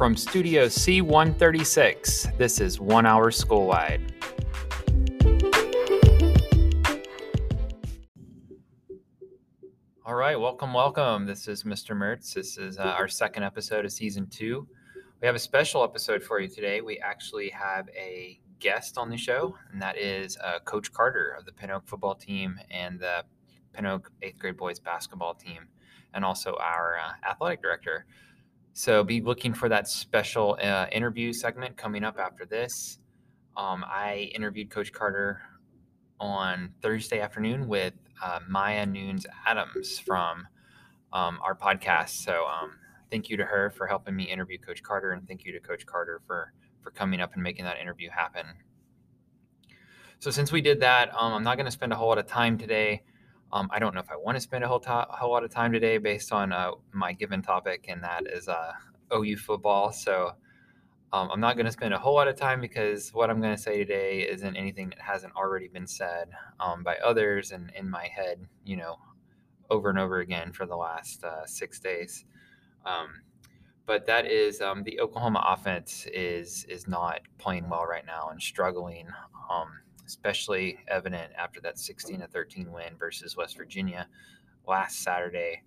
From 0.00 0.16
Studio 0.16 0.64
C136, 0.64 2.38
this 2.38 2.58
is 2.58 2.80
One 2.80 3.04
Hour 3.04 3.30
Schoolwide. 3.30 4.00
All 10.06 10.14
right, 10.14 10.40
welcome, 10.40 10.72
welcome. 10.72 11.26
This 11.26 11.48
is 11.48 11.64
Mr. 11.64 11.94
Mertz. 11.94 12.32
This 12.32 12.56
is 12.56 12.78
uh, 12.78 12.84
our 12.84 13.08
second 13.08 13.42
episode 13.42 13.84
of 13.84 13.92
season 13.92 14.26
two. 14.28 14.66
We 15.20 15.26
have 15.26 15.34
a 15.34 15.38
special 15.38 15.84
episode 15.84 16.22
for 16.22 16.40
you 16.40 16.48
today. 16.48 16.80
We 16.80 16.98
actually 17.00 17.50
have 17.50 17.86
a 17.90 18.40
guest 18.58 18.96
on 18.96 19.10
the 19.10 19.18
show, 19.18 19.54
and 19.70 19.82
that 19.82 19.98
is 19.98 20.38
uh, 20.42 20.60
Coach 20.60 20.90
Carter 20.94 21.36
of 21.38 21.44
the 21.44 21.52
Pin 21.52 21.70
Oak 21.70 21.86
football 21.86 22.14
team 22.14 22.58
and 22.70 22.98
the 22.98 23.22
Pin 23.74 23.84
Oak 23.84 24.10
eighth 24.22 24.38
grade 24.38 24.56
boys 24.56 24.80
basketball 24.80 25.34
team, 25.34 25.68
and 26.14 26.24
also 26.24 26.56
our 26.58 26.96
uh, 26.96 27.28
athletic 27.28 27.60
director. 27.60 28.06
So 28.72 29.02
be 29.04 29.20
looking 29.20 29.52
for 29.52 29.68
that 29.68 29.88
special 29.88 30.58
uh, 30.62 30.86
interview 30.92 31.32
segment 31.32 31.76
coming 31.76 32.04
up 32.04 32.18
after 32.18 32.46
this. 32.46 32.98
Um, 33.56 33.84
I 33.86 34.30
interviewed 34.34 34.70
Coach 34.70 34.92
Carter 34.92 35.40
on 36.20 36.72
Thursday 36.80 37.20
afternoon 37.20 37.66
with 37.66 37.94
uh, 38.22 38.40
Maya 38.48 38.86
Nunes 38.86 39.26
Adams 39.46 39.98
from 39.98 40.46
um, 41.12 41.38
our 41.42 41.54
podcast. 41.54 42.10
So 42.10 42.46
um, 42.46 42.72
thank 43.10 43.28
you 43.28 43.36
to 43.36 43.44
her 43.44 43.70
for 43.70 43.86
helping 43.86 44.14
me 44.14 44.24
interview 44.24 44.58
Coach 44.58 44.82
Carter, 44.82 45.12
and 45.12 45.26
thank 45.26 45.44
you 45.44 45.52
to 45.52 45.60
Coach 45.60 45.84
Carter 45.86 46.20
for 46.26 46.52
for 46.82 46.90
coming 46.90 47.20
up 47.20 47.34
and 47.34 47.42
making 47.42 47.64
that 47.66 47.78
interview 47.78 48.08
happen. 48.10 48.46
So 50.18 50.30
since 50.30 50.52
we 50.52 50.60
did 50.60 50.80
that, 50.80 51.10
um, 51.14 51.32
I'm 51.32 51.42
not 51.42 51.56
going 51.56 51.66
to 51.66 51.72
spend 51.72 51.92
a 51.92 51.96
whole 51.96 52.08
lot 52.08 52.18
of 52.18 52.26
time 52.26 52.56
today. 52.56 53.02
Um, 53.52 53.68
I 53.72 53.78
don't 53.78 53.94
know 53.94 54.00
if 54.00 54.10
I 54.10 54.16
want 54.16 54.36
to 54.36 54.40
spend 54.40 54.64
a 54.64 54.68
whole, 54.68 54.80
to- 54.80 55.06
whole 55.10 55.32
lot 55.32 55.44
of 55.44 55.50
time 55.50 55.72
today 55.72 55.98
based 55.98 56.32
on 56.32 56.52
uh, 56.52 56.72
my 56.92 57.12
given 57.12 57.42
topic, 57.42 57.86
and 57.88 58.02
that 58.04 58.24
is 58.26 58.48
uh, 58.48 58.72
OU 59.12 59.36
football. 59.38 59.92
So 59.92 60.32
um, 61.12 61.28
I'm 61.32 61.40
not 61.40 61.56
going 61.56 61.66
to 61.66 61.72
spend 61.72 61.92
a 61.92 61.98
whole 61.98 62.14
lot 62.14 62.28
of 62.28 62.36
time 62.36 62.60
because 62.60 63.10
what 63.10 63.30
I'm 63.30 63.40
going 63.40 63.54
to 63.54 63.60
say 63.60 63.78
today 63.78 64.20
isn't 64.20 64.56
anything 64.56 64.90
that 64.90 65.00
hasn't 65.00 65.34
already 65.34 65.66
been 65.66 65.86
said 65.86 66.30
um, 66.60 66.84
by 66.84 66.96
others 67.04 67.50
and 67.50 67.72
in 67.76 67.90
my 67.90 68.06
head, 68.06 68.46
you 68.64 68.76
know, 68.76 68.96
over 69.70 69.90
and 69.90 69.98
over 69.98 70.20
again 70.20 70.52
for 70.52 70.66
the 70.66 70.76
last 70.76 71.24
uh, 71.24 71.44
six 71.46 71.80
days. 71.80 72.24
Um, 72.86 73.22
but 73.86 74.06
that 74.06 74.26
is 74.26 74.60
um, 74.60 74.84
the 74.84 75.00
Oklahoma 75.00 75.44
offense 75.48 76.06
is 76.12 76.64
is 76.68 76.86
not 76.86 77.22
playing 77.38 77.68
well 77.68 77.84
right 77.86 78.06
now 78.06 78.28
and 78.30 78.40
struggling, 78.40 79.08
um, 79.50 79.66
especially 80.10 80.76
evident 80.88 81.32
after 81.38 81.60
that 81.60 81.78
16 81.78 82.20
to 82.20 82.26
13 82.26 82.72
win 82.72 82.96
versus 82.98 83.36
West 83.36 83.56
Virginia 83.56 84.08
last 84.66 85.02
Saturday. 85.02 85.62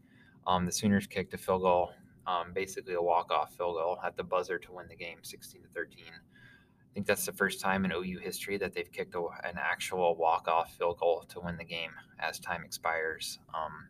Um, 0.46 0.66
the 0.66 0.72
Sooners 0.72 1.08
kicked 1.08 1.34
a 1.34 1.38
field 1.38 1.62
goal, 1.62 1.92
um, 2.28 2.52
basically 2.54 2.96
a 2.96 3.02
walk 3.02 3.32
off 3.32 3.56
field 3.56 3.76
goal 3.76 4.00
at 4.06 4.18
the 4.18 4.24
buzzer 4.24 4.60
to 4.60 4.72
win 4.74 4.88
the 4.90 4.96
game, 4.98 5.20
16 5.22 5.62
to 5.62 5.68
13. 5.70 6.04
I 6.08 6.94
think 6.94 7.08
that's 7.08 7.26
the 7.26 7.32
first 7.32 7.62
time 7.62 7.86
in 7.86 7.94
OU 7.94 8.20
history 8.20 8.58
that 8.58 8.74
they've 8.74 8.92
kicked 8.92 9.16
a, 9.16 9.22
an 9.46 9.56
actual 9.58 10.16
walk 10.18 10.50
off 10.50 10.76
field 10.78 11.00
goal 11.00 11.24
to 11.30 11.40
win 11.40 11.56
the 11.56 11.64
game 11.64 11.92
as 12.20 12.38
time 12.40 12.64
expires. 12.66 13.40
Um, 13.54 13.88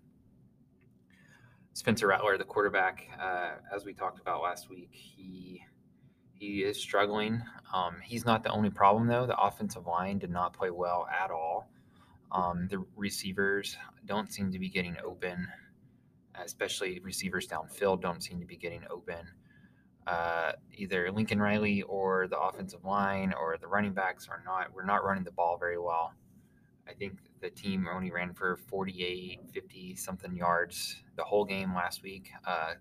Spencer 1.73 2.05
Rattler, 2.05 2.37
the 2.37 2.43
quarterback, 2.43 3.07
uh, 3.19 3.53
as 3.75 3.85
we 3.85 3.93
talked 3.93 4.21
about 4.21 4.43
last 4.43 4.69
week, 4.69 4.91
he 4.91 5.63
he 6.43 6.63
is 6.63 6.77
struggling. 6.77 7.41
Um, 7.73 7.95
he's 8.03 8.25
not 8.25 8.43
the 8.43 8.49
only 8.49 8.69
problem 8.69 9.07
though. 9.07 9.25
The 9.25 9.39
offensive 9.39 9.87
line 9.87 10.19
did 10.19 10.29
not 10.29 10.53
play 10.53 10.71
well 10.71 11.07
at 11.07 11.31
all. 11.31 11.69
Um, 12.31 12.67
the 12.69 12.83
receivers 12.95 13.77
don't 14.05 14.31
seem 14.31 14.51
to 14.51 14.59
be 14.59 14.67
getting 14.67 14.97
open, 15.05 15.47
especially 16.43 16.99
receivers 16.99 17.47
downfield 17.47 18.01
don't 18.01 18.21
seem 18.21 18.39
to 18.39 18.45
be 18.45 18.57
getting 18.57 18.83
open. 18.89 19.25
Uh, 20.05 20.51
either 20.75 21.09
Lincoln 21.11 21.39
Riley 21.39 21.81
or 21.83 22.27
the 22.27 22.37
offensive 22.37 22.83
line 22.83 23.33
or 23.39 23.57
the 23.57 23.67
running 23.67 23.93
backs 23.93 24.27
are 24.27 24.43
not. 24.45 24.73
We're 24.73 24.85
not 24.85 25.05
running 25.05 25.23
the 25.23 25.31
ball 25.31 25.57
very 25.57 25.79
well. 25.79 26.13
I 26.89 26.93
think 26.93 27.19
the 27.39 27.49
team 27.49 27.87
only 27.87 28.11
ran 28.11 28.33
for 28.33 28.57
48, 28.57 29.39
50 29.53 29.95
something 29.95 30.35
yards 30.35 31.03
the 31.15 31.23
whole 31.23 31.45
game 31.45 31.73
last 31.73 32.03
week. 32.03 32.31
Uh, 32.45 32.73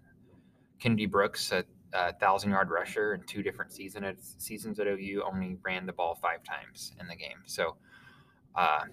Kennedy 0.81 1.07
Brooks, 1.07 1.53
a, 1.53 1.65
a, 1.93 2.13
thousand 2.15 2.51
yard 2.51 2.71
rusher 2.71 3.15
in 3.15 3.23
two 3.25 3.43
different 3.43 3.73
season 3.73 4.05
at, 4.05 4.17
seasons 4.23 4.79
at 4.81 4.87
OU, 4.87 5.23
only 5.27 5.57
ran 5.63 5.87
the 5.87 5.93
ball 5.93 6.15
five 6.15 6.43
times 6.45 6.93
in 7.01 7.07
the 7.07 7.17
game. 7.17 7.43
So 7.47 7.77
uh, 8.55 8.85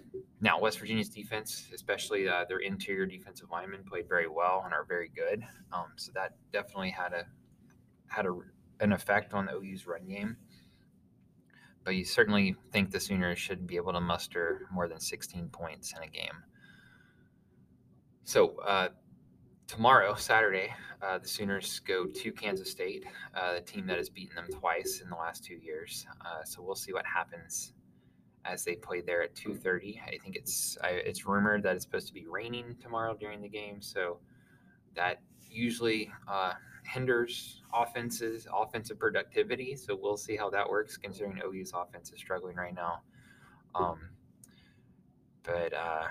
now 0.42 0.60
West 0.60 0.80
Virginia's 0.80 1.10
defense, 1.10 1.68
especially 1.74 2.28
uh, 2.28 2.46
their 2.48 2.60
interior 2.60 3.06
defensive 3.06 3.50
linemen, 3.52 3.84
played 3.84 4.08
very 4.08 4.28
well 4.28 4.62
and 4.66 4.74
are 4.74 4.86
very 4.86 5.12
good. 5.16 5.44
Um, 5.72 5.88
so 5.96 6.12
that 6.16 6.36
definitely 6.52 6.92
had 6.92 7.14
a 7.14 7.26
had 8.08 8.26
a, 8.26 8.36
an 8.80 8.94
effect 8.94 9.34
on 9.34 9.46
the 9.46 9.54
OU's 9.54 9.86
run 9.86 10.08
game 10.08 10.38
but 11.90 11.96
you 11.96 12.06
certainly 12.06 12.56
think 12.72 12.92
the 12.92 13.00
Sooners 13.00 13.40
should 13.40 13.66
be 13.66 13.76
able 13.76 13.94
to 13.94 14.00
muster 14.00 14.68
more 14.72 14.88
than 14.88 15.00
16 15.00 15.50
points 15.50 15.94
in 15.98 16.04
a 16.04 16.08
game. 16.08 16.44
So 18.26 18.58
uh, 18.60 18.90
tomorrow, 19.66 20.14
Saturday, 20.16 20.72
uh, 21.02 21.18
the 21.18 21.28
Sooners 21.28 21.80
go 21.80 22.06
to 22.06 22.32
Kansas 22.32 22.70
State, 22.70 23.06
uh, 23.36 23.56
the 23.56 23.62
team 23.62 23.88
that 23.88 23.98
has 23.98 24.10
beaten 24.10 24.36
them 24.36 24.48
twice 24.52 25.02
in 25.02 25.10
the 25.10 25.16
last 25.16 25.44
two 25.44 25.56
years. 25.56 26.06
Uh, 26.26 26.44
so 26.44 26.62
we'll 26.62 26.76
see 26.76 26.94
what 26.94 27.06
happens 27.06 27.74
as 28.46 28.64
they 28.64 28.76
play 28.76 29.02
there 29.02 29.22
at 29.22 29.36
2:30. 29.36 30.02
I 30.06 30.18
think 30.18 30.36
it's 30.36 30.78
I, 30.84 30.90
it's 30.90 31.26
rumored 31.26 31.64
that 31.64 31.76
it's 31.76 31.86
supposed 31.86 32.08
to 32.08 32.14
be 32.14 32.26
raining 32.28 32.76
tomorrow 32.82 33.16
during 33.16 33.42
the 33.42 33.50
game, 33.50 33.82
so 33.82 34.20
that 34.96 35.22
usually 35.50 36.12
uh, 36.28 36.54
hinders 36.84 37.62
offenses 37.74 38.48
offensive 38.54 39.00
productivity. 39.00 39.76
So 39.76 39.98
we'll 40.00 40.18
see 40.18 40.36
how 40.36 40.50
that 40.50 40.70
works, 40.70 40.98
considering 40.98 41.40
OU's 41.46 41.72
offense 41.74 42.12
is 42.12 42.20
struggling 42.20 42.56
right 42.56 42.76
now. 42.76 43.02
Um, 43.76 44.00
but 45.44 45.74
uh, 45.74 46.08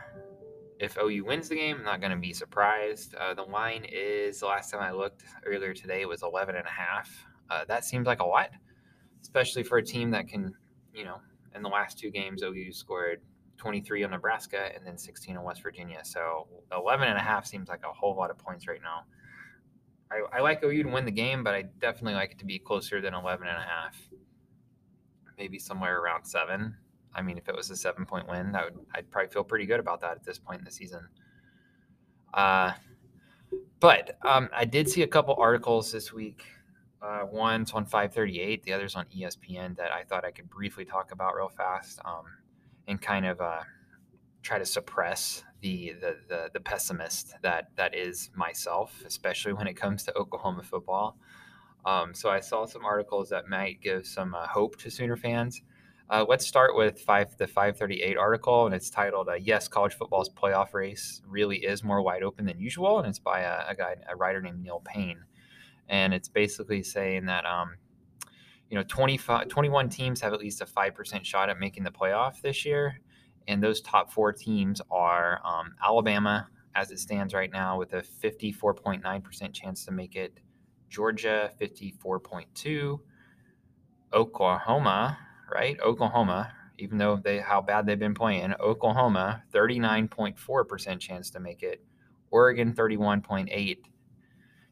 if 0.78 0.97
OU 0.97 1.25
wins 1.25 1.49
the 1.49 1.56
game, 1.56 1.78
I'm 1.78 1.84
not 1.84 2.00
going 2.00 2.12
to 2.12 2.19
be 2.19 2.33
surprised. 2.33 3.15
Uh, 3.15 3.34
the 3.34 3.43
line 3.43 3.84
is 3.91 4.41
the 4.41 4.47
last 4.47 4.71
time 4.71 4.81
I 4.81 4.93
looked 4.93 5.25
earlier 5.44 5.75
today 5.75 6.05
was 6.06 6.22
11 6.22 6.55
and 6.55 6.66
a 6.66 6.71
half. 6.71 7.11
Uh, 7.50 7.65
that 7.66 7.84
seems 7.84 8.06
like 8.06 8.21
a 8.21 8.25
lot, 8.25 8.50
especially 9.22 9.65
for 9.65 9.78
a 9.78 9.84
team 9.84 10.11
that 10.12 10.28
can, 10.28 10.55
you 10.94 11.05
know, 11.05 11.21
in 11.55 11.62
the 11.62 11.69
last 11.69 11.99
two 11.99 12.11
games, 12.11 12.43
OU 12.43 12.72
scored 12.72 13.21
23 13.56 14.05
on 14.05 14.11
Nebraska 14.12 14.71
and 14.75 14.87
then 14.87 14.97
16 14.97 15.37
on 15.37 15.43
West 15.43 15.62
Virginia. 15.62 16.00
So 16.05 16.47
11 16.72 17.09
and 17.09 17.19
a 17.19 17.22
half 17.22 17.44
seems 17.44 17.69
like 17.69 17.83
a 17.84 17.93
whole 17.93 18.15
lot 18.15 18.31
of 18.31 18.38
points 18.38 18.69
right 18.69 18.81
now. 18.83 19.05
I, 20.11 20.38
I 20.38 20.41
like 20.41 20.62
OU 20.62 20.84
to 20.84 20.88
win 20.91 21.05
the 21.05 21.11
game, 21.11 21.43
but 21.43 21.55
I 21.55 21.62
definitely 21.81 22.15
like 22.15 22.33
it 22.33 22.38
to 22.38 22.47
be 22.47 22.59
closer 22.59 23.00
than 23.00 23.15
11 23.15 23.47
and 23.47 23.56
a 23.56 23.61
half. 23.61 23.97
Maybe 25.37 25.59
somewhere 25.59 26.00
around 26.00 26.25
seven. 26.25 26.77
I 27.14 27.22
mean, 27.22 27.38
if 27.38 27.48
it 27.48 27.54
was 27.54 27.70
a 27.70 27.76
seven 27.76 28.06
point 28.06 28.28
win, 28.28 28.52
that 28.52 28.64
would 28.64 28.86
I'd 28.94 29.10
probably 29.10 29.30
feel 29.30 29.44
pretty 29.44 29.66
good 29.66 29.80
about 29.80 30.00
that 30.02 30.12
at 30.12 30.24
this 30.24 30.38
point 30.38 30.60
in 30.60 30.64
the 30.64 30.70
season. 30.70 31.08
Uh, 32.32 32.72
but 33.80 34.19
um, 34.22 34.48
I 34.54 34.64
did 34.64 34.88
see 34.88 35.02
a 35.02 35.06
couple 35.06 35.34
articles 35.38 35.92
this 35.92 36.12
week. 36.12 36.44
Uh, 37.00 37.20
one's 37.30 37.72
on 37.72 37.84
538, 37.84 38.64
the 38.64 38.72
other's 38.72 38.96
on 38.96 39.06
ESPN 39.16 39.76
that 39.76 39.92
I 39.92 40.02
thought 40.02 40.24
I 40.24 40.32
could 40.32 40.50
briefly 40.50 40.84
talk 40.84 41.12
about 41.12 41.36
real 41.36 41.48
fast 41.48 42.00
um, 42.04 42.24
and 42.88 43.00
kind 43.00 43.25
of 43.25 43.40
uh, 43.40 43.60
try 44.42 44.58
to 44.58 44.66
suppress 44.66 45.44
the, 45.60 45.94
the 46.00 46.16
the 46.28 46.50
the 46.54 46.60
pessimist 46.60 47.34
that 47.42 47.69
that 47.76 47.94
is 47.94 48.30
myself, 48.34 49.02
especially 49.06 49.52
when 49.52 49.66
it 49.66 49.75
comes 49.75 50.04
to 50.04 50.14
Oklahoma 50.16 50.62
football. 50.62 51.16
Um, 51.84 52.14
so 52.14 52.28
I 52.30 52.40
saw 52.40 52.66
some 52.66 52.84
articles 52.84 53.28
that 53.30 53.48
might 53.48 53.80
give 53.80 54.06
some 54.06 54.34
uh, 54.34 54.46
hope 54.46 54.76
to 54.78 54.90
Sooner 54.90 55.16
fans. 55.16 55.62
Uh, 56.10 56.24
let's 56.26 56.46
start 56.46 56.74
with 56.74 56.98
five, 57.00 57.36
the 57.36 57.46
538 57.46 58.16
article, 58.16 58.64
and 58.64 58.74
it's 58.74 58.88
titled 58.88 59.28
uh, 59.28 59.34
"Yes, 59.34 59.69
College 59.69 59.92
Football's 59.92 60.30
Playoff 60.30 60.72
Race 60.72 61.20
Really 61.26 61.58
Is 61.58 61.84
More 61.84 62.00
Wide 62.00 62.22
Open 62.22 62.46
Than 62.46 62.58
Usual," 62.58 62.99
and 62.99 63.06
it's 63.06 63.19
by 63.19 63.40
a, 63.40 63.64
a 63.69 63.75
guy, 63.75 63.96
a 64.08 64.16
writer 64.16 64.40
named 64.40 64.62
Neil 64.62 64.81
Paine, 64.87 65.22
and 65.87 66.14
it's 66.14 66.28
basically 66.28 66.82
saying 66.82 67.26
that 67.26 67.44
um, 67.44 67.76
you 68.70 68.78
know 68.78 68.84
25, 68.88 69.49
21 69.49 69.90
teams 69.90 70.22
have 70.22 70.32
at 70.32 70.40
least 70.40 70.62
a 70.62 70.66
five 70.66 70.94
percent 70.94 71.26
shot 71.26 71.50
at 71.50 71.60
making 71.60 71.84
the 71.84 71.90
playoff 71.90 72.40
this 72.40 72.64
year, 72.64 72.99
and 73.46 73.62
those 73.62 73.82
top 73.82 74.11
four 74.11 74.32
teams 74.32 74.81
are 74.90 75.43
um, 75.44 75.75
Alabama, 75.84 76.49
as 76.75 76.90
it 76.90 77.00
stands 77.00 77.34
right 77.34 77.52
now, 77.52 77.78
with 77.78 77.93
a 77.93 78.00
54.9% 78.00 79.52
chance 79.52 79.84
to 79.84 79.93
make 79.93 80.16
it, 80.16 80.38
Georgia, 80.88 81.52
54.2, 81.61 82.99
Oklahoma, 84.14 85.19
right? 85.53 85.79
Oklahoma, 85.81 86.53
even 86.79 86.99
though 86.99 87.17
they 87.23 87.39
how 87.39 87.61
bad 87.61 87.87
they've 87.87 87.99
been 87.99 88.15
playing, 88.15 88.55
Oklahoma, 88.61 89.43
39.4% 89.53 91.00
chance 91.00 91.31
to 91.31 91.41
make 91.41 91.62
it, 91.62 91.83
Oregon, 92.31 92.73
31.8 92.73 93.79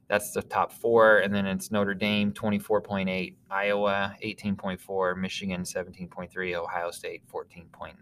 that's 0.09 0.31
the 0.31 0.43
top 0.43 0.73
four. 0.73 1.19
And 1.19 1.35
then 1.35 1.47
it's 1.47 1.71
Notre 1.71 1.95
Dame 1.95 2.33
24.8, 2.33 3.35
Iowa 3.51 4.17
18.4, 4.25 5.17
Michigan 5.19 5.63
17.3, 5.63 6.55
Ohio 6.55 6.91
State 6.91 7.23
14.9, 7.29 7.95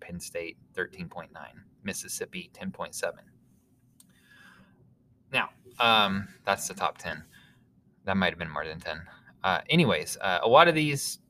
Penn 0.00 0.20
State 0.20 0.56
13.9, 0.74 1.28
Mississippi 1.84 2.50
10.7. 2.52 3.12
Now, 5.32 5.50
um, 5.78 6.28
that's 6.44 6.68
the 6.68 6.74
top 6.74 6.98
10. 6.98 7.22
That 8.04 8.16
might 8.16 8.30
have 8.30 8.38
been 8.38 8.50
more 8.50 8.66
than 8.66 8.80
10. 8.80 9.00
uh, 9.44 9.60
anyways, 9.70 10.18
uh, 10.20 10.40
a 10.42 10.48
lot 10.48 10.68
of 10.68 10.74
these 10.74 11.20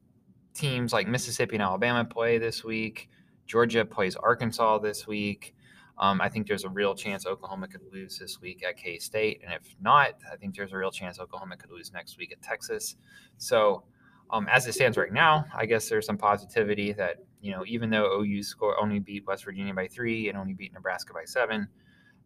teams 0.54 0.92
like 0.92 1.08
Mississippi 1.08 1.56
and 1.56 1.62
Alabama 1.62 2.04
play 2.04 2.38
this 2.38 2.64
week. 2.64 3.08
Georgia 3.46 3.84
plays 3.84 4.16
Arkansas 4.16 4.78
this 4.78 5.06
week. 5.06 5.54
Um, 5.98 6.20
I 6.20 6.28
think 6.28 6.46
there's 6.46 6.64
a 6.64 6.68
real 6.68 6.94
chance 6.94 7.26
Oklahoma 7.26 7.68
could 7.68 7.82
lose 7.92 8.18
this 8.18 8.40
week 8.40 8.64
at 8.66 8.76
K 8.76 8.98
State, 8.98 9.42
and 9.44 9.52
if 9.52 9.74
not, 9.80 10.14
I 10.32 10.36
think 10.36 10.56
there's 10.56 10.72
a 10.72 10.76
real 10.76 10.90
chance 10.90 11.18
Oklahoma 11.20 11.56
could 11.56 11.70
lose 11.70 11.92
next 11.92 12.18
week 12.18 12.32
at 12.32 12.40
Texas. 12.42 12.96
So, 13.36 13.84
um, 14.30 14.48
as 14.50 14.66
it 14.66 14.72
stands 14.72 14.96
right 14.96 15.12
now, 15.12 15.44
I 15.54 15.66
guess 15.66 15.88
there's 15.88 16.06
some 16.06 16.16
positivity 16.16 16.92
that 16.94 17.18
you 17.40 17.52
know 17.52 17.62
even 17.66 17.90
though 17.90 18.20
OU 18.20 18.42
score 18.42 18.80
only 18.80 19.00
beat 19.00 19.26
West 19.26 19.44
Virginia 19.44 19.74
by 19.74 19.86
three 19.86 20.28
and 20.28 20.38
only 20.38 20.54
beat 20.54 20.72
Nebraska 20.72 21.12
by 21.12 21.24
seven, 21.24 21.68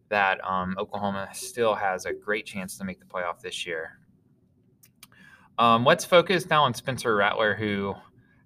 that 0.09 0.43
um, 0.49 0.75
Oklahoma 0.79 1.27
still 1.33 1.75
has 1.75 2.05
a 2.05 2.13
great 2.13 2.45
chance 2.45 2.77
to 2.77 2.85
make 2.85 2.99
the 2.99 3.05
playoff 3.05 3.41
this 3.41 3.65
year. 3.65 3.99
Um, 5.59 5.83
let's 5.83 6.05
focus 6.05 6.49
now 6.49 6.63
on 6.63 6.73
Spencer 6.73 7.15
Rattler, 7.15 7.55
who 7.55 7.95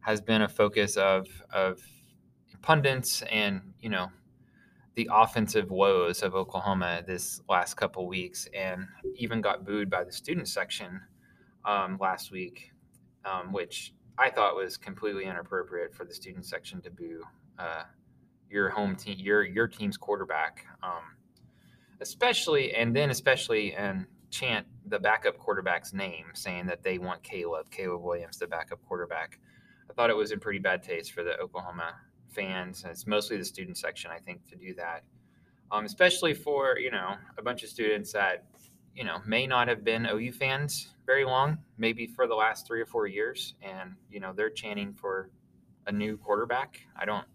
has 0.02 0.22
been 0.22 0.42
a 0.42 0.50
focus 0.50 0.98
of 0.98 1.28
of 1.54 1.80
pundits 2.62 3.24
and 3.24 3.62
you 3.80 3.90
know 3.90 4.12
the 4.96 5.10
offensive 5.12 5.72
woes 5.72 6.22
of 6.22 6.36
Oklahoma 6.36 7.02
this 7.08 7.42
last 7.48 7.76
couple 7.76 8.08
weeks, 8.08 8.48
and 8.54 8.88
even 9.16 9.42
got 9.42 9.66
booed 9.66 9.90
by 9.90 10.04
the 10.04 10.12
student 10.12 10.48
section 10.48 11.02
um, 11.64 11.98
last 12.00 12.32
week, 12.32 12.72
um, 13.24 13.54
which 13.54 13.94
I 14.18 14.30
thought 14.30 14.56
was 14.56 14.78
completely 14.78 15.26
inappropriate 15.26 15.96
for 15.96 16.04
the 16.04 16.14
student 16.14 16.46
section 16.46 16.82
to 16.82 16.92
boo 16.92 17.24
uh, 17.58 17.84
your 18.50 18.70
home 18.70 18.96
team, 18.96 19.16
your 19.18 19.44
your 19.44 19.68
team's 19.68 19.98
quarterback, 19.98 20.66
um, 20.84 21.16
especially 22.02 22.74
and 22.74 22.96
then 22.96 23.10
especially 23.10 23.74
and 23.74 24.06
chant 24.30 24.66
the 24.88 25.00
backup 25.00 25.38
quarterback's 25.38 25.94
name, 25.94 26.26
saying 26.34 26.66
that 26.66 26.84
they 26.84 26.98
want 26.98 27.24
Caleb 27.24 27.72
Caleb 27.72 28.02
Williams, 28.02 28.38
the 28.38 28.48
backup 28.48 28.82
quarterback. 28.88 29.40
I 29.92 29.94
thought 29.94 30.10
it 30.10 30.16
was 30.16 30.32
in 30.32 30.40
pretty 30.40 30.60
bad 30.60 30.84
taste 30.84 31.12
for 31.12 31.22
the 31.22 31.38
Oklahoma 31.38 31.96
fans. 32.30 32.86
It's 32.90 33.06
mostly 33.06 33.36
the 33.36 33.44
student 33.44 33.78
section, 33.78 34.10
I 34.10 34.20
think, 34.20 34.48
to 34.48 34.56
do 34.56 34.74
that. 34.76 35.04
Um, 35.70 35.84
especially 35.84 36.34
for 36.34 36.78
you 36.80 36.92
know 36.92 37.16
a 37.38 37.42
bunch 37.42 37.64
of 37.64 37.70
students 37.70 38.14
that 38.14 38.46
you 38.96 39.04
know 39.04 39.18
may 39.26 39.46
not 39.46 39.68
have 39.68 39.84
been 39.84 40.06
OU 40.06 40.32
fans 40.34 40.94
very 41.06 41.26
long, 41.26 41.58
maybe 41.78 42.08
for 42.08 42.26
the 42.26 42.36
last 42.36 42.66
three 42.66 42.80
or 42.80 42.86
four 42.86 43.06
years, 43.06 43.56
and 43.62 43.96
you 44.10 44.22
know 44.22 44.32
they're 44.34 44.50
chanting 44.50 44.94
for 44.94 45.30
a 45.88 45.92
new 45.92 46.16
quarterback. 46.16 46.80
I 46.96 47.04
don't. 47.04 47.26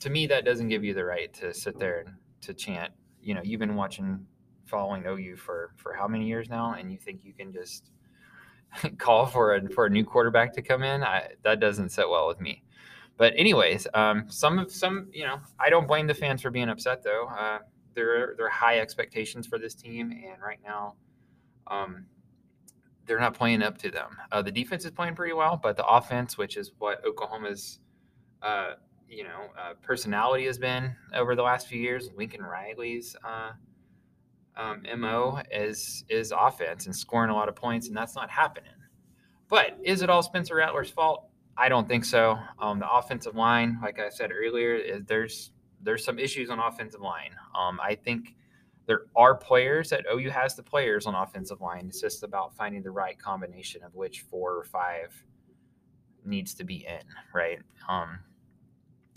To 0.00 0.10
me, 0.10 0.28
that 0.28 0.44
doesn't 0.44 0.68
give 0.68 0.84
you 0.84 0.94
the 0.94 1.04
right 1.04 1.32
to 1.34 1.52
sit 1.52 1.78
there 1.78 2.00
and 2.06 2.14
to 2.42 2.54
chant. 2.54 2.92
You 3.20 3.34
know, 3.34 3.40
you've 3.42 3.60
been 3.60 3.74
watching, 3.74 4.26
following 4.64 5.04
OU 5.06 5.36
for 5.36 5.72
for 5.74 5.92
how 5.92 6.06
many 6.06 6.26
years 6.28 6.48
now, 6.48 6.74
and 6.74 6.92
you 6.92 6.98
think 6.98 7.24
you 7.24 7.32
can 7.32 7.52
just 7.52 7.90
call 8.98 9.26
for 9.26 9.54
a 9.54 9.68
for 9.70 9.86
a 9.86 9.90
new 9.90 10.04
quarterback 10.04 10.52
to 10.54 10.62
come 10.62 10.82
in? 10.82 11.02
I, 11.02 11.30
that 11.42 11.60
doesn't 11.60 11.90
sit 11.90 12.08
well 12.08 12.26
with 12.28 12.40
me. 12.40 12.62
But 13.16 13.34
anyways, 13.36 13.86
um, 13.94 14.24
some 14.28 14.58
of 14.58 14.72
some, 14.72 15.08
you 15.12 15.24
know, 15.24 15.38
I 15.58 15.70
don't 15.70 15.86
blame 15.86 16.06
the 16.06 16.14
fans 16.14 16.42
for 16.42 16.50
being 16.50 16.68
upset 16.68 17.02
though. 17.02 17.28
Uh, 17.28 17.58
there 17.94 18.34
there 18.36 18.46
are 18.46 18.50
high 18.50 18.80
expectations 18.80 19.46
for 19.46 19.58
this 19.58 19.74
team, 19.74 20.10
and 20.10 20.42
right 20.42 20.58
now, 20.64 20.94
um, 21.68 22.06
they're 23.06 23.20
not 23.20 23.34
playing 23.34 23.62
up 23.62 23.78
to 23.78 23.90
them. 23.90 24.16
Uh, 24.32 24.42
the 24.42 24.50
defense 24.50 24.84
is 24.84 24.90
playing 24.90 25.14
pretty 25.14 25.34
well, 25.34 25.58
but 25.62 25.76
the 25.76 25.86
offense, 25.86 26.36
which 26.36 26.56
is 26.56 26.72
what 26.78 27.04
Oklahoma's, 27.04 27.80
uh, 28.42 28.72
you 29.08 29.24
know, 29.24 29.50
uh, 29.58 29.74
personality 29.82 30.46
has 30.46 30.58
been 30.58 30.94
over 31.14 31.36
the 31.36 31.42
last 31.42 31.68
few 31.68 31.80
years, 31.80 32.10
Lincoln 32.16 32.42
Riley's 32.42 33.14
uh, 33.24 33.52
um, 34.56 34.82
mo 34.98 35.40
is 35.50 36.04
is 36.08 36.32
offense 36.36 36.86
and 36.86 36.94
scoring 36.94 37.30
a 37.30 37.34
lot 37.34 37.48
of 37.48 37.56
points, 37.56 37.88
and 37.88 37.96
that's 37.96 38.14
not 38.14 38.30
happening. 38.30 38.72
But 39.48 39.78
is 39.82 40.02
it 40.02 40.10
all 40.10 40.22
Spencer 40.22 40.56
Rattler's 40.56 40.90
fault? 40.90 41.28
I 41.56 41.68
don't 41.68 41.86
think 41.86 42.04
so. 42.04 42.38
Um, 42.58 42.80
the 42.80 42.90
offensive 42.90 43.36
line, 43.36 43.78
like 43.82 44.00
I 44.00 44.08
said 44.08 44.30
earlier, 44.32 44.74
is 44.74 45.04
there's 45.06 45.52
there's 45.82 46.04
some 46.04 46.18
issues 46.18 46.50
on 46.50 46.58
offensive 46.58 47.00
line. 47.00 47.34
Um, 47.58 47.78
I 47.82 47.94
think 47.94 48.34
there 48.86 49.02
are 49.16 49.34
players 49.34 49.90
that 49.90 50.04
OU 50.12 50.30
has 50.30 50.54
the 50.54 50.62
players 50.62 51.06
on 51.06 51.14
offensive 51.14 51.60
line. 51.60 51.86
It's 51.86 52.00
just 52.00 52.22
about 52.22 52.54
finding 52.54 52.82
the 52.82 52.90
right 52.90 53.18
combination 53.18 53.82
of 53.82 53.94
which 53.94 54.22
four 54.30 54.56
or 54.56 54.64
five 54.64 55.24
needs 56.24 56.54
to 56.54 56.64
be 56.64 56.86
in, 56.86 57.02
right? 57.34 57.60
Um, 57.88 58.18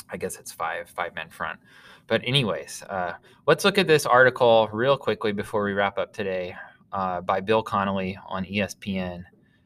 I 0.10 0.18
guess 0.18 0.38
it's 0.38 0.52
five, 0.52 0.90
five 0.90 1.14
men 1.16 1.30
front. 1.30 1.60
But 2.08 2.22
anyways, 2.24 2.84
uh, 2.84 3.14
let's 3.46 3.66
look 3.66 3.78
at 3.78 3.88
this 3.88 4.06
article 4.06 4.70
real 4.72 4.98
quickly 4.98 5.34
before 5.34 5.64
we 5.64 5.74
wrap 5.74 5.98
up 5.98 6.14
today 6.14 6.56
uh, 6.94 7.22
by 7.22 7.42
Bill 7.42 7.62
Connelly 7.62 8.18
on 8.28 8.46
ESPN. 8.46 9.24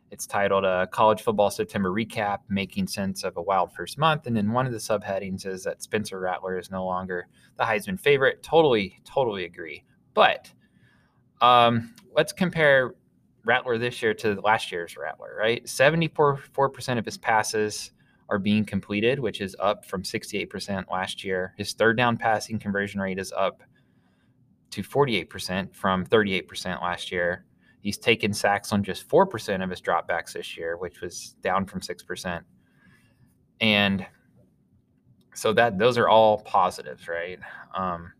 It's 0.09 0.25
titled 0.27 0.65
uh, 0.65 0.87
College 0.87 1.21
Football 1.21 1.51
September 1.51 1.89
Recap 1.91 2.39
Making 2.49 2.87
Sense 2.87 3.23
of 3.23 3.37
a 3.37 3.41
Wild 3.41 3.71
First 3.71 3.97
Month. 3.97 4.27
And 4.27 4.35
then 4.35 4.51
one 4.51 4.65
of 4.65 4.73
the 4.73 4.77
subheadings 4.77 5.45
is 5.45 5.63
that 5.63 5.81
Spencer 5.81 6.19
Rattler 6.19 6.59
is 6.59 6.69
no 6.69 6.85
longer 6.85 7.27
the 7.57 7.63
Heisman 7.63 7.99
favorite. 7.99 8.43
Totally, 8.43 8.99
totally 9.05 9.45
agree. 9.45 9.85
But 10.13 10.51
um, 11.39 11.93
let's 12.13 12.33
compare 12.33 12.95
Rattler 13.45 13.77
this 13.77 14.01
year 14.01 14.13
to 14.15 14.41
last 14.41 14.71
year's 14.71 14.97
Rattler, 14.97 15.35
right? 15.39 15.63
74% 15.63 16.97
of 16.97 17.05
his 17.05 17.17
passes 17.17 17.91
are 18.31 18.39
being 18.39 18.63
completed, 18.63 19.19
which 19.19 19.41
is 19.41 19.55
up 19.59 19.85
from 19.85 20.03
68% 20.03 20.89
last 20.89 21.23
year. 21.23 21.53
His 21.57 21.73
third 21.73 21.97
down 21.97 22.17
passing 22.17 22.57
conversion 22.57 23.01
rate 23.01 23.19
is 23.19 23.33
up 23.33 23.61
to 24.71 24.81
48% 24.81 25.75
from 25.75 26.05
38% 26.05 26.81
last 26.81 27.11
year. 27.11 27.45
He's 27.81 27.97
taken 27.97 28.33
sacks 28.33 28.71
on 28.71 28.83
just 28.83 29.07
4% 29.09 29.63
of 29.63 29.69
his 29.69 29.81
dropbacks 29.81 30.33
this 30.33 30.55
year, 30.55 30.77
which 30.77 31.01
was 31.01 31.35
down 31.41 31.65
from 31.65 31.81
6%. 31.81 32.41
And 33.59 34.05
so 35.33 35.51
that 35.53 35.77
those 35.77 35.97
are 35.97 36.07
all 36.07 36.39
positives, 36.39 37.09
right? 37.09 37.39
Um, 37.75 38.13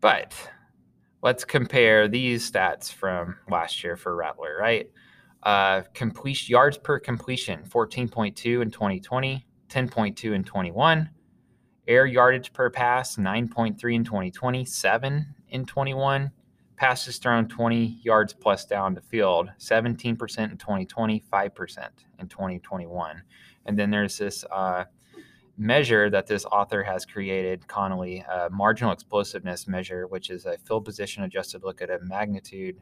but 0.00 0.34
let's 1.22 1.44
compare 1.44 2.08
these 2.08 2.50
stats 2.50 2.90
from 2.90 3.36
last 3.50 3.84
year 3.84 3.96
for 3.96 4.16
Rattler, 4.16 4.56
right? 4.58 4.90
Uh, 5.42 5.82
completion 5.94 6.52
yards 6.52 6.76
per 6.76 6.98
completion 6.98 7.62
14.2 7.64 8.62
in 8.62 8.70
2020, 8.70 9.46
10.2 9.68 10.34
in 10.34 10.44
21. 10.44 11.10
Air 11.88 12.06
yardage 12.06 12.52
per 12.52 12.70
pass 12.70 13.16
9.3 13.16 13.94
in 13.94 14.04
2020, 14.04 14.64
7 14.64 15.34
in 15.48 15.66
21 15.66 16.30
passes 16.80 17.18
thrown 17.18 17.46
20 17.46 18.00
yards 18.02 18.32
plus 18.32 18.64
down 18.64 18.94
the 18.94 19.02
field, 19.02 19.50
17% 19.58 20.06
in 20.06 20.16
2020, 20.56 21.22
5% 21.30 21.88
in 22.18 22.26
2021. 22.26 23.22
And 23.66 23.78
then 23.78 23.90
there's 23.90 24.16
this 24.16 24.46
uh, 24.50 24.84
measure 25.58 26.08
that 26.08 26.26
this 26.26 26.46
author 26.46 26.82
has 26.82 27.04
created, 27.04 27.68
Connelly, 27.68 28.24
a 28.30 28.48
marginal 28.48 28.92
explosiveness 28.92 29.68
measure, 29.68 30.06
which 30.06 30.30
is 30.30 30.46
a 30.46 30.56
field 30.56 30.86
position 30.86 31.22
adjusted 31.22 31.62
look 31.62 31.82
at 31.82 31.90
a 31.90 31.98
magnitude 32.00 32.78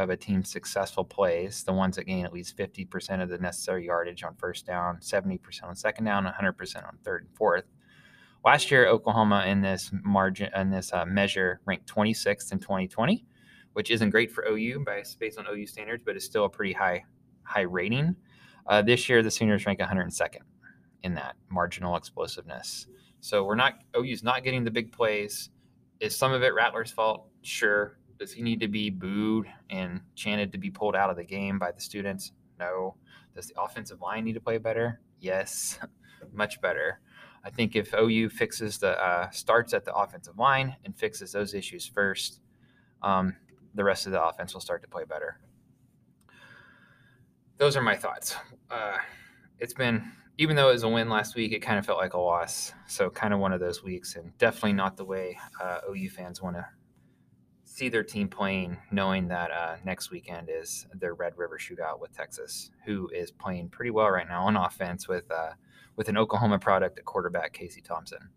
of 0.00 0.10
a 0.10 0.16
team's 0.16 0.50
successful 0.50 1.04
plays, 1.04 1.62
the 1.62 1.72
ones 1.72 1.96
that 1.96 2.04
gain 2.04 2.24
at 2.24 2.32
least 2.32 2.56
50% 2.56 3.22
of 3.22 3.28
the 3.28 3.38
necessary 3.38 3.86
yardage 3.86 4.22
on 4.22 4.34
first 4.36 4.66
down, 4.66 4.98
70% 4.98 5.40
on 5.64 5.76
second 5.76 6.04
down, 6.04 6.24
100% 6.24 6.86
on 6.86 6.98
third 7.04 7.22
and 7.22 7.36
fourth. 7.36 7.64
Last 8.44 8.70
year, 8.70 8.86
Oklahoma 8.86 9.44
in 9.46 9.60
this 9.60 9.90
margin 9.92 10.50
in 10.56 10.70
this 10.70 10.92
uh, 10.92 11.04
measure 11.04 11.60
ranked 11.66 11.86
26th 11.86 12.52
in 12.52 12.58
2020, 12.58 13.26
which 13.74 13.90
isn't 13.90 14.10
great 14.10 14.32
for 14.32 14.44
OU 14.48 14.82
by 14.84 15.02
based 15.18 15.38
on 15.38 15.46
OU 15.46 15.66
standards, 15.66 16.02
but 16.04 16.16
is 16.16 16.24
still 16.24 16.46
a 16.46 16.48
pretty 16.48 16.72
high 16.72 17.04
high 17.42 17.60
rating. 17.62 18.16
Uh, 18.66 18.80
this 18.80 19.08
year, 19.08 19.22
the 19.22 19.30
Sooners 19.30 19.66
rank 19.66 19.80
102nd 19.80 20.40
in 21.02 21.14
that 21.14 21.36
marginal 21.50 21.96
explosiveness. 21.96 22.86
So 23.20 23.44
we're 23.44 23.56
not 23.56 23.74
OU's 23.94 24.22
not 24.22 24.42
getting 24.42 24.64
the 24.64 24.70
big 24.70 24.90
plays. 24.90 25.50
Is 26.00 26.16
some 26.16 26.32
of 26.32 26.42
it 26.42 26.54
Rattler's 26.54 26.90
fault? 26.90 27.26
Sure. 27.42 27.98
Does 28.20 28.32
he 28.32 28.42
need 28.42 28.60
to 28.60 28.68
be 28.68 28.90
booed 28.90 29.46
and 29.70 30.02
chanted 30.14 30.52
to 30.52 30.58
be 30.58 30.70
pulled 30.70 30.94
out 30.94 31.08
of 31.08 31.16
the 31.16 31.24
game 31.24 31.58
by 31.58 31.72
the 31.72 31.80
students? 31.80 32.32
No. 32.58 32.96
Does 33.34 33.46
the 33.46 33.58
offensive 33.58 34.02
line 34.02 34.24
need 34.24 34.34
to 34.34 34.40
play 34.40 34.58
better? 34.58 35.00
Yes, 35.20 35.78
much 36.34 36.60
better. 36.60 37.00
I 37.42 37.48
think 37.48 37.74
if 37.74 37.94
OU 37.94 38.28
fixes 38.28 38.76
the 38.76 39.02
uh, 39.02 39.30
starts 39.30 39.72
at 39.72 39.86
the 39.86 39.94
offensive 39.94 40.38
line 40.38 40.76
and 40.84 40.94
fixes 40.94 41.32
those 41.32 41.54
issues 41.54 41.86
first, 41.86 42.40
um, 43.02 43.36
the 43.74 43.84
rest 43.84 44.04
of 44.04 44.12
the 44.12 44.22
offense 44.22 44.52
will 44.52 44.60
start 44.60 44.82
to 44.82 44.88
play 44.88 45.04
better. 45.04 45.40
Those 47.56 47.74
are 47.74 47.82
my 47.82 47.96
thoughts. 47.96 48.36
Uh, 48.70 48.98
it's 49.58 49.72
been, 49.72 50.12
even 50.36 50.56
though 50.56 50.68
it 50.68 50.72
was 50.72 50.82
a 50.82 50.88
win 50.90 51.08
last 51.08 51.36
week, 51.36 51.52
it 51.52 51.60
kind 51.60 51.78
of 51.78 51.86
felt 51.86 51.98
like 51.98 52.12
a 52.12 52.20
loss. 52.20 52.74
So, 52.86 53.08
kind 53.08 53.32
of 53.32 53.40
one 53.40 53.54
of 53.54 53.60
those 53.60 53.82
weeks, 53.82 54.16
and 54.16 54.36
definitely 54.36 54.74
not 54.74 54.98
the 54.98 55.06
way 55.06 55.38
uh, 55.58 55.78
OU 55.88 56.10
fans 56.10 56.42
want 56.42 56.56
to 56.56 56.66
see 57.80 57.88
their 57.88 58.04
team 58.04 58.28
playing, 58.28 58.76
knowing 58.90 59.26
that 59.26 59.50
uh, 59.50 59.76
next 59.86 60.10
weekend 60.10 60.50
is 60.52 60.86
their 60.92 61.14
Red 61.14 61.32
River 61.38 61.58
Shootout 61.58 61.98
with 61.98 62.12
Texas, 62.14 62.70
who 62.84 63.08
is 63.08 63.30
playing 63.30 63.70
pretty 63.70 63.90
well 63.90 64.10
right 64.10 64.28
now 64.28 64.44
on 64.44 64.54
offense 64.54 65.08
with 65.08 65.24
uh, 65.30 65.52
with 65.96 66.10
an 66.10 66.18
Oklahoma 66.18 66.58
product 66.58 66.98
at 66.98 67.06
quarterback 67.06 67.54
Casey 67.54 67.80
Thompson. 67.80 68.28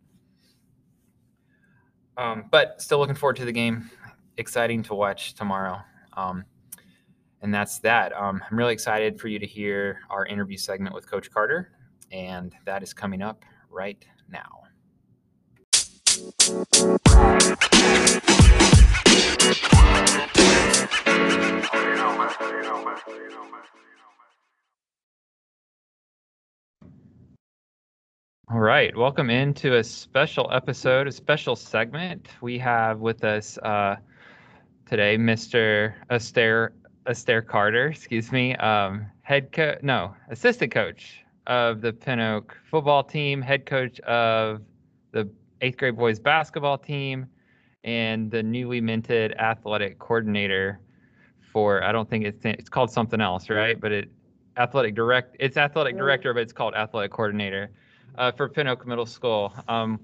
Um, 2.15 2.45
but 2.51 2.81
still 2.81 2.99
looking 2.99 3.15
forward 3.15 3.35
to 3.35 3.43
the 3.43 3.51
game 3.51 3.89
exciting 4.37 4.81
to 4.83 4.95
watch 4.95 5.33
tomorrow. 5.33 5.81
Um, 6.15 6.45
and 7.41 7.53
that's 7.53 7.79
that. 7.79 8.13
Um, 8.13 8.41
I'm 8.49 8.57
really 8.57 8.71
excited 8.71 9.19
for 9.19 9.27
you 9.27 9.39
to 9.39 9.45
hear 9.45 9.99
our 10.09 10.25
interview 10.25 10.57
segment 10.57 10.95
with 10.95 11.05
Coach 11.05 11.29
Carter, 11.29 11.73
and 12.13 12.55
that 12.63 12.81
is 12.81 12.93
coming 12.93 13.21
up 13.21 13.43
right 13.69 14.05
now. 14.29 14.61
All 28.53 28.59
right, 28.59 28.95
welcome 28.95 29.31
into 29.31 29.77
a 29.77 29.83
special 29.83 30.47
episode, 30.51 31.07
a 31.07 31.11
special 31.11 31.55
segment. 31.55 32.29
We 32.39 32.59
have 32.59 32.99
with 32.99 33.23
us 33.23 33.57
uh, 33.57 33.95
today 34.85 35.17
Mr. 35.17 35.95
Astaire 36.11 36.69
Astaire 37.07 37.45
Carter, 37.45 37.87
excuse 37.87 38.31
me, 38.31 38.55
um, 38.57 39.07
head 39.23 39.51
coach, 39.51 39.79
no, 39.81 40.13
assistant 40.29 40.71
coach 40.71 41.23
of 41.47 41.81
the 41.81 41.93
Pin 41.93 42.19
Oak 42.19 42.55
football 42.69 43.03
team, 43.03 43.41
head 43.41 43.65
coach 43.65 43.99
of 44.01 44.61
the 45.11 45.27
eighth 45.61 45.77
grade 45.77 45.97
boys 45.97 46.19
basketball 46.19 46.77
team, 46.77 47.27
and 47.83 48.31
the 48.31 48.41
newly 48.41 48.81
minted 48.81 49.33
athletic 49.33 49.99
coordinator 49.99 50.79
for 51.51 51.83
I 51.83 51.91
don't 51.91 52.09
think 52.09 52.25
it's 52.25 52.45
it's 52.45 52.69
called 52.69 52.91
something 52.91 53.21
else, 53.21 53.49
right? 53.49 53.79
But 53.79 53.91
it 53.91 54.09
athletic 54.57 54.95
direct 54.95 55.35
it's 55.39 55.57
athletic 55.57 55.97
director, 55.97 56.33
but 56.33 56.41
it's 56.41 56.53
called 56.53 56.73
athletic 56.75 57.11
coordinator 57.11 57.71
uh, 58.17 58.31
for 58.31 58.49
Pin 58.49 58.67
Oak 58.67 58.85
Middle 58.85 59.05
School. 59.05 59.53
Um, 59.67 59.99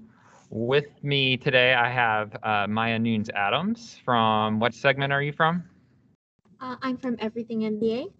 with 0.50 1.02
me 1.04 1.36
today, 1.36 1.74
I 1.74 1.88
have 1.88 2.36
uh, 2.42 2.66
Maya 2.68 2.98
Nunes 2.98 3.30
Adams 3.30 4.00
from 4.04 4.58
what 4.58 4.74
segment 4.74 5.12
are 5.12 5.22
you 5.22 5.32
from? 5.32 5.62
Uh, 6.60 6.76
I'm 6.82 6.96
from 6.96 7.16
Everything 7.20 7.60
NBA. 7.60 8.12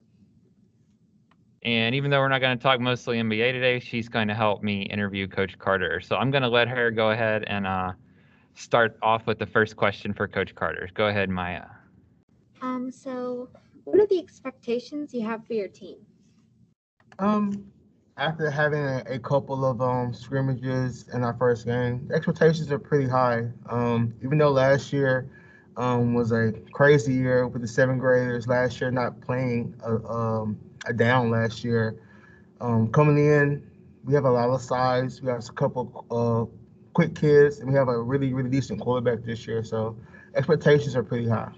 And 1.62 1.94
even 1.94 2.10
though 2.10 2.20
we're 2.20 2.28
not 2.28 2.40
going 2.40 2.56
to 2.56 2.62
talk 2.62 2.80
mostly 2.80 3.18
NBA 3.18 3.52
today, 3.52 3.80
she's 3.80 4.08
going 4.08 4.28
to 4.28 4.34
help 4.34 4.62
me 4.62 4.82
interview 4.82 5.28
Coach 5.28 5.58
Carter. 5.58 6.00
So 6.00 6.16
I'm 6.16 6.30
going 6.30 6.42
to 6.42 6.48
let 6.48 6.68
her 6.68 6.90
go 6.90 7.10
ahead 7.10 7.44
and 7.48 7.66
uh, 7.66 7.92
start 8.54 8.98
off 9.02 9.26
with 9.26 9.38
the 9.38 9.46
first 9.46 9.76
question 9.76 10.12
for 10.12 10.28
Coach 10.28 10.54
Carter. 10.54 10.88
Go 10.94 11.06
ahead, 11.08 11.28
Maya. 11.28 11.66
Um, 12.62 12.90
so, 12.90 13.48
what 13.84 14.00
are 14.00 14.06
the 14.06 14.18
expectations 14.18 15.14
you 15.14 15.22
have 15.22 15.46
for 15.46 15.54
your 15.54 15.68
team? 15.68 15.96
Um, 17.18 17.70
after 18.16 18.50
having 18.50 18.82
a, 18.82 19.02
a 19.06 19.18
couple 19.18 19.64
of 19.64 19.80
um 19.80 20.12
scrimmages 20.12 21.08
in 21.12 21.24
our 21.24 21.34
first 21.34 21.66
game, 21.66 22.06
the 22.08 22.14
expectations 22.14 22.70
are 22.70 22.78
pretty 22.78 23.08
high. 23.08 23.48
Um, 23.68 24.14
even 24.22 24.38
though 24.38 24.50
last 24.50 24.92
year 24.92 25.28
um, 25.76 26.14
was 26.14 26.32
a 26.32 26.52
crazy 26.72 27.14
year 27.14 27.46
with 27.46 27.62
the 27.62 27.68
seventh 27.68 28.00
graders 28.00 28.46
last 28.46 28.80
year 28.80 28.90
not 28.90 29.20
playing 29.20 29.74
a, 29.84 29.94
um, 30.06 30.58
a 30.86 30.92
down 30.92 31.30
last 31.30 31.64
year. 31.64 31.96
Um, 32.60 32.88
coming 32.92 33.18
in, 33.18 33.66
we 34.04 34.14
have 34.14 34.24
a 34.24 34.30
lot 34.30 34.50
of 34.50 34.60
size. 34.60 35.22
We 35.22 35.30
have 35.30 35.42
a 35.48 35.52
couple 35.52 36.04
uh, 36.10 36.44
quick 36.92 37.14
kids, 37.14 37.60
and 37.60 37.70
we 37.70 37.76
have 37.76 37.88
a 37.88 38.00
really, 38.00 38.32
really 38.32 38.50
decent 38.50 38.80
quarterback 38.80 39.24
this 39.24 39.46
year. 39.46 39.62
So 39.64 39.96
expectations 40.34 40.96
are 40.96 41.02
pretty 41.02 41.28
high. 41.28 41.52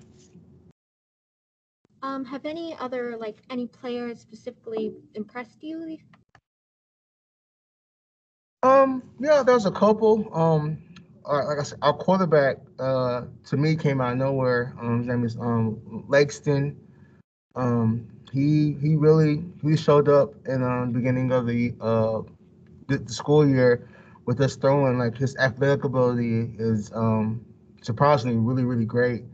Um, 2.03 2.25
have 2.25 2.45
any 2.45 2.77
other 2.79 3.17
like 3.17 3.37
any 3.49 3.67
players 3.67 4.21
specifically 4.21 4.93
impressed 5.15 5.62
you? 5.62 5.99
Um, 8.62 9.03
yeah, 9.21 9.43
there's 9.43 9.67
a 9.67 9.71
couple. 9.71 10.29
Um, 10.35 10.79
uh, 11.25 11.47
like 11.47 11.59
I 11.59 11.62
said, 11.62 11.79
our 11.83 11.93
quarterback 11.93 12.59
uh, 12.79 13.23
to 13.47 13.57
me 13.57 13.77
came 13.77 14.01
out 14.01 14.12
of 14.12 14.19
nowhere. 14.19 14.75
Um, 14.81 14.99
his 14.99 15.07
name 15.07 15.25
is 15.25 15.37
um, 15.37 16.05
Langston. 16.09 16.81
Um, 17.55 18.09
he 18.33 18.77
he 18.81 18.97
really 18.97 19.45
he 19.62 19.77
showed 19.77 20.09
up 20.09 20.35
in 20.47 20.62
um, 20.62 20.93
the 20.93 20.99
beginning 20.99 21.33
of 21.33 21.47
the 21.47 21.75
uh, 21.81 22.23
the, 22.89 22.99
the, 22.99 23.12
school 23.12 23.47
year 23.47 23.89
with 24.26 24.41
us 24.41 24.57
throwing. 24.57 24.99
Like 24.99 25.17
his 25.17 25.37
athletic 25.37 25.85
ability 25.85 26.55
is 26.59 26.93
um, 26.95 27.45
surprisingly 27.83 28.37
really 28.37 28.64
really 28.64 28.87
great. 28.87 29.25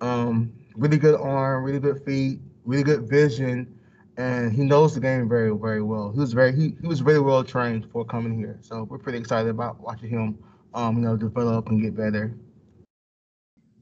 Um, 0.00 0.52
really 0.76 0.98
good 0.98 1.18
arm, 1.18 1.64
really 1.64 1.80
good 1.80 2.02
feet, 2.04 2.40
really 2.64 2.82
good 2.82 3.08
vision, 3.08 3.78
and 4.18 4.52
he 4.52 4.62
knows 4.62 4.94
the 4.94 5.00
game 5.00 5.28
very 5.28 5.56
very 5.56 5.82
well. 5.82 6.12
He 6.12 6.20
was 6.20 6.32
very 6.32 6.54
he, 6.54 6.76
he 6.80 6.86
was 6.86 7.02
really 7.02 7.20
well 7.20 7.42
trained 7.44 7.90
for 7.90 8.04
coming 8.04 8.36
here. 8.38 8.58
So 8.60 8.84
we're 8.84 8.98
pretty 8.98 9.18
excited 9.18 9.48
about 9.48 9.80
watching 9.80 10.10
him 10.10 10.38
um, 10.76 10.98
you 10.98 11.02
know, 11.02 11.16
develop 11.16 11.68
and 11.68 11.82
get 11.82 11.96
better. 11.96 12.36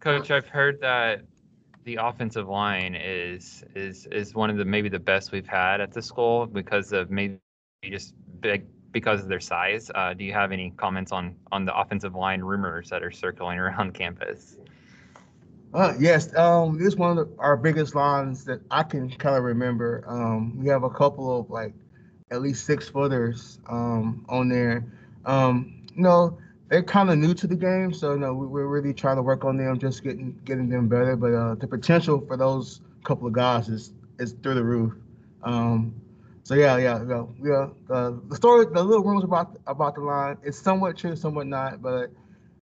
Coach, 0.01 0.31
I've 0.31 0.47
heard 0.47 0.81
that 0.81 1.23
the 1.85 1.97
offensive 1.97 2.49
line 2.49 2.95
is 2.95 3.65
is 3.75 4.07
is 4.07 4.35
one 4.35 4.49
of 4.49 4.57
the 4.57 4.65
maybe 4.65 4.89
the 4.89 4.99
best 4.99 5.33
we've 5.33 5.47
had 5.47 5.81
at 5.81 5.93
the 5.93 6.01
school 6.01 6.47
because 6.47 6.93
of 6.93 7.11
maybe 7.11 7.39
just 7.85 8.15
big 8.41 8.65
because 8.95 9.21
of 9.21 9.29
their 9.29 9.41
size. 9.41 9.91
Uh, 9.95 10.15
do 10.15 10.25
you 10.25 10.33
have 10.33 10.53
any 10.53 10.73
comments 10.79 11.13
on 11.13 11.35
on 11.53 11.67
the 11.67 11.77
offensive 11.77 12.15
line 12.15 12.41
rumors 12.41 12.89
that 12.89 13.03
are 13.03 13.11
circling 13.11 13.59
around 13.65 13.93
campus? 13.93 14.57
Uh, 15.75 15.93
yes, 15.99 16.35
um, 16.37 16.79
this 16.79 16.87
is 16.87 16.97
one 16.97 17.19
of 17.19 17.29
the, 17.29 17.37
our 17.41 17.57
biggest 17.57 17.97
lines 17.97 18.45
that 18.45 18.61
I 18.71 18.85
can 18.85 19.11
kind 19.11 19.37
of 19.37 19.43
remember. 19.43 20.05
Um, 20.07 20.57
we 20.57 20.69
have 20.69 20.85
a 20.85 20.89
couple 20.89 21.39
of 21.39 21.51
like 21.51 21.75
at 22.31 22.41
least 22.41 22.65
six 22.65 22.89
footers 22.89 23.59
um, 23.69 24.25
on 24.29 24.49
there. 24.49 24.87
Um, 25.27 25.83
you 25.97 26.03
know, 26.03 26.39
they're 26.69 26.83
kind 26.83 27.11
of 27.11 27.19
new 27.19 27.35
to 27.35 27.49
the 27.49 27.57
game, 27.57 27.93
so 27.93 28.15
no, 28.15 28.33
we're 28.33 28.67
really 28.67 28.95
trying 28.95 29.17
to 29.17 29.23
work 29.23 29.45
on 29.45 29.57
them, 29.57 29.79
just 29.79 30.05
getting 30.05 30.41
getting 30.45 30.69
them 30.69 30.89
better. 30.89 31.17
But 31.17 31.35
uh, 31.35 31.55
the 31.57 31.67
potential 31.67 32.25
for 32.25 32.37
those 32.37 32.81
couple 33.03 33.27
of 33.27 33.33
guys 33.33 33.69
is 33.69 33.93
is 34.21 34.37
through 34.43 34.55
the 34.55 34.65
roof. 34.65 34.95
Um, 35.43 36.01
so 36.45 36.55
yeah, 36.55 36.77
yeah, 36.77 37.03
yeah. 37.09 37.25
yeah 37.43 37.69
the 37.89 38.37
story, 38.37 38.67
the 38.67 38.83
little 38.83 39.03
rumors 39.03 39.25
about 39.25 39.57
about 39.67 39.95
the 39.95 40.03
line, 40.03 40.37
it's 40.43 40.61
somewhat 40.61 40.99
true, 40.99 41.17
somewhat 41.17 41.47
not. 41.47 41.81
But 41.81 42.11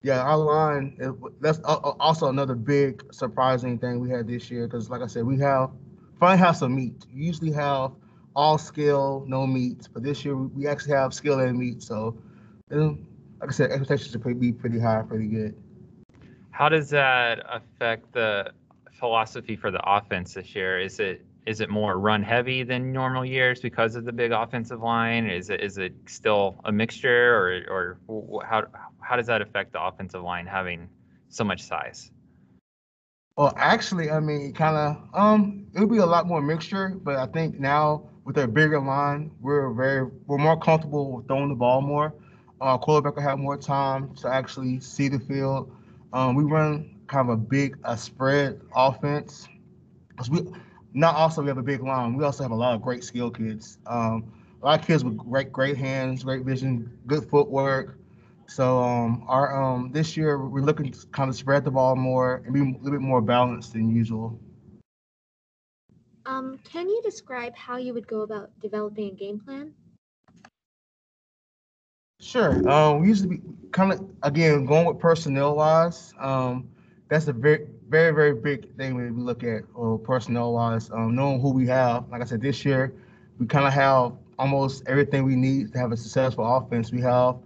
yeah, 0.02 0.20
our 0.20 0.36
line 0.36 0.96
it, 0.98 1.12
that's 1.40 1.60
also 1.64 2.28
another 2.28 2.54
big 2.54 3.02
surprising 3.10 3.78
thing 3.78 3.98
we 4.00 4.10
had 4.10 4.28
this 4.28 4.50
year 4.50 4.66
because, 4.68 4.90
like 4.90 5.00
I 5.00 5.06
said, 5.06 5.24
we 5.24 5.38
have 5.38 5.70
finally 6.18 6.38
have 6.38 6.58
some 6.58 6.76
meat. 6.76 7.06
We 7.14 7.22
usually 7.22 7.52
have 7.52 7.92
all 8.36 8.58
skill, 8.58 9.24
no 9.26 9.46
meat, 9.46 9.88
but 9.94 10.02
this 10.02 10.26
year 10.26 10.36
we 10.36 10.66
actually 10.66 10.94
have 10.94 11.14
skill 11.14 11.40
and 11.40 11.58
meat. 11.58 11.82
So 11.82 12.18
like 12.70 13.48
I 13.48 13.50
said, 13.50 13.70
expectations 13.70 14.14
are 14.14 14.34
be 14.34 14.52
pretty 14.52 14.78
high, 14.78 15.02
pretty 15.08 15.26
good. 15.26 15.54
How 16.50 16.68
does 16.68 16.90
that 16.90 17.40
affect 17.48 18.12
the 18.12 18.52
philosophy 18.92 19.56
for 19.56 19.70
the 19.70 19.80
offense 19.90 20.34
this 20.34 20.54
year? 20.54 20.78
Is 20.78 21.00
it 21.00 21.24
is 21.46 21.60
it 21.60 21.70
more 21.70 21.98
run 21.98 22.22
heavy 22.22 22.62
than 22.62 22.92
normal 22.92 23.24
years 23.24 23.60
because 23.60 23.96
of 23.96 24.04
the 24.04 24.12
big 24.12 24.32
offensive 24.32 24.80
line? 24.80 25.26
Is 25.26 25.50
it 25.50 25.60
is 25.60 25.78
it 25.78 25.94
still 26.06 26.60
a 26.64 26.72
mixture, 26.72 27.34
or 27.34 27.98
or 28.08 28.44
how 28.44 28.66
how 29.00 29.16
does 29.16 29.26
that 29.26 29.42
affect 29.42 29.72
the 29.72 29.82
offensive 29.82 30.22
line 30.22 30.46
having 30.46 30.88
so 31.28 31.44
much 31.44 31.62
size? 31.62 32.10
Well, 33.36 33.52
actually, 33.56 34.10
I 34.10 34.20
mean, 34.20 34.52
kind 34.52 34.76
of 34.76 34.96
um, 35.14 35.66
it'll 35.74 35.88
be 35.88 35.98
a 35.98 36.06
lot 36.06 36.26
more 36.26 36.42
mixture, 36.42 36.90
but 37.02 37.16
I 37.16 37.26
think 37.26 37.58
now 37.58 38.08
with 38.24 38.36
a 38.38 38.46
bigger 38.46 38.80
line, 38.80 39.30
we're 39.40 39.72
very 39.72 40.10
we're 40.26 40.38
more 40.38 40.58
comfortable 40.58 41.24
throwing 41.26 41.48
the 41.48 41.54
ball 41.54 41.80
more 41.80 42.12
uh, 42.60 42.78
quarterback 42.78 43.16
will 43.16 43.22
have 43.22 43.38
more 43.38 43.56
time 43.56 44.14
to 44.16 44.28
actually 44.28 44.80
see 44.80 45.08
the 45.08 45.18
field. 45.18 45.74
Um, 46.12 46.34
we 46.34 46.44
run 46.44 46.96
kind 47.06 47.28
of 47.28 47.34
a 47.34 47.36
big 47.36 47.78
a 47.84 47.96
spread 47.96 48.60
offense. 48.74 49.48
We 50.30 50.40
not 50.92 51.14
also 51.14 51.42
we 51.42 51.48
have 51.48 51.58
a 51.58 51.62
big 51.62 51.82
line. 51.82 52.16
We 52.16 52.24
also 52.24 52.42
have 52.42 52.52
a 52.52 52.56
lot 52.56 52.74
of 52.74 52.82
great 52.82 53.04
skill 53.04 53.30
kids. 53.30 53.78
Um, 53.86 54.32
a 54.62 54.66
lot 54.66 54.80
of 54.80 54.86
kids 54.86 55.04
with 55.04 55.16
great 55.16 55.52
great 55.52 55.76
hands, 55.76 56.24
great 56.24 56.44
vision, 56.44 56.98
good 57.06 57.24
footwork. 57.28 57.98
So 58.46 58.82
um, 58.82 59.24
our 59.28 59.62
um, 59.62 59.92
this 59.92 60.16
year 60.16 60.38
we're 60.44 60.62
looking 60.62 60.90
to 60.90 61.06
kind 61.08 61.30
of 61.30 61.36
spread 61.36 61.64
the 61.64 61.70
ball 61.70 61.96
more 61.96 62.42
and 62.44 62.52
be 62.52 62.60
a 62.60 62.64
little 62.64 62.90
bit 62.90 63.00
more 63.00 63.20
balanced 63.20 63.72
than 63.72 63.94
usual. 63.94 64.38
Um, 66.26 66.58
can 66.64 66.88
you 66.88 67.00
describe 67.02 67.56
how 67.56 67.76
you 67.76 67.94
would 67.94 68.06
go 68.06 68.22
about 68.22 68.50
developing 68.60 69.08
a 69.08 69.14
game 69.14 69.40
plan? 69.40 69.72
Sure. 72.20 72.68
Um, 72.68 73.00
we 73.00 73.08
used 73.08 73.22
to 73.22 73.28
be 73.28 73.40
kind 73.72 73.92
of 73.92 74.04
again 74.22 74.66
going 74.66 74.86
with 74.86 74.98
personnel 74.98 75.56
wise. 75.56 76.12
Um, 76.18 76.68
that's 77.08 77.28
a 77.28 77.32
very, 77.32 77.66
very, 77.90 78.12
very 78.12 78.34
big 78.34 78.74
thing 78.76 78.94
when 78.94 79.16
we 79.16 79.22
look 79.22 79.42
at 79.42 79.64
uh, 79.78 79.96
personnel 79.96 80.52
wise. 80.52 80.90
Um, 80.90 81.14
knowing 81.14 81.40
who 81.40 81.50
we 81.50 81.66
have. 81.66 82.08
Like 82.08 82.22
I 82.22 82.24
said, 82.24 82.40
this 82.40 82.64
year 82.64 82.94
we 83.38 83.46
kind 83.46 83.66
of 83.66 83.72
have 83.72 84.12
almost 84.38 84.84
everything 84.86 85.24
we 85.24 85.36
need 85.36 85.72
to 85.72 85.78
have 85.78 85.92
a 85.92 85.96
successful 85.96 86.46
offense. 86.56 86.92
We 86.92 87.00
have 87.02 87.36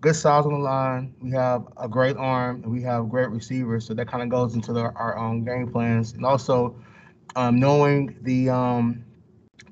good 0.00 0.14
size 0.14 0.46
on 0.46 0.52
the 0.52 0.58
line. 0.58 1.12
We 1.20 1.32
have 1.32 1.66
a 1.76 1.88
great 1.88 2.16
arm, 2.16 2.62
and 2.62 2.72
we 2.72 2.80
have 2.82 3.08
great 3.08 3.28
receivers. 3.28 3.86
So 3.86 3.94
that 3.94 4.06
kind 4.08 4.22
of 4.22 4.28
goes 4.28 4.54
into 4.54 4.72
the, 4.72 4.80
our 4.80 5.18
um, 5.18 5.44
game 5.44 5.70
plans, 5.70 6.12
and 6.12 6.24
also 6.24 6.74
um, 7.36 7.58
knowing 7.58 8.16
the 8.22 8.48
um, 8.50 9.04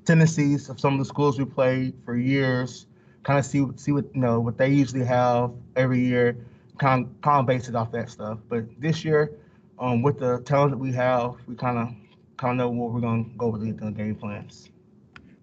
tendencies 0.05 0.69
of 0.69 0.81
some 0.81 0.93
of 0.93 0.99
the 0.99 1.05
schools 1.05 1.39
we 1.39 1.45
played 1.45 1.95
for 2.05 2.17
years 2.17 2.87
kind 3.27 3.41
of 3.41 3.45
see 3.45 3.67
see 3.75 3.91
what 3.91 4.05
you 4.15 4.21
know 4.21 4.39
what 4.39 4.57
they 4.57 4.69
usually 4.69 5.05
have 5.05 5.51
every 5.75 5.99
year, 5.99 6.37
kind 6.79 7.05
of, 7.05 7.21
kind 7.23 7.41
of 7.41 7.47
base 7.47 7.69
it 7.69 7.75
off 7.75 7.91
that 7.91 8.09
stuff. 8.09 8.39
But 8.49 8.65
this 8.81 9.05
year, 9.05 9.33
um, 9.79 10.03
with 10.03 10.19
the 10.19 10.41
talent 10.43 10.73
that 10.73 10.79
we 10.79 10.93
have, 10.93 11.37
we 11.47 11.55
kind 11.55 11.79
of 11.79 11.95
kind 12.37 12.53
of 12.61 12.67
know 12.67 12.71
what 12.71 12.93
we're 12.93 13.01
going 13.01 13.25
to 13.25 13.31
go 13.37 13.49
with 13.49 13.63
the 13.63 13.91
game 13.91 14.15
plans. 14.15 14.71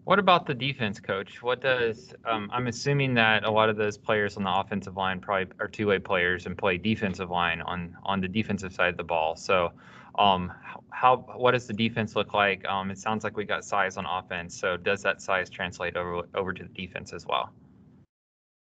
What 0.06 0.20
about 0.20 0.46
the 0.46 0.54
defense, 0.54 1.00
coach? 1.00 1.42
What 1.42 1.62
does 1.62 2.14
um, 2.26 2.50
I'm 2.52 2.68
assuming 2.68 3.14
that 3.14 3.46
a 3.46 3.52
lot 3.52 3.70
of 3.70 3.78
those 3.78 3.98
players 3.98 4.36
on 4.36 4.44
the 4.44 4.54
offensive 4.54 4.98
line 4.98 5.22
probably 5.22 5.56
are 5.60 5.68
two-way 5.68 6.00
players 6.00 6.46
and 6.46 6.58
play 6.58 6.78
defensive 6.78 7.30
line 7.30 7.62
on 7.62 7.96
on 8.04 8.20
the 8.20 8.28
defensive 8.28 8.74
side 8.74 8.90
of 8.90 8.98
the 8.98 9.04
ball. 9.04 9.38
So, 9.38 9.72
um, 10.20 10.52
how 10.90 11.18
what 11.38 11.52
does 11.52 11.68
the 11.68 11.74
defense 11.74 12.18
look 12.18 12.34
like? 12.34 12.66
Um, 12.66 12.92
it 12.92 12.98
sounds 12.98 13.24
like 13.24 13.38
we 13.38 13.46
got 13.46 13.64
size 13.64 13.96
on 13.96 14.06
offense. 14.06 14.60
So, 14.60 14.76
does 14.76 15.02
that 15.04 15.22
size 15.22 15.50
translate 15.50 15.96
over 15.96 16.28
over 16.36 16.52
to 16.52 16.64
the 16.64 16.70
defense 16.70 17.14
as 17.14 17.26
well? 17.26 17.54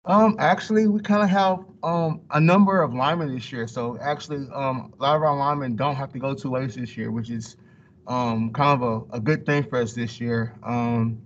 Um, 0.07 0.37
actually, 0.39 0.87
we 0.87 1.01
kind 1.01 1.23
of 1.23 1.29
have 1.29 1.65
um 1.83 2.21
a 2.31 2.41
number 2.41 2.81
of 2.83 2.95
linemen 2.95 3.35
this 3.35 3.51
year. 3.53 3.67
So 3.67 3.99
actually, 4.01 4.49
um, 4.55 4.95
a 4.99 5.03
lot 5.03 5.17
of 5.17 5.23
our 5.23 5.37
linemen 5.37 5.77
don't 5.77 5.97
have 5.97 6.13
to 6.13 6.19
go 6.19 6.35
two 6.35 6.51
ways 6.51 6.77
this 6.77 6.97
year, 6.97 7.11
which 7.11 7.31
is 7.31 7.57
um 8.07 8.53
kind 8.53 8.81
of 8.81 9.05
a, 9.13 9.17
a 9.17 9.21
good 9.21 9.45
thing 9.45 9.65
for 9.65 9.79
us 9.79 9.93
this 9.93 10.21
year. 10.21 10.55
Um, 10.63 11.21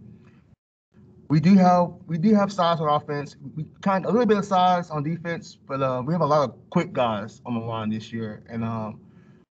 we 1.28 1.38
do 1.38 1.54
have 1.54 1.92
we 2.06 2.18
do 2.18 2.34
have 2.34 2.52
size 2.52 2.80
on 2.80 2.88
offense. 2.88 3.37
We 3.54 3.64
kind 3.82 4.04
of 4.04 4.10
a 4.10 4.12
little 4.12 4.26
bit 4.26 4.38
of 4.38 4.44
size 4.44 4.90
on 4.90 5.04
defense, 5.04 5.56
but 5.68 5.82
uh, 5.82 6.02
we 6.04 6.12
have 6.12 6.22
a 6.22 6.26
lot 6.26 6.49
of 6.49 6.56
quick 6.70 6.92
guys 6.92 7.40
on 7.46 7.54
the 7.54 7.60
line 7.60 7.90
this 7.90 8.12
year. 8.12 8.42
And 8.49 8.64
um, 8.64 9.00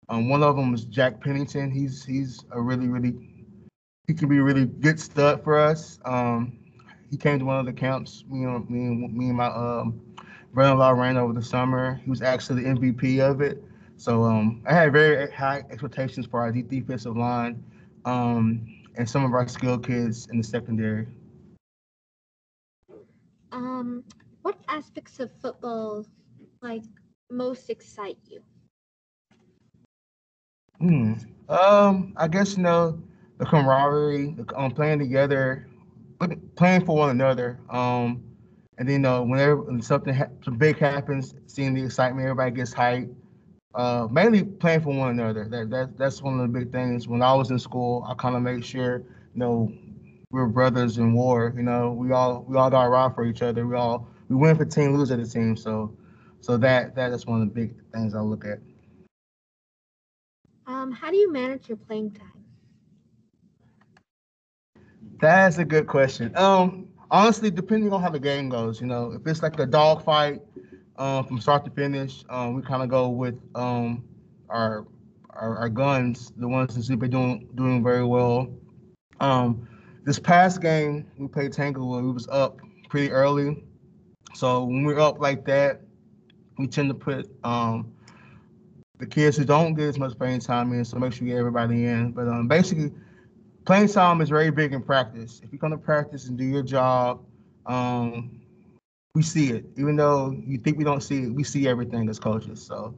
um, 0.10 0.30
one 0.30 0.44
of 0.44 0.56
them 0.56 0.74
is 0.74 0.86
Jack 0.86 1.20
Pennington. 1.22 1.72
He's 1.72 2.06
he's 2.06 2.42
a 2.52 2.62
really 2.62 2.88
really 2.88 3.16
he 4.08 4.14
can 4.14 4.28
be 4.28 4.38
a 4.38 4.44
really 4.44 4.66
good 4.66 5.00
stud 5.00 5.44
for 5.44 5.58
us. 5.58 6.00
Um, 6.06 6.60
he 7.14 7.18
came 7.18 7.38
to 7.38 7.46
one 7.46 7.60
of 7.60 7.68
the 7.68 7.74
camps. 7.74 8.26
Me 8.28 8.44
and 8.44 8.68
me 8.72 8.88
and 8.88 9.14
me 9.16 9.28
and 9.28 9.38
my 9.38 9.46
um, 9.46 10.02
brother-in-law 10.52 10.90
ran 10.90 11.16
over 11.16 11.32
the 11.32 11.44
summer. 11.44 12.02
He 12.04 12.10
was 12.10 12.24
actually 12.24 12.64
the 12.64 12.70
MVP 12.70 13.20
of 13.20 13.40
it. 13.40 13.64
So 13.98 14.24
um, 14.24 14.64
I 14.66 14.74
had 14.74 14.92
very 14.92 15.32
high 15.32 15.64
expectations 15.70 16.26
for 16.26 16.40
our 16.40 16.52
defensive 16.52 17.16
line 17.16 17.64
um, 18.06 18.68
and 18.96 19.08
some 19.08 19.24
of 19.26 19.34
our 19.36 19.48
skilled 19.48 19.86
kids 19.86 20.28
in 20.32 20.40
the 20.40 20.44
secondary. 20.44 21.06
Um, 23.52 24.04
what 24.42 24.58
aspects 24.68 25.20
of 25.20 25.30
football 25.40 26.08
like 26.64 26.82
most 27.30 27.70
excite 27.70 28.18
you? 28.28 28.42
Hmm. 30.80 31.14
Um, 31.48 32.14
I 32.18 32.28
guess 32.28 32.58
you 32.58 32.64
know 32.64 33.00
the 33.38 33.46
camaraderie, 33.46 34.32
the, 34.32 34.58
um, 34.58 34.72
playing 34.72 34.98
together, 34.98 35.68
playing 36.56 36.86
for 36.86 36.96
one 36.96 37.10
another. 37.10 37.60
Um, 37.70 38.24
and 38.78 38.88
then 38.88 38.94
you 38.94 39.00
know 39.00 39.24
whenever 39.24 39.58
when 39.58 39.82
something 39.82 40.14
ha- 40.14 40.52
big 40.58 40.78
happens, 40.78 41.36
seeing 41.48 41.74
the 41.74 41.84
excitement, 41.84 42.26
everybody 42.26 42.52
gets 42.52 42.74
hyped. 42.74 43.14
Uh, 43.76 44.08
mainly 44.12 44.44
playing 44.44 44.82
for 44.82 44.94
one 44.94 45.10
another. 45.10 45.48
That 45.48 45.70
that 45.70 45.98
that's 45.98 46.22
one 46.22 46.40
of 46.40 46.42
the 46.42 46.60
big 46.60 46.72
things. 46.72 47.08
When 47.08 47.22
I 47.22 47.34
was 47.34 47.52
in 47.52 47.60
school, 47.60 48.06
I 48.08 48.14
kind 48.16 48.36
of 48.36 48.42
made 48.42 48.66
sure 48.66 48.98
you 48.98 49.40
know 49.40 49.72
we 50.32 50.42
are 50.42 50.48
brothers 50.48 50.98
in 50.98 51.14
war. 51.14 51.54
You 51.56 51.64
know, 51.64 51.92
we 51.92 52.12
all 52.12 52.44
we 52.48 52.58
all 52.58 52.70
got 52.70 52.86
ride 52.86 53.14
for 53.14 53.26
each 53.26 53.42
other. 53.42 53.68
We 53.68 53.76
all 53.76 54.08
we 54.30 54.36
win 54.36 54.56
for 54.56 54.66
team, 54.66 54.98
lose 54.98 55.12
at 55.12 55.20
the 55.20 55.28
team. 55.28 55.56
So 55.56 55.96
so 56.42 56.58
that 56.58 56.96
that 56.96 57.12
is 57.12 57.26
one 57.26 57.42
of 57.42 57.48
the 57.48 57.54
big 57.54 57.76
things 57.92 58.16
I 58.16 58.20
look 58.20 58.46
at. 58.46 58.60
Um, 60.66 60.92
how 60.92 61.12
do 61.12 61.18
you 61.18 61.32
manage 61.32 61.68
your 61.68 61.78
playing 61.78 62.12
time? 62.12 62.33
That's 65.24 65.58
a 65.58 65.64
good 65.64 65.88
question. 65.88 66.36
Um, 66.36 66.90
honestly, 67.10 67.50
depending 67.50 67.94
on 67.94 68.02
how 68.02 68.10
the 68.10 68.20
game 68.20 68.50
goes, 68.50 68.82
you 68.82 68.88
know, 68.88 69.14
if 69.14 69.26
it's 69.26 69.42
like 69.42 69.58
a 69.58 69.66
dog 69.66 70.04
fight, 70.04 70.42
um, 70.98 71.26
from 71.26 71.40
start 71.40 71.64
to 71.64 71.72
finish, 71.72 72.26
um, 72.30 72.56
we 72.56 72.62
kind 72.62 72.84
of 72.84 72.90
go 72.90 73.08
with 73.08 73.36
um 73.56 74.04
our, 74.50 74.86
our 75.30 75.58
our 75.60 75.70
guns, 75.70 76.34
the 76.36 76.46
ones 76.46 76.76
that 76.76 77.00
been 77.00 77.10
doing 77.10 77.48
doing 77.56 77.82
very 77.82 78.04
well. 78.04 78.50
Um, 79.22 79.66
this 80.04 80.20
past 80.20 80.62
game, 80.62 81.10
we 81.18 81.30
played 81.30 81.54
Tanglewood. 81.54 82.04
We 82.04 82.12
was 82.12 82.28
up 82.28 82.60
pretty 82.90 83.10
early, 83.10 83.64
so 84.34 84.66
when 84.66 84.84
we're 84.84 85.00
up 85.00 85.22
like 85.22 85.46
that, 85.46 85.80
we 86.58 86.68
tend 86.68 86.90
to 86.90 86.96
put 86.96 87.32
um, 87.46 87.94
the 89.00 89.06
kids 89.06 89.38
who 89.38 89.46
don't 89.46 89.74
get 89.74 89.88
as 89.88 89.98
much 89.98 90.18
playing 90.18 90.42
time 90.42 90.74
in. 90.74 90.84
So 90.84 91.00
make 91.00 91.14
sure 91.14 91.26
you 91.26 91.34
get 91.34 91.40
everybody 91.40 91.86
in. 91.86 92.12
But 92.12 92.28
um, 92.28 92.50
basically, 92.50 92.92
playing 93.66 93.88
time 93.88 94.22
is 94.22 94.30
very 94.30 94.52
big 94.52 94.74
in 94.74 94.82
practice. 94.82 95.42
If 95.44 95.52
you 95.52 95.60
come 95.60 95.72
to 95.72 95.78
practice 95.78 96.28
and 96.28 96.38
do 96.38 96.44
your 96.44 96.64
job, 96.64 97.26
um, 97.66 98.40
we 99.16 99.22
see 99.22 99.52
it. 99.52 99.66
Even 99.78 99.96
though 99.96 100.32
you 100.46 100.58
think 100.58 100.78
we 100.78 100.84
don't 100.84 101.02
see 101.02 101.24
it, 101.24 101.34
we 101.34 101.44
see 101.44 101.68
everything 101.68 102.10
as 102.10 102.20
coaches. 102.20 102.62
So 102.64 102.96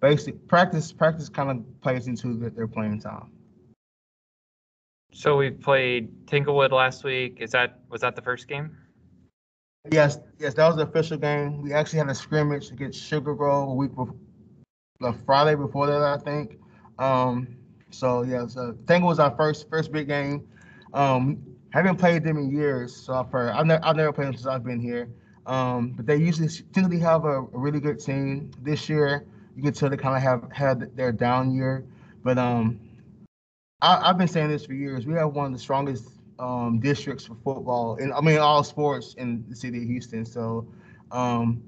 basic 0.00 0.46
practice, 0.46 0.92
practice 0.92 1.28
kind 1.28 1.50
of 1.50 1.80
plays 1.80 2.06
into 2.06 2.34
their 2.50 2.68
playing 2.68 3.00
time. 3.00 3.30
So 5.12 5.36
we 5.36 5.50
played 5.50 6.26
Tanglewood 6.26 6.72
last 6.72 7.02
week. 7.04 7.38
Is 7.40 7.50
that 7.52 7.80
was 7.88 8.02
that 8.02 8.16
the 8.16 8.22
first 8.22 8.48
game? 8.48 8.76
Yes, 9.90 10.18
yes, 10.38 10.54
that 10.54 10.66
was 10.66 10.76
the 10.76 10.82
official 10.82 11.16
game. 11.16 11.62
We 11.62 11.72
actually 11.72 12.00
had 12.00 12.08
a 12.08 12.14
scrimmage 12.14 12.70
against 12.70 13.00
Sugar 13.02 13.34
Grove 13.34 13.68
a 13.68 13.74
week 13.74 13.90
before, 13.94 14.16
the 15.00 15.12
Friday 15.24 15.54
before 15.54 15.86
that, 15.86 16.02
I 16.02 16.18
think. 16.18 16.58
Um, 16.98 17.56
so 17.96 18.22
yeah, 18.22 18.46
so 18.46 18.76
Tangle 18.86 19.08
was 19.08 19.18
our 19.18 19.34
first 19.36 19.70
first 19.70 19.90
big 19.90 20.08
game. 20.08 20.46
Um, 20.92 21.42
haven't 21.70 21.96
played 21.96 22.24
them 22.24 22.36
in 22.36 22.50
years, 22.50 22.94
so 22.94 23.14
I've 23.14 23.30
heard. 23.30 23.50
I've 23.50 23.66
never 23.66 23.84
I've 23.84 23.96
never 23.96 24.12
played 24.12 24.28
them 24.28 24.34
since 24.34 24.46
I've 24.46 24.64
been 24.64 24.80
here. 24.80 25.08
Um, 25.46 25.90
but 25.90 26.06
they 26.06 26.16
usually 26.16 26.48
typically 26.48 26.98
have 27.00 27.24
a, 27.24 27.38
a, 27.38 27.42
really 27.52 27.78
good 27.78 28.00
team. 28.00 28.50
This 28.62 28.88
year, 28.88 29.24
you 29.54 29.62
can 29.62 29.72
tell 29.72 29.88
they 29.88 29.96
kind 29.96 30.16
of 30.16 30.22
have 30.22 30.50
had 30.50 30.94
their 30.96 31.12
down 31.12 31.54
year, 31.54 31.84
but 32.24 32.36
um, 32.36 32.80
I, 33.80 34.08
have 34.08 34.18
been 34.18 34.26
saying 34.26 34.48
this 34.48 34.66
for 34.66 34.74
years. 34.74 35.06
We 35.06 35.14
have 35.14 35.34
one 35.34 35.46
of 35.46 35.52
the 35.52 35.58
strongest 35.58 36.08
um, 36.40 36.80
districts 36.80 37.26
for 37.26 37.36
football, 37.44 37.96
and 38.00 38.12
I 38.12 38.20
mean 38.20 38.38
all 38.38 38.64
sports 38.64 39.14
in 39.14 39.44
the 39.48 39.56
city 39.56 39.78
of 39.78 39.84
Houston. 39.84 40.24
So 40.24 40.66
um, 41.12 41.62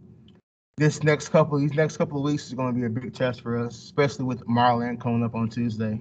this 0.77 1.03
next 1.03 1.29
couple, 1.29 1.59
these 1.59 1.75
next 1.75 1.97
couple 1.97 2.19
of 2.19 2.25
weeks 2.25 2.49
is 2.49 2.55
going 2.55 2.75
to 2.75 2.79
be 2.79 2.87
a 2.87 2.91
big 2.91 3.15
test 3.15 3.43
for 3.43 3.59
us, 3.59 3.77
especially 3.77 4.25
with 4.25 4.45
Meyerland 4.47 5.01
coming 5.01 5.23
up 5.25 5.35
on 5.35 5.49
Tuesday. 5.49 6.01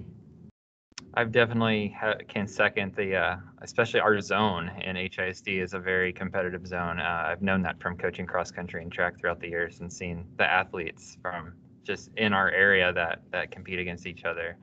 I've 1.14 1.32
definitely 1.32 1.94
ha- 1.98 2.18
can 2.28 2.46
second 2.46 2.94
the, 2.94 3.16
uh, 3.16 3.36
especially 3.62 4.00
our 4.00 4.20
zone 4.20 4.70
in 4.82 4.96
HISD 4.96 5.62
is 5.62 5.74
a 5.74 5.78
very 5.78 6.12
competitive 6.12 6.66
zone. 6.66 7.00
Uh, 7.00 7.24
I've 7.26 7.42
known 7.42 7.62
that 7.62 7.80
from 7.80 7.96
coaching 7.96 8.26
cross 8.26 8.50
country 8.50 8.82
and 8.82 8.92
track 8.92 9.18
throughout 9.18 9.40
the 9.40 9.48
years 9.48 9.80
and 9.80 9.92
seeing 9.92 10.26
the 10.36 10.44
athletes 10.44 11.16
from 11.22 11.54
just 11.84 12.10
in 12.16 12.32
our 12.32 12.50
area 12.50 12.92
that 12.92 13.22
that 13.32 13.50
compete 13.50 13.78
against 13.78 14.06
each 14.06 14.24
other. 14.24 14.58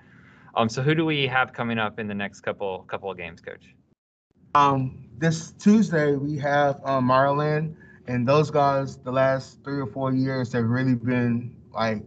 Um, 0.55 0.69
so 0.69 0.81
who 0.81 0.95
do 0.95 1.03
we 1.03 1.27
have 1.27 1.51
coming 1.51 1.79
up 1.79 1.99
in 1.99 2.08
the 2.08 2.13
next 2.13 2.41
couple 2.41 2.86
couple 2.88 3.10
of 3.10 3.17
games, 3.17 3.41
Coach? 3.41 3.75
Um, 4.53 5.10
this 5.17 5.51
Tuesday 5.51 6.15
we 6.15 6.38
have 6.38 6.79
um, 6.86 7.10
Meyerland, 7.10 7.75
and 8.08 8.27
those 8.27 8.51
guys 8.51 8.97
the 8.97 9.12
last 9.12 9.63
three 9.63 9.81
or 9.81 9.88
four 9.88 10.13
years 10.13 10.53
have 10.53 10.65
really 10.65 10.95
been 10.95 11.55
like 11.73 12.03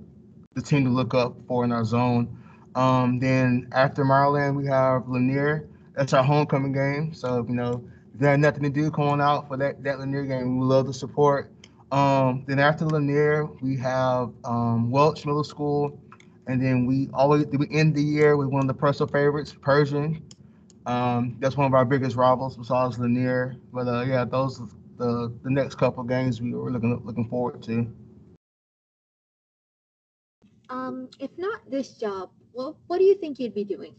the 0.54 0.62
team 0.62 0.84
to 0.84 0.90
look 0.90 1.12
up 1.12 1.36
for 1.46 1.64
in 1.64 1.72
our 1.72 1.84
zone. 1.84 2.38
Um, 2.78 3.18
then 3.18 3.68
after 3.72 4.04
Meyerland 4.04 4.54
we 4.54 4.66
have 4.66 5.08
Lanier. 5.08 5.68
That's 5.96 6.12
our 6.12 6.22
homecoming 6.22 6.72
game. 6.72 7.12
So 7.12 7.44
you 7.48 7.54
know 7.54 7.84
if 8.14 8.20
you 8.20 8.26
have 8.28 8.38
nothing 8.38 8.62
to 8.62 8.70
do, 8.70 8.88
come 8.90 9.08
on 9.08 9.20
out 9.20 9.48
for 9.48 9.56
that 9.56 9.82
that 9.82 9.98
Lanier 9.98 10.24
game. 10.24 10.60
We 10.60 10.64
love 10.64 10.86
the 10.86 10.94
support. 10.94 11.50
Um, 11.90 12.44
then 12.46 12.60
after 12.60 12.84
Lanier 12.86 13.46
we 13.60 13.76
have 13.78 14.30
um, 14.44 14.92
Welch 14.92 15.26
Middle 15.26 15.42
School 15.42 15.98
and 16.46 16.62
then 16.62 16.86
we 16.86 17.08
always 17.12 17.46
we 17.46 17.66
end 17.72 17.96
the 17.96 18.02
year 18.02 18.36
with 18.36 18.48
one 18.48 18.62
of 18.62 18.68
the 18.68 18.74
personal 18.74 19.08
favorites, 19.08 19.54
Pershing. 19.60 20.22
Um, 20.86 21.36
that's 21.40 21.56
one 21.56 21.66
of 21.66 21.74
our 21.74 21.84
biggest 21.84 22.14
rivals 22.14 22.56
besides 22.56 22.96
Lanier. 22.98 23.56
But 23.72 23.88
uh, 23.88 24.02
yeah, 24.02 24.24
those 24.24 24.60
are 24.60 24.68
the 24.98 25.32
the 25.42 25.50
next 25.50 25.74
couple 25.76 26.04
games 26.04 26.40
we 26.40 26.54
were 26.54 26.70
looking 26.70 27.02
looking 27.04 27.28
forward 27.28 27.60
to. 27.64 27.92
Um, 30.70 31.08
if 31.18 31.30
not 31.38 31.60
this 31.70 31.96
job, 31.96 32.30
well, 32.58 32.76
what 32.88 32.98
do 32.98 33.04
you 33.04 33.14
think 33.14 33.38
you'd 33.38 33.54
be 33.54 33.62
doing? 33.62 33.94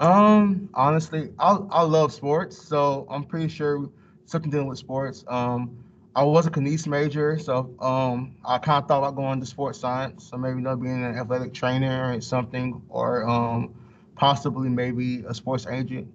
Um, 0.00 0.68
honestly, 0.74 1.30
I 1.38 1.56
I 1.70 1.82
love 1.82 2.12
sports, 2.12 2.58
so 2.60 3.06
I'm 3.08 3.24
pretty 3.24 3.48
sure 3.48 3.88
something 4.26 4.50
dealing 4.50 4.66
with 4.66 4.78
sports. 4.78 5.24
Um, 5.28 5.84
I 6.16 6.24
was 6.24 6.46
a 6.46 6.50
Kines 6.50 6.86
major, 6.88 7.38
so 7.38 7.74
um, 7.80 8.34
I 8.44 8.58
kind 8.58 8.82
of 8.82 8.88
thought 8.88 8.98
about 8.98 9.14
going 9.14 9.38
to 9.38 9.46
sports 9.46 9.78
science, 9.78 10.28
so 10.28 10.36
maybe 10.36 10.60
not 10.60 10.82
being 10.82 11.04
an 11.04 11.16
athletic 11.16 11.54
trainer 11.54 12.12
or 12.12 12.20
something, 12.20 12.82
or 12.88 13.26
um, 13.28 13.72
possibly 14.16 14.68
maybe 14.68 15.24
a 15.28 15.32
sports 15.32 15.66
agent. 15.68 16.08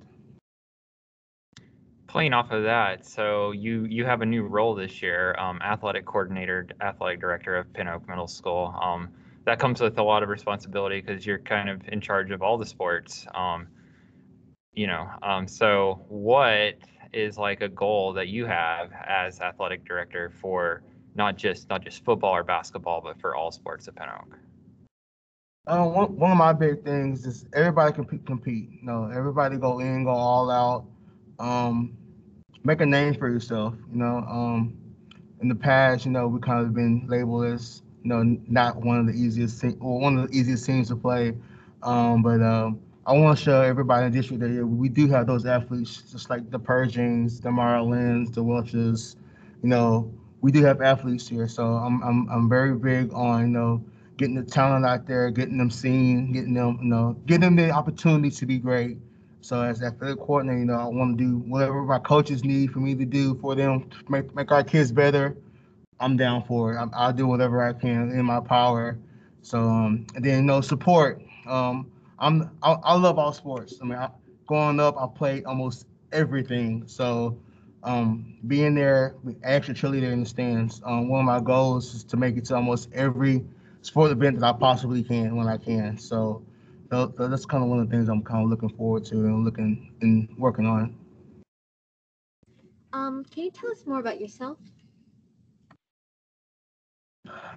Playing 2.08 2.34
off 2.34 2.52
of 2.52 2.64
that, 2.64 3.06
so 3.06 3.52
you 3.52 3.86
you 3.86 4.04
have 4.06 4.22
a 4.22 4.26
new 4.26 4.44
role 4.44 4.76
this 4.76 5.02
year, 5.02 5.36
um, 5.40 5.62
athletic 5.62 6.06
coordinator, 6.06 6.68
athletic 6.82 7.22
director 7.22 7.56
of 7.56 7.72
Pin 7.72 7.88
Oak 7.88 8.10
Middle 8.10 8.28
School. 8.28 8.76
Um, 8.80 9.10
that 9.46 9.60
comes 9.60 9.82
with 9.82 9.98
a 9.98 10.04
lot 10.04 10.24
of 10.24 10.30
responsibility 10.30 11.02
because 11.02 11.26
you're 11.26 11.40
kind 11.40 11.70
of 11.70 11.82
in 11.88 12.00
charge 12.02 12.32
of 12.32 12.42
all 12.42 12.58
the 12.58 12.66
sports. 12.66 13.26
Um, 13.34 13.68
you 14.74 14.88
know, 14.88 15.10
um, 15.22 15.48
so 15.48 16.06
what 16.08 16.76
is 17.14 17.38
like 17.38 17.62
a 17.62 17.68
goal 17.68 18.14
that 18.14 18.28
you 18.28 18.46
have 18.46 18.92
as 18.94 19.42
athletic 19.42 19.86
director 19.86 20.32
for 20.42 20.84
not 21.16 21.38
just 21.38 21.70
not 21.70 21.84
just 21.84 22.06
football 22.06 22.36
or 22.36 22.44
basketball, 22.44 23.02
but 23.02 23.20
for 23.20 23.36
all 23.36 23.52
sports 23.52 23.88
at 23.88 23.96
Pin 23.96 24.08
Oak? 24.10 24.38
Um, 25.68 25.94
one, 25.94 26.16
one 26.18 26.32
of 26.32 26.38
my 26.38 26.54
big 26.54 26.84
things 26.84 27.26
is 27.26 27.46
everybody 27.54 27.94
compete. 27.94 28.26
Compete. 28.26 28.70
You 28.72 28.84
know, 28.84 29.12
everybody 29.14 29.58
go 29.58 29.80
in, 29.80 30.06
go 30.06 30.12
all 30.12 30.50
out. 30.50 30.86
Um, 31.40 31.98
make 32.64 32.82
a 32.82 32.86
name 32.86 33.16
for 33.16 33.30
yourself. 33.30 33.76
You 33.92 33.98
know, 33.98 34.18
um, 34.28 34.78
in 35.42 35.50
the 35.50 35.56
past, 35.56 36.06
you 36.06 36.12
know, 36.12 36.28
we 36.28 36.40
kind 36.40 36.66
of 36.66 36.74
been 36.74 37.06
labeled 37.08 37.46
as 37.46 37.82
you 38.04 38.10
know 38.10 38.38
not 38.48 38.78
one 38.78 39.00
of 39.00 39.06
the 39.08 39.14
easiest 39.14 39.64
or 39.64 40.00
one 40.00 40.18
of 40.18 40.30
the 40.30 40.38
easiest 40.38 40.66
teams 40.66 40.90
to 40.90 40.96
play. 40.96 41.34
Um, 41.84 42.22
but 42.22 42.42
um, 42.42 42.80
I 43.06 43.14
want 43.14 43.38
to 43.38 43.44
show 43.44 43.62
everybody 43.62 44.06
in 44.06 44.12
the 44.12 44.18
district 44.20 44.42
that 44.42 44.66
we 44.66 44.90
do 44.90 45.08
have 45.08 45.26
those 45.28 45.46
athletes, 45.46 46.04
just 46.12 46.30
like 46.30 46.50
the 46.52 46.60
Pershings, 46.60 47.42
the 47.42 47.50
Marlins, 47.50 48.34
the 48.34 48.44
Welches. 48.44 49.16
You 49.64 49.70
know, 49.70 50.12
we 50.42 50.52
do 50.52 50.64
have 50.64 50.82
athletes 50.82 51.28
here, 51.28 51.48
so 51.48 51.64
I'm 51.66 52.02
I'm 52.04 52.30
I'm 52.30 52.50
very 52.50 52.76
big 52.76 53.14
on 53.14 53.42
you 53.42 53.48
know 53.48 53.84
getting 54.18 54.36
the 54.36 54.44
talent 54.44 54.86
out 54.86 55.08
there, 55.08 55.32
getting 55.32 55.58
them 55.58 55.72
seen, 55.72 56.32
getting 56.32 56.54
them 56.54 56.80
you 56.82 56.90
know 56.90 57.16
getting 57.26 57.42
them 57.42 57.56
the 57.56 57.72
opportunity 57.72 58.30
to 58.32 58.46
be 58.46 58.58
great. 58.58 58.98
So 59.42 59.62
as 59.62 59.82
athletic 59.82 60.20
coordinator, 60.20 60.60
you 60.60 60.66
know, 60.66 60.76
I 60.80 60.86
want 60.86 61.18
to 61.18 61.24
do 61.24 61.38
whatever 61.40 61.82
my 61.82 61.98
coaches 61.98 62.44
need 62.44 62.72
for 62.72 62.80
me 62.80 62.94
to 62.94 63.06
do 63.06 63.34
for 63.42 63.56
them 63.56 63.90
to 63.90 64.12
make 64.12 64.36
make 64.36 64.52
our 64.52 64.64
kids 64.64 64.92
better. 64.92 65.36
I'm 66.02 66.18
down 66.18 66.44
for 66.44 66.74
it. 66.74 66.78
i 66.78 66.88
I'll 66.94 67.14
do 67.14 67.28
whatever 67.28 67.64
I 67.64 67.74
can 67.74 68.12
in 68.12 68.26
my 68.26 68.40
power. 68.42 68.98
So 69.42 69.60
um, 69.62 70.06
and 70.16 70.26
then 70.26 70.38
you 70.38 70.44
know 70.44 70.62
support. 70.62 71.22
Um, 71.48 71.92
I'm 72.20 72.52
I, 72.62 72.74
I 72.74 72.96
love 72.96 73.18
all 73.18 73.34
sports. 73.34 73.80
I 73.82 73.86
mean, 73.86 73.98
I, 73.98 74.10
growing 74.48 74.80
up, 74.80 74.98
I 74.98 75.08
played 75.08 75.46
almost 75.46 75.88
everything. 76.12 76.84
So 76.88 77.38
um, 77.84 78.36
being 78.48 78.76
there, 78.76 79.16
extra 79.44 79.74
cheerleader 79.74 80.12
in 80.12 80.22
the 80.22 80.26
stands. 80.30 80.82
Um, 80.86 81.10
one 81.10 81.22
of 81.22 81.26
my 81.26 81.40
goals 81.40 81.94
is 81.96 82.04
to 82.06 82.18
make 82.18 82.38
it 82.38 82.46
to 82.46 82.56
almost 82.56 82.90
every 82.94 83.44
sport 83.82 84.12
event 84.12 84.40
that 84.40 84.56
I 84.56 84.58
possibly 84.58 85.04
can 85.04 85.36
when 85.36 85.48
I 85.48 85.58
can. 85.58 85.98
So 85.98 86.44
tho- 86.90 87.08
that's 87.18 87.46
kind 87.46 87.64
of 87.64 87.70
one 87.70 87.80
of 87.80 87.90
the 87.90 87.96
things 87.96 88.10
I'm 88.10 88.24
kind 88.24 88.44
of 88.44 88.50
looking 88.50 88.70
forward 88.70 89.06
to 89.06 89.16
and 89.16 89.44
looking 89.46 89.94
and 90.02 90.30
working 90.38 90.66
on. 90.66 90.96
Um, 92.94 93.24
can 93.24 93.46
you 93.46 93.52
tell 93.52 93.72
us 93.72 93.86
more 93.86 94.00
about 94.00 94.20
yourself? 94.20 94.58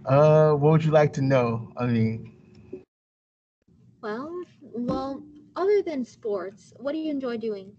Uh, 0.05 0.53
what 0.53 0.73
would 0.73 0.85
you 0.85 0.91
like 0.93 1.13
to 1.15 1.23
know? 1.23 1.73
I 1.77 1.87
mean, 1.87 2.33
Well, 4.03 4.45
well, 4.61 5.23
other 5.57 5.83
than 5.83 6.05
sports, 6.05 6.73
what 6.79 6.93
do 6.93 6.99
you 6.99 7.11
enjoy 7.11 7.37
doing? 7.39 7.77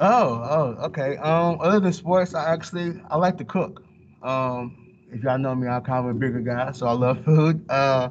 oh, 0.00 0.76
oh, 0.78 0.84
okay. 0.86 1.16
Um, 1.16 1.58
other 1.60 1.80
than 1.80 1.92
sports, 1.92 2.34
I 2.34 2.52
actually 2.52 3.00
I 3.10 3.16
like 3.16 3.36
to 3.38 3.44
cook. 3.44 3.82
Um, 4.22 4.86
if 5.10 5.22
y'all 5.22 5.38
know 5.38 5.54
me, 5.54 5.68
I'm 5.68 5.82
kind 5.82 6.04
of 6.08 6.16
a 6.16 6.18
bigger 6.18 6.40
guy, 6.40 6.72
so 6.72 6.86
I 6.86 6.92
love 6.92 7.24
food. 7.24 7.68
Uh, 7.70 8.10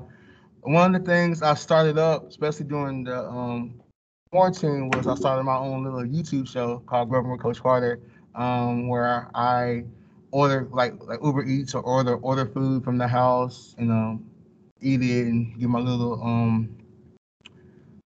one 0.62 0.96
of 0.96 1.04
the 1.04 1.12
things 1.12 1.42
I 1.42 1.54
started 1.56 1.98
up, 1.98 2.28
especially 2.30 2.66
during 2.68 3.04
the 3.04 3.20
um 3.28 3.82
quarantine, 4.32 4.90
was 4.90 5.08
I 5.08 5.16
started 5.16 5.44
my 5.44 5.58
own 5.58 5.84
little 5.84 6.02
YouTube 6.04 6.48
show 6.48 6.80
called 6.80 7.10
Growing 7.10 7.32
with 7.32 7.42
Coach 7.42 7.62
Carter, 7.62 8.00
um, 8.36 8.88
where 8.88 9.30
I 9.36 9.86
order 10.32 10.68
like 10.72 10.94
like 11.06 11.20
Uber 11.24 11.44
Eats 11.46 11.74
or 11.74 11.82
order 11.82 12.16
order 12.18 12.46
food 12.46 12.84
from 12.84 12.98
the 12.98 13.08
house 13.08 13.76
you 13.78 13.86
know, 13.86 14.20
eat 14.82 15.02
it 15.02 15.28
and 15.28 15.60
give 15.60 15.70
my 15.70 15.80
little 15.80 16.22
um 16.24 16.78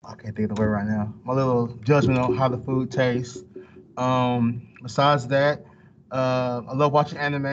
I 0.04 0.14
can't 0.14 0.36
think 0.36 0.50
of 0.50 0.56
the 0.56 0.62
word 0.62 0.70
right 0.70 0.86
now. 0.86 1.12
My 1.24 1.34
little 1.34 1.66
judgment 1.82 2.20
on 2.20 2.36
how 2.36 2.48
the 2.48 2.58
food 2.58 2.92
tastes. 2.92 3.42
Um, 3.96 4.68
besides 4.80 5.26
that, 5.28 5.64
uh, 6.12 6.62
I 6.68 6.74
love 6.74 6.92
watching 6.92 7.18
anime. 7.18 7.50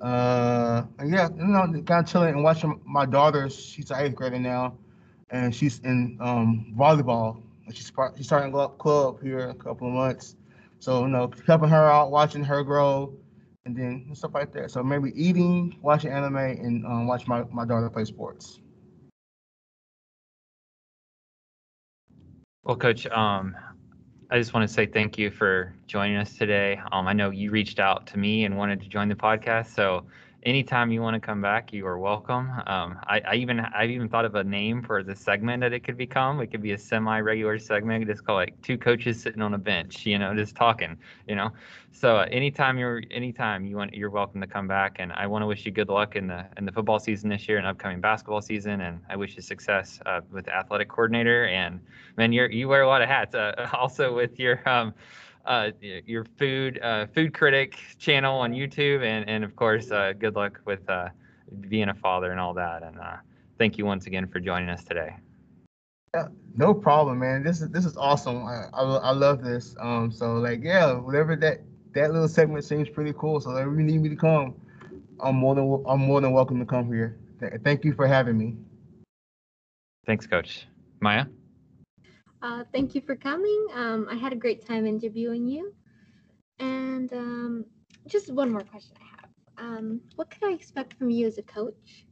Uh, 0.00 0.82
yeah, 1.06 1.28
you 1.36 1.44
know, 1.44 1.60
kind 1.86 1.90
of 1.90 2.06
chilling 2.06 2.34
and 2.34 2.42
watching 2.42 2.80
my 2.84 3.06
daughter. 3.06 3.48
She's 3.48 3.90
an 3.92 4.00
eighth 4.00 4.16
grader 4.16 4.38
now, 4.38 4.76
and 5.30 5.54
she's 5.54 5.78
in 5.80 6.18
um 6.20 6.74
volleyball. 6.76 7.40
She's 7.72 7.92
she's 8.16 8.26
starting 8.26 8.56
up 8.56 8.78
club 8.78 9.22
here 9.22 9.40
in 9.40 9.50
a 9.50 9.54
couple 9.54 9.86
of 9.86 9.94
months. 9.94 10.34
So 10.80 11.02
you 11.02 11.08
know, 11.08 11.30
helping 11.46 11.68
her 11.68 11.90
out, 11.90 12.10
watching 12.10 12.42
her 12.44 12.64
grow, 12.64 13.14
and 13.66 13.76
then 13.76 14.10
stuff 14.14 14.34
like 14.34 14.52
that. 14.54 14.70
So 14.70 14.82
maybe 14.82 15.12
eating, 15.14 15.78
watching 15.82 16.10
anime, 16.10 16.36
and 16.36 16.84
um, 16.86 17.06
watch 17.06 17.26
my, 17.28 17.44
my 17.52 17.64
daughter 17.64 17.88
play 17.90 18.04
sports. 18.04 18.60
Well, 22.64 22.76
Coach, 22.76 23.06
um, 23.06 23.56
I 24.30 24.38
just 24.38 24.54
want 24.54 24.66
to 24.68 24.72
say 24.72 24.86
thank 24.86 25.18
you 25.18 25.30
for 25.30 25.74
joining 25.86 26.16
us 26.16 26.36
today. 26.36 26.80
Um, 26.92 27.06
I 27.06 27.12
know 27.12 27.30
you 27.30 27.50
reached 27.50 27.78
out 27.78 28.06
to 28.08 28.18
me 28.18 28.44
and 28.44 28.56
wanted 28.56 28.80
to 28.80 28.88
join 28.88 29.08
the 29.08 29.14
podcast, 29.14 29.74
so 29.74 30.06
anytime 30.42 30.90
you 30.90 31.02
want 31.02 31.14
to 31.14 31.20
come 31.20 31.40
back, 31.40 31.72
you 31.72 31.86
are 31.86 31.98
welcome. 31.98 32.50
Um, 32.66 32.98
I, 33.06 33.20
I 33.28 33.34
even 33.34 33.60
I've 33.60 33.90
even 33.90 34.08
thought 34.08 34.24
of 34.24 34.34
a 34.34 34.44
name 34.44 34.82
for 34.82 35.02
the 35.02 35.14
segment 35.14 35.60
that 35.60 35.72
it 35.72 35.80
could 35.80 35.96
become. 35.96 36.40
It 36.40 36.48
could 36.48 36.62
be 36.62 36.72
a 36.72 36.78
semi-regular 36.78 37.58
segment, 37.58 38.06
just 38.06 38.24
call 38.24 38.36
like 38.36 38.60
two 38.62 38.78
coaches 38.78 39.20
sitting 39.20 39.42
on 39.42 39.54
a 39.54 39.58
bench, 39.58 40.06
you 40.06 40.18
know, 40.18 40.34
just 40.34 40.54
talking, 40.54 40.96
you 41.28 41.34
know. 41.34 41.50
So 41.92 42.18
uh, 42.18 42.26
anytime 42.30 42.78
you're 42.78 43.02
anytime 43.10 43.66
you 43.66 43.76
want, 43.76 43.94
you're 43.94 44.10
welcome 44.10 44.40
to 44.40 44.46
come 44.46 44.66
back. 44.66 44.96
And 44.98 45.12
I 45.12 45.26
want 45.26 45.42
to 45.42 45.46
wish 45.46 45.66
you 45.66 45.72
good 45.72 45.88
luck 45.88 46.16
in 46.16 46.26
the 46.26 46.46
in 46.56 46.64
the 46.64 46.72
football 46.72 46.98
season 46.98 47.28
this 47.28 47.48
year 47.48 47.58
and 47.58 47.66
upcoming 47.66 48.00
basketball 48.00 48.42
season. 48.42 48.80
And 48.80 49.00
I 49.08 49.16
wish 49.16 49.36
you 49.36 49.42
success 49.42 50.00
uh, 50.06 50.20
with 50.30 50.46
the 50.46 50.56
athletic 50.56 50.88
coordinator. 50.88 51.46
And 51.46 51.80
man, 52.16 52.32
you're 52.32 52.50
you 52.50 52.68
wear 52.68 52.82
a 52.82 52.88
lot 52.88 53.02
of 53.02 53.08
hats. 53.08 53.34
Uh, 53.34 53.68
also 53.74 54.14
with 54.14 54.38
your 54.38 54.66
um, 54.68 54.94
uh, 55.46 55.70
your 55.80 56.24
food 56.38 56.78
uh, 56.82 57.06
food 57.06 57.34
critic 57.34 57.78
channel 57.98 58.38
on 58.38 58.52
YouTube, 58.52 59.02
and 59.04 59.28
and 59.28 59.44
of 59.44 59.56
course, 59.56 59.90
uh, 59.90 60.12
good 60.18 60.34
luck 60.36 60.60
with 60.64 60.88
uh, 60.88 61.08
being 61.68 61.88
a 61.88 61.94
father 61.94 62.30
and 62.30 62.40
all 62.40 62.54
that. 62.54 62.82
And 62.82 62.98
uh, 62.98 63.16
thank 63.58 63.78
you 63.78 63.86
once 63.86 64.06
again 64.06 64.26
for 64.28 64.40
joining 64.40 64.68
us 64.68 64.84
today. 64.84 65.16
Yeah, 66.14 66.28
No 66.56 66.74
problem, 66.74 67.20
man. 67.20 67.42
This 67.42 67.60
is 67.60 67.68
this 67.70 67.84
is 67.84 67.96
awesome. 67.96 68.44
I, 68.44 68.66
I, 68.72 68.82
I 68.82 69.10
love 69.12 69.42
this. 69.42 69.76
Um, 69.80 70.10
so 70.10 70.34
like 70.34 70.60
yeah, 70.62 70.92
whatever 70.92 71.36
that 71.36 71.60
that 71.94 72.12
little 72.12 72.28
segment 72.28 72.64
seems 72.64 72.88
pretty 72.88 73.12
cool. 73.16 73.40
So 73.40 73.56
if 73.56 73.64
you 73.64 73.82
need 73.82 74.00
me 74.00 74.08
to 74.08 74.16
come, 74.16 74.54
I'm 75.20 75.36
more 75.36 75.54
than 75.54 75.84
I'm 75.86 76.00
more 76.00 76.20
than 76.20 76.32
welcome 76.32 76.58
to 76.58 76.66
come 76.66 76.92
here. 76.92 77.18
Th- 77.40 77.52
Thank 77.64 77.84
you 77.84 77.94
for 77.94 78.06
having 78.06 78.36
me. 78.36 78.56
Thanks, 80.06 80.26
Coach 80.26 80.66
Maya. 81.00 81.26
Uh, 82.42 82.64
thank 82.72 82.94
you 82.94 83.00
for 83.02 83.16
coming. 83.16 83.66
Um, 83.74 84.06
I 84.10 84.14
had 84.14 84.32
a 84.32 84.36
great 84.36 84.66
time 84.66 84.86
interviewing 84.86 85.46
you. 85.46 85.74
And 86.58 87.12
um, 87.12 87.64
just 88.06 88.32
one 88.32 88.50
more 88.50 88.62
question 88.62 88.96
I 89.00 89.20
have. 89.20 89.30
Um, 89.58 90.00
what 90.16 90.30
could 90.30 90.44
I 90.48 90.52
expect 90.52 90.94
from 90.94 91.10
you 91.10 91.26
as 91.26 91.38
a 91.38 91.42
coach? 91.42 92.06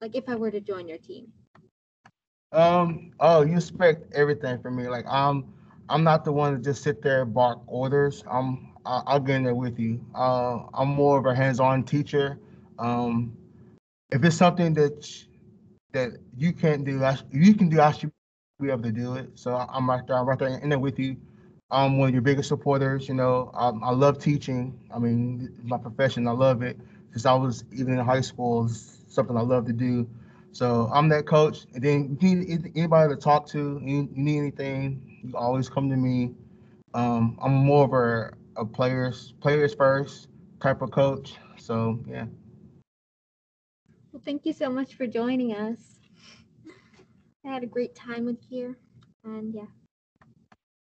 Like 0.00 0.14
if 0.14 0.28
I 0.28 0.36
were 0.36 0.50
to 0.50 0.60
join 0.60 0.88
your 0.88 0.98
team? 0.98 1.26
Um, 2.52 3.12
oh, 3.20 3.42
you 3.42 3.56
expect 3.56 4.12
everything 4.14 4.62
from 4.62 4.76
me. 4.76 4.88
Like 4.88 5.04
I'm, 5.06 5.52
I'm 5.90 6.02
not 6.02 6.24
the 6.24 6.32
one 6.32 6.54
to 6.54 6.62
just 6.62 6.82
sit 6.82 7.02
there 7.02 7.22
and 7.22 7.34
bark 7.34 7.60
orders. 7.66 8.24
I'm, 8.30 8.74
I, 8.86 9.02
I'll 9.06 9.20
get 9.20 9.36
in 9.36 9.42
there 9.44 9.54
with 9.54 9.78
you. 9.78 10.04
Uh, 10.14 10.60
I'm 10.72 10.88
more 10.88 11.18
of 11.18 11.26
a 11.26 11.34
hands-on 11.34 11.84
teacher. 11.84 12.38
Um, 12.78 13.36
if 14.10 14.24
it's 14.24 14.36
something 14.36 14.72
that 14.74 15.06
that 15.92 16.12
you 16.36 16.52
can't 16.52 16.84
do, 16.84 17.02
I, 17.02 17.18
you 17.30 17.54
can 17.54 17.68
do, 17.68 17.80
I 17.80 17.92
should 17.92 18.12
be 18.60 18.70
able 18.70 18.82
to 18.82 18.90
do 18.92 19.14
it. 19.14 19.30
So 19.36 19.54
I- 19.54 19.68
I'm 19.72 19.88
right 19.88 20.04
there, 20.06 20.16
I'm 20.16 20.26
right 20.26 20.38
there 20.38 20.48
in 20.48 20.68
there 20.68 20.78
with 20.78 20.98
you. 20.98 21.16
I'm 21.70 21.98
one 21.98 22.08
of 22.08 22.14
your 22.14 22.22
biggest 22.22 22.48
supporters. 22.48 23.08
You 23.08 23.14
know, 23.14 23.50
um, 23.54 23.84
I 23.84 23.90
love 23.90 24.18
teaching. 24.18 24.76
I 24.92 24.98
mean, 24.98 25.54
my 25.62 25.78
profession. 25.78 26.26
I 26.26 26.32
love 26.32 26.62
it 26.62 26.76
since 27.12 27.24
I 27.24 27.34
was 27.34 27.64
even 27.72 27.98
in 27.98 28.04
high 28.04 28.20
school. 28.20 28.64
It's 28.64 29.04
something 29.08 29.36
I 29.36 29.42
love 29.42 29.66
to 29.66 29.72
do. 29.72 30.08
So 30.50 30.90
I'm 30.92 31.08
that 31.10 31.26
coach. 31.26 31.66
And 31.74 31.82
then 31.84 32.18
you 32.20 32.34
need 32.36 32.72
anybody 32.74 33.14
to 33.14 33.20
talk 33.20 33.46
to, 33.48 33.80
you, 33.84 34.08
you 34.12 34.22
need 34.22 34.38
anything, 34.38 35.20
you 35.22 35.36
always 35.36 35.68
come 35.68 35.88
to 35.90 35.96
me. 35.96 36.34
Um, 36.94 37.38
I'm 37.40 37.52
more 37.54 37.84
of 37.84 37.92
a, 37.92 38.32
a 38.60 38.64
players 38.64 39.34
players 39.40 39.74
first 39.74 40.28
type 40.60 40.82
of 40.82 40.90
coach. 40.90 41.36
So 41.58 42.00
yeah. 42.08 42.26
Well, 44.12 44.22
thank 44.24 44.46
you 44.46 44.52
so 44.52 44.68
much 44.70 44.94
for 44.94 45.06
joining 45.06 45.54
us. 45.54 45.97
I 47.44 47.52
had 47.52 47.62
a 47.62 47.66
great 47.66 47.94
time 47.94 48.24
with 48.24 48.38
you. 48.48 48.74
And 49.24 49.54
yeah. 49.54 49.66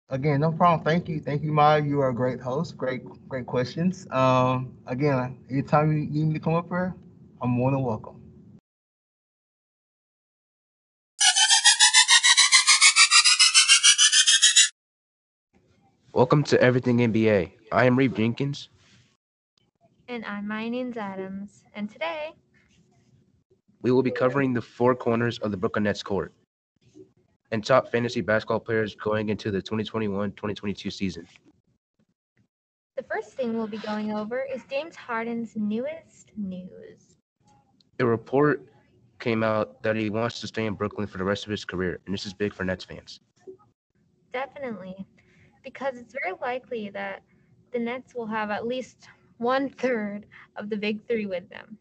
Again, 0.09 0.39
no 0.39 0.51
problem. 0.51 0.83
Thank 0.83 1.07
you. 1.07 1.19
Thank 1.19 1.43
you, 1.43 1.51
Maya. 1.51 1.81
You 1.83 2.01
are 2.01 2.09
a 2.09 2.13
great 2.13 2.39
host. 2.39 2.77
Great, 2.77 3.03
great 3.27 3.45
questions. 3.45 4.07
Um, 4.11 4.77
again, 4.87 5.37
anytime 5.51 5.91
you 5.91 6.09
need 6.09 6.27
me 6.27 6.33
to 6.33 6.39
come 6.39 6.55
up 6.55 6.67
here, 6.69 6.95
I'm 7.41 7.51
more 7.51 7.71
than 7.71 7.83
welcome. 7.83 8.15
Welcome 16.13 16.43
to 16.45 16.59
Everything 16.59 16.97
NBA. 16.97 17.51
I 17.71 17.85
am 17.85 17.95
Reeve 17.95 18.15
Jenkins. 18.15 18.69
And 20.07 20.25
I'm 20.25 20.47
Maya 20.47 20.69
Nunes 20.69 20.97
Adams. 20.97 21.63
And 21.75 21.89
today, 21.89 22.31
We 23.81 23.91
will 23.91 24.03
be 24.03 24.11
covering 24.11 24.53
the 24.53 24.61
four 24.61 24.93
corners 24.93 25.39
of 25.39 25.51
the 25.51 25.57
Brooklyn 25.57 25.83
Nets 25.83 26.03
court 26.03 26.33
and 27.51 27.65
top 27.65 27.91
fantasy 27.91 28.21
basketball 28.21 28.59
players 28.59 28.95
going 28.95 29.29
into 29.29 29.51
the 29.51 29.61
2021-2022 29.61 30.91
season. 30.91 31.27
the 32.97 33.03
first 33.03 33.33
thing 33.33 33.57
we'll 33.57 33.67
be 33.67 33.77
going 33.77 34.11
over 34.11 34.45
is 34.53 34.61
James 34.69 34.95
Harden's 34.95 35.55
newest 35.55 36.31
news. 36.35 37.15
A 37.99 38.05
report 38.05 38.65
came 39.19 39.43
out 39.43 39.81
that 39.83 39.95
he 39.95 40.09
wants 40.09 40.41
to 40.41 40.47
stay 40.47 40.65
in 40.65 40.73
Brooklyn 40.73 41.07
for 41.07 41.17
the 41.17 41.23
rest 41.23 41.45
of 41.45 41.51
his 41.51 41.63
career, 41.63 41.99
and 42.05 42.13
this 42.13 42.25
is 42.25 42.33
big 42.33 42.53
for 42.53 42.65
Nets 42.65 42.83
fans. 42.83 43.21
Definitely. 44.33 45.05
Because 45.63 45.97
it's 45.97 46.13
very 46.13 46.35
likely 46.41 46.89
that 46.89 47.23
the 47.71 47.79
Nets 47.79 48.13
will 48.13 48.27
have 48.27 48.51
at 48.51 48.67
least 48.67 49.07
one 49.37 49.69
third 49.69 50.25
of 50.57 50.69
the 50.69 50.75
big 50.75 51.05
three 51.07 51.25
with 51.25 51.49
them. 51.49 51.77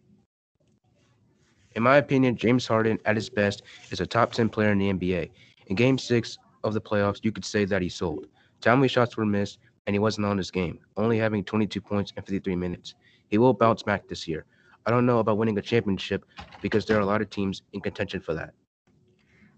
In 1.79 1.85
my 1.85 1.99
opinion, 1.99 2.35
James 2.35 2.67
Harden 2.67 2.99
at 3.05 3.14
his 3.14 3.31
best 3.31 3.62
is 3.93 4.01
a 4.01 4.07
top 4.07 4.33
10 4.33 4.49
player 4.49 4.73
in 4.73 4.79
the 4.79 4.93
NBA. 4.93 5.31
In 5.69 5.77
game 5.77 5.97
six 5.97 6.37
of 6.64 6.75
the 6.75 6.81
playoffs, 6.81 7.21
you 7.23 7.31
could 7.31 7.45
say 7.45 7.64
that 7.67 7.81
he 7.81 7.88
sold. 7.88 8.27
Timely 8.61 8.88
shots 8.88 9.17
were 9.17 9.25
missed, 9.25 9.61
and 9.87 9.95
he 9.95 10.01
wasn't 10.01 10.27
on 10.27 10.37
his 10.37 10.51
game, 10.51 10.81
only 10.97 11.19
having 11.19 11.45
22 11.45 11.81
points 11.81 12.12
in 12.17 12.25
53 12.25 12.57
minutes. 12.57 12.97
He 13.29 13.38
will 13.38 13.55
bounce 13.55 13.85
back 13.85 14.09
this 14.09 14.27
year. 14.27 14.45
I 14.87 14.91
don't 14.91 15.07
know 15.07 15.21
about 15.21 15.38
winning 15.38 15.57
a 15.57 15.62
championship 15.62 16.25
because 16.62 16.85
there 16.85 16.97
are 16.97 17.03
a 17.03 17.07
lot 17.07 17.23
of 17.23 17.31
teams 17.31 17.62
in 17.73 17.81
contention 17.81 18.21
for 18.21 18.35
that. 18.35 18.55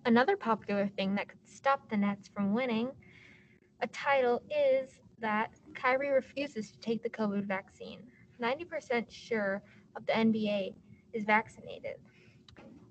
Another 0.04 0.36
popular 0.36 0.90
thing 0.98 1.14
that 1.14 1.26
could 1.26 1.48
stop 1.48 1.88
the 1.88 1.96
Nets 1.96 2.28
from 2.28 2.52
winning 2.52 2.90
a 3.80 3.86
title 3.86 4.42
is 4.54 4.90
that 5.20 5.54
Kyrie 5.72 6.10
refuses 6.10 6.70
to 6.70 6.78
take 6.80 7.02
the 7.02 7.08
COVID 7.08 7.44
vaccine. 7.44 8.00
90% 8.42 9.06
sure 9.08 9.62
of 9.96 10.04
the 10.04 10.12
NBA 10.12 10.74
is 11.14 11.24
vaccinated. 11.24 11.96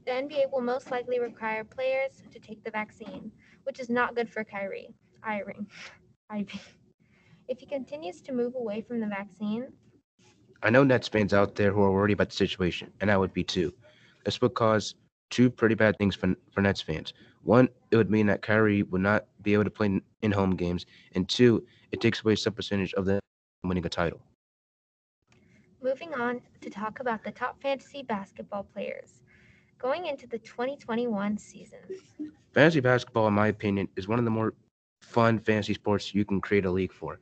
The 0.09 0.15
NBA 0.15 0.51
will 0.51 0.61
most 0.61 0.89
likely 0.89 1.19
require 1.19 1.63
players 1.63 2.23
to 2.33 2.39
take 2.39 2.63
the 2.63 2.71
vaccine, 2.71 3.31
which 3.61 3.79
is 3.79 3.91
not 3.91 4.15
good 4.15 4.27
for 4.27 4.43
Kyrie. 4.43 4.89
Iring. 5.21 5.67
Ivy. 6.31 6.59
If 7.47 7.59
he 7.59 7.67
continues 7.67 8.19
to 8.21 8.31
move 8.31 8.55
away 8.55 8.81
from 8.81 9.01
the 9.01 9.05
vaccine, 9.05 9.71
I 10.63 10.71
know 10.71 10.83
Nets 10.83 11.07
fans 11.07 11.31
out 11.31 11.53
there 11.53 11.71
who 11.71 11.83
are 11.83 11.91
worried 11.91 12.13
about 12.13 12.31
the 12.31 12.35
situation, 12.35 12.91
and 13.01 13.11
I 13.11 13.17
would 13.17 13.33
be 13.33 13.43
too. 13.43 13.71
This 14.25 14.41
would 14.41 14.55
cause 14.55 14.95
two 15.29 15.47
pretty 15.51 15.75
bad 15.75 15.95
things 15.99 16.15
for, 16.15 16.33
for 16.49 16.61
Nets 16.61 16.81
fans. 16.81 17.13
One, 17.43 17.69
it 17.91 17.95
would 17.95 18.09
mean 18.09 18.25
that 18.25 18.41
Kyrie 18.41 18.81
would 18.81 19.01
not 19.01 19.27
be 19.43 19.53
able 19.53 19.65
to 19.65 19.69
play 19.69 20.01
in 20.23 20.31
home 20.31 20.55
games, 20.55 20.87
and 21.13 21.29
two, 21.29 21.67
it 21.91 22.01
takes 22.01 22.21
away 22.21 22.35
some 22.35 22.53
percentage 22.53 22.95
of 22.95 23.05
them 23.05 23.19
winning 23.63 23.85
a 23.85 23.89
title. 23.89 24.19
Moving 25.83 26.15
on 26.15 26.41
to 26.61 26.71
talk 26.71 26.99
about 26.99 27.23
the 27.23 27.29
top 27.31 27.61
fantasy 27.61 28.01
basketball 28.01 28.63
players 28.63 29.21
going 29.79 30.05
into 30.05 30.27
the 30.27 30.37
2021 30.39 31.37
season. 31.37 31.79
Fantasy 32.53 32.81
basketball, 32.81 33.27
in 33.27 33.33
my 33.33 33.47
opinion, 33.47 33.87
is 33.95 34.07
one 34.07 34.19
of 34.19 34.25
the 34.25 34.31
more 34.31 34.53
fun 35.01 35.39
fantasy 35.39 35.73
sports 35.73 36.13
you 36.13 36.25
can 36.25 36.41
create 36.41 36.65
a 36.65 36.71
league 36.71 36.91
for. 36.91 37.19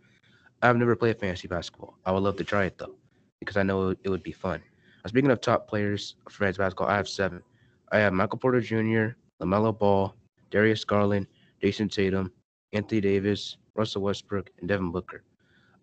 I've 0.63 0.76
never 0.76 0.96
played 0.96 1.20
fantasy 1.20 1.48
basketball. 1.48 1.98
I 2.06 2.12
would 2.12 2.24
love 2.24 2.36
to 2.38 2.43
try 2.43 2.65
it 2.65 2.78
though, 2.78 2.96
because 3.39 3.58
I 3.58 3.63
know 3.63 3.89
it 3.89 4.10
would 4.10 4.24
be 4.24 4.32
fun. 4.32 4.62
Uh, 5.06 5.10
speaking 5.10 5.30
of 5.30 5.39
top 5.39 5.67
players 5.67 6.15
for 6.26 6.32
fantasy 6.32 6.58
basketball, 6.58 6.88
I 6.88 6.98
have 6.98 7.08
seven. 7.08 7.43
I 7.91 8.00
have 8.00 8.12
Michael 8.12 8.39
Porter 8.39 8.60
Jr., 8.60 9.15
LaMelo 9.39 9.78
Ball, 9.78 10.15
Darius 10.50 10.84
Garland, 10.84 11.28
Jayson 11.62 11.89
Tatum, 11.89 12.32
Anthony 12.74 13.02
Davis, 13.02 13.58
Russell 13.76 14.02
Westbrook, 14.02 14.50
and 14.60 14.67
Devin 14.67 14.91
Booker. 14.91 15.24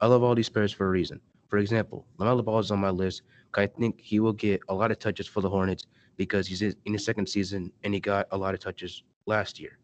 I 0.01 0.09
love 0.09 0.25
all 0.25 0.35
these 0.35 0.49
players 0.49 0.73
for 0.73 0.87
a 0.87 0.91
reason. 0.91 1.21
For 1.49 1.59
example, 1.59 2.05
LaMelo 2.19 2.45
Ball 2.45 2.59
is 2.59 2.73
on 2.73 2.81
my 2.81 2.91
list 2.91 3.23
because 3.47 3.63
I 3.63 3.79
think 3.79 4.01
he 4.01 4.19
will 4.19 4.33
get 4.33 4.61
a 4.69 4.75
lot 4.75 4.91
of 4.91 4.99
touches 4.99 5.29
for 5.29 5.41
the 5.41 5.49
Hornets 5.49 5.87
because 6.17 6.47
he's 6.47 6.63
in 6.63 6.75
his 6.87 7.05
second 7.05 7.29
season 7.29 7.73
and 7.83 7.95
he 7.95 8.01
got 8.01 8.27
a 8.31 8.37
lot 8.37 8.55
of 8.55 8.61
touches 8.61 9.03
last 9.27 9.59
year. 9.59 9.79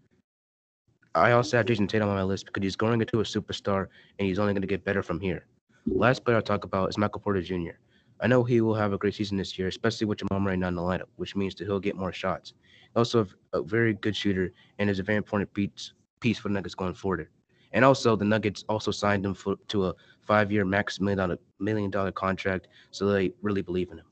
I 1.14 1.32
also 1.32 1.56
have 1.56 1.66
Jayson 1.66 1.88
Tatum 1.88 2.08
on 2.08 2.14
my 2.14 2.22
list 2.22 2.46
because 2.46 2.62
he's 2.62 2.76
growing 2.76 3.00
into 3.00 3.20
a 3.20 3.24
superstar 3.24 3.88
and 4.18 4.28
he's 4.28 4.38
only 4.38 4.52
going 4.52 4.62
to 4.62 4.68
get 4.68 4.84
better 4.84 5.02
from 5.02 5.18
here. 5.18 5.46
Last 5.86 6.24
player 6.24 6.36
I'll 6.36 6.42
talk 6.42 6.64
about 6.64 6.88
is 6.88 6.98
Michael 6.98 7.20
Porter 7.20 7.42
Jr. 7.42 7.78
I 8.20 8.26
know 8.26 8.44
he 8.44 8.60
will 8.60 8.74
have 8.74 8.92
a 8.92 8.98
great 8.98 9.14
season 9.14 9.36
this 9.38 9.58
year, 9.58 9.66
especially 9.66 10.06
with 10.06 10.18
Jamal 10.18 10.40
Murray 10.40 10.56
not 10.56 10.68
in 10.68 10.74
the 10.76 10.82
lineup, 10.82 11.08
which 11.16 11.34
means 11.34 11.54
that 11.56 11.64
he'll 11.64 11.80
get 11.80 11.96
more 11.96 12.12
shots. 12.12 12.52
Also, 12.94 13.26
a 13.52 13.62
very 13.62 13.94
good 13.94 14.14
shooter 14.14 14.52
and 14.78 14.90
is 14.90 14.98
a 14.98 15.02
very 15.02 15.16
important 15.16 15.52
piece, 15.54 15.94
piece 16.20 16.38
for 16.38 16.48
the 16.48 16.54
Nuggets 16.54 16.74
going 16.74 16.94
forward. 16.94 17.28
And 17.72 17.84
also, 17.84 18.16
the 18.16 18.24
Nuggets 18.24 18.64
also 18.68 18.90
signed 18.90 19.24
him 19.24 19.34
for, 19.34 19.56
to 19.68 19.86
a 19.86 19.94
five-year 20.20 20.64
max 20.64 21.00
million 21.00 21.18
dollar 21.18 21.38
million 21.60 21.90
dollar 21.90 22.12
contract, 22.12 22.68
so 22.90 23.06
they 23.06 23.32
really 23.42 23.62
believe 23.62 23.90
in 23.90 23.98
him. 23.98 24.06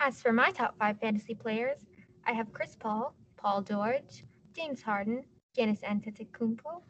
As 0.00 0.20
for 0.20 0.32
my 0.32 0.50
top 0.50 0.76
five 0.78 0.98
fantasy 1.00 1.34
players, 1.34 1.86
I 2.26 2.32
have 2.32 2.52
Chris 2.52 2.76
Paul, 2.76 3.14
Paul 3.36 3.62
George, 3.62 4.24
James 4.54 4.82
Harden, 4.82 5.24
Giannis 5.56 5.82
Antetokounmpo, 5.82 6.82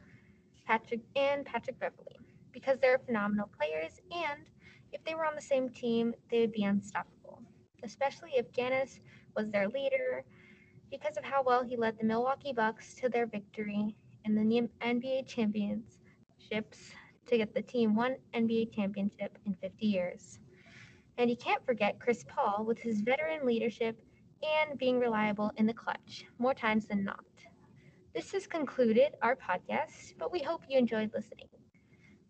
Patrick, 0.67 1.01
and 1.15 1.45
Patrick 1.45 1.79
Beverley, 1.79 2.19
because 2.53 2.79
they're 2.79 2.99
phenomenal 2.99 3.51
players, 3.59 4.01
and 4.11 4.49
if 4.93 5.05
they 5.05 5.15
were 5.15 5.27
on 5.27 5.35
the 5.35 5.43
same 5.43 5.69
team, 5.69 6.15
they 6.31 6.41
would 6.41 6.53
be 6.53 6.65
unstoppable. 6.65 7.43
Especially 7.83 8.31
if 8.37 8.51
Giannis 8.53 9.01
was 9.37 9.51
their 9.51 9.69
leader, 9.69 10.25
because 10.91 11.17
of 11.17 11.25
how 11.25 11.43
well 11.43 11.63
he 11.63 11.77
led 11.77 11.99
the 11.99 12.07
Milwaukee 12.07 12.53
Bucks 12.53 12.95
to 12.97 13.09
their 13.09 13.27
victory 13.27 13.95
in 14.25 14.35
the 14.35 14.69
NBA 14.81 15.27
championships 15.27 16.91
to 17.27 17.37
get 17.37 17.55
the 17.55 17.63
team 17.63 17.95
one 17.95 18.17
NBA 18.35 18.75
championship 18.75 19.39
in 19.45 19.55
50 19.55 19.87
years. 19.87 20.39
And 21.19 21.31
you 21.31 21.37
can't 21.37 21.65
forget 21.65 21.99
Chris 22.01 22.25
Paul 22.27 22.65
with 22.65 22.79
his 22.79 23.01
veteran 23.01 23.47
leadership 23.47 24.01
and 24.43 24.79
being 24.79 24.99
reliable 24.99 25.53
in 25.57 25.67
the 25.67 25.73
clutch 25.75 26.27
more 26.39 26.55
times 26.55 26.87
than 26.87 27.05
not. 27.05 27.25
This 28.15 28.33
has 28.33 28.47
concluded 28.47 29.15
our 29.23 29.37
podcast, 29.37 30.15
but 30.19 30.33
we 30.33 30.41
hope 30.41 30.63
you 30.69 30.79
enjoyed 30.79 31.11
listening. 31.15 31.49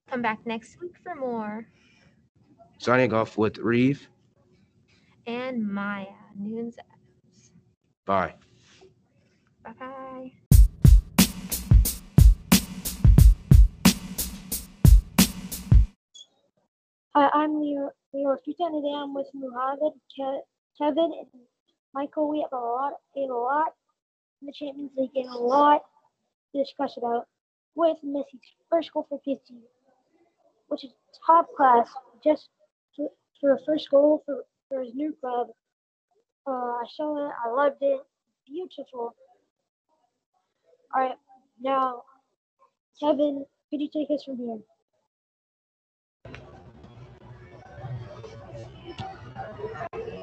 Come 0.08 0.22
back 0.22 0.38
next 0.46 0.80
week 0.80 0.96
for 1.02 1.14
more. 1.14 1.66
Signing 2.78 3.12
off 3.12 3.38
with 3.38 3.58
Reeve 3.58 4.08
and 5.26 5.66
Maya 5.66 6.06
Nunes 6.38 6.76
Adams. 6.78 7.52
Bye. 8.04 8.34
Bye 9.64 9.72
bye. 9.78 10.32
Hi, 17.16 17.28
I'm 17.32 17.60
Leo, 17.60 17.90
Leo 18.12 18.36
Futa, 18.44 18.66
and 18.66 18.82
today 18.82 18.92
I'm 18.96 19.14
with 19.14 19.28
Muhammad, 19.34 19.92
Ke- 20.10 20.42
Kevin, 20.76 21.12
and 21.20 21.42
Michael. 21.94 22.28
We 22.28 22.40
have 22.40 22.52
a 22.52 22.56
lot, 22.56 22.94
a 23.16 23.20
lot 23.20 23.72
in 24.40 24.46
the 24.46 24.52
Champions 24.52 24.90
League 24.96 25.12
and 25.14 25.28
a 25.28 25.38
lot 25.38 25.82
to 26.52 26.58
discuss 26.64 26.96
about 26.96 27.26
with 27.76 27.98
Messi's 28.04 28.40
first 28.68 28.92
goal 28.92 29.06
for 29.08 29.20
PSG, 29.24 29.54
which 30.66 30.84
is 30.84 30.90
top 31.24 31.46
class 31.56 31.88
just 32.24 32.48
for, 32.96 33.10
for 33.40 33.54
a 33.54 33.58
first 33.64 33.88
goal 33.90 34.24
for, 34.26 34.44
for 34.68 34.82
his 34.82 34.94
new 34.94 35.14
club. 35.20 35.48
Uh, 36.48 36.50
I 36.82 36.84
saw 36.96 37.28
it, 37.28 37.32
I 37.46 37.50
loved 37.50 37.78
it, 37.80 38.00
beautiful. 38.46 39.14
All 40.94 41.02
right, 41.02 41.16
now, 41.60 42.02
Kevin, 43.00 43.46
could 43.70 43.80
you 43.80 43.88
take 43.92 44.10
us 44.10 44.24
from 44.24 44.38
here? 44.38 44.58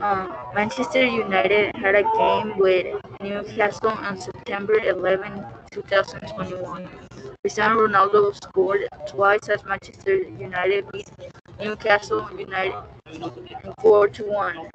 Um, 0.02 0.36
Manchester 0.56 1.06
United 1.06 1.76
had 1.76 1.94
a 1.94 2.02
game 2.02 2.58
with 2.58 3.00
Newcastle 3.22 3.90
on 3.90 4.20
September 4.20 4.74
11, 4.74 5.46
2021. 5.70 6.90
Cristiano 7.42 7.88
Ronaldo 7.88 8.34
scored 8.34 8.88
twice 9.06 9.48
as 9.48 9.64
Manchester 9.64 10.16
United 10.16 10.90
beat 10.92 11.08
Newcastle 11.60 12.28
United 12.36 12.74
4 13.80 14.08
to 14.08 14.24
1. 14.24 14.58
All 14.58 14.66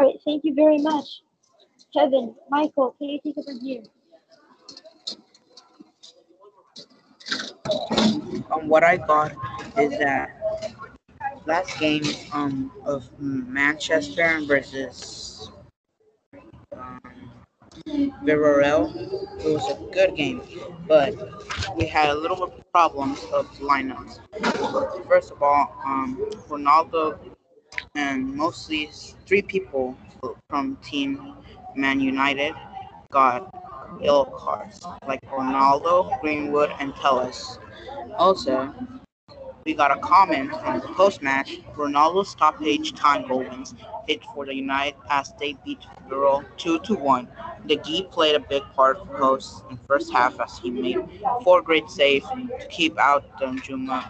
right, 0.00 0.16
thank 0.24 0.42
you 0.42 0.52
very 0.52 0.78
much. 0.78 1.22
Kevin, 1.96 2.34
Michael, 2.50 2.96
can 2.98 3.08
you 3.08 3.20
take 3.24 3.38
it 3.38 3.44
from 3.44 3.60
here? 3.60 3.82
Um, 8.50 8.66
what 8.68 8.82
I 8.82 8.96
got 8.96 9.30
is 9.78 9.90
that 9.98 10.40
last 11.46 11.78
game 11.78 12.02
um 12.32 12.72
of 12.84 13.08
Manchester 13.20 14.40
versus 14.46 15.50
um, 16.72 17.00
Villarreal, 18.24 18.94
it 19.44 19.52
was 19.52 19.68
a 19.70 19.92
good 19.92 20.16
game, 20.16 20.42
but 20.86 21.14
we 21.76 21.86
had 21.86 22.08
a 22.10 22.14
little 22.14 22.36
bit 22.36 22.58
of 22.58 22.72
problems 22.72 23.22
of 23.32 23.46
lineups. 23.58 24.20
First 25.06 25.32
of 25.32 25.42
all, 25.42 25.74
um, 25.84 26.16
Ronaldo 26.48 27.18
and 27.94 28.34
mostly 28.34 28.90
three 29.26 29.42
people 29.42 29.96
from 30.48 30.76
Team 30.76 31.34
Man 31.76 32.00
United 32.00 32.54
got 33.10 33.52
ill 34.02 34.24
cards, 34.24 34.84
like 35.06 35.20
Ronaldo, 35.30 36.20
Greenwood, 36.20 36.70
and 36.80 36.94
Telles. 36.96 37.58
Also, 38.16 38.72
we 39.64 39.72
got 39.72 39.90
a 39.90 40.00
comment 40.00 40.50
from 40.60 40.80
the 40.80 40.88
post-match. 40.88 41.58
Ronaldo's 41.74 42.28
stoppage 42.28 42.92
time 42.94 43.26
goal 43.26 43.38
wins 43.38 43.74
it 44.06 44.22
for 44.34 44.44
the 44.44 44.54
United 44.54 44.94
as 45.10 45.32
they 45.40 45.54
beat 45.64 45.80
Villarreal 46.08 46.44
2 46.58 46.80
to 46.80 46.94
1. 46.94 47.28
De 47.66 47.76
Gea 47.78 48.10
played 48.10 48.34
a 48.34 48.40
big 48.40 48.62
part 48.74 48.98
for 48.98 49.16
hosts 49.16 49.62
in 49.70 49.78
first 49.88 50.12
half 50.12 50.38
as 50.38 50.58
he 50.58 50.70
made 50.70 50.98
four 51.42 51.62
great 51.62 51.88
saves 51.88 52.26
to 52.28 52.66
keep 52.68 52.98
out 52.98 53.24
Danjuma, 53.38 54.02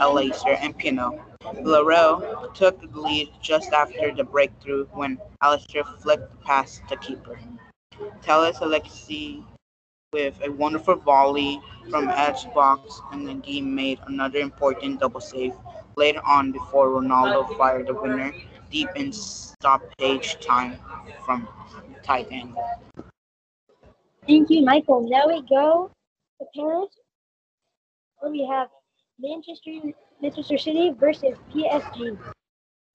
Alcácer, 0.00 0.56
and 0.60 0.76
Pino. 0.78 1.22
Villarreal 1.42 2.54
took 2.54 2.80
the 2.80 2.98
lead 2.98 3.28
just 3.42 3.72
after 3.72 4.14
the 4.14 4.24
breakthrough 4.24 4.86
when 4.92 5.18
Alcácer 5.42 5.84
flicked 6.00 6.42
past 6.42 6.80
the 6.88 6.96
keeper. 6.96 7.38
Telles 8.22 8.56
Alexi 8.56 9.44
with 10.14 10.38
a 10.44 10.50
wonderful 10.52 10.94
volley 10.94 11.60
from 11.90 12.08
edge 12.08 12.46
box 12.54 13.02
and 13.10 13.26
the 13.26 13.34
team 13.46 13.74
made 13.74 13.98
another 14.06 14.38
important 14.38 15.00
double 15.00 15.20
save 15.20 15.52
later 15.96 16.20
on 16.24 16.52
before 16.52 16.88
Ronaldo 16.88 17.58
fired 17.58 17.88
the 17.88 17.94
winner 17.94 18.32
deep 18.70 18.88
in 18.94 19.12
stoppage 19.12 20.38
time 20.38 20.78
from 21.26 21.48
tight 22.04 22.28
angle. 22.30 22.64
Thank 24.28 24.50
you, 24.50 24.62
Michael. 24.64 25.08
Now 25.08 25.26
we 25.26 25.42
go 25.48 25.90
to 26.38 26.46
Paris, 26.54 26.94
where 28.18 28.30
we 28.30 28.46
have 28.46 28.68
Manchester 29.18 29.72
Manchester 30.22 30.58
City 30.58 30.92
versus 30.96 31.34
PSG. 31.52 32.16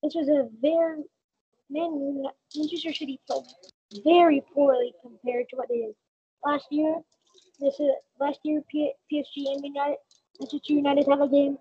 This 0.01 0.15
was 0.15 0.29
a 0.29 0.47
very 0.61 1.03
Man, 1.71 2.23
Manchester 2.55 2.93
City 2.93 3.19
played 3.29 3.45
very 4.03 4.41
poorly 4.53 4.91
compared 5.03 5.49
to 5.49 5.55
what 5.57 5.67
they 5.69 5.81
did 5.81 5.95
last 6.45 6.67
year. 6.71 6.95
This 7.59 7.79
is 7.79 7.91
last 8.19 8.39
year 8.43 8.61
P, 8.71 8.93
PSG 9.11 9.53
and 9.53 9.63
United, 9.65 9.97
Manchester 10.39 10.73
United 10.73 11.05
have 11.09 11.21
a 11.21 11.27
game, 11.27 11.57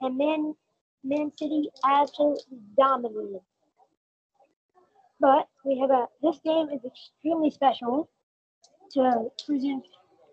and 0.00 0.16
Man 0.16 0.54
Man 1.04 1.30
City 1.36 1.70
absolutely 1.84 2.58
dominated. 2.76 3.40
But 5.20 5.48
we 5.64 5.78
have 5.78 5.90
a 5.90 6.06
this 6.22 6.38
game 6.44 6.68
is 6.70 6.84
extremely 6.84 7.50
special 7.50 8.10
to 8.92 9.28
present 9.46 9.84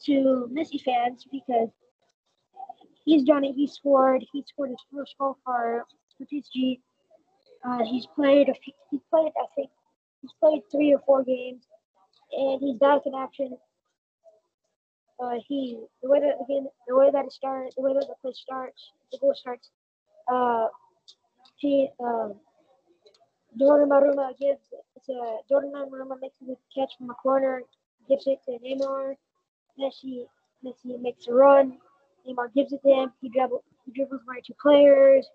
to 0.06 0.49
Messi 0.51 0.82
fans 0.82 1.25
because 1.32 1.69
he's 3.06 3.23
done 3.23 3.43
it. 3.43 3.53
He 3.56 3.67
scored. 3.67 4.23
He 4.32 4.43
scored 4.47 4.69
his 4.71 4.84
first 4.93 5.15
goal 5.19 5.38
for 5.45 5.86
for 6.17 6.25
PSG. 6.25 6.79
Uh, 7.65 7.84
he's 7.86 8.08
played. 8.15 8.49
He's 8.91 9.01
played. 9.10 9.32
I 9.38 9.45
think 9.56 9.69
he's 10.21 10.34
played 10.39 10.63
three 10.71 10.93
or 10.93 10.99
four 11.06 11.23
games, 11.23 11.63
and 12.32 12.60
he's 12.62 12.77
back 12.77 13.01
in 13.06 13.13
action. 13.15 13.58
Uh, 15.23 15.39
he 15.47 15.79
the 16.01 16.09
way 16.09 16.19
that 16.19 16.38
the 16.38 16.45
game, 16.53 16.67
the 16.88 16.95
way 16.95 17.09
that 17.09 17.23
it 17.25 17.31
starts, 17.31 17.75
the 17.75 17.81
way 17.81 17.93
that 17.93 18.05
the 18.07 18.15
play 18.21 18.33
starts, 18.33 18.91
the 19.12 19.17
goal 19.19 19.33
starts. 19.33 19.69
Uh, 20.27 20.67
he 21.57 21.89
um, 22.01 22.33
Donnarumma 23.57 24.38
gives 24.38 24.62
it's 24.97 25.07
a 25.09 25.38
Donnarumma 25.49 26.19
makes 26.19 26.36
a 26.41 26.55
catch 26.77 26.91
from 26.97 27.09
a 27.09 27.13
corner, 27.13 27.62
gives 28.09 28.27
it 28.27 28.39
to 28.45 28.57
Neymar. 28.59 29.15
Messi 29.79 30.25
Messi 30.65 30.99
makes 31.01 31.27
a 31.27 31.33
run. 31.33 31.77
Neymar 32.27 32.53
gives 32.53 32.73
it 32.73 32.81
to 32.83 32.89
him. 32.89 33.13
He 33.21 33.29
dribbles 33.29 33.63
he 33.86 33.91
dribbles 33.93 34.21
by 34.27 34.41
two 34.45 34.55
players. 34.62 35.25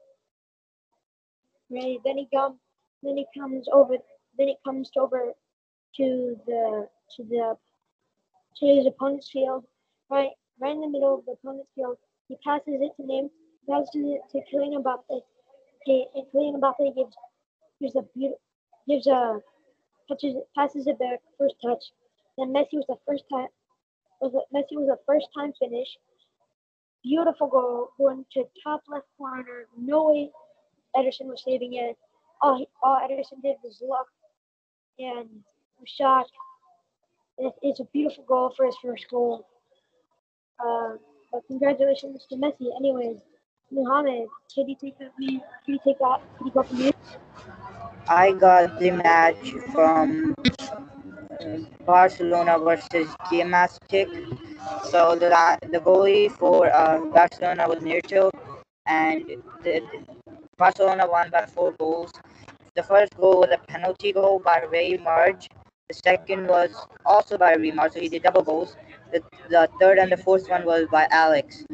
Right. 1.70 1.98
Then 2.05 2.18
he 2.18 2.29
comes 2.35 2.59
then 3.03 3.16
he 3.16 3.27
comes 3.38 3.68
over 3.72 3.96
then 4.37 4.48
it 4.48 4.59
comes 4.66 4.90
over 4.98 5.33
to 5.96 6.37
the 6.46 6.88
to 7.16 7.22
the 7.24 7.57
to 8.57 8.66
his 8.66 8.87
opponent's 8.87 9.31
field. 9.31 9.64
Right 10.11 10.31
right 10.61 10.73
in 10.75 10.81
the 10.81 10.88
middle 10.88 11.14
of 11.14 11.25
the 11.27 11.33
opponent's 11.33 11.71
field. 11.75 11.97
He 12.29 12.37
passes 12.44 12.81
it 12.81 12.92
to 12.97 13.03
Neymar, 13.03 13.31
passes 13.68 13.90
it 13.94 14.21
to 14.33 14.38
Kylian 14.51 14.83
Mbappe. 14.83 15.03
Okay, 15.11 16.07
and 16.14 16.25
Kylian 16.35 16.61
Mbappe 16.61 16.94
gives 16.94 17.16
gives 17.81 17.97
a 17.97 18.03
beautiful 18.14 18.40
gives 18.88 19.07
a 19.07 19.40
touches 20.09 20.35
passes 20.57 20.87
it 20.87 20.99
back 20.99 21.21
first 21.38 21.55
touch. 21.64 21.85
Then 22.37 22.49
Messi 22.53 22.75
was 22.75 22.87
the 22.88 22.97
first 23.07 23.25
time 23.33 23.49
was 24.21 24.35
a, 24.35 24.57
Messi 24.57 24.77
was 24.79 24.88
a 24.88 24.99
first 25.07 25.29
time 25.37 25.53
finish. 25.59 25.88
Beautiful 27.05 27.47
goal 27.47 27.88
going 27.99 28.25
to 28.33 28.44
top 28.62 28.83
left 28.88 29.07
corner. 29.16 29.66
No 29.77 30.09
way 30.09 30.31
Ederson 30.97 31.27
was 31.27 31.42
saving 31.44 31.75
it. 31.75 31.97
All, 32.42 32.59
he, 32.59 32.68
all 32.83 32.97
Ederson 32.97 33.40
did 33.42 33.57
was 33.62 33.83
look 33.87 34.07
and 34.99 35.29
shot. 35.87 36.27
It, 37.38 37.53
it's 37.62 37.81
a 37.81 37.85
beautiful 37.92 38.25
goal 38.25 38.53
for 38.57 38.66
his 38.66 38.77
first 38.83 39.07
goal. 39.09 39.47
Uh, 40.59 40.97
but 41.33 41.47
congratulations 41.47 42.27
to 42.29 42.37
Messi. 42.37 42.75
Anyways, 42.77 43.21
Muhammad, 43.71 44.29
can 44.55 44.68
you 44.68 44.77
take 44.81 44.99
that? 44.99 45.12
Can 45.16 45.40
you 45.66 45.79
take 45.85 45.99
that? 45.99 46.21
Can 46.38 46.47
you 46.47 46.53
go 46.53 46.62
from 46.62 46.77
here? 46.79 46.92
I 48.09 48.33
got 48.33 48.79
the 48.81 48.90
match 48.92 49.53
from 49.73 50.35
Barcelona 51.87 52.59
versus 52.59 53.09
Gymnastic. 53.31 54.09
So 54.85 55.14
the 55.16 55.29
the 55.71 55.79
goalie 55.81 56.31
for 56.31 56.73
uh, 56.73 57.01
Barcelona 57.12 57.68
was 57.68 57.79
Nirto, 57.81 58.31
and 58.87 59.25
the, 59.62 59.83
Barcelona 60.57 61.07
won 61.09 61.31
by 61.31 61.47
four 61.47 61.73
goals. 61.73 62.12
The 62.75 62.83
first 62.83 63.16
goal 63.16 63.40
was 63.40 63.51
a 63.53 63.59
penalty 63.59 64.12
goal 64.12 64.38
by 64.38 64.62
Ray 64.71 64.97
Marge. 64.97 65.49
The 65.88 65.94
second 65.94 66.47
was 66.47 66.71
also 67.05 67.38
by 67.38 67.55
Ray 67.55 67.71
Marge, 67.71 67.92
so 67.94 68.01
he 68.01 68.09
did 68.09 68.23
double 68.23 68.42
goals. 68.42 68.77
The, 69.12 69.23
the 69.49 69.68
third 69.81 69.99
and 69.99 70.12
the 70.12 70.16
fourth 70.16 70.49
one 70.49 70.64
was 70.64 70.87
by 70.90 71.07
Alex. 71.11 71.64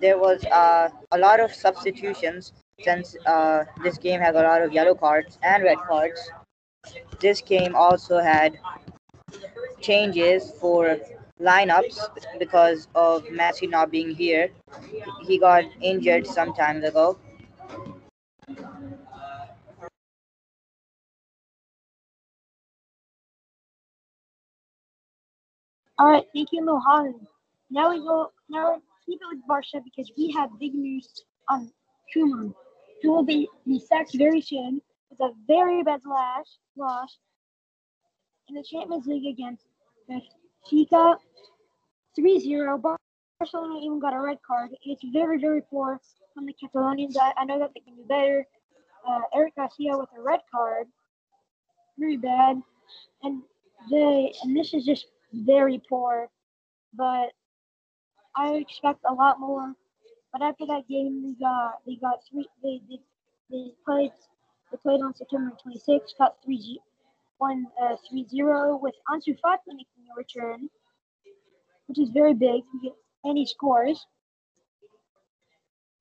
There 0.00 0.18
was 0.18 0.44
uh, 0.46 0.88
a 1.12 1.18
lot 1.18 1.40
of 1.40 1.52
substitutions 1.52 2.52
since 2.80 3.16
uh, 3.26 3.64
this 3.82 3.98
game 3.98 4.20
has 4.20 4.34
a 4.34 4.42
lot 4.42 4.62
of 4.62 4.72
yellow 4.72 4.94
cards 4.94 5.38
and 5.42 5.64
red 5.64 5.78
cards. 5.78 6.30
This 7.20 7.40
game 7.40 7.74
also 7.74 8.18
had 8.18 8.58
changes 9.80 10.52
for 10.60 10.98
lineups 11.40 11.98
because 12.38 12.88
of 12.94 13.24
Messi 13.26 13.68
not 13.68 13.90
being 13.90 14.14
here. 14.14 14.50
He 15.26 15.38
got 15.38 15.64
injured 15.80 16.26
some 16.26 16.54
time 16.54 16.82
ago. 16.82 17.18
All 25.98 26.06
right, 26.08 26.24
thank 26.32 26.48
you, 26.52 26.64
Mohammed. 26.64 27.16
Now 27.70 27.90
we 27.90 27.98
go. 27.98 28.30
Now 28.48 28.80
keep 29.04 29.20
it 29.20 29.36
with 29.36 29.46
Barca 29.46 29.80
because 29.82 30.12
we 30.16 30.30
have 30.32 30.50
big 30.60 30.74
news 30.74 31.08
on 31.48 31.70
Koeman, 32.14 32.54
who 33.02 33.10
will 33.10 33.24
be, 33.24 33.48
be 33.66 33.80
sacked 33.80 34.16
very 34.16 34.40
soon 34.40 34.80
with 35.10 35.20
a 35.20 35.32
very 35.46 35.82
bad 35.82 36.00
loss, 36.06 36.58
loss 36.76 37.18
in 38.48 38.54
the 38.54 38.62
Champions 38.62 39.06
League 39.06 39.26
against 39.26 39.64
Benfica 40.08 41.16
3-0. 42.18 42.96
Barcelona 43.40 43.80
even 43.82 43.98
got 43.98 44.14
a 44.14 44.20
red 44.20 44.38
card. 44.46 44.70
It's 44.82 45.02
very, 45.12 45.40
very 45.40 45.62
poor 45.62 46.00
from 46.34 46.46
the 46.46 46.54
Catalonians. 46.62 47.16
I, 47.20 47.32
I 47.36 47.44
know 47.44 47.58
that 47.58 47.70
they 47.74 47.80
can 47.80 47.96
do 47.96 48.04
better. 48.08 48.46
Uh, 49.08 49.20
Eric 49.34 49.54
Garcia 49.56 49.96
with 49.96 50.08
a 50.16 50.22
red 50.22 50.40
card, 50.52 50.86
very 51.98 52.16
bad, 52.16 52.60
and 53.22 53.42
they 53.90 54.32
and 54.42 54.56
this 54.56 54.74
is 54.74 54.84
just 54.84 55.06
very 55.32 55.80
poor. 55.88 56.28
But 56.94 57.30
I 58.36 58.54
expect 58.54 59.00
a 59.08 59.12
lot 59.12 59.40
more. 59.40 59.74
But 60.32 60.42
after 60.42 60.66
that 60.66 60.88
game, 60.88 61.22
they 61.22 61.34
got 61.44 61.84
they 61.86 61.96
got 61.96 62.20
three. 62.30 62.46
They 62.62 62.80
they, 62.88 63.00
they 63.50 63.72
played 63.84 64.12
they 64.70 64.78
played 64.78 65.00
on 65.00 65.14
September 65.14 65.52
26th. 65.66 66.16
Got 66.18 66.36
three 66.44 66.58
G, 66.58 66.80
won 67.40 67.66
uh, 67.82 67.96
3-0 68.12 68.80
with 68.80 68.94
Ansu 69.10 69.36
Fati 69.44 69.68
making 69.68 70.04
a 70.12 70.16
return, 70.16 70.68
which 71.86 71.98
is 71.98 72.10
very 72.10 72.34
big. 72.34 72.62
And 73.24 73.36
he 73.36 73.46
scores. 73.46 74.06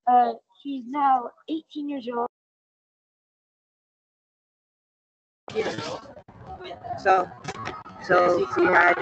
Uh, 0.09 0.33
he's 0.63 0.83
now 0.87 1.31
18 1.49 1.89
years 1.89 2.07
old. 2.15 2.27
So, 6.99 7.29
so 8.07 8.47
we 8.57 8.65
had 8.65 8.95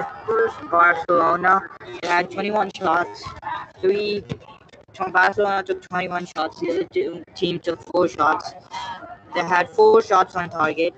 Barcelona. 0.72 1.62
They 2.02 2.08
had 2.08 2.32
21 2.32 2.72
shots. 2.76 3.24
Three. 3.80 4.24
Barcelona 5.12 5.62
took 5.62 5.82
21 5.82 6.26
shots. 6.26 6.60
The 6.60 6.72
other 6.72 7.24
team 7.36 7.60
took 7.60 7.82
four 7.91 8.08
shots. 8.08 8.53
They 9.36 9.41
had 9.41 9.70
four 9.70 10.01
shots 10.01 10.36
on 10.36 10.49
target, 10.49 10.93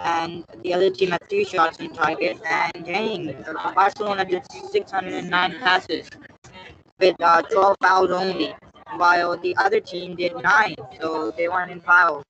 and 0.00 0.44
the 0.62 0.74
other 0.74 0.90
team 0.90 1.10
had 1.10 1.22
three 1.30 1.44
shots 1.44 1.80
on 1.80 1.90
target. 1.90 2.38
And 2.44 2.84
dang, 2.84 3.44
Barcelona 3.74 4.24
did 4.24 4.42
609 4.72 5.58
passes 5.60 6.10
with 6.98 7.16
uh, 7.20 7.42
12 7.42 7.76
fouls 7.80 8.10
only, 8.10 8.54
while 8.96 9.36
the 9.38 9.56
other 9.56 9.80
team 9.80 10.16
did 10.16 10.34
nine. 10.42 10.74
So 11.00 11.30
they 11.30 11.48
weren't 11.48 11.70
in 11.70 11.80
fouls. 11.80 12.24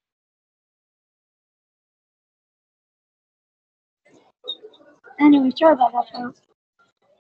Anyway, 5.21 5.53
sorry 5.57 5.75
about 5.75 5.93
that, 5.93 6.07
folks. 6.13 6.41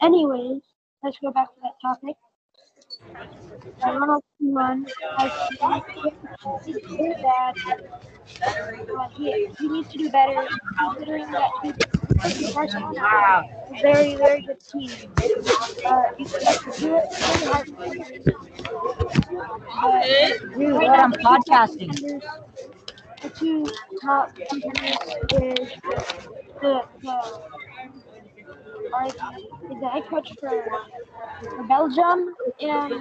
Anyways, 0.02 0.62
let's 1.02 1.16
go 1.20 1.30
back 1.30 1.48
to 1.54 1.60
that 1.62 1.72
topic. 1.80 2.16
Uh, 3.82 3.98
Ronald 3.98 4.22
Koeman 4.42 4.88
has 5.16 5.32
he's 6.64 6.76
very 6.90 7.14
bad. 7.22 7.54
Uh, 8.42 9.08
he, 9.16 9.48
he 9.58 9.68
needs 9.68 9.88
to 9.92 9.98
do 9.98 10.10
better, 10.10 10.46
considering 10.78 11.30
that 11.30 11.50
he 11.62 11.72
Barcelona 12.52 13.44
a 13.70 13.82
very, 13.82 14.16
very 14.16 14.42
good 14.42 14.60
team. 14.60 14.90
Uh, 15.84 16.02
it's, 16.18 16.34
it's 16.34 16.80
really 16.82 17.00
hard 17.46 17.68
for 17.68 17.84
him. 17.84 18.02
Dude, 20.58 20.84
I'm 20.84 21.12
podcasting. 21.12 22.22
The 23.22 23.30
two 23.30 23.66
top 24.02 24.34
contenders 24.50 24.96
is 25.32 25.70
the 26.60 26.82
the 27.02 27.40
head 29.94 30.06
coach 30.08 30.32
for, 30.40 30.64
for 31.40 31.64
Belgium 31.64 32.34
and 32.60 32.92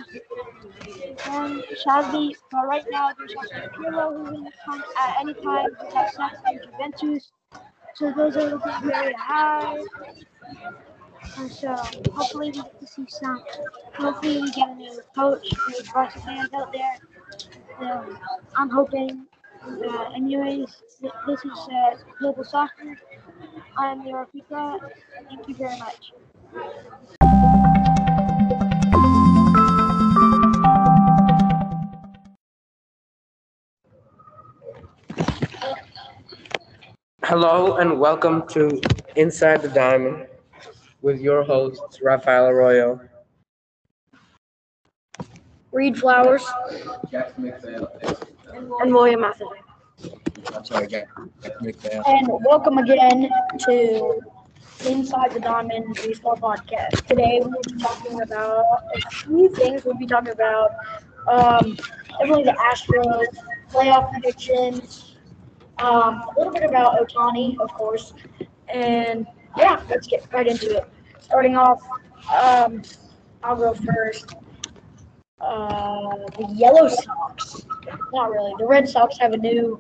and 1.25 1.63
Xavi. 1.85 2.35
But 2.51 2.67
right 2.67 2.85
now 2.91 3.11
there's 3.17 3.33
also 3.35 3.69
Pirlo 3.77 4.25
who 4.25 4.43
can 4.43 4.51
come 4.65 4.83
at 4.99 5.19
any 5.19 5.33
time. 5.33 5.69
We 5.81 5.95
have 5.95 6.09
Sex 6.11 6.37
and 6.45 6.59
Juventus. 6.63 7.31
So 7.95 8.11
those 8.15 8.35
are 8.37 8.49
looking 8.49 8.89
very 8.89 9.13
high. 9.13 9.81
And 11.37 11.51
so 11.51 11.75
hopefully 12.11 12.51
we 12.51 12.51
get 12.53 12.79
to 12.79 12.87
see 12.87 13.05
some. 13.07 13.43
Hopefully 13.95 14.41
we 14.41 14.51
get 14.51 14.69
a 14.69 14.75
new 14.75 15.01
coach 15.15 15.49
the 15.49 15.89
Barca 15.93 16.19
fans 16.19 16.49
out 16.53 16.71
there. 16.73 16.97
So 17.79 18.15
I'm 18.57 18.69
hoping. 18.69 19.25
Uh, 19.65 20.09
anyways, 20.13 20.69
this 21.25 21.45
is 21.45 21.51
uh, 21.71 21.95
Global 22.19 22.43
Soccer. 22.43 22.97
I'm 23.78 24.03
Yorafika. 24.03 24.80
Thank 25.28 25.47
you 25.47 25.55
very 25.55 25.80
much. 25.80 26.13
Hello 37.24 37.78
and 37.78 37.99
welcome 37.99 38.47
to 38.49 38.80
Inside 39.15 39.63
the 39.63 39.69
Diamond 39.69 40.28
with 41.01 41.19
your 41.19 41.43
hosts, 41.43 41.99
Rafael 42.01 42.47
Arroyo. 42.47 42.99
Reed 45.71 45.97
Flowers 45.97 46.45
and 47.11 48.93
William 48.93 49.21
Mathis. 49.21 49.47
I'm 50.56 50.64
sorry. 50.66 50.88
And 52.08 52.28
welcome 52.45 52.78
again 52.78 53.30
to 53.68 54.20
Inside 54.86 55.32
the 55.32 55.39
Diamond 55.39 55.95
Baseball 55.95 56.36
Podcast. 56.36 57.06
Today 57.08 57.41
we'll 57.41 57.60
be 57.64 57.82
talking 57.82 58.22
about 58.22 58.66
a 58.95 59.10
few 59.10 59.49
things. 59.56 59.84
We'll 59.84 59.97
be 59.97 60.06
talking 60.06 60.32
about 60.32 60.72
um, 61.28 61.76
definitely 62.20 62.43
the 62.43 62.56
Astros 62.72 63.26
playoff 63.72 64.12
predictions, 64.12 65.16
um, 65.80 66.22
a 66.22 66.34
little 66.38 66.54
bit 66.54 66.64
about 66.64 66.99
Ohtani, 66.99 67.60
of 67.60 67.74
course, 67.74 68.14
and 68.68 69.26
yeah, 69.58 69.82
let's 69.89 70.08
get 70.08 70.28
right 70.32 70.45
into 70.45 70.78
it. 70.78 70.88
Starting 71.20 71.58
off, 71.58 71.82
um, 72.32 72.84
I'll 73.41 73.56
go 73.56 73.74
first. 73.74 74.36
Uh, 75.41 76.16
the 76.38 76.47
Yellow 76.54 76.88
Sox. 76.88 77.66
Not 78.14 78.32
really. 78.32 78.54
The 78.60 78.66
Red 78.66 78.88
Sox 78.88 79.18
have 79.18 79.34
a 79.34 79.38
new. 79.38 79.80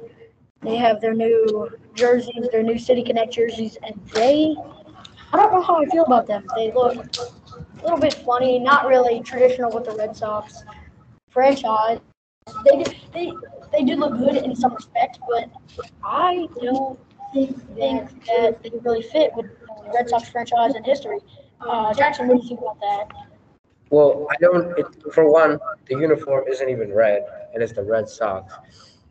They 0.63 0.77
have 0.77 1.01
their 1.01 1.13
new 1.13 1.69
jerseys, 1.93 2.47
their 2.51 2.63
new 2.63 2.79
City 2.79 3.03
Connect 3.03 3.33
jerseys, 3.33 3.77
and 3.83 3.99
they. 4.13 4.55
I 5.33 5.37
don't 5.37 5.51
know 5.51 5.61
how 5.61 5.81
I 5.81 5.85
feel 5.87 6.05
about 6.05 6.27
them. 6.27 6.45
They 6.55 6.71
look 6.71 6.95
a 6.95 7.83
little 7.83 7.97
bit 7.97 8.13
funny, 8.13 8.59
not 8.59 8.87
really 8.87 9.21
traditional 9.21 9.71
with 9.71 9.85
the 9.85 9.95
Red 9.95 10.15
Sox 10.15 10.63
franchise. 11.29 11.99
They 12.65 12.83
do, 12.83 12.91
they 13.13 13.33
they 13.71 13.83
do 13.83 13.95
look 13.95 14.17
good 14.17 14.37
in 14.37 14.55
some 14.55 14.75
respects, 14.75 15.17
but 15.27 15.49
I 16.03 16.47
don't 16.61 16.99
think, 17.33 17.57
that 17.75 18.61
they 18.61 18.69
really 18.83 19.01
fit 19.01 19.31
with 19.35 19.47
the 19.83 19.91
Red 19.93 20.07
Sox 20.09 20.29
franchise 20.29 20.75
and 20.75 20.85
history. 20.85 21.19
Uh, 21.59 21.93
Jackson, 21.93 22.27
what 22.27 22.37
do 22.37 22.43
you 22.43 22.49
think 22.49 22.61
about 22.61 22.79
that? 22.79 23.07
Well, 23.89 24.27
I 24.31 24.35
don't, 24.39 24.77
it, 24.77 24.85
for 25.13 25.31
one, 25.31 25.59
the 25.87 25.95
uniform 25.95 26.45
isn't 26.47 26.69
even 26.69 26.93
red 26.93 27.25
and 27.53 27.61
it's 27.61 27.73
the 27.73 27.83
Red 27.83 28.09
Sox. 28.09 28.53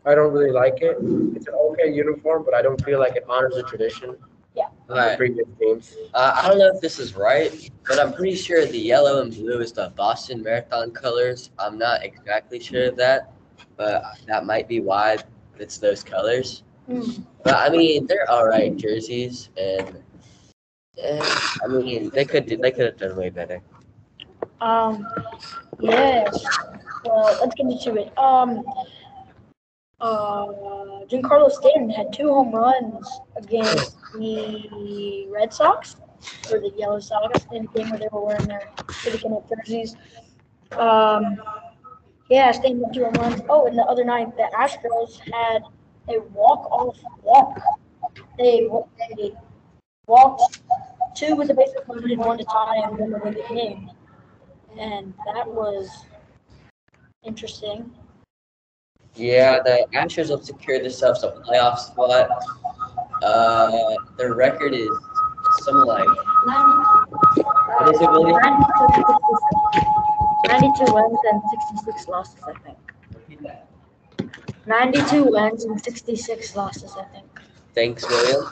I 0.05 0.15
don't 0.15 0.33
really 0.33 0.51
like 0.51 0.81
it. 0.81 0.97
It's 1.35 1.47
an 1.47 1.53
okay 1.53 1.91
uniform, 1.93 2.43
but 2.43 2.53
I 2.53 2.61
don't 2.61 2.83
feel 2.83 2.99
like 2.99 3.15
it 3.15 3.23
honors 3.29 3.55
the 3.55 3.63
tradition 3.63 4.17
Yeah. 4.55 4.65
of 4.89 4.97
Alright. 4.97 5.17
previous 5.17 5.47
teams. 5.59 5.95
Uh, 6.13 6.39
I 6.43 6.47
don't 6.49 6.57
know 6.59 6.71
if 6.73 6.81
this 6.81 6.99
is 6.99 7.15
right, 7.15 7.69
but 7.87 7.99
I'm 7.99 8.13
pretty 8.13 8.35
sure 8.35 8.65
the 8.65 8.77
yellow 8.77 9.21
and 9.21 9.33
blue 9.33 9.59
is 9.61 9.71
the 9.71 9.91
Boston 9.95 10.43
Marathon 10.43 10.91
colors. 10.91 11.51
I'm 11.57 11.77
not 11.77 12.03
exactly 12.03 12.59
sure 12.59 12.89
of 12.89 12.97
that, 12.97 13.31
but 13.77 14.03
that 14.27 14.45
might 14.45 14.67
be 14.67 14.81
why 14.81 15.17
it's 15.57 15.77
those 15.77 16.03
colors. 16.03 16.63
Hmm. 16.87 17.23
But 17.43 17.55
I 17.55 17.69
mean, 17.69 18.05
they're 18.05 18.29
all 18.29 18.45
right 18.45 18.75
jerseys, 18.75 19.49
and, 19.57 20.03
and 21.01 21.23
I 21.63 21.67
mean, 21.67 22.09
they 22.09 22.25
could 22.25 22.45
do, 22.45 22.57
they 22.57 22.71
could 22.71 22.85
have 22.85 22.97
done 22.97 23.15
way 23.15 23.29
better. 23.29 23.61
Um, 24.59 25.07
yes. 25.79 26.45
Well, 27.05 27.37
let's 27.41 27.55
get 27.55 27.67
into 27.67 27.95
it. 28.01 28.17
Um, 28.17 28.63
uh, 30.03 30.45
Giancarlo 31.09 31.49
Stanton 31.49 31.89
had 31.89 32.13
two 32.13 32.27
home 32.27 32.51
runs 32.51 33.07
against 33.35 33.97
the 34.13 35.27
Red 35.29 35.53
Sox 35.53 35.95
or 36.51 36.59
the 36.59 36.71
Yellow 36.77 36.99
Sox 36.99 37.45
in 37.51 37.65
a 37.65 37.67
game 37.77 37.89
where 37.89 37.99
they 37.99 38.07
were 38.11 38.23
wearing 38.25 38.47
their 38.47 38.69
City 38.91 39.17
Connect 39.17 39.49
jerseys. 39.49 39.95
Um, 40.73 41.41
yeah, 42.29 42.51
Stanton 42.51 42.83
had 42.83 42.93
two 42.93 43.05
home 43.05 43.13
runs. 43.13 43.41
Oh, 43.49 43.65
and 43.65 43.77
the 43.77 43.83
other 43.83 44.03
night 44.03 44.35
the 44.37 44.49
Astros 44.55 45.19
had 45.33 45.63
a 46.09 46.19
walk-off 46.33 46.97
walk. 47.23 47.59
They 48.37 48.67
they 49.17 49.33
walked 50.05 50.61
two 51.15 51.35
with 51.35 51.47
the 51.47 51.55
bases 51.55 51.75
loaded, 51.87 52.19
one 52.19 52.37
to 52.37 52.43
tie, 52.43 52.77
and 52.83 52.97
one 52.97 53.09
to 53.11 53.19
win 53.23 53.33
the 53.33 53.55
game 53.55 53.89
and 54.79 55.13
that 55.33 55.47
was 55.47 56.05
interesting. 57.23 57.91
Yeah, 59.15 59.59
the 59.63 59.85
Astros 59.93 60.29
have 60.29 60.43
secured 60.43 60.83
themselves 60.83 61.23
a 61.23 61.31
playoff 61.31 61.77
spot. 61.77 62.29
Uh, 63.21 63.95
their 64.17 64.33
record 64.33 64.73
is 64.73 64.89
something 65.61 65.85
like 65.85 66.07
what 66.45 67.93
is 67.93 68.01
it, 68.01 68.09
William? 68.11 68.39
92 70.47 70.93
wins 70.93 71.19
and 71.31 71.41
66 71.49 72.07
losses, 72.07 72.39
I 72.43 72.53
think. 72.59 72.77
92 74.65 75.23
wins 75.25 75.63
and 75.65 75.81
66 75.81 76.55
losses, 76.55 76.95
I 76.97 77.03
think. 77.05 77.41
Thanks, 77.75 78.07
William. 78.07 78.45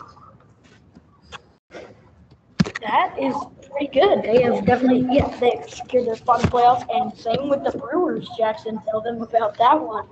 That 2.81 3.15
is 3.19 3.35
pretty 3.69 3.87
good. 3.87 4.23
They 4.23 4.41
have 4.43 4.65
definitely, 4.65 5.07
yeah, 5.15 5.27
they've 5.39 5.69
secured 5.69 6.07
their 6.07 6.15
spot 6.15 6.39
in 6.39 6.45
the 6.45 6.51
playoffs, 6.51 6.85
and 6.93 7.17
same 7.17 7.49
with 7.49 7.63
the 7.63 7.77
Brewers. 7.77 8.29
Jackson, 8.37 8.79
tell 8.89 9.01
them 9.01 9.21
about 9.21 9.57
that 9.57 9.79
one. 9.79 10.07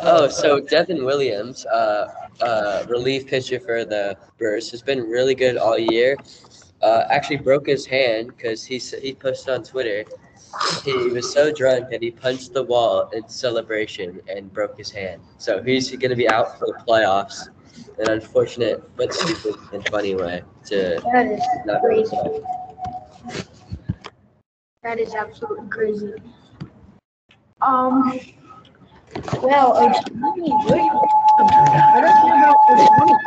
Oh, 0.00 0.28
so 0.28 0.60
Devin 0.60 1.04
Williams, 1.04 1.66
uh, 1.66 2.28
uh, 2.40 2.84
relief 2.88 3.26
pitcher 3.26 3.58
for 3.58 3.84
the 3.84 4.16
Brewers, 4.38 4.70
has 4.70 4.80
been 4.82 5.00
really 5.00 5.34
good 5.34 5.56
all 5.56 5.78
year. 5.78 6.16
Uh, 6.80 7.04
actually 7.10 7.38
broke 7.38 7.66
his 7.66 7.84
hand 7.84 8.28
because 8.28 8.64
he 8.64 8.78
he 8.78 9.12
posted 9.12 9.54
on 9.54 9.64
Twitter. 9.64 10.04
He 10.84 10.92
was 11.10 11.32
so 11.32 11.52
drunk 11.52 11.90
that 11.90 12.00
he 12.02 12.10
punched 12.12 12.52
the 12.52 12.62
wall 12.62 13.08
in 13.10 13.28
celebration 13.28 14.20
and 14.28 14.52
broke 14.52 14.78
his 14.78 14.90
hand. 14.90 15.20
So 15.38 15.62
he's 15.62 15.90
going 15.90 16.10
to 16.10 16.16
be 16.16 16.28
out 16.28 16.58
for 16.58 16.66
the 16.66 16.84
playoffs. 16.86 17.48
An 17.98 18.10
unfortunate 18.10 18.82
but 18.96 19.12
stupid 19.12 19.56
and 19.72 19.86
funny 19.88 20.14
way 20.14 20.42
to 20.66 21.00
That 21.12 21.26
is 21.26 21.42
not 21.66 21.80
crazy. 21.82 22.16
That 24.82 25.00
is 25.00 25.14
absolutely 25.14 25.68
crazy. 25.68 26.14
Um, 27.60 28.20
well, 29.42 29.74
Ohtani. 29.74 30.50
I 31.38 32.00
don't 32.00 32.14
know 32.26 32.34
about 32.36 32.56
Ohtani. 32.68 33.18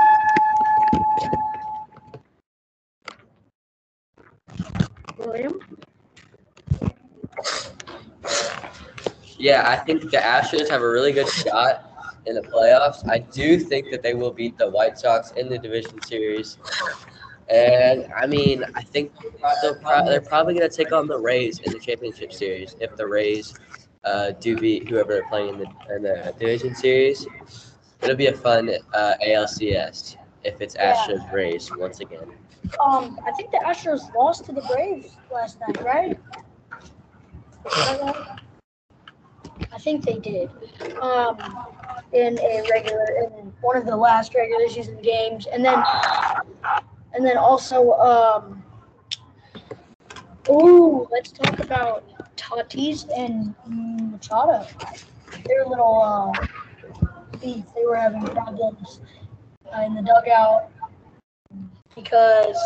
William? 5.18 5.60
Yeah, 9.38 9.64
I 9.68 9.76
think 9.78 10.02
the 10.04 10.18
Astros 10.18 10.70
have 10.70 10.82
a 10.82 10.89
really 10.89 11.12
good 11.12 11.28
shot 11.28 11.88
in 12.26 12.36
the 12.36 12.41
playoffs. 12.41 13.08
I 13.10 13.20
do 13.20 13.58
think 13.58 13.89
that 13.91 14.04
they 14.04 14.14
will 14.14 14.32
beat 14.32 14.58
the 14.58 14.70
White 14.70 14.99
Sox 14.99 15.32
in 15.32 15.49
the 15.49 15.58
division 15.58 16.02
series. 16.02 16.58
And 17.49 18.06
I 18.16 18.28
mean, 18.28 18.64
I 18.76 18.82
think 18.84 19.12
they're 19.62 20.22
probably 20.22 20.54
going 20.54 20.70
to 20.70 20.76
take 20.76 20.91
on 20.91 21.08
the 21.08 21.18
Rays 21.18 21.60
in 21.60 21.74
the 21.74 21.80
championship 21.80 22.32
series 22.32 22.76
if 22.80 22.95
the 22.95 23.08
Rays 23.08 23.56
uh, 24.04 24.32
do 24.39 24.58
beat 24.58 24.89
whoever 24.89 25.14
they're 25.14 25.28
playing 25.28 25.49
in 25.49 25.60
the, 25.60 25.95
in 25.95 26.04
the 26.04 26.34
division 26.39 26.76
series. 26.76 27.26
It'll 28.02 28.16
be 28.16 28.28
a 28.28 28.34
fun 28.36 28.72
uh, 28.93 29.14
ALCS 29.26 30.18
if 30.43 30.60
it's 30.62 30.76
Astros 30.76 31.32
Rays 31.32 31.70
once 31.78 31.99
again. 31.99 32.32
Um, 32.84 33.20
I 33.26 33.32
think 33.34 33.52
the 33.52 33.62
Astros 33.66 34.14
lost 34.16 34.45
to 34.45 34.54
the 34.54 34.62
Braves 34.62 35.16
last 35.32 35.60
night, 35.60 35.84
right? 35.84 36.20
Is 37.66 37.76
that 37.76 38.02
right? 38.02 38.39
I 39.72 39.78
think 39.78 40.04
they 40.04 40.18
did. 40.18 40.49
Um, 41.02 41.38
in 42.14 42.38
a 42.39 42.64
regular, 42.70 43.06
in 43.24 43.54
one 43.62 43.78
of 43.78 43.86
the 43.86 43.95
last 43.95 44.34
regular 44.36 44.68
season 44.68 45.02
games, 45.02 45.47
and 45.47 45.64
then, 45.64 45.82
and 47.14 47.26
then 47.26 47.38
also, 47.38 47.91
um, 47.93 48.64
ooh, 50.49 51.08
let's 51.12 51.32
talk 51.32 51.60
about 51.60 52.04
Tatis 52.42 53.08
and 53.16 53.56
Machado. 54.12 54.66
Their 55.46 55.66
little 55.66 56.02
uh, 56.02 56.48
beef. 57.39 57.66
They 57.76 57.86
were 57.86 57.96
having 57.96 58.26
problems 58.26 59.02
uh, 59.74 59.82
in 59.82 59.94
the 59.94 60.02
dugout 60.02 60.70
because 61.96 62.58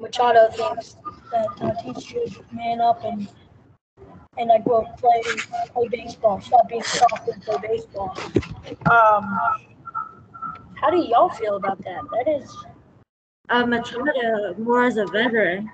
Machado 0.00 0.50
thinks 0.50 0.96
that 1.30 1.46
Tatis 1.58 2.06
should 2.06 2.44
man 2.52 2.80
up 2.80 3.04
and 3.04 3.28
and 4.36 4.50
I 4.50 4.58
quote 4.58 4.86
play 4.96 5.22
play 5.72 5.88
baseball. 5.88 6.40
Stop 6.40 6.68
being 6.68 6.82
soft 6.82 7.28
and 7.28 7.40
play 7.42 7.56
baseball. 7.62 8.16
Um, 8.90 9.38
how 10.74 10.90
do 10.90 10.96
y'all 10.96 11.28
feel 11.28 11.56
about 11.56 11.78
that? 11.84 12.02
That 12.10 12.40
is 12.40 12.56
Uh, 13.50 13.66
Machado, 13.66 14.54
more 14.58 14.84
as 14.84 14.96
a 14.96 15.06
veteran, 15.06 15.70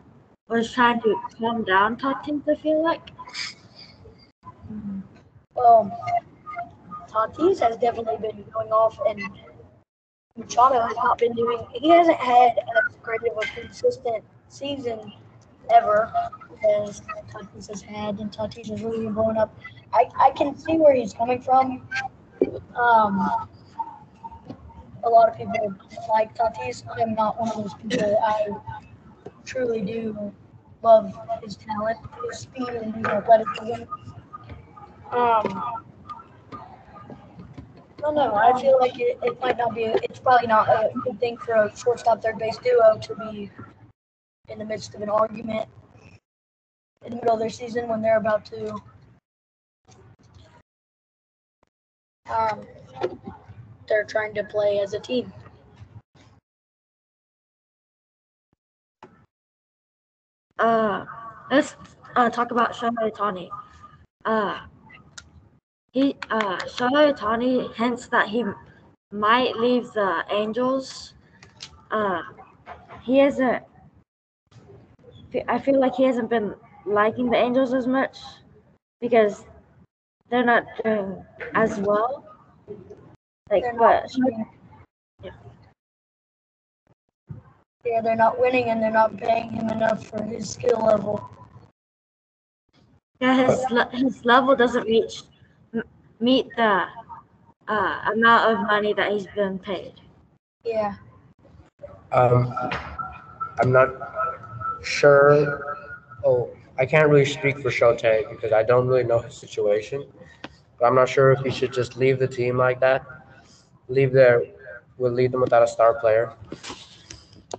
was 0.49 0.73
trying 0.73 1.01
to 1.03 1.15
calm 1.39 1.65
down 1.65 1.97
Tatis, 1.97 2.43
I 2.49 2.55
feel 2.57 2.83
like. 2.83 3.01
Well, 5.55 5.91
Tatis 7.09 7.61
has 7.61 7.77
definitely 7.77 8.17
been 8.17 8.45
going 8.53 8.71
off, 8.71 8.99
and 9.09 9.21
Machado 10.37 10.81
has 10.81 10.97
not 10.97 11.19
been 11.19 11.33
doing. 11.33 11.67
He 11.73 11.91
hasn't 11.91 12.17
had 12.17 12.59
as 12.59 12.97
great 13.03 13.21
of 13.23 13.37
a 13.37 13.61
consistent 13.61 14.25
season 14.49 15.13
ever 15.73 16.13
as 16.79 17.03
Tatis 17.33 17.69
has 17.69 17.83
had, 17.83 18.19
and 18.21 18.31
Tatis 18.31 18.71
has 18.71 18.83
really 18.83 19.05
been 19.05 19.15
blowing 19.15 19.37
up. 19.37 19.57
I, 19.93 20.09
I 20.19 20.31
can 20.31 20.57
see 20.57 20.77
where 20.77 20.95
he's 20.95 21.13
coming 21.13 21.41
from. 21.41 21.89
Um, 22.77 23.49
a 25.03 25.09
lot 25.09 25.29
of 25.29 25.37
people 25.37 25.75
like 26.09 26.35
Tatis. 26.35 26.85
I'm 27.01 27.15
not 27.15 27.41
one 27.41 27.51
of 27.51 27.57
those 27.57 27.75
people. 27.75 28.19
I 28.25 28.49
truly 29.45 29.81
do 29.81 30.33
love 30.83 31.13
his 31.43 31.57
talent, 31.57 31.99
his 32.29 32.41
speed, 32.41 32.69
and 32.69 32.95
his 32.95 33.07
athleticism. 33.07 33.83
Um, 35.13 35.83
I 36.53 38.03
don't 38.03 38.15
know. 38.15 38.35
I 38.35 38.59
feel 38.61 38.79
like 38.81 38.99
it, 38.99 39.19
it 39.23 39.41
might 39.41 39.59
not 39.59 39.75
be. 39.75 39.83
It's 39.85 40.21
probably 40.21 40.47
not 40.47 40.69
a 40.69 40.91
good 41.05 41.21
thing 41.21 41.37
for 41.37 41.55
a 41.55 41.77
shortstop 41.77 42.23
third 42.23 42.39
base 42.39 42.57
duo 42.59 42.99
to 42.99 43.15
be 43.17 43.51
in 44.49 44.59
the 44.59 44.65
midst 44.65 44.95
of 44.95 45.03
an 45.03 45.11
argument 45.11 45.69
in 47.05 47.11
the 47.11 47.17
middle 47.17 47.35
of 47.35 47.41
their 47.41 47.51
season 47.51 47.89
when 47.89 48.01
they're 48.01 48.19
about 48.19 48.45
to. 48.47 48.75
Um, 52.31 52.67
they're 53.89 54.05
trying 54.05 54.35
to 54.35 54.45
play 54.45 54.81
as 54.81 54.95
a 54.95 55.01
team. 55.01 55.33
Uh, 60.61 61.07
let's 61.51 61.75
uh, 62.17 62.29
talk 62.29 62.51
about 62.51 62.73
Shohei 62.75 63.11
Ohtani. 63.11 63.49
Uh, 64.27 64.61
he 65.93 66.17
uh, 66.31 66.59
Shohei 66.59 67.15
Ohtani 67.15 67.75
hints 67.75 68.09
that 68.09 68.29
he 68.29 68.45
might 69.11 69.57
leave 69.57 69.91
the 69.93 70.23
Angels. 70.31 71.15
Uh, 71.91 72.21
he 73.03 73.19
hasn't. 73.19 73.65
I 75.49 75.59
feel 75.59 75.81
like 75.81 75.95
he 75.95 76.05
hasn't 76.05 76.29
been 76.29 76.55
liking 76.85 77.31
the 77.31 77.39
Angels 77.39 77.73
as 77.73 77.87
much 77.87 78.19
because 79.01 79.47
they're 80.29 80.45
not 80.45 80.65
doing 80.85 81.25
as 81.55 81.79
well. 81.79 82.25
Like, 83.51 83.63
They're 83.63 83.79
but. 83.79 84.11
Yeah, 85.23 85.33
they're 87.85 88.17
not 88.17 88.39
winning 88.39 88.65
and 88.71 88.83
they're 88.83 88.91
not 88.91 89.17
paying 89.17 89.51
him 89.51 89.69
enough 89.71 90.07
for 90.07 90.23
his 90.23 90.49
skill 90.51 90.85
level. 90.85 91.29
yeah, 93.21 93.47
his 93.47 93.65
le- 93.71 93.91
his 93.93 94.25
level 94.25 94.55
doesn't 94.57 94.85
reach 94.85 95.23
m- 95.75 95.83
meet 96.21 96.47
the 96.57 96.85
uh, 97.69 98.01
amount 98.13 98.53
of 98.53 98.59
money 98.67 98.93
that 98.95 99.13
he's 99.13 99.27
been 99.29 99.59
paid. 99.59 99.93
Yeah. 100.65 100.95
Um, 102.13 102.53
I'm 103.61 103.73
not 103.73 103.91
sure. 104.83 105.77
Oh, 106.25 106.51
I 106.79 106.87
can't 106.87 107.09
really 107.09 107.25
speak 107.27 107.59
for 107.61 107.71
Shote 107.71 108.03
because 108.31 108.53
I 108.53 108.63
don't 108.63 108.87
really 108.87 109.05
know 109.05 109.19
his 109.21 109.35
situation. 109.37 110.05
But 110.79 110.87
I'm 110.87 110.95
not 110.95 111.09
sure 111.09 111.33
if 111.33 111.41
he 111.41 111.51
should 111.51 111.73
just 111.73 111.97
leave 111.97 112.19
the 112.19 112.27
team 112.29 112.57
like 112.57 112.81
that. 112.81 113.05
Leave 113.89 114.13
there, 114.13 114.43
will 114.99 115.13
leave 115.13 115.33
them 115.33 115.41
without 115.43 115.63
a 115.63 115.69
star 115.69 115.95
player. 116.01 116.33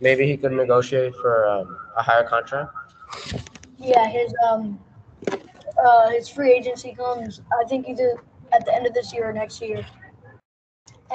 Maybe 0.02 0.26
he 0.26 0.36
could 0.36 0.52
negotiate 0.52 1.16
for 1.16 1.48
um, 1.48 1.78
a 1.96 2.02
higher 2.02 2.24
contract. 2.24 2.74
Yeah, 3.78 4.08
his 4.08 4.34
um 4.48 4.80
uh 5.84 6.10
his 6.10 6.28
free 6.28 6.52
agency 6.52 6.94
comes 6.94 7.42
I 7.60 7.68
think 7.68 7.88
either 7.88 8.16
at 8.52 8.66
the 8.66 8.76
end 8.76 8.88
of 8.88 8.94
this 8.94 9.14
year 9.14 9.30
or 9.30 9.34
next 9.34 9.62
year. 9.62 9.86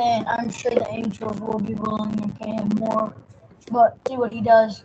And 0.01 0.27
I'm 0.29 0.51
sure 0.51 0.71
the 0.71 0.87
Angels 0.91 1.41
will 1.41 1.59
be 1.59 1.75
willing 1.75 2.17
to 2.17 2.29
pay 2.39 2.51
him 2.51 2.69
more. 2.77 3.15
But 3.71 3.99
see 4.07 4.17
what 4.17 4.33
he 4.33 4.41
does. 4.41 4.85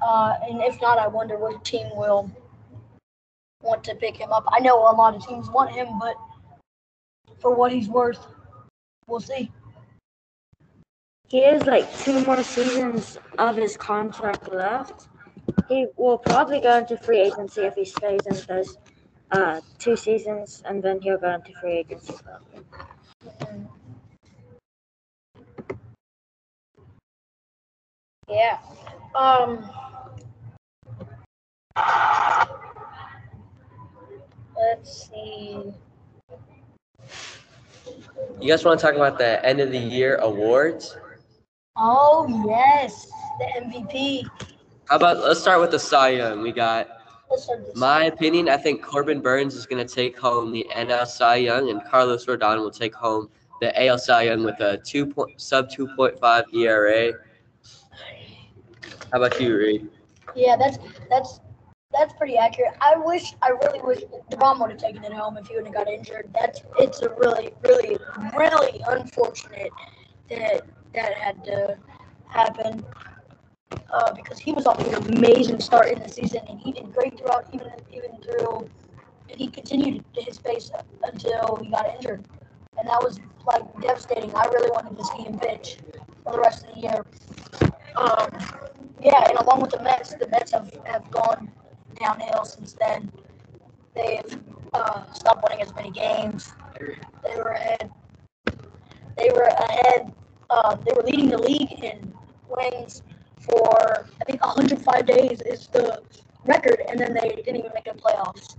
Uh 0.00 0.34
and 0.48 0.62
if 0.62 0.80
not 0.80 0.98
I 0.98 1.08
wonder 1.08 1.36
what 1.38 1.64
team 1.64 1.88
will 1.94 2.30
want 3.62 3.82
to 3.84 3.94
pick 3.96 4.16
him 4.16 4.32
up. 4.32 4.44
I 4.48 4.60
know 4.60 4.78
a 4.78 4.94
lot 4.94 5.16
of 5.16 5.26
teams 5.26 5.50
want 5.50 5.72
him, 5.72 5.98
but 5.98 6.14
for 7.40 7.54
what 7.54 7.72
he's 7.72 7.88
worth, 7.88 8.24
we'll 9.08 9.20
see. 9.20 9.50
He 11.28 11.44
has 11.44 11.66
like 11.66 11.86
two 11.98 12.24
more 12.24 12.42
seasons 12.42 13.18
of 13.38 13.56
his 13.56 13.76
contract 13.76 14.50
left. 14.50 15.08
He 15.68 15.86
will 15.96 16.16
probably 16.16 16.60
go 16.60 16.78
into 16.78 16.96
free 16.96 17.20
agency 17.20 17.62
if 17.62 17.74
he 17.74 17.84
stays 17.84 18.20
and 18.24 18.46
does 18.46 18.78
uh, 19.30 19.60
two 19.78 19.94
seasons, 19.94 20.62
and 20.64 20.82
then 20.82 21.00
he'll 21.02 21.18
go 21.18 21.34
into 21.34 21.52
free 21.60 21.78
agency. 21.80 22.14
Probably. 22.24 22.64
Yeah. 28.30 28.58
Um. 29.14 29.70
Let's 34.56 35.08
see. 35.10 35.74
You 38.40 38.48
guys 38.48 38.64
want 38.64 38.80
to 38.80 38.86
talk 38.86 38.94
about 38.94 39.18
the 39.18 39.44
end 39.44 39.60
of 39.60 39.70
the 39.70 39.78
year 39.78 40.16
awards? 40.16 40.96
Oh 41.80 42.26
yes, 42.46 43.08
the 43.38 43.44
MVP. 43.60 44.28
How 44.86 44.96
about 44.96 45.18
let's 45.18 45.40
start 45.40 45.60
with 45.60 45.70
the 45.70 45.78
Cy 45.78 46.10
Young. 46.10 46.42
We 46.42 46.50
got 46.50 46.88
Let's 47.30 47.44
start 47.44 47.64
this. 47.66 47.76
my 47.76 48.04
opinion. 48.04 48.48
I 48.48 48.56
think 48.56 48.82
Corbin 48.82 49.20
Burnes 49.20 49.54
is 49.54 49.64
going 49.66 49.86
to 49.86 49.94
take 49.94 50.18
home 50.18 50.50
the 50.50 50.66
NL 50.74 51.06
Cy 51.06 51.36
Young, 51.36 51.70
and 51.70 51.84
Carlos 51.84 52.26
Rodon 52.26 52.58
will 52.58 52.70
take 52.70 52.94
home 52.94 53.28
the 53.60 53.86
AL 53.86 53.98
Cy 53.98 54.22
Young 54.22 54.44
with 54.44 54.58
a 54.60 54.78
two 54.78 55.06
point 55.06 55.40
sub 55.40 55.70
two 55.70 55.86
point 55.94 56.18
five 56.18 56.44
ERA. 56.52 57.12
How 59.12 59.22
about 59.22 59.40
you, 59.40 59.56
Reed? 59.56 59.88
Yeah, 60.34 60.56
that's 60.56 60.78
that's 61.08 61.40
that's 61.92 62.12
pretty 62.14 62.36
accurate. 62.36 62.74
I 62.80 62.96
wish, 62.96 63.34
I 63.40 63.50
really 63.50 63.80
wish 63.80 64.00
Devon 64.30 64.58
would 64.58 64.70
have 64.70 64.80
taken 64.80 65.04
it 65.04 65.12
home 65.12 65.36
if 65.38 65.46
he 65.46 65.54
wouldn't 65.54 65.74
have 65.74 65.86
got 65.86 65.92
injured. 65.92 66.28
That's 66.34 66.60
it's 66.78 67.02
a 67.02 67.10
really, 67.10 67.52
really, 67.62 67.96
really 68.36 68.82
unfortunate 68.88 69.70
that 70.28 70.66
that 71.02 71.14
had 71.14 71.44
to 71.44 71.78
happen. 72.28 72.84
Uh, 73.90 74.12
because 74.14 74.38
he 74.38 74.52
was 74.52 74.66
off 74.66 74.78
an 74.86 75.16
amazing 75.16 75.58
start 75.60 75.88
in 75.88 75.98
the 76.00 76.08
season, 76.08 76.40
and 76.48 76.60
he 76.60 76.72
did 76.72 76.92
great 76.92 77.18
throughout, 77.18 77.46
even 77.52 77.68
even 77.92 78.16
through, 78.22 78.68
and 79.30 79.38
he 79.38 79.46
continued 79.46 80.04
to 80.14 80.22
his 80.22 80.38
pace 80.38 80.70
until 81.04 81.56
he 81.62 81.70
got 81.70 81.86
injured, 81.96 82.24
and 82.78 82.88
that 82.88 83.00
was 83.02 83.18
like 83.46 83.62
devastating. 83.80 84.34
I 84.34 84.44
really 84.46 84.70
wanted 84.70 84.96
to 84.96 85.04
see 85.04 85.22
him 85.22 85.38
pitch 85.38 85.78
for 86.22 86.32
the 86.32 86.40
rest 86.40 86.66
of 86.66 86.74
the 86.74 86.80
year. 86.80 87.04
Um, 87.96 88.30
yeah, 89.02 89.24
and 89.28 89.38
along 89.38 89.60
with 89.62 89.70
the 89.70 89.82
Mets, 89.82 90.14
the 90.14 90.28
Mets 90.28 90.52
have, 90.52 90.70
have 90.84 91.10
gone 91.10 91.50
downhill 92.00 92.44
since 92.44 92.74
then. 92.74 93.10
They've 93.94 94.38
uh, 94.74 95.12
stopped 95.12 95.44
winning 95.48 95.62
as 95.62 95.74
many 95.74 95.90
games. 95.90 96.52
They 96.78 97.36
were 97.36 97.50
ahead. 97.52 97.90
They 99.16 99.30
were 99.34 99.48
ahead. 99.68 100.12
Uh, 100.50 100.76
they 100.76 100.92
were 100.96 101.02
leading 101.02 101.28
the 101.28 101.38
league 101.38 101.72
in 101.84 102.12
wins 102.48 103.02
for 103.40 104.06
I 104.20 104.24
think 104.24 104.44
105 104.44 105.06
days 105.06 105.40
is 105.42 105.68
the 105.68 106.02
record, 106.44 106.82
and 106.88 106.98
then 106.98 107.14
they 107.14 107.28
didn't 107.28 107.56
even 107.56 107.70
make 107.74 107.84
the 107.84 107.92
playoffs. 107.92 108.56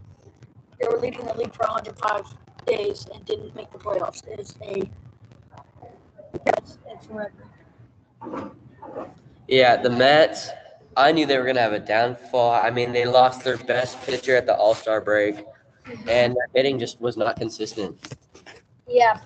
They 0.79 0.87
were 0.87 0.99
leading 0.99 1.25
the 1.25 1.33
league 1.33 1.53
for 1.53 1.65
105 1.65 2.25
days 2.65 3.07
and 3.13 3.25
didn't 3.25 3.55
make 3.55 3.71
the 3.71 3.79
playoffs. 3.79 4.21
It's 4.27 4.55
a 4.61 4.89
it's, 6.45 6.77
it's 6.87 7.07
a 7.07 7.13
record. 7.13 8.51
Yeah, 9.47 9.81
the 9.81 9.89
Mets. 9.89 10.49
I 10.95 11.11
knew 11.11 11.25
they 11.25 11.37
were 11.37 11.43
going 11.43 11.55
to 11.55 11.61
have 11.61 11.73
a 11.73 11.79
downfall. 11.79 12.51
I 12.51 12.69
mean, 12.69 12.91
they 12.91 13.05
lost 13.05 13.43
their 13.43 13.57
best 13.57 14.01
pitcher 14.03 14.35
at 14.35 14.45
the 14.45 14.55
All 14.55 14.75
Star 14.75 15.01
break, 15.01 15.45
and 16.07 16.35
their 16.35 16.47
hitting 16.53 16.77
just 16.77 16.99
was 17.01 17.17
not 17.17 17.37
consistent. 17.37 17.97
Yeah, 18.87 19.19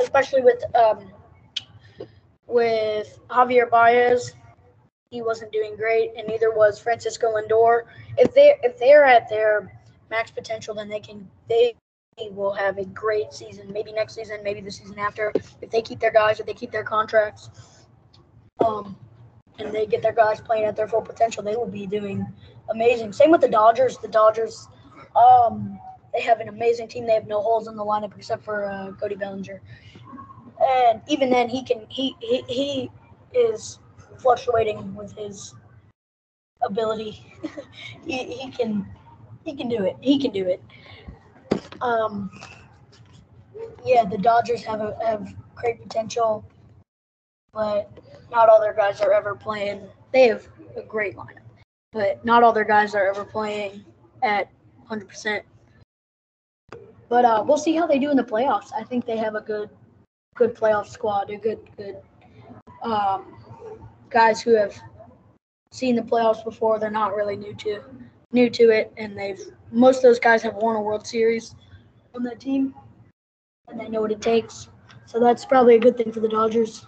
especially 0.00 0.42
with 0.42 0.62
um 0.74 1.12
with 2.48 3.20
Javier 3.28 3.70
Baez 3.70 4.32
he 5.10 5.22
wasn't 5.22 5.52
doing 5.52 5.74
great, 5.76 6.12
and 6.16 6.28
neither 6.28 6.50
was 6.52 6.78
Francisco 6.78 7.34
Lindor. 7.34 7.82
If 8.16 8.34
they 8.34 8.56
if 8.62 8.78
they're 8.78 9.04
at 9.04 9.28
their 9.28 9.80
max 10.10 10.30
potential, 10.30 10.74
then 10.74 10.88
they 10.88 11.00
can 11.00 11.28
they 11.48 11.74
will 12.30 12.52
have 12.52 12.78
a 12.78 12.84
great 12.84 13.32
season. 13.32 13.72
Maybe 13.72 13.92
next 13.92 14.14
season, 14.14 14.40
maybe 14.42 14.60
the 14.60 14.70
season 14.70 14.98
after. 14.98 15.32
If 15.62 15.70
they 15.70 15.80
keep 15.80 16.00
their 16.00 16.12
guys, 16.12 16.40
if 16.40 16.46
they 16.46 16.54
keep 16.54 16.70
their 16.70 16.84
contracts, 16.84 17.48
um, 18.64 18.96
and 19.58 19.72
they 19.72 19.86
get 19.86 20.02
their 20.02 20.12
guys 20.12 20.40
playing 20.40 20.64
at 20.64 20.76
their 20.76 20.88
full 20.88 21.02
potential, 21.02 21.42
they 21.42 21.56
will 21.56 21.66
be 21.66 21.86
doing 21.86 22.26
amazing. 22.70 23.12
Same 23.12 23.30
with 23.30 23.40
the 23.40 23.48
Dodgers. 23.48 23.96
The 23.98 24.08
Dodgers, 24.08 24.68
um, 25.16 25.78
they 26.12 26.20
have 26.20 26.40
an 26.40 26.48
amazing 26.48 26.88
team. 26.88 27.06
They 27.06 27.14
have 27.14 27.26
no 27.26 27.40
holes 27.40 27.66
in 27.68 27.76
the 27.76 27.84
lineup 27.84 28.14
except 28.16 28.44
for 28.44 28.66
uh, 28.66 28.92
Cody 29.00 29.14
Bellinger, 29.14 29.62
and 30.60 31.02
even 31.06 31.30
then, 31.30 31.48
he 31.48 31.62
can 31.62 31.86
he 31.88 32.16
he, 32.20 32.42
he 32.48 32.90
is 33.32 33.78
fluctuating 34.18 34.94
with 34.94 35.12
his 35.16 35.54
ability. 36.62 37.24
he, 38.06 38.24
he 38.24 38.50
can 38.50 38.86
he 39.44 39.54
can 39.54 39.68
do 39.68 39.84
it. 39.84 39.96
He 40.00 40.18
can 40.18 40.32
do 40.32 40.46
it. 40.46 40.62
Um, 41.80 42.30
yeah, 43.84 44.04
the 44.04 44.18
Dodgers 44.18 44.64
have 44.64 44.80
a, 44.80 44.96
have 45.04 45.34
great 45.54 45.80
potential, 45.82 46.44
but 47.52 47.90
not 48.30 48.48
all 48.48 48.60
their 48.60 48.74
guys 48.74 49.00
are 49.00 49.12
ever 49.12 49.34
playing. 49.34 49.88
They 50.12 50.28
have 50.28 50.46
a 50.76 50.82
great 50.82 51.16
lineup, 51.16 51.38
but 51.92 52.24
not 52.24 52.42
all 52.42 52.52
their 52.52 52.64
guys 52.64 52.94
are 52.94 53.08
ever 53.08 53.24
playing 53.24 53.84
at 54.22 54.50
100%. 54.90 55.42
But 57.08 57.24
uh, 57.24 57.42
we'll 57.46 57.58
see 57.58 57.74
how 57.74 57.86
they 57.86 57.98
do 57.98 58.10
in 58.10 58.16
the 58.16 58.24
playoffs. 58.24 58.70
I 58.76 58.84
think 58.84 59.06
they 59.06 59.16
have 59.16 59.34
a 59.34 59.40
good, 59.40 59.70
good 60.38 60.54
playoff 60.54 60.86
squad. 60.86 61.30
A 61.30 61.36
good, 61.36 61.58
good 61.76 61.96
um, 62.82 63.36
guys 64.08 64.40
who 64.40 64.54
have 64.54 64.74
seen 65.72 65.96
the 65.96 66.02
playoffs 66.02 66.44
before. 66.44 66.78
They're 66.78 66.90
not 66.90 67.14
really 67.14 67.36
new 67.36 67.54
to 67.56 67.82
new 68.32 68.48
to 68.50 68.70
it, 68.70 68.92
and 68.96 69.18
they've 69.18 69.40
most 69.72 69.96
of 69.98 70.02
those 70.04 70.20
guys 70.20 70.42
have 70.42 70.54
won 70.54 70.76
a 70.76 70.80
World 70.80 71.06
Series 71.06 71.54
on 72.14 72.22
that 72.22 72.40
team, 72.40 72.74
and 73.68 73.78
they 73.78 73.88
know 73.88 74.00
what 74.00 74.12
it 74.12 74.22
takes. 74.22 74.68
So 75.06 75.18
that's 75.18 75.44
probably 75.44 75.74
a 75.74 75.80
good 75.80 75.96
thing 75.96 76.12
for 76.12 76.20
the 76.20 76.28
Dodgers. 76.28 76.86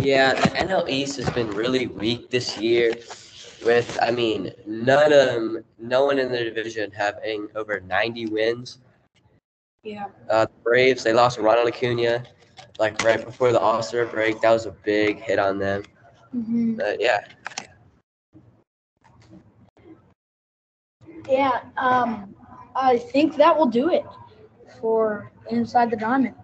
Yeah, 0.00 0.34
the 0.34 0.48
NL 0.50 0.88
East 0.88 1.16
has 1.16 1.28
been 1.30 1.50
really 1.50 1.88
weak 1.88 2.30
this 2.30 2.56
year. 2.56 2.94
With, 3.64 3.98
I 4.00 4.10
mean, 4.10 4.52
none 4.66 5.12
of 5.12 5.26
them, 5.26 5.64
no 5.78 6.06
one 6.06 6.18
in 6.18 6.30
the 6.30 6.44
division 6.44 6.90
having 6.92 7.48
over 7.54 7.80
90 7.80 8.26
wins. 8.26 8.78
Yeah. 9.82 10.06
Uh, 10.30 10.46
the 10.46 10.52
Braves, 10.62 11.02
they 11.02 11.12
lost 11.12 11.38
Ronald 11.38 11.68
Acuna, 11.68 12.24
like 12.78 13.02
right 13.02 13.24
before 13.24 13.52
the 13.52 13.60
All 13.60 13.82
Star 13.82 14.06
break. 14.06 14.40
That 14.40 14.52
was 14.52 14.66
a 14.66 14.72
big 14.84 15.20
hit 15.20 15.38
on 15.38 15.58
them. 15.58 15.82
Mm-hmm. 16.34 16.74
But 16.74 17.00
yeah, 17.00 17.24
Yeah. 21.28 21.60
Um, 21.76 22.34
I 22.74 22.98
think 22.98 23.36
that 23.36 23.56
will 23.56 23.66
do 23.66 23.90
it 23.90 24.04
for 24.80 25.30
Inside 25.50 25.90
the 25.90 25.96
Diamond. 25.96 26.34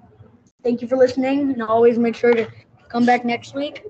Thank 0.63 0.83
you 0.83 0.89
for 0.89 0.97
listening, 0.97 1.53
and 1.53 1.63
always 1.63 1.99
make 1.99 2.15
sure 2.17 2.33
to 2.33 2.47
come 2.89 3.05
back 3.07 3.25
next 3.25 3.55
week. 3.55 3.83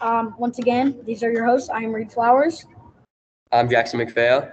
Um, 0.00 0.34
once 0.38 0.58
again, 0.58 1.00
these 1.06 1.22
are 1.22 1.32
your 1.32 1.46
hosts. 1.46 1.70
I 1.70 1.78
am 1.78 1.92
Reed 1.92 2.12
Flowers. 2.12 2.66
I'm 3.50 3.68
Jackson 3.68 3.98
McPhail. 3.98 4.52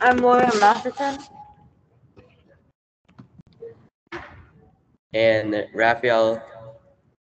I'm 0.00 0.16
Laura 0.18 0.50
Masterton. 0.58 1.18
And 5.12 5.66
Raphael 5.74 6.42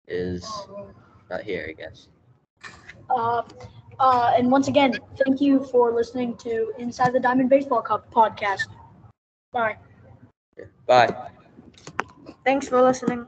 is 0.09 0.47
not 1.31 1.43
here, 1.43 1.67
I 1.69 1.73
guess. 1.73 2.09
Uh, 3.09 3.43
uh, 3.99 4.35
and 4.37 4.51
once 4.51 4.69
again, 4.69 4.99
thank 5.25 5.41
you 5.41 5.65
for 5.65 5.93
listening 5.93 6.37
to 6.39 6.73
Inside 6.79 7.13
the 7.15 7.21
Diamond 7.21 7.49
Baseball 7.49 7.81
Cup 7.81 8.11
podcast. 8.13 8.67
Bye. 9.53 9.77
Bye. 10.87 11.31
Thanks 12.45 12.69
for 12.69 12.83
listening. 12.83 13.27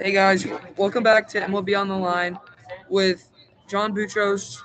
Hey 0.00 0.10
guys, 0.10 0.44
welcome 0.76 1.04
back 1.04 1.28
to 1.28 1.40
MLB 1.40 1.78
on 1.78 1.86
the 1.86 1.96
Line 1.96 2.36
with 2.88 3.30
John 3.68 3.94
Boutros, 3.94 4.58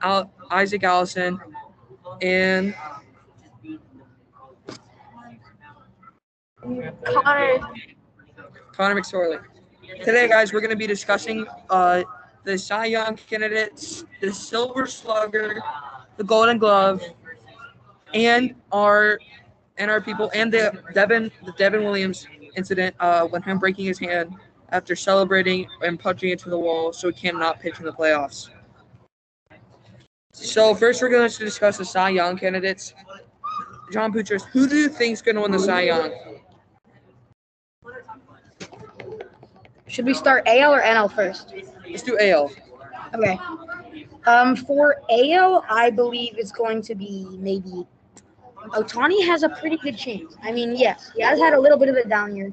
Al- 0.00 0.32
Isaac 0.50 0.84
Allison, 0.84 1.38
and 2.22 2.74
Connor. 6.62 7.58
Connor 8.72 9.00
McSorley. 9.00 9.40
Today, 10.02 10.28
guys, 10.28 10.52
we're 10.52 10.60
going 10.60 10.70
to 10.70 10.76
be 10.76 10.86
discussing 10.86 11.46
uh, 11.68 12.02
the 12.44 12.56
Cy 12.56 12.86
Young 12.86 13.16
candidates, 13.16 14.04
the 14.20 14.32
Silver 14.32 14.86
Slugger, 14.86 15.60
the 16.16 16.24
Golden 16.24 16.56
Glove, 16.56 17.02
and 18.14 18.54
our 18.72 19.18
and 19.76 19.90
our 19.90 20.00
people, 20.00 20.30
and 20.34 20.50
the 20.50 20.82
Devin 20.94 21.30
the 21.44 21.52
Devin 21.58 21.84
Williams 21.84 22.26
incident 22.56 22.96
uh, 22.98 23.26
when 23.26 23.42
him 23.42 23.58
breaking 23.58 23.84
his 23.84 23.98
hand 23.98 24.34
after 24.72 24.94
celebrating 24.94 25.66
and 25.82 25.98
punching 25.98 26.30
into 26.30 26.50
the 26.50 26.58
wall, 26.58 26.92
so 26.92 27.08
he 27.08 27.14
cannot 27.14 27.60
pitch 27.60 27.78
in 27.78 27.84
the 27.84 27.92
playoffs. 27.92 28.48
So 30.32 30.74
first, 30.74 31.02
we're 31.02 31.08
going 31.08 31.28
to 31.28 31.44
discuss 31.44 31.76
the 31.78 31.84
Cy 31.84 32.10
Young 32.10 32.36
candidates. 32.36 32.94
John 33.92 34.12
Boutros, 34.12 34.44
who 34.46 34.68
do 34.68 34.76
you 34.76 34.88
think 34.88 35.14
is 35.14 35.22
going 35.22 35.34
to 35.34 35.42
win 35.42 35.50
the 35.50 35.58
Cy 35.58 35.82
Young? 35.82 36.12
Should 39.88 40.06
we 40.06 40.14
start 40.14 40.44
AL 40.46 40.72
or 40.72 40.80
NL 40.80 41.12
first? 41.12 41.52
Let's 41.88 42.04
do 42.04 42.16
AL. 42.20 42.52
Okay. 43.12 43.38
Um, 44.26 44.54
for 44.54 45.02
AL, 45.10 45.64
I 45.68 45.90
believe 45.90 46.38
it's 46.38 46.52
going 46.52 46.82
to 46.82 46.94
be 46.94 47.26
maybe 47.32 47.84
Ohtani 48.68 49.24
has 49.26 49.42
a 49.42 49.48
pretty 49.48 49.78
good 49.78 49.96
chance. 49.96 50.36
I 50.42 50.52
mean, 50.52 50.76
yes, 50.76 51.10
he 51.16 51.22
has 51.22 51.40
had 51.40 51.54
a 51.54 51.60
little 51.60 51.78
bit 51.78 51.88
of 51.88 51.96
a 51.96 52.06
down 52.06 52.36
year, 52.36 52.52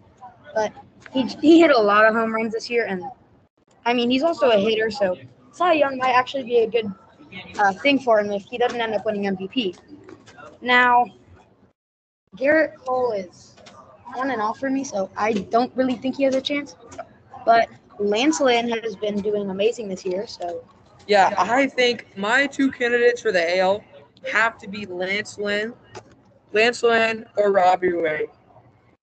but 0.56 0.74
he 1.14 1.24
he 1.42 1.62
hit 1.62 1.72
a 1.72 1.80
lot 1.80 2.06
of 2.06 2.14
home 2.14 2.34
runs 2.34 2.54
this 2.54 2.70
year, 2.70 2.86
and 2.86 3.04
I 3.86 3.94
mean, 3.94 4.10
he's 4.10 4.24
also 4.24 4.50
a 4.50 4.58
hitter, 4.58 4.92
so 4.92 5.18
Cy 5.52 5.74
Young 5.74 5.98
might 5.98 6.14
actually 6.14 6.44
be 6.44 6.58
a 6.60 6.68
good 6.70 6.92
uh, 7.58 7.74
thing 7.74 8.00
for 8.00 8.20
him 8.20 8.32
if 8.32 8.44
he 8.44 8.58
doesn't 8.58 8.80
end 8.80 8.94
up 8.94 9.06
winning 9.06 9.24
MVP. 9.36 9.78
Now, 10.62 11.06
Garrett 12.36 12.78
Cole 12.78 13.14
is 13.14 13.56
on 14.16 14.32
and 14.32 14.42
off 14.42 14.60
for 14.60 14.70
me, 14.70 14.84
so 14.84 15.10
I 15.18 15.34
don't 15.34 15.76
really 15.76 15.96
think 15.96 16.18
he 16.18 16.24
has 16.24 16.36
a 16.36 16.42
chance. 16.42 16.76
But 17.46 17.70
Lance 18.00 18.42
Lynn 18.42 18.70
has 18.70 18.96
been 18.96 19.22
doing 19.22 19.50
amazing 19.50 19.88
this 19.88 20.06
year, 20.06 20.28
so 20.28 20.64
Yeah, 21.08 21.34
I 21.38 21.68
think 21.68 22.08
my 22.18 22.48
two 22.48 22.72
candidates 22.72 23.22
for 23.22 23.32
the 23.32 23.60
AL 23.60 23.84
have 24.32 24.58
to 24.60 24.68
be 24.68 24.86
Lance 24.86 25.38
Lynn, 25.38 25.74
Lance 26.54 26.84
Lynn 26.84 27.26
or 27.38 27.52
Robbie 27.52 27.94
Ray. 27.94 28.28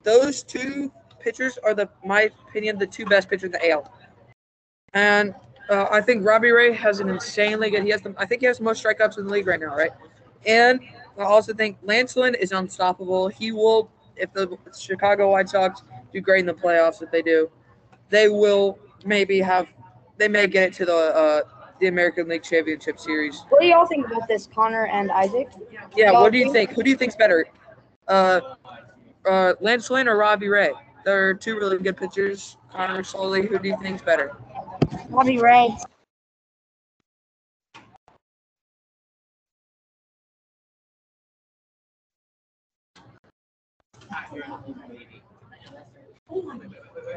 Those 0.02 0.42
two 0.42 0.92
pitchers 1.24 1.58
are 1.64 1.74
the, 1.74 1.88
my 2.04 2.30
opinion, 2.48 2.78
the 2.78 2.86
two 2.86 3.06
best 3.06 3.28
pitchers 3.28 3.44
in 3.44 3.52
the 3.52 3.70
AL. 3.70 3.92
And 4.92 5.34
uh, 5.70 5.86
I 5.90 6.00
think 6.02 6.24
Robbie 6.24 6.50
Ray 6.50 6.72
has 6.74 7.00
an 7.00 7.08
insanely 7.08 7.70
good. 7.70 7.82
He 7.82 7.90
has 7.90 8.02
the, 8.02 8.14
I 8.18 8.26
think 8.26 8.42
he 8.42 8.46
has 8.46 8.58
the 8.58 8.64
most 8.64 8.84
strikeouts 8.84 9.18
in 9.18 9.24
the 9.24 9.32
league 9.32 9.46
right 9.46 9.58
now, 9.58 9.74
right? 9.74 9.90
And 10.46 10.80
I 11.18 11.22
also 11.22 11.54
think 11.54 11.78
Lance 11.82 12.14
Lynn 12.16 12.34
is 12.34 12.52
unstoppable. 12.52 13.28
He 13.28 13.50
will, 13.50 13.90
if 14.16 14.32
the 14.34 14.56
Chicago 14.78 15.32
White 15.32 15.48
Sox 15.48 15.82
do 16.12 16.20
great 16.20 16.40
in 16.40 16.46
the 16.46 16.54
playoffs, 16.54 17.02
if 17.02 17.10
they 17.10 17.22
do, 17.22 17.50
they 18.10 18.28
will 18.28 18.78
maybe 19.06 19.40
have, 19.40 19.66
they 20.18 20.28
may 20.28 20.46
get 20.46 20.64
it 20.64 20.74
to 20.74 20.84
the 20.84 20.94
uh, 20.94 21.40
the 21.80 21.88
American 21.88 22.28
League 22.28 22.42
Championship 22.42 23.00
Series. 23.00 23.44
what 23.48 23.60
do 23.60 23.66
y'all 23.66 23.86
think 23.86 24.06
about 24.06 24.28
this, 24.28 24.46
Connor 24.46 24.86
and 24.86 25.10
Isaac? 25.10 25.48
Yeah, 25.96 26.12
what 26.12 26.30
do 26.30 26.38
you 26.38 26.52
think? 26.52 26.70
Who 26.70 26.82
do 26.84 26.90
you 26.90 26.96
think's 26.96 27.16
better? 27.16 27.46
Uh, 28.06 28.40
uh, 29.28 29.54
Lance 29.60 29.90
Lynn 29.90 30.08
or 30.08 30.16
Robbie 30.16 30.48
Ray? 30.48 30.72
They're 31.04 31.34
two 31.34 31.56
really 31.56 31.78
good 31.78 31.96
pitchers. 31.96 32.56
Connor 32.72 33.04
Soley, 33.04 33.46
who 33.46 33.58
do 33.58 33.68
you 33.68 33.76
think's 33.82 34.02
better? 34.02 34.36
Robbie 35.10 35.38
Ray. 35.38 35.76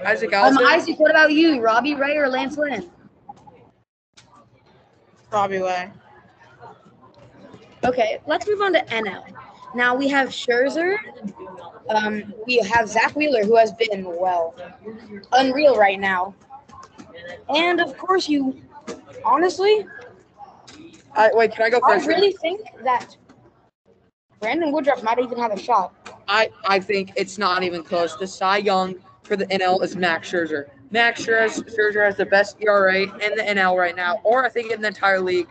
Isaac 0.06 0.34
Um, 0.34 0.58
Isaac, 0.60 1.00
what 1.00 1.12
about 1.12 1.32
you? 1.32 1.62
Robbie 1.62 1.96
Ray 1.96 2.18
or 2.18 2.30
Lance 2.30 2.58
Lynn? 2.58 2.90
Robbie 5.32 5.58
Ray. 5.60 5.92
Okay, 7.84 8.20
let's 8.28 8.48
move 8.48 8.62
on 8.62 8.74
to 8.74 8.80
NL. 8.86 9.24
Now 9.76 9.96
we 9.96 10.08
have 10.10 10.30
Scherzer. 10.30 10.98
Um, 11.90 12.34
we 12.46 12.58
have 12.58 12.90
Zack 12.90 13.16
Wheeler, 13.16 13.44
who 13.44 13.56
has 13.56 13.72
been 13.74 14.04
well, 14.06 14.56
unreal 15.32 15.78
right 15.78 16.00
now. 16.00 16.36
And 17.50 17.80
of 17.80 17.98
course, 17.98 18.28
you 18.28 18.62
honestly, 19.24 19.86
I, 21.16 21.32
wait, 21.34 21.54
can 21.54 21.66
I 21.66 21.70
go 21.70 21.80
first? 21.80 22.06
I 22.06 22.08
really 22.08 22.34
think 22.34 22.62
that 22.84 23.16
Brandon 24.40 24.72
Woodruff 24.72 25.04
might 25.04 25.20
even 25.20 25.38
have 25.38 25.52
a 25.52 25.60
shot. 25.60 25.94
I, 26.28 26.50
I 26.68 26.80
think 26.80 27.14
it's 27.16 27.38
not 27.38 27.64
even 27.64 27.84
close. 27.84 28.18
The 28.18 28.28
Cy 28.28 28.58
Young 28.58 28.96
for 29.24 29.36
the 29.36 29.46
NL 29.48 29.84
is 29.84 29.96
Max 29.96 30.32
Scherzer. 30.32 30.66
Max 30.92 31.26
Scherzer, 31.26 32.06
has 32.06 32.16
the 32.16 32.26
best 32.26 32.58
ERA 32.62 33.02
in 33.02 33.36
the 33.36 33.44
NL 33.44 33.78
right 33.78 33.96
now, 33.96 34.22
or 34.24 34.46
I 34.46 34.50
think 34.50 34.72
in 34.72 34.82
the 34.82 34.88
entire 34.88 35.20
league. 35.20 35.48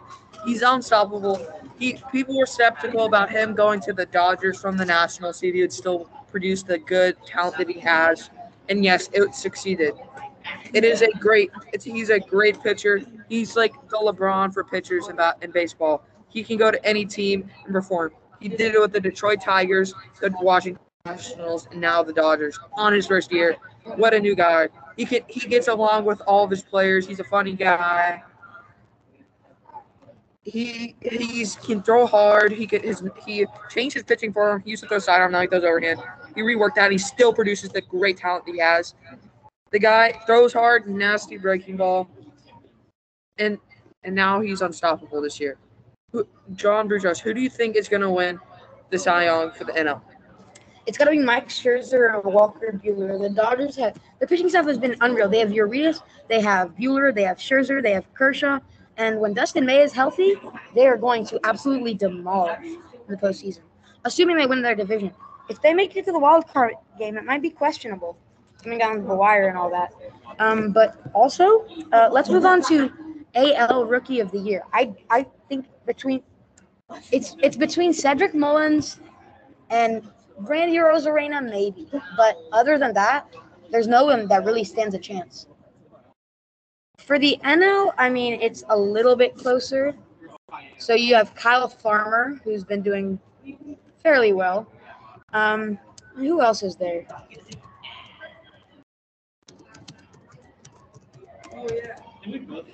He's 0.46 0.62
unstoppable. 0.62 1.44
He 1.78 1.98
people 2.12 2.38
were 2.38 2.46
skeptical 2.46 3.04
about 3.04 3.30
him 3.30 3.54
going 3.54 3.80
to 3.80 3.92
the 3.92 4.06
Dodgers 4.06 4.60
from 4.60 4.76
the 4.76 4.84
Nationals. 4.84 5.42
If 5.42 5.54
he 5.54 5.60
would 5.60 5.72
still 5.72 6.08
produce 6.36 6.62
the 6.62 6.76
good 6.76 7.16
talent 7.24 7.56
that 7.56 7.66
he 7.66 7.80
has, 7.80 8.28
and 8.68 8.84
yes, 8.84 9.08
it 9.14 9.34
succeeded. 9.34 9.94
It 10.74 10.84
is 10.84 11.00
a 11.00 11.10
great. 11.18 11.50
It's 11.72 11.82
he's 11.82 12.10
a 12.10 12.20
great 12.20 12.62
pitcher. 12.62 13.00
He's 13.26 13.56
like 13.56 13.72
the 13.88 13.96
LeBron 13.96 14.52
for 14.52 14.62
pitchers 14.62 15.08
in, 15.08 15.18
in 15.40 15.50
baseball. 15.50 16.04
He 16.28 16.44
can 16.44 16.58
go 16.58 16.70
to 16.70 16.84
any 16.84 17.06
team 17.06 17.48
and 17.64 17.72
perform. 17.72 18.12
He 18.38 18.50
did 18.50 18.74
it 18.74 18.78
with 18.78 18.92
the 18.92 19.00
Detroit 19.00 19.40
Tigers, 19.40 19.94
the 20.20 20.30
Washington 20.42 20.82
Nationals, 21.06 21.68
and 21.70 21.80
now 21.80 22.02
the 22.02 22.12
Dodgers 22.12 22.58
on 22.74 22.92
his 22.92 23.06
first 23.06 23.32
year. 23.32 23.56
What 23.96 24.12
a 24.12 24.20
new 24.20 24.34
guy! 24.34 24.68
He 24.98 25.06
can 25.06 25.22
he 25.26 25.48
gets 25.48 25.68
along 25.68 26.04
with 26.04 26.20
all 26.26 26.44
of 26.44 26.50
his 26.50 26.62
players. 26.62 27.06
He's 27.06 27.20
a 27.20 27.24
funny 27.24 27.54
guy. 27.54 28.22
He 30.42 30.96
he's 31.00 31.56
can 31.56 31.82
throw 31.82 32.06
hard. 32.06 32.52
He 32.52 32.66
could 32.66 32.82
his 32.82 33.02
he 33.24 33.46
changed 33.70 33.94
his 33.94 34.04
pitching 34.04 34.34
for 34.34 34.52
him. 34.52 34.60
He 34.60 34.70
used 34.72 34.82
to 34.82 34.88
throw 34.88 34.98
sidearm, 34.98 35.32
now 35.32 35.40
he 35.40 35.46
throws 35.46 35.64
overhand. 35.64 36.02
He 36.36 36.42
reworked 36.42 36.76
that. 36.76 36.84
And 36.84 36.92
he 36.92 36.98
still 36.98 37.32
produces 37.32 37.70
the 37.70 37.80
great 37.80 38.18
talent 38.18 38.46
that 38.46 38.52
he 38.52 38.60
has. 38.60 38.94
The 39.72 39.80
guy 39.80 40.12
throws 40.26 40.52
hard, 40.52 40.86
nasty 40.86 41.36
breaking 41.36 41.76
ball, 41.78 42.08
and 43.38 43.58
and 44.04 44.14
now 44.14 44.40
he's 44.40 44.60
unstoppable 44.60 45.20
this 45.20 45.40
year. 45.40 45.58
Who, 46.12 46.26
John 46.54 46.88
Brujas, 46.88 47.18
who 47.18 47.34
do 47.34 47.40
you 47.40 47.50
think 47.50 47.74
is 47.74 47.88
going 47.88 48.02
to 48.02 48.10
win 48.10 48.38
the 48.90 48.98
Cy 48.98 49.24
Young 49.24 49.50
for 49.50 49.64
the 49.64 49.72
NL? 49.72 50.00
It's 50.86 50.96
got 50.96 51.06
to 51.06 51.10
be 51.10 51.18
Mike 51.18 51.48
Scherzer 51.48 52.14
or 52.14 52.30
Walker 52.30 52.80
Buehler. 52.80 53.20
The 53.20 53.28
Dodgers 53.28 53.74
have 53.74 53.98
the 54.20 54.26
pitching 54.26 54.48
staff 54.48 54.66
has 54.66 54.78
been 54.78 54.94
unreal. 55.00 55.28
They 55.28 55.40
have 55.40 55.50
Urias, 55.50 56.00
they 56.28 56.40
have 56.40 56.76
Buehler, 56.76 57.12
they 57.12 57.24
have 57.24 57.38
Scherzer, 57.38 57.82
they 57.82 57.92
have 57.92 58.06
Kershaw, 58.14 58.60
and 58.96 59.20
when 59.20 59.34
Dustin 59.34 59.66
May 59.66 59.82
is 59.82 59.92
healthy, 59.92 60.34
they 60.74 60.86
are 60.86 60.96
going 60.96 61.26
to 61.26 61.40
absolutely 61.44 61.94
demolish 61.94 62.76
the 63.08 63.16
postseason. 63.16 63.60
Assuming 64.04 64.36
they 64.36 64.46
win 64.46 64.62
their 64.62 64.76
division. 64.76 65.12
If 65.48 65.62
they 65.62 65.74
make 65.74 65.96
it 65.96 66.04
to 66.06 66.12
the 66.12 66.18
wild 66.18 66.48
card 66.48 66.74
game, 66.98 67.16
it 67.16 67.24
might 67.24 67.42
be 67.42 67.50
questionable, 67.50 68.16
coming 68.62 68.78
down 68.78 69.06
the 69.06 69.14
wire 69.14 69.48
and 69.48 69.56
all 69.56 69.70
that. 69.70 69.92
Um, 70.38 70.72
but 70.72 70.96
also, 71.14 71.66
uh, 71.92 72.08
let's 72.10 72.28
move 72.28 72.44
on 72.44 72.62
to 72.64 72.92
AL 73.34 73.86
Rookie 73.86 74.20
of 74.20 74.30
the 74.30 74.38
Year. 74.38 74.62
I 74.72 74.94
I 75.10 75.26
think 75.48 75.66
between 75.86 76.22
it's 77.12 77.36
it's 77.42 77.56
between 77.56 77.92
Cedric 77.92 78.34
Mullins 78.34 79.00
and 79.70 80.08
Randy 80.38 80.76
Arozarena, 80.76 81.42
maybe. 81.42 81.88
But 82.16 82.36
other 82.52 82.78
than 82.78 82.92
that, 82.94 83.34
there's 83.70 83.86
no 83.88 84.04
one 84.04 84.28
that 84.28 84.44
really 84.44 84.64
stands 84.64 84.94
a 84.94 84.98
chance. 84.98 85.46
For 86.98 87.18
the 87.18 87.38
NL, 87.44 87.92
I 87.98 88.08
mean, 88.10 88.40
it's 88.40 88.64
a 88.68 88.76
little 88.76 89.16
bit 89.16 89.36
closer. 89.36 89.94
So 90.78 90.94
you 90.94 91.14
have 91.14 91.34
Kyle 91.34 91.68
Farmer, 91.68 92.40
who's 92.42 92.64
been 92.64 92.82
doing 92.82 93.18
fairly 94.02 94.32
well. 94.32 94.66
Um, 95.36 95.78
who 96.14 96.40
else 96.40 96.62
is 96.62 96.76
there? 96.76 97.06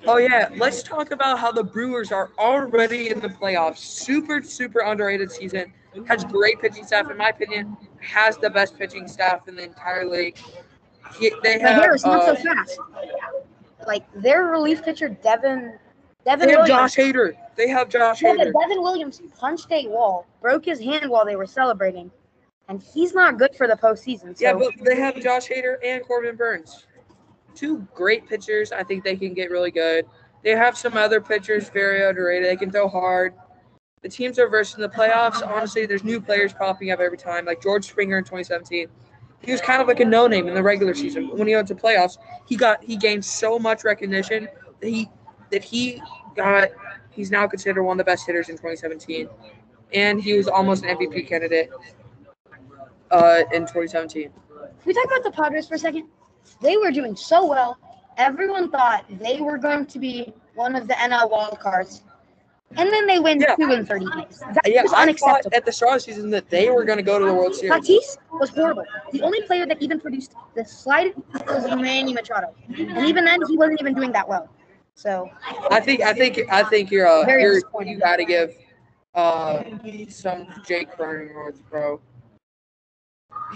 Oh 0.07 0.17
yeah, 0.17 0.49
let's 0.55 0.81
talk 0.81 1.11
about 1.11 1.39
how 1.39 1.51
the 1.51 1.63
Brewers 1.63 2.13
are 2.13 2.31
already 2.39 3.09
in 3.09 3.19
the 3.19 3.27
playoffs. 3.27 3.79
Super, 3.79 4.41
super 4.41 4.79
underrated 4.79 5.29
season. 5.29 5.73
Has 6.07 6.23
great 6.23 6.61
pitching 6.61 6.85
staff, 6.85 7.11
in 7.11 7.17
my 7.17 7.29
opinion. 7.29 7.75
Has 7.99 8.37
the 8.37 8.49
best 8.49 8.77
pitching 8.77 9.09
staff 9.09 9.49
in 9.49 9.57
the 9.57 9.63
entire 9.63 10.09
league. 10.09 10.37
He, 11.19 11.31
they 11.43 11.59
have. 11.59 11.81
Harris, 11.81 12.05
not 12.05 12.21
uh, 12.21 12.35
so 12.35 12.43
fast. 12.43 12.79
Like 13.85 14.05
their 14.13 14.45
relief 14.45 14.83
pitcher, 14.83 15.09
Devin. 15.09 15.77
Devin 16.23 16.47
they 16.47 16.53
have 16.53 16.61
Williams. 16.61 16.95
Josh 16.95 16.95
Hader. 16.95 17.33
They 17.57 17.67
have 17.67 17.89
Josh 17.89 18.21
Hader. 18.21 18.53
Devin 18.53 18.81
Williams 18.81 19.21
punched 19.37 19.69
a 19.71 19.87
wall, 19.89 20.25
broke 20.41 20.63
his 20.63 20.79
hand 20.79 21.11
while 21.11 21.25
they 21.25 21.35
were 21.35 21.45
celebrating, 21.45 22.09
and 22.69 22.81
he's 22.81 23.13
not 23.13 23.37
good 23.37 23.55
for 23.55 23.67
the 23.67 23.75
postseason. 23.75 24.37
So 24.37 24.43
Yeah, 24.45 24.53
but 24.53 24.71
they 24.83 24.95
have 24.95 25.21
Josh 25.21 25.47
Hader 25.47 25.75
and 25.83 26.03
Corbin 26.03 26.35
Burnes. 26.35 26.87
Two 27.55 27.87
great 27.93 28.27
pitchers. 28.27 28.71
I 28.71 28.83
think 28.83 29.03
they 29.03 29.15
can 29.15 29.33
get 29.33 29.51
really 29.51 29.71
good. 29.71 30.05
They 30.43 30.51
have 30.51 30.77
some 30.77 30.97
other 30.97 31.21
pitchers 31.21 31.69
very 31.69 32.07
underrated. 32.07 32.49
They 32.49 32.55
can 32.55 32.71
throw 32.71 32.87
hard. 32.87 33.33
The 34.01 34.09
teams 34.09 34.37
are 34.37 34.49
versed 34.49 34.75
in 34.75 34.81
the 34.81 34.89
playoffs. 34.89 35.45
Honestly, 35.45 35.85
there's 35.85 36.03
new 36.03 36.19
players 36.19 36.51
popping 36.51 36.91
up 36.91 36.99
every 36.99 37.17
time, 37.17 37.45
like 37.45 37.61
George 37.61 37.85
Springer 37.85 38.17
in 38.17 38.23
2017. 38.23 38.87
He 39.41 39.51
was 39.51 39.61
kind 39.61 39.81
of 39.81 39.87
like 39.87 39.99
a 39.99 40.05
no-name 40.05 40.47
in 40.47 40.53
the 40.53 40.63
regular 40.63 40.93
season. 40.93 41.29
When 41.37 41.47
he 41.47 41.55
went 41.55 41.67
to 41.69 41.75
playoffs, 41.75 42.17
he 42.45 42.55
got 42.55 42.83
he 42.83 42.95
gained 42.97 43.23
so 43.23 43.59
much 43.59 43.83
recognition 43.83 44.47
that 44.79 44.89
he 44.89 45.09
that 45.51 45.63
he 45.63 46.01
got. 46.35 46.69
He's 47.11 47.29
now 47.29 47.47
considered 47.47 47.83
one 47.83 47.99
of 47.99 48.05
the 48.05 48.09
best 48.09 48.25
hitters 48.25 48.49
in 48.49 48.55
2017, 48.55 49.29
and 49.93 50.21
he 50.21 50.33
was 50.33 50.47
almost 50.47 50.83
an 50.83 50.97
MVP 50.97 51.27
candidate 51.27 51.69
uh, 53.13 53.43
in 53.53 53.61
2017. 53.61 54.23
Can 54.23 54.31
we 54.85 54.93
talk 54.93 55.05
about 55.05 55.23
the 55.23 55.31
Padres 55.31 55.67
for 55.67 55.75
a 55.75 55.79
second? 55.79 56.07
They 56.61 56.77
were 56.77 56.91
doing 56.91 57.15
so 57.15 57.45
well. 57.45 57.77
Everyone 58.17 58.69
thought 58.69 59.05
they 59.09 59.39
were 59.39 59.57
going 59.57 59.85
to 59.85 59.99
be 59.99 60.33
one 60.55 60.75
of 60.75 60.87
the 60.87 60.93
NL 60.95 61.29
wild 61.29 61.59
cards. 61.59 62.03
And 62.75 62.91
then 62.91 63.05
they 63.05 63.19
win 63.19 63.39
two 63.39 63.71
and 63.71 63.87
thirty 63.87 64.07
games. 64.15 64.39
That 64.39 64.63
yeah, 64.65 64.81
was 64.81 64.93
I 64.93 65.03
unacceptable. 65.03 65.55
at 65.55 65.63
the 65.63 65.71
start 65.71 65.97
of 65.97 66.05
the 66.05 66.11
season 66.11 66.31
that 66.31 66.49
they 66.49 66.71
were 66.71 66.83
going 66.83 66.97
to 66.97 67.03
go 67.03 67.19
to 67.19 67.25
the 67.25 67.33
World 67.33 67.53
Series. 67.53 67.87
Tatis 67.87 68.17
was 68.31 68.49
horrible. 68.49 68.83
The 69.11 69.21
only 69.21 69.43
player 69.43 69.67
that 69.67 69.79
even 69.79 69.99
produced 69.99 70.33
the 70.55 70.65
slightest 70.65 71.19
was 71.45 71.67
Manny 71.67 72.13
Machado. 72.13 72.55
And 72.75 73.05
even 73.05 73.25
then 73.25 73.41
he 73.47 73.57
wasn't 73.57 73.79
even 73.79 73.93
doing 73.93 74.11
that 74.13 74.27
well. 74.27 74.49
So 74.95 75.29
I 75.69 75.79
think 75.81 76.01
I 76.01 76.13
think 76.13 76.51
I 76.51 76.63
think 76.63 76.89
you're 76.89 77.07
uh, 77.07 77.27
you're, 77.27 77.61
you 77.83 77.99
got 77.99 78.15
to 78.15 78.25
give 78.25 78.55
uh 79.13 79.61
some 80.09 80.47
Jake 80.65 80.89
Cronenworth, 80.97 81.59
bro. 81.69 82.01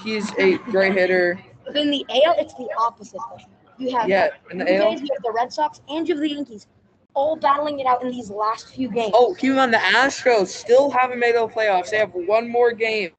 He's 0.03 0.31
a 0.37 0.57
great 0.57 0.93
hitter. 0.93 1.39
But 1.65 1.75
in 1.77 1.89
the 1.91 2.05
AL, 2.09 2.35
it's 2.37 2.53
the 2.53 2.69
opposite. 2.79 3.19
though. 3.29 3.45
You 3.77 3.95
have 3.95 4.09
Yeah, 4.09 4.29
in 4.51 4.57
the 4.57 4.75
AL. 4.75 4.91
Jays, 4.91 5.01
you 5.01 5.07
have 5.13 5.23
the 5.23 5.31
Red 5.31 5.51
Sox, 5.51 5.81
and 5.89 6.07
you 6.07 6.15
have 6.15 6.21
the 6.21 6.29
Yankees, 6.29 6.67
all 7.13 7.35
battling 7.35 7.79
it 7.79 7.85
out 7.85 8.01
in 8.03 8.09
these 8.09 8.29
last 8.29 8.73
few 8.73 8.89
games. 8.89 9.11
Oh, 9.13 9.33
keep 9.37 9.51
in 9.51 9.55
mind 9.57 9.73
the 9.73 9.77
Astros 9.77 10.47
still 10.47 10.89
haven't 10.89 11.19
made 11.19 11.35
the 11.35 11.47
playoffs. 11.47 11.91
They 11.91 11.97
have 11.97 12.11
one 12.13 12.49
more 12.49 12.71
game 12.71 13.11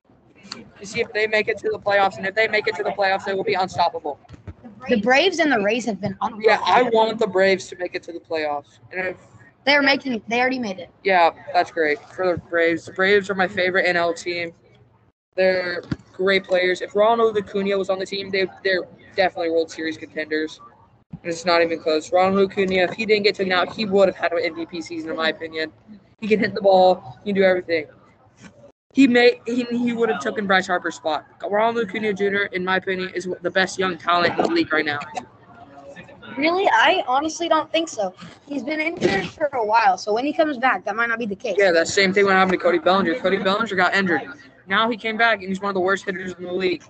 to 0.81 0.87
see 0.87 1.01
if 1.01 1.13
they 1.13 1.27
make 1.27 1.49
it 1.49 1.59
to 1.59 1.71
the 1.71 1.79
playoffs, 1.79 2.17
and 2.17 2.27
if 2.27 2.35
they 2.35 2.49
make 2.49 2.67
it 2.67 2.75
to 2.77 2.83
the 2.83 2.91
playoffs, 2.91 3.25
they 3.25 3.35
will 3.35 3.45
be 3.45 3.55
unstoppable. 3.55 4.19
The 4.89 5.01
Braves 5.01 5.39
and 5.39 5.53
the 5.53 5.61
Rays 5.61 5.85
have 5.85 6.01
been 6.01 6.17
unreal. 6.23 6.49
Yeah, 6.49 6.61
I 6.65 6.83
want 6.83 7.19
the 7.19 7.27
Braves 7.27 7.69
to 7.69 7.77
make 7.77 7.95
it 7.95 8.03
to 8.05 8.13
the 8.13 8.21
playoffs, 8.21 8.79
and 8.93 9.09
if 9.09 9.17
They're 9.65 9.83
making. 9.83 10.23
They 10.29 10.41
already 10.41 10.59
made 10.59 10.79
it. 10.79 10.91
Yeah, 11.05 11.31
that's 11.53 11.71
great 11.71 11.99
for 12.11 12.33
the 12.33 12.39
Braves. 12.49 12.87
The 12.87 12.93
Braves 12.93 13.29
are 13.29 13.35
my 13.35 13.49
favorite 13.49 13.87
NL 13.87 14.17
team. 14.17 14.53
They're 15.39 15.83
great 16.13 16.43
players. 16.43 16.81
If 16.83 16.97
Ronald 16.97 17.39
Acuna 17.39 17.79
was 17.79 17.91
on 17.91 18.01
the 18.01 18.05
team, 18.05 18.29
they 18.29 18.49
they're 18.65 18.83
definitely 19.15 19.51
World 19.51 19.71
Series 19.71 19.97
contenders. 19.97 20.61
And 21.13 21.33
it's 21.33 21.47
not 21.47 21.63
even 21.63 21.81
close. 21.81 22.13
Ronald 22.13 22.51
Acuna, 22.51 22.75
if 22.83 22.95
he 22.95 23.07
didn't 23.07 23.23
get 23.23 23.37
taken 23.37 23.53
out, 23.53 23.73
he 23.73 23.87
would 23.87 24.09
have 24.09 24.17
had 24.17 24.33
an 24.33 24.55
MVP 24.55 24.83
season, 24.83 25.11
in 25.11 25.17
my 25.17 25.29
opinion. 25.29 25.73
He 26.21 26.27
can 26.27 26.41
hit 26.41 26.55
the 26.55 26.61
ball. 26.61 27.21
He 27.25 27.31
can 27.31 27.41
do 27.41 27.45
everything. 27.45 27.87
He 28.93 29.07
may 29.07 29.41
he, 29.47 29.63
he 29.65 29.93
would 29.93 30.09
have 30.09 30.21
taken 30.21 30.49
Bryce 30.49 30.67
Harper's 30.67 30.97
spot. 30.97 31.25
Ronald 31.49 31.87
Acuna 31.87 32.13
Jr., 32.13 32.53
in 32.53 32.65
my 32.65 32.79
opinion, 32.79 33.11
is 33.15 33.29
the 33.41 33.51
best 33.51 33.79
young 33.79 33.97
talent 33.97 34.37
in 34.37 34.45
the 34.45 34.51
league 34.51 34.73
right 34.73 34.85
now. 34.85 34.99
Really, 36.37 36.69
I 36.73 37.05
honestly 37.07 37.49
don't 37.49 37.71
think 37.71 37.89
so. 37.89 38.13
He's 38.49 38.65
been 38.65 38.81
injured 38.81 39.29
for 39.29 39.47
a 39.53 39.65
while, 39.65 39.99
so 39.99 40.13
when 40.13 40.25
he 40.25 40.33
comes 40.33 40.59
back, 40.59 40.85
that 40.85 40.97
might 40.97 41.09
not 41.09 41.21
be 41.21 41.27
the 41.27 41.37
case. 41.37 41.57
Yeah, 41.59 41.71
that 41.73 41.87
same 41.87 42.13
thing 42.13 42.25
what 42.25 42.35
happened 42.35 42.59
to 42.59 42.59
Cody 42.59 42.79
Bellinger. 42.79 43.21
Cody 43.21 43.37
Bellinger 43.37 43.77
got 43.77 43.95
injured. 43.95 44.23
Now 44.69 44.91
he 44.91 44.97
came 44.97 45.17
back 45.17 45.41
and 45.41 45.49
he's 45.49 45.61
one 45.61 45.71
of 45.71 45.75
the 45.75 45.81
worst 45.81 46.05
hitters 46.05 46.35
in 46.35 46.45
the 46.45 46.53
league. 46.53 46.83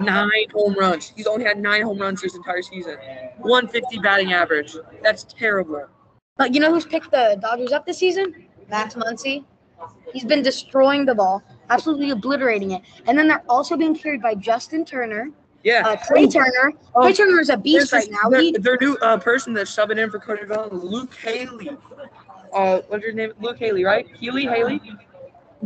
Nine 0.00 0.30
home 0.54 0.74
runs. 0.74 1.12
He's 1.14 1.26
only 1.26 1.44
had 1.44 1.58
nine 1.58 1.82
home 1.82 1.98
runs 1.98 2.22
this 2.22 2.36
entire 2.36 2.62
season. 2.62 2.96
150 3.38 3.98
batting 3.98 4.32
average. 4.32 4.76
That's 5.02 5.24
terrible. 5.24 5.86
But 6.36 6.54
you 6.54 6.60
know 6.60 6.72
who's 6.72 6.86
picked 6.86 7.10
the 7.10 7.36
Dodgers 7.40 7.72
up 7.72 7.84
this 7.84 7.98
season? 7.98 8.46
Max 8.70 8.94
Muncy. 8.94 9.44
He's 10.12 10.24
been 10.24 10.42
destroying 10.42 11.04
the 11.04 11.14
ball, 11.14 11.42
absolutely 11.70 12.10
obliterating 12.10 12.72
it. 12.72 12.82
And 13.06 13.18
then 13.18 13.28
they're 13.28 13.42
also 13.48 13.76
being 13.76 13.94
carried 13.96 14.22
by 14.22 14.34
Justin 14.34 14.84
Turner, 14.84 15.30
Yeah. 15.64 15.82
uh, 15.86 15.96
Trea 15.96 16.28
Turner. 16.28 16.72
Oh, 16.94 17.02
Trea 17.04 17.14
Turner 17.14 17.40
is 17.40 17.50
a 17.50 17.56
beast 17.56 17.90
There's 17.90 18.06
right 18.06 18.12
now. 18.22 18.30
Their, 18.30 18.40
He, 18.40 18.52
their 18.52 18.78
new 18.80 18.96
uh, 19.02 19.18
person 19.18 19.52
that's 19.52 19.74
subbing 19.74 19.98
in 19.98 20.10
for 20.10 20.18
Cody 20.18 20.44
Bellinger, 20.46 20.76
Luke 20.76 21.14
Haley. 21.14 21.70
Uh, 22.52 22.80
what's 22.88 23.04
your 23.04 23.12
name? 23.12 23.32
Luke 23.40 23.58
Haley, 23.58 23.84
right? 23.84 24.06
Healy, 24.18 24.46
Haley? 24.46 24.80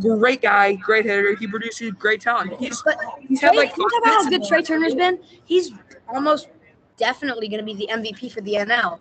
Great 0.01 0.41
guy, 0.41 0.75
great 0.75 1.05
hitter. 1.05 1.35
He 1.37 1.47
produces 1.47 1.91
great 1.93 2.21
talent. 2.21 2.59
He's 2.59 2.83
But 2.83 2.99
he's 3.21 3.41
Trea, 3.41 3.51
had 3.51 3.57
like 3.57 3.75
think 3.75 3.91
about 4.01 4.13
how 4.13 4.31
good 4.31 4.45
Trea 4.45 4.63
Turner's 4.63 4.95
been. 4.95 5.19
He's 5.45 5.73
almost 6.09 6.49
definitely 6.97 7.49
going 7.49 7.59
to 7.59 7.65
be 7.65 7.75
the 7.75 7.89
MVP 7.93 8.33
for 8.33 8.41
the 8.41 8.55
NL. 8.55 9.01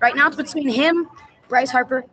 Right 0.00 0.14
now, 0.14 0.28
it's 0.28 0.36
between 0.36 0.68
him, 0.68 1.08
Bryce 1.48 1.70
Harper, 1.70 2.04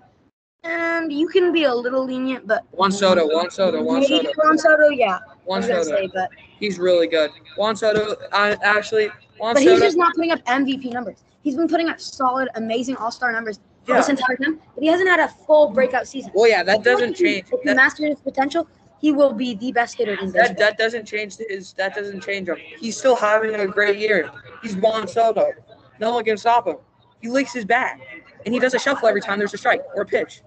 and 0.64 1.14
you 1.14 1.28
can 1.28 1.54
be 1.54 1.66
a 1.66 1.74
little 1.74 2.04
lenient, 2.04 2.48
but 2.48 2.64
Juan 2.72 2.92
Soto, 2.92 3.28
Juan 3.28 3.52
Soto, 3.52 3.84
Juan 3.84 4.04
Soto, 4.04 4.32
Juan 4.38 4.58
Soto, 4.58 4.90
yeah. 4.90 5.20
Juan 5.46 5.62
Soto. 5.62 5.84
say, 5.84 6.10
but 6.14 6.30
He's 6.60 6.80
really 6.80 7.08
good. 7.08 7.30
Juan 7.58 7.76
Soto, 7.76 8.16
I 8.32 8.58
actually 8.64 9.10
Juan 9.40 9.54
but 9.54 9.62
he's 9.62 9.80
just 9.80 9.98
not 9.98 10.16
putting 10.16 10.32
up 10.32 10.44
MVP 10.46 10.92
numbers. 10.92 11.24
He's 11.44 11.56
been 11.56 11.68
putting 11.68 11.90
up 11.90 12.00
solid, 12.00 12.50
amazing 12.56 12.96
All 12.96 13.12
Star 13.12 13.32
numbers 13.32 13.60
Yeah. 13.88 13.98
this 13.98 14.10
entire 14.10 14.36
time, 14.38 14.60
but 14.74 14.84
he 14.84 14.88
hasn't 14.90 15.10
had 15.10 15.20
a 15.20 15.28
full 15.28 15.70
breakout 15.70 16.08
season. 16.08 16.32
Well, 16.34 16.50
yeah, 16.50 16.64
that 16.64 16.80
I 16.80 16.84
feel 16.84 16.94
like 16.94 17.02
doesn't 17.02 17.18
he- 17.18 17.24
change. 17.24 17.46
If 17.52 17.60
he 17.62 17.66
That, 17.70 17.76
masters 17.76 18.10
his 18.10 18.20
potential, 18.20 18.68
he 19.00 19.12
will 19.12 19.34
be 19.34 19.56
the 19.56 19.72
best 19.72 19.96
hitter 19.96 20.14
in 20.14 20.32
that 20.32 20.34
baseball. 20.34 20.56
that 20.58 20.78
doesn't 20.78 21.06
change 21.06 21.38
his. 21.38 21.74
That 21.74 21.94
doesn't 21.96 22.22
change 22.22 22.48
him. 22.50 22.58
He's 22.80 22.98
still 22.98 23.16
having 23.16 23.54
a 23.56 23.68
great 23.68 23.98
year. 24.00 24.32
He's 24.64 24.76
Juan 24.76 25.08
Soto. 25.08 25.52
No 26.00 26.14
one 26.14 26.24
can 26.24 26.38
stop 26.38 26.68
him. 26.68 26.78
He 27.22 27.30
licks 27.30 27.54
his 27.54 27.66
bat, 27.66 28.00
and 28.46 28.54
he 28.54 28.60
does 28.60 28.74
a 28.74 28.80
shuffle 28.80 29.08
every 29.08 29.22
time 29.22 29.38
there's 29.40 29.54
a 29.54 29.58
strike 29.58 29.82
or 29.96 30.02
a 30.04 30.06
pitch. 30.06 30.42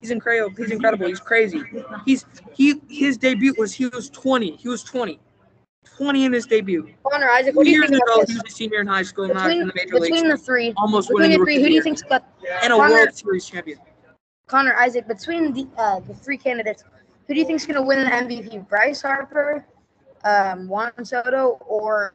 He's 0.00 0.10
incredible. 0.10 0.54
He's 0.56 0.70
incredible. 0.70 1.06
He's 1.08 1.20
crazy. 1.20 1.62
He's 2.06 2.24
he. 2.54 2.80
His 2.88 3.18
debut 3.18 3.54
was 3.58 3.72
he 3.74 3.86
was 3.88 4.08
20. 4.10 4.56
He 4.56 4.68
was 4.68 4.82
20. 4.84 5.18
20 5.96 6.24
in 6.26 6.32
his 6.32 6.46
debut. 6.46 6.88
Connor 7.10 7.28
Isaac, 7.30 7.54
Two 7.54 7.64
do 7.64 7.70
you 7.70 7.78
years 7.78 7.90
think 7.90 8.02
ago, 8.04 8.14
about 8.14 8.28
he 8.28 8.34
was 8.34 8.44
a 8.46 8.50
senior 8.50 8.80
in 8.80 8.86
high 8.86 9.02
school, 9.02 9.26
not 9.28 9.50
in 9.50 9.58
Between, 9.58 9.66
the 9.68 9.72
major 9.74 9.94
leagues. 9.94 10.08
between 10.08 10.28
the 10.30 10.36
three, 10.36 10.74
Almost 10.76 11.08
between 11.08 11.22
winning 11.22 11.38
the 11.38 11.38
the 11.38 11.44
three, 11.44 11.62
who 11.62 11.68
do 11.68 11.74
you 11.74 11.82
think's 11.82 12.02
got 12.02 12.24
and 12.62 12.72
a 12.72 12.76
Connor- 12.76 12.94
World 12.94 13.14
Series 13.14 13.46
champion. 13.46 13.78
Connor 14.46 14.74
Isaac? 14.76 15.06
Between 15.08 15.52
the 15.52 15.66
uh, 15.76 16.00
the 16.00 16.14
three 16.14 16.38
candidates, 16.38 16.84
who 17.26 17.34
do 17.34 17.40
you 17.40 17.46
think's 17.46 17.66
gonna 17.66 17.82
win 17.82 18.04
the 18.04 18.10
MVP? 18.10 18.68
Bryce 18.68 19.02
Harper, 19.02 19.64
um, 20.24 20.68
Juan 20.68 20.92
Soto, 21.04 21.58
or 21.66 22.14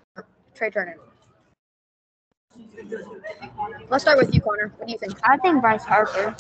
Trea 0.56 0.72
Turner? 0.72 0.96
Let's 3.90 4.04
start 4.04 4.18
with 4.18 4.34
you, 4.34 4.42
Connor. 4.42 4.74
What 4.78 4.88
do 4.88 4.94
you 4.94 5.00
think? 5.00 5.14
I 5.24 5.38
think 5.38 5.62
Bryce 5.62 5.84
Harper. 5.84 6.36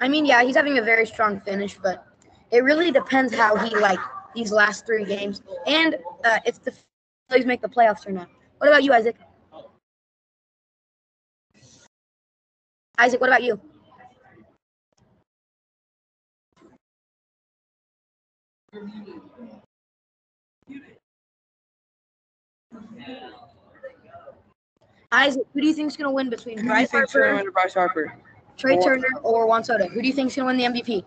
I 0.00 0.08
mean, 0.08 0.26
yeah, 0.26 0.42
he's 0.44 0.56
having 0.56 0.78
a 0.78 0.82
very 0.82 1.06
strong 1.06 1.40
finish, 1.40 1.76
but 1.82 2.06
it 2.50 2.62
really 2.62 2.90
depends 2.90 3.34
how 3.34 3.56
he 3.56 3.74
like 3.76 3.98
these 4.36 4.52
last 4.52 4.86
three 4.86 5.04
games, 5.04 5.42
and 5.66 5.96
uh, 6.24 6.38
it's 6.44 6.58
the 6.58 6.72
Phillies 7.28 7.46
make 7.46 7.60
the 7.60 7.68
playoffs 7.68 8.06
or 8.06 8.12
not. 8.12 8.28
What 8.58 8.68
about 8.68 8.84
you, 8.84 8.92
Isaac? 8.92 9.16
Isaac, 12.98 13.20
what 13.20 13.28
about 13.30 13.42
you? 13.42 13.60
Isaac, 25.12 25.46
who 25.54 25.60
do 25.60 25.66
you 25.66 25.72
think 25.74 25.88
is 25.90 25.96
gonna 25.96 26.10
win 26.10 26.30
between 26.30 26.58
Who 26.58 26.62
do 26.62 26.68
you 26.68 26.72
Bryce 26.72 26.90
going 26.90 27.06
to 27.06 27.18
Harper, 27.18 27.36
win 27.36 27.50
Bryce 27.52 27.74
Harper? 27.74 28.14
Trea 28.56 28.80
Turner, 28.80 29.08
or 29.22 29.46
Juan 29.46 29.64
Soto? 29.64 29.86
Who 29.88 30.02
do 30.02 30.06
you 30.06 30.12
think 30.12 30.28
is 30.30 30.36
gonna 30.36 30.46
win 30.46 30.56
the 30.56 30.64
MVP? 30.64 31.04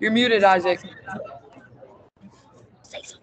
You're 0.00 0.12
muted, 0.12 0.44
Isaac. 0.44 0.80
Say 2.82 3.02
so. 3.02 3.16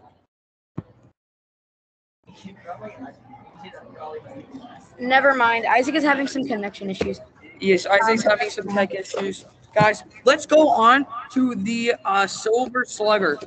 Never 4.99 5.34
mind. 5.34 5.65
Isaac 5.65 5.95
is 5.95 6.03
having 6.03 6.28
some 6.28 6.45
connection 6.45 6.89
issues. 6.89 7.19
Yes, 7.59 7.86
Isaac's 7.86 8.23
having 8.23 8.49
some 8.49 8.67
tech 8.67 8.93
issues. 8.93 9.45
Guys, 9.73 10.03
let's 10.23 10.45
go 10.45 10.69
on 10.69 11.05
to 11.32 11.55
the 11.55 11.93
uh, 12.05 12.28
Silver 12.28 12.86
Slugger. 12.86 13.38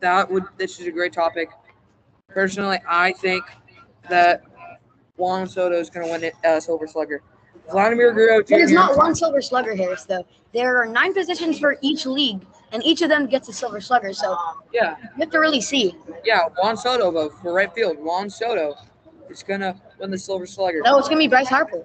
That 0.00 0.30
would 0.30 0.44
this 0.56 0.80
is 0.80 0.86
a 0.86 0.90
great 0.90 1.12
topic. 1.12 1.50
Personally, 2.28 2.78
I 2.88 3.12
think 3.12 3.44
that 4.08 4.42
Juan 5.16 5.46
Soto 5.46 5.78
is 5.78 5.90
going 5.90 6.06
to 6.06 6.12
win 6.12 6.24
it 6.24 6.34
uh, 6.44 6.60
Silver 6.60 6.86
Slugger. 6.86 7.22
Vladimir 7.70 8.12
Guerrero 8.12 8.42
Jr. 8.42 8.56
There's 8.56 8.72
not 8.72 8.96
one 8.96 9.14
silver 9.14 9.40
slugger 9.40 9.74
here, 9.74 9.96
though. 10.08 10.26
There 10.52 10.76
are 10.78 10.86
nine 10.86 11.14
positions 11.14 11.58
for 11.58 11.76
each 11.82 12.06
league, 12.06 12.44
and 12.72 12.84
each 12.84 13.02
of 13.02 13.08
them 13.08 13.26
gets 13.26 13.48
a 13.48 13.52
silver 13.52 13.80
slugger. 13.80 14.12
So 14.12 14.36
Yeah, 14.72 14.96
you 15.00 15.08
have 15.20 15.30
to 15.30 15.38
really 15.38 15.60
see. 15.60 15.94
yeah. 16.24 16.42
Juan 16.58 16.76
Soto 16.76 17.10
vote 17.10 17.32
for 17.42 17.52
right 17.52 17.72
field. 17.74 17.98
Juan 17.98 18.30
Soto 18.30 18.74
is 19.28 19.42
going 19.42 19.60
to 19.60 19.74
win 19.98 20.10
the 20.10 20.18
Silver 20.18 20.46
Slugger. 20.46 20.80
No, 20.84 20.98
it's 20.98 21.08
gonna 21.08 21.18
be 21.20 21.28
Bryce 21.28 21.48
Harper. 21.48 21.84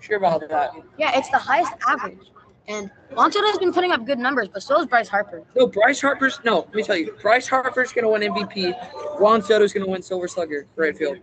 Sure 0.00 0.16
about 0.16 0.48
that. 0.48 0.70
Yeah, 0.98 1.16
it's 1.16 1.28
the 1.30 1.38
highest 1.38 1.72
average, 1.86 2.30
and 2.68 2.90
Juan 3.12 3.30
Soto 3.30 3.46
has 3.46 3.58
been 3.58 3.72
putting 3.72 3.92
up 3.92 4.06
good 4.06 4.18
numbers, 4.18 4.48
but 4.48 4.62
so 4.62 4.80
is 4.80 4.86
Bryce 4.86 5.08
Harper. 5.08 5.42
No, 5.54 5.66
Bryce 5.66 6.00
Harper's 6.00 6.40
no. 6.44 6.60
Let 6.60 6.74
me 6.74 6.82
tell 6.82 6.96
you, 6.96 7.12
Bryce 7.20 7.46
Harper's 7.46 7.92
going 7.92 8.04
to 8.04 8.08
win 8.08 8.22
MVP. 8.22 9.20
Juan 9.20 9.42
Soto's 9.42 9.72
going 9.72 9.84
to 9.84 9.90
win 9.90 10.02
Silver 10.02 10.26
Slugger 10.26 10.66
for 10.74 10.82
right 10.84 10.96
field. 10.96 11.18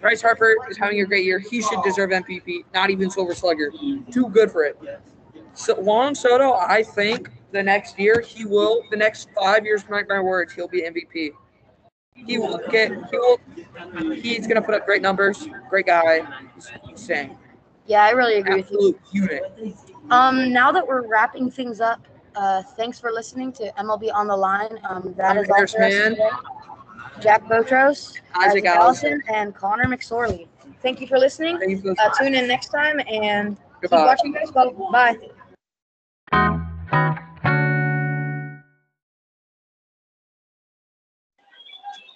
Bryce 0.00 0.22
Harper 0.22 0.56
is 0.70 0.76
having 0.78 1.00
a 1.00 1.04
great 1.04 1.24
year. 1.24 1.38
He 1.38 1.60
should 1.62 1.82
deserve 1.84 2.10
MVP, 2.10 2.64
not 2.74 2.90
even 2.90 3.10
Silver 3.10 3.34
Slugger. 3.34 3.70
Too 4.10 4.28
good 4.30 4.50
for 4.50 4.64
it. 4.64 4.76
So 5.54 5.74
Juan 5.80 6.14
Soto, 6.14 6.54
I 6.54 6.82
think 6.82 7.30
the 7.52 7.62
next 7.62 7.98
year 7.98 8.20
he 8.20 8.44
will. 8.44 8.82
The 8.90 8.96
next 8.96 9.28
five 9.38 9.64
years, 9.64 9.88
mark 9.88 10.08
my 10.08 10.20
words, 10.20 10.52
he'll 10.54 10.68
be 10.68 10.82
MVP. 10.82 11.30
He 12.14 12.38
will 12.38 12.60
get. 12.70 12.90
He 12.90 13.18
will. 13.18 13.38
He's 14.14 14.46
going 14.46 14.56
to 14.56 14.62
put 14.62 14.74
up 14.74 14.84
great 14.86 15.02
numbers. 15.02 15.48
Great 15.68 15.86
guy. 15.86 16.20
He's 16.54 16.70
insane. 16.88 17.36
Yeah, 17.86 18.04
I 18.04 18.10
really 18.10 18.36
agree 18.36 18.56
with 18.56 18.70
you. 18.70 18.96
Absolute 18.96 19.00
unit. 19.12 19.76
Um, 20.10 20.52
now 20.52 20.70
that 20.72 20.86
we're 20.86 21.06
wrapping 21.06 21.50
things 21.50 21.80
up, 21.80 22.06
uh, 22.36 22.62
thanks 22.62 22.98
for 23.00 23.10
listening 23.12 23.52
to 23.54 23.72
MLB 23.78 24.12
on 24.14 24.26
the 24.26 24.36
line. 24.36 24.78
Um, 24.88 25.14
that 25.16 25.32
I'm 25.32 25.38
is 25.38 25.48
all 25.48 25.56
Harris 25.56 25.72
for 25.72 25.82
us 25.82 25.92
Mann. 25.92 26.10
today. 26.10 26.28
Jack 27.20 27.44
Boutros, 27.44 28.18
Isaac 28.34 28.64
Allison, 28.64 29.22
and 29.28 29.54
Connor 29.54 29.84
McSorley. 29.84 30.48
Thank 30.80 31.00
you 31.00 31.06
for 31.06 31.18
listening. 31.18 31.58
Thank 31.58 31.70
you 31.70 31.94
for 31.94 31.94
Uh, 32.00 32.10
tune 32.18 32.34
in 32.34 32.46
next 32.48 32.68
time 32.68 33.00
and 33.06 33.56
keep 33.56 33.82
Goodbye. 33.82 34.06
watching 34.06 34.32
baseball. 34.32 34.70
Bye. 34.90 35.18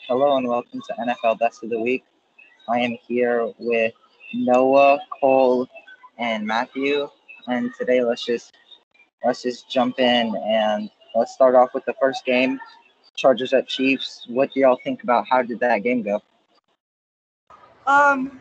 Hello 0.09 0.37
and 0.37 0.47
welcome 0.47 0.81
to 0.87 0.95
NFL 0.95 1.41
Best 1.41 1.65
of 1.65 1.71
the 1.71 1.81
Week. 1.81 2.05
I 2.69 2.79
am 2.79 2.97
here 3.09 3.53
with 3.59 3.93
Noah, 4.33 5.01
Cole, 5.21 5.67
and 6.17 6.47
Matthew, 6.47 7.09
and 7.49 7.73
today 7.77 8.03
let's 8.03 8.25
just 8.25 8.57
let's 9.25 9.43
just 9.43 9.69
jump 9.69 9.99
in 9.99 10.33
and 10.37 10.91
let's 11.17 11.33
start 11.33 11.57
off 11.57 11.75
with 11.75 11.85
the 11.87 11.95
first 12.01 12.25
game, 12.25 12.61
Chargers 13.17 13.53
at 13.53 13.67
Chiefs. 13.67 14.25
What 14.29 14.53
do 14.53 14.61
y'all 14.61 14.79
think 14.85 15.03
about 15.03 15.27
how 15.29 15.43
did 15.43 15.59
that 15.59 15.79
game 15.79 16.03
go? 16.03 16.23
Um, 17.87 18.41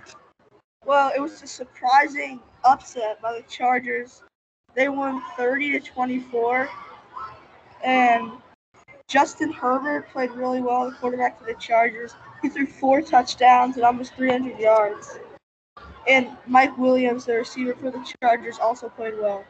well, 0.85 1.11
it 1.15 1.19
was 1.19 1.41
a 1.41 1.47
surprising 1.47 2.41
upset 2.63 3.19
by 3.23 3.33
the 3.33 3.43
Chargers. 3.49 4.21
They 4.75 4.89
won 4.89 5.21
30 5.37 5.71
to 5.71 5.79
24, 5.79 6.69
and 7.83 8.31
Justin 9.07 9.51
Herbert 9.53 10.09
played 10.09 10.31
really 10.31 10.61
well, 10.61 10.89
the 10.89 10.95
quarterback 10.95 11.39
for 11.39 11.45
the 11.45 11.53
Chargers. 11.55 12.13
He 12.41 12.49
threw 12.49 12.65
four 12.65 13.01
touchdowns 13.01 13.77
and 13.77 13.85
almost 13.85 14.15
300 14.15 14.59
yards. 14.59 15.17
And 16.07 16.29
Mike 16.45 16.77
Williams, 16.77 17.25
the 17.25 17.35
receiver 17.35 17.73
for 17.75 17.89
the 17.89 18.05
Chargers, 18.21 18.59
also 18.59 18.89
played 18.89 19.13
well. 19.19 19.45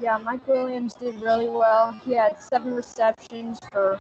Yeah, 0.00 0.18
Mike 0.18 0.46
Williams 0.46 0.94
did 0.94 1.22
really 1.22 1.48
well. 1.48 1.92
He 2.04 2.12
had 2.12 2.42
seven 2.42 2.74
receptions 2.74 3.60
for 3.72 3.98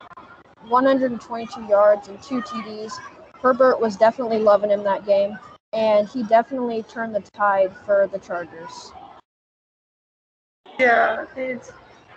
122 0.67 1.63
yards 1.65 2.07
and 2.07 2.21
two 2.21 2.41
TDs. 2.41 2.91
Herbert 3.41 3.79
was 3.79 3.95
definitely 3.95 4.39
loving 4.39 4.71
him 4.71 4.83
that 4.83 5.05
game, 5.05 5.37
and 5.75 6.07
he 6.07 6.23
definitely 6.23 6.83
turned 6.83 7.13
the 7.13 7.19
tide 7.33 7.75
for 7.85 8.07
the 8.11 8.17
Chargers. 8.17 8.93
Yeah, 10.79 11.25
it's 11.35 11.71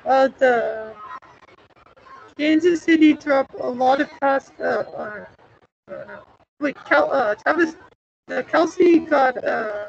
uh, 0.06 0.28
the 0.38 0.94
Kansas 2.38 2.82
City 2.82 3.14
dropped 3.14 3.54
a 3.61 3.68
lot 3.68 4.00
of 4.00 4.09
pass. 4.20 4.52
Uh, 4.61 4.62
uh, 4.96 5.24
uh, 5.92 6.20
wait, 6.61 6.76
Kel, 6.84 7.11
uh, 7.12 7.34
Travis, 7.34 7.74
uh, 8.30 8.42
Kelce 8.42 9.09
got 9.09 9.42
uh, 9.44 9.86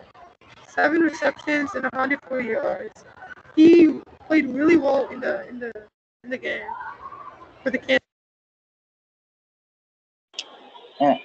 seven 0.68 1.02
receptions 1.02 1.76
and 1.76 1.84
104 1.84 2.42
yards. 2.42 3.06
He 3.56 4.00
played 4.28 4.50
really 4.50 4.78
well 4.78 5.08
in 5.10 5.20
the 5.20 5.48
in 5.48 5.60
the 5.60 5.72
in 6.24 6.32
the 6.32 6.38
game 6.38 6.68
for 7.64 7.70
the 7.70 7.78
Kansas. 7.78 8.00
And 11.00 11.20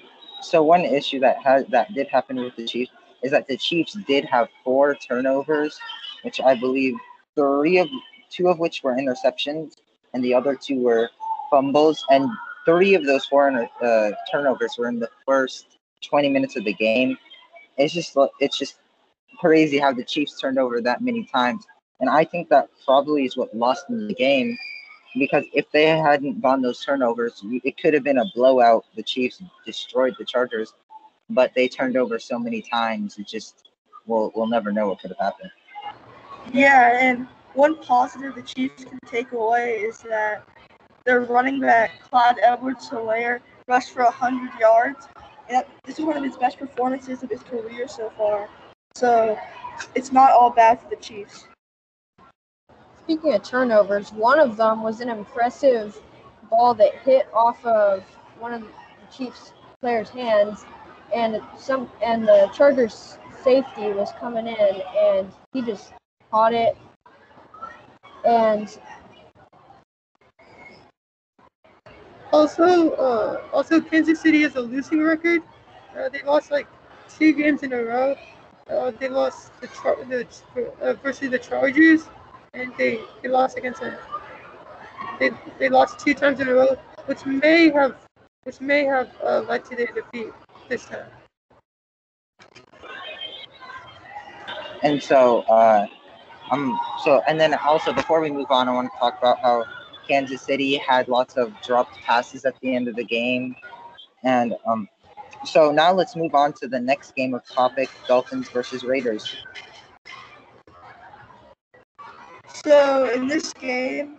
so 0.45 0.63
one 0.63 0.85
issue 0.85 1.21
that 1.21 1.43
has 1.43 1.65
that 1.69 1.93
did 1.95 2.09
happen 2.09 2.37
with 2.37 2.55
the 2.57 2.67
Chiefs 2.67 2.93
is 3.23 3.31
that 3.31 3.49
the 3.49 3.57
Chiefs 3.57 3.97
did 4.07 4.25
have 4.27 4.49
four 4.63 4.95
turnovers, 4.95 5.79
which 6.23 6.41
I 6.41 6.55
believe 6.55 6.95
three 7.35 7.79
of 7.79 7.89
two 8.31 8.49
of 8.49 8.59
which 8.59 8.83
were 8.83 8.95
interceptions, 8.95 9.75
and 10.13 10.23
the 10.23 10.35
other 10.35 10.55
two 10.55 10.83
were 10.83 11.11
fumbles, 11.51 12.05
and 12.11 12.29
three 12.65 12.95
of 12.95 13.05
those 13.05 13.27
four 13.27 13.69
uh, 13.83 14.11
turnovers 14.31 14.75
were 14.79 14.89
in 14.89 14.99
the 14.99 15.11
first 15.27 15.79
20 16.09 16.29
minutes 16.29 16.57
of 16.57 16.65
the 16.65 16.75
game. 16.75 17.17
It's 17.77 17.95
just 17.95 18.17
it's 18.41 18.59
just 18.59 18.77
crazy 19.39 19.79
how 19.79 19.93
the 19.93 20.05
Chiefs 20.05 20.41
turned 20.41 20.59
over 20.59 20.81
that 20.81 21.01
many 21.01 21.25
times. 21.25 21.67
And 22.01 22.11
I 22.11 22.25
think 22.25 22.49
that 22.51 22.69
probably 22.85 23.25
is 23.25 23.37
what 23.37 23.55
lost 23.57 23.89
them 23.89 24.09
the 24.09 24.15
game 24.15 24.57
because 25.17 25.45
if 25.53 25.71
they 25.71 25.87
hadn't 25.87 26.41
gone 26.41 26.63
those 26.63 26.85
turnovers, 26.85 27.43
it 27.45 27.79
could 27.79 27.95
have 27.95 28.05
been 28.05 28.19
a 28.19 28.25
blowout. 28.35 28.85
The 28.97 29.03
Chiefs 29.03 29.43
destroyed 29.65 30.15
the 30.19 30.25
Chargers, 30.25 30.73
but 31.31 31.53
they 31.55 31.69
turned 31.69 31.97
over 31.97 32.19
so 32.19 32.39
many 32.39 32.63
times. 32.63 33.19
It 33.19 33.27
just 33.27 33.71
we'll 34.07 34.33
we'll 34.35 34.47
never 34.47 34.73
know 34.73 34.89
what 34.89 35.01
could 35.01 35.11
have 35.11 35.19
happened. 35.19 35.51
Yeah, 36.53 36.99
and 37.01 37.27
one 37.55 37.77
positive 37.83 38.35
the 38.35 38.43
Chiefs 38.43 38.85
can 38.85 38.99
take 39.07 39.33
away 39.33 39.75
is 39.81 39.99
that 40.03 40.47
their 41.05 41.21
running 41.21 41.61
back 41.61 42.01
Clyde 42.01 42.39
Edwards-Helaire 42.43 43.41
rushed 43.69 43.91
for 43.91 44.05
100 44.05 44.59
yards. 44.59 45.07
And 45.49 45.65
this 45.85 45.99
is 45.99 46.05
one 46.05 46.17
of 46.17 46.25
his 46.25 46.37
best 46.37 46.59
performances 46.59 47.23
of 47.23 47.31
his 47.31 47.43
career 47.43 47.87
so 47.87 48.11
far. 48.17 48.49
So 48.95 49.39
it's 49.95 50.13
not 50.13 50.31
all 50.31 50.51
bad 50.51 50.81
for 50.81 50.89
the 50.89 50.97
Chiefs. 50.97 51.47
Speaking 53.05 53.35
of 53.35 53.43
turnovers, 53.43 54.13
one 54.13 54.41
of 54.41 54.57
them 54.57 54.83
was 54.83 55.01
an 55.01 55.11
impressive 55.11 56.01
ball 56.49 56.75
that 56.75 56.95
hit 57.05 57.29
off 57.35 57.63
of 57.67 58.03
one 58.39 58.55
of 58.55 58.63
the 58.63 58.69
Chiefs 59.15 59.53
players' 59.83 60.09
hands, 60.09 60.65
and 61.15 61.41
some 61.59 61.91
and 62.03 62.27
the 62.27 62.51
Chargers 62.55 63.19
safety 63.43 63.93
was 63.93 64.11
coming 64.19 64.47
in, 64.47 64.83
and 64.99 65.31
he 65.53 65.61
just 65.61 65.93
caught 66.31 66.55
it, 66.55 66.77
and 68.25 68.79
Also, 72.33 72.91
uh, 72.93 73.43
also 73.53 73.81
Kansas 73.81 74.21
City 74.21 74.43
has 74.43 74.57
a 74.57 74.61
losing 74.61 75.01
record. 75.03 75.43
Uh, 75.97 76.09
they 76.09 76.23
lost 76.23 76.51
like 76.51 76.67
two 77.09 77.33
games 77.33 77.63
in 77.63 77.73
a 77.73 77.83
row. 77.83 78.17
Uh, 78.69 78.91
they 78.99 79.09
lost 79.09 79.53
the, 79.61 79.69
char- 79.69 80.03
the 80.05 80.27
uh, 80.81 80.95
versus 80.95 81.31
the 81.31 81.39
Chargers, 81.39 82.09
and 82.55 82.73
they, 82.79 83.01
they 83.23 83.29
lost 83.29 83.59
against 83.59 83.83
a, 83.83 83.99
they 85.19 85.31
they 85.59 85.69
lost 85.69 85.99
two 85.99 86.15
times 86.15 86.41
in 86.41 86.49
a 86.49 86.55
row, 86.55 86.77
which 87.07 87.25
may 87.27 87.71
have 87.71 87.97
which 88.45 88.61
may 88.61 88.85
have 88.85 89.11
uh, 89.23 89.41
led 89.41 89.65
to 89.67 89.77
their 89.77 89.87
defeat 89.87 90.33
this 90.69 90.85
time. 90.87 91.07
And 94.83 95.03
so, 95.03 95.41
uh, 95.43 95.87
um, 96.51 96.79
so 97.05 97.23
and 97.27 97.41
then 97.41 97.55
also 97.55 97.93
before 97.93 98.21
we 98.21 98.31
move 98.31 98.51
on, 98.51 98.69
I 98.69 98.73
want 98.73 98.91
to 98.93 98.99
talk 98.99 99.19
about 99.19 99.41
how 99.41 99.65
Kansas 100.07 100.43
City 100.43 100.77
had 100.77 101.09
lots 101.09 101.37
of 101.37 101.53
dropped 101.63 101.97
passes 102.03 102.45
at 102.45 102.55
the 102.61 102.75
end 102.75 102.89
of 102.89 102.97
the 102.97 103.05
game, 103.05 103.57
and 104.23 104.55
um, 104.67 104.89
so 105.47 105.73
now 105.73 105.93
let's 105.93 106.17
move 106.17 106.35
on 106.35 106.53
to 106.55 106.69
the 106.69 106.81
next 106.81 107.15
game 107.15 107.35
of 107.35 107.47
topic: 107.47 107.89
Dolphins 108.07 108.51
versus 108.51 108.85
Raiders. 108.85 109.35
So 112.63 113.11
in 113.13 113.27
this 113.27 113.53
game, 113.55 114.19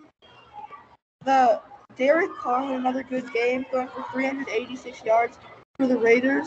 the 1.24 1.60
Derek 1.96 2.34
Carr 2.36 2.66
had 2.66 2.78
another 2.78 3.02
good 3.02 3.32
game, 3.32 3.64
going 3.72 3.88
for 3.88 4.04
386 4.12 5.02
yards 5.04 5.38
for 5.76 5.86
the 5.86 5.96
Raiders, 5.96 6.46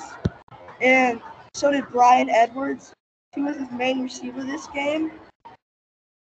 and 0.81 1.19
so 1.55 1.71
did 1.71 1.89
Bryan 1.89 2.29
Edwards. 2.29 2.93
He 3.35 3.41
was 3.41 3.57
his 3.57 3.71
main 3.71 4.03
receiver 4.03 4.43
this 4.43 4.67
game, 4.67 5.11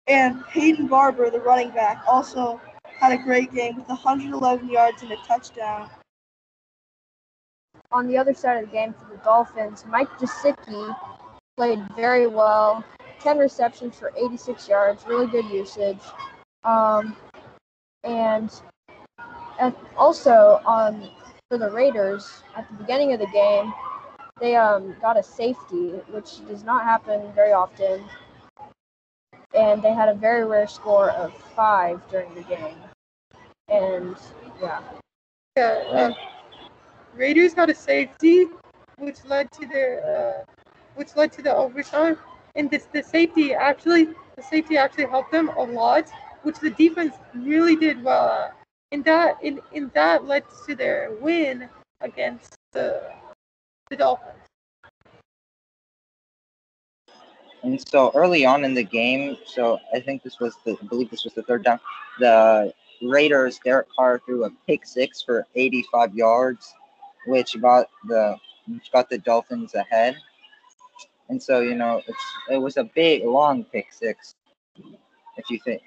and 0.07 0.45
Peyton 0.49 0.87
Barber, 0.87 1.31
the 1.31 1.41
running 1.41 1.71
back, 1.71 2.03
also 2.07 2.61
had 2.85 3.13
a 3.13 3.23
great 3.23 3.53
game 3.53 3.77
with 3.77 3.89
111 3.89 4.69
yards 4.69 5.03
and 5.03 5.13
a 5.13 5.17
touchdown. 5.27 5.89
on 7.91 8.07
the 8.07 8.19
other 8.19 8.35
side 8.35 8.63
of 8.63 8.69
the 8.69 8.73
game 8.73 8.93
for 8.93 9.11
the 9.11 9.23
Dolphins, 9.23 9.85
Mike 9.89 10.11
Gesicki 10.19 10.97
played 11.57 11.81
very 11.97 12.27
well. 12.27 12.85
10 13.25 13.39
receptions 13.39 13.99
for 13.99 14.13
86 14.17 14.69
yards, 14.69 15.05
really 15.07 15.27
good 15.27 15.47
usage. 15.47 15.99
Um, 16.63 17.17
and, 18.05 18.51
and 19.59 19.75
also 19.97 20.61
on 20.67 21.11
for 21.49 21.57
the 21.57 21.71
Raiders 21.71 22.43
at 22.55 22.69
the 22.69 22.75
beginning 22.75 23.15
of 23.15 23.21
the 23.21 23.27
game, 23.29 23.73
they 24.41 24.57
um, 24.57 24.95
got 25.01 25.17
a 25.17 25.23
safety, 25.23 25.93
which 26.11 26.47
does 26.47 26.65
not 26.65 26.85
happen 26.85 27.33
very 27.35 27.53
often. 27.53 28.05
And 29.55 29.83
they 29.83 29.95
had 29.95 30.11
a 30.11 30.15
very 30.15 30.45
rare 30.45 30.67
score 30.67 31.11
of 31.13 31.33
five 31.57 32.07
during 32.11 32.35
the 32.35 32.43
game. 32.43 32.77
And 33.69 34.17
yeah. 34.61 34.81
Yeah, 35.57 35.85
uh, 35.93 36.13
Raiders 37.15 37.55
got 37.55 37.71
a 37.71 37.75
safety, 37.75 38.47
which 38.99 39.25
led 39.25 39.51
to 39.53 39.67
their, 39.67 40.05
uh, 40.05 40.53
which 40.97 41.17
led 41.17 41.33
to 41.33 41.43
the 41.43 41.55
overtime. 41.55 42.19
And 42.55 42.71
this, 42.71 42.87
the 42.93 43.03
safety 43.03 43.55
actually, 43.55 44.09
the 44.37 44.43
safety 44.43 44.77
actually 44.77 45.07
helped 45.07 45.33
them 45.33 45.49
a 45.49 45.63
lot, 45.63 46.09
which 46.43 46.59
the 46.61 46.71
defense 46.71 47.15
really 47.35 47.77
did 47.77 48.03
well. 48.03 48.53
And 48.93 49.05
that, 49.05 49.43
in, 49.43 49.61
in 49.73 49.91
that 49.95 50.25
led 50.25 50.45
to 50.67 50.75
their 50.75 51.11
win 51.21 51.69
against 52.01 52.55
the, 52.73 53.11
the 53.91 53.97
Dolphins. 53.97 54.39
And 57.65 57.83
so 57.89 58.13
early 58.15 58.45
on 58.45 58.65
in 58.65 58.75
the 58.75 58.85
game, 58.85 59.39
so 59.47 59.79
I 59.93 59.99
think 59.99 60.23
this 60.23 60.39
was 60.39 60.55
the, 60.65 60.77
I 60.81 60.87
believe 60.87 61.11
this 61.11 61.25
was 61.25 61.33
the 61.33 61.43
third 61.43 61.65
down. 61.65 61.81
The 62.21 62.75
Raiders, 63.03 63.59
Derek 63.65 63.89
Carr 63.97 64.21
threw 64.25 64.45
a 64.45 64.51
pick 64.67 64.87
six 64.87 65.23
for 65.23 65.47
85 65.55 66.15
yards, 66.15 66.75
which 67.27 67.61
got 67.61 67.89
the 68.07 68.37
which 68.69 68.93
got 68.93 69.09
the 69.11 69.19
Dolphins 69.19 69.75
ahead. 69.75 70.17
And 71.29 71.43
so 71.43 71.61
you 71.61 71.75
know, 71.75 72.03
it's 72.07 72.25
it 72.51 72.59
was 72.59 72.77
a 72.77 72.85
big 72.85 73.25
long 73.25 73.65
pick 73.65 73.93
six, 73.93 74.35
if 75.37 75.51
you 75.51 75.59
think. 75.65 75.83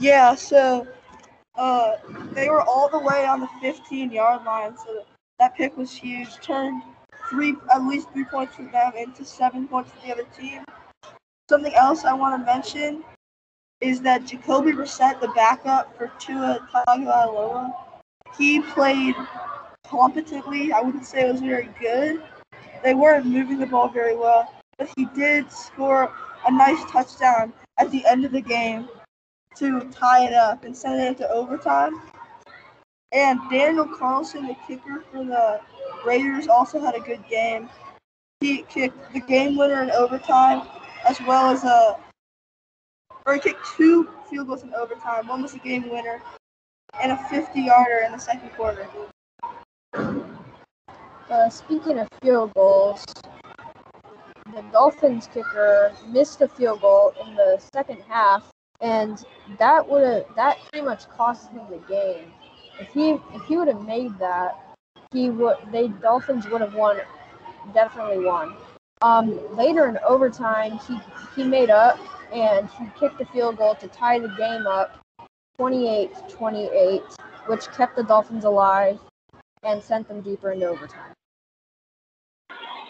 Yeah, 0.00 0.34
so 0.34 0.86
uh, 1.56 1.96
they 2.32 2.48
were 2.48 2.62
all 2.62 2.88
the 2.88 2.98
way 2.98 3.26
on 3.26 3.40
the 3.40 3.48
15 3.60 4.10
yard 4.10 4.44
line, 4.44 4.76
so 4.76 5.04
that 5.38 5.54
pick 5.56 5.76
was 5.76 5.92
huge. 5.92 6.36
Turned 6.40 6.82
three, 7.28 7.54
at 7.72 7.84
least 7.84 8.10
three 8.12 8.24
points 8.24 8.56
for 8.56 8.62
them 8.62 8.92
into 8.96 9.24
seven 9.24 9.68
points 9.68 9.90
for 9.92 10.06
the 10.06 10.12
other 10.12 10.26
team. 10.36 10.64
Something 11.48 11.74
else 11.74 12.04
I 12.04 12.14
want 12.14 12.40
to 12.40 12.44
mention 12.44 13.04
is 13.80 14.00
that 14.02 14.24
Jacoby 14.26 14.72
Brissett, 14.72 15.20
the 15.20 15.28
backup 15.28 15.96
for 15.96 16.10
Tua 16.18 16.66
Tagovailoa, 16.72 17.72
he 18.38 18.60
played 18.60 19.14
competently. 19.90 20.72
I 20.72 20.80
wouldn't 20.80 21.04
say 21.04 21.28
it 21.28 21.32
was 21.32 21.40
very 21.40 21.68
good. 21.80 22.22
They 22.82 22.94
weren't 22.94 23.26
moving 23.26 23.58
the 23.58 23.66
ball 23.66 23.88
very 23.88 24.16
well, 24.16 24.54
but 24.78 24.88
he 24.96 25.06
did 25.06 25.50
score 25.50 26.12
a 26.46 26.50
nice 26.50 26.82
touchdown 26.90 27.52
at 27.78 27.90
the 27.90 28.06
end 28.06 28.24
of 28.24 28.32
the 28.32 28.40
game 28.40 28.88
to 29.56 29.80
tie 29.90 30.26
it 30.26 30.32
up 30.32 30.64
and 30.64 30.74
send 30.76 31.00
it 31.00 31.08
into 31.08 31.28
overtime. 31.28 32.00
And 33.12 33.40
Daniel 33.50 33.86
Carlson, 33.98 34.46
the 34.46 34.56
kicker 34.66 35.02
for 35.10 35.24
the 35.24 35.60
Raiders, 36.06 36.46
also 36.46 36.80
had 36.80 36.94
a 36.94 37.00
good 37.00 37.22
game. 37.28 37.68
He 38.40 38.62
kicked 38.62 39.12
the 39.12 39.20
game 39.20 39.56
winner 39.56 39.82
in 39.82 39.90
overtime, 39.90 40.66
as 41.06 41.20
well 41.22 41.50
as 41.50 41.64
a, 41.64 41.96
or 43.26 43.34
he 43.34 43.40
kicked 43.40 43.66
two 43.76 44.08
field 44.30 44.46
goals 44.46 44.62
in 44.62 44.72
overtime. 44.72 45.26
One 45.26 45.42
was 45.42 45.54
a 45.54 45.58
game 45.58 45.90
winner, 45.90 46.22
and 47.02 47.10
a 47.12 47.16
50-yarder 47.16 48.04
in 48.06 48.12
the 48.12 48.18
second 48.18 48.50
quarter. 48.50 48.88
Uh, 49.92 51.48
speaking 51.48 51.98
of 51.98 52.08
field 52.22 52.52
goals, 52.54 53.04
the 54.54 54.62
Dolphins 54.72 55.28
kicker 55.32 55.92
missed 56.08 56.40
a 56.40 56.48
field 56.48 56.80
goal 56.80 57.12
in 57.24 57.34
the 57.34 57.60
second 57.72 58.00
half, 58.08 58.50
and 58.80 59.24
that 59.58 59.88
would 59.88 60.04
have 60.04 60.24
that 60.36 60.58
pretty 60.70 60.84
much 60.84 61.08
cost 61.08 61.50
him 61.50 61.62
the 61.70 61.78
game. 61.88 62.32
If 62.80 62.88
he 62.92 63.10
if 63.10 63.42
he 63.46 63.56
would 63.56 63.68
have 63.68 63.82
made 63.82 64.16
that, 64.18 64.58
he 65.12 65.30
would 65.30 65.56
they 65.72 65.88
Dolphins 65.88 66.48
would 66.48 66.60
have 66.60 66.74
won, 66.74 67.00
definitely 67.74 68.24
won. 68.24 68.56
Um, 69.02 69.56
later 69.56 69.88
in 69.88 69.98
overtime, 70.06 70.78
he 70.86 70.98
he 71.36 71.44
made 71.44 71.70
up 71.70 71.98
and 72.32 72.68
he 72.70 72.86
kicked 72.98 73.20
a 73.20 73.24
field 73.26 73.56
goal 73.56 73.74
to 73.76 73.88
tie 73.88 74.18
the 74.18 74.28
game 74.36 74.66
up, 74.66 74.98
28-28, 75.60 77.02
which 77.46 77.66
kept 77.72 77.96
the 77.96 78.04
Dolphins 78.04 78.44
alive 78.44 79.00
and 79.62 79.82
sent 79.82 80.08
them 80.08 80.20
deeper 80.20 80.52
into 80.52 80.66
overtime. 80.66 81.12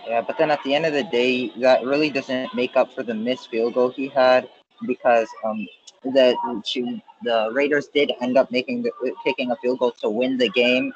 Yeah, 0.06 0.22
but 0.26 0.38
then 0.38 0.50
at 0.50 0.62
the 0.64 0.74
end 0.74 0.86
of 0.86 0.92
the 0.92 1.04
day, 1.04 1.50
that 1.60 1.84
really 1.84 2.10
doesn't 2.10 2.54
make 2.54 2.76
up 2.76 2.92
for 2.92 3.02
the 3.02 3.14
missed 3.14 3.50
field 3.50 3.74
goal 3.74 3.90
he 3.90 4.08
had 4.08 4.48
because 4.86 5.28
um 5.44 5.66
the 6.04 6.34
the 7.22 7.50
Raiders 7.52 7.88
did 7.88 8.12
end 8.20 8.36
up 8.38 8.50
making 8.50 8.82
the, 8.82 8.92
taking 9.24 9.50
a 9.50 9.56
field 9.56 9.78
goal 9.78 9.92
to 10.00 10.08
win 10.08 10.38
the 10.38 10.48
game. 10.50 10.92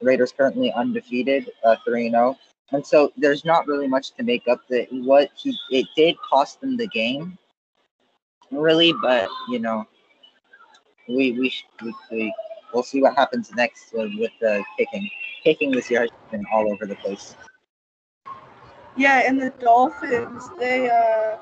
Raiders 0.00 0.32
currently 0.32 0.72
undefeated, 0.72 1.50
uh, 1.64 1.76
three 1.84 2.06
and 2.06 2.14
zero, 2.14 2.36
and 2.72 2.86
so 2.86 3.12
there's 3.16 3.44
not 3.44 3.66
really 3.66 3.88
much 3.88 4.12
to 4.12 4.22
make 4.22 4.46
up 4.48 4.60
that 4.68 4.86
what 4.90 5.30
he 5.34 5.56
it 5.70 5.86
did 5.96 6.16
cost 6.28 6.60
them 6.60 6.76
the 6.76 6.88
game, 6.88 7.38
really. 8.50 8.92
But 9.02 9.28
you 9.48 9.58
know, 9.58 9.86
we 11.08 11.32
we 11.32 11.52
we, 11.82 11.94
we 12.10 12.34
we'll 12.72 12.82
see 12.82 13.02
what 13.02 13.14
happens 13.14 13.52
next 13.54 13.92
with, 13.92 14.12
with 14.18 14.32
the 14.40 14.64
kicking. 14.78 15.08
Kicking 15.44 15.70
this 15.72 15.90
year 15.90 16.02
has 16.02 16.10
been 16.30 16.44
all 16.52 16.72
over 16.72 16.86
the 16.86 16.94
place. 16.96 17.36
Yeah, 18.96 19.22
and 19.26 19.40
the 19.40 19.50
Dolphins, 19.58 20.48
they 20.58 20.88
uh, 20.88 21.38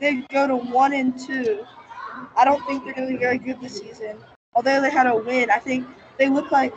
they 0.00 0.16
go 0.30 0.46
to 0.46 0.56
one 0.56 0.92
and 0.92 1.18
two. 1.18 1.64
I 2.36 2.44
don't 2.44 2.64
think 2.66 2.84
they're 2.84 2.94
going 2.94 3.08
to 3.08 3.14
be 3.14 3.18
very 3.18 3.38
good 3.38 3.60
this 3.60 3.78
season. 3.78 4.18
Although 4.54 4.80
they 4.80 4.90
had 4.90 5.06
a 5.06 5.16
win, 5.16 5.50
I 5.50 5.58
think 5.58 5.86
they 6.18 6.28
look 6.28 6.50
like 6.50 6.72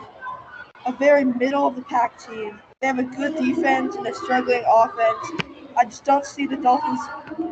a 0.86 0.92
very 0.92 1.24
middle 1.24 1.66
of 1.66 1.76
the 1.76 1.82
pack 1.82 2.18
team. 2.18 2.60
They 2.80 2.86
have 2.86 2.98
a 2.98 3.04
good 3.04 3.36
defense 3.36 3.96
and 3.96 4.06
a 4.06 4.14
struggling 4.14 4.64
offense. 4.66 5.42
I 5.76 5.84
just 5.84 6.04
don't 6.04 6.24
see 6.24 6.46
the 6.46 6.56
Dolphins 6.56 7.00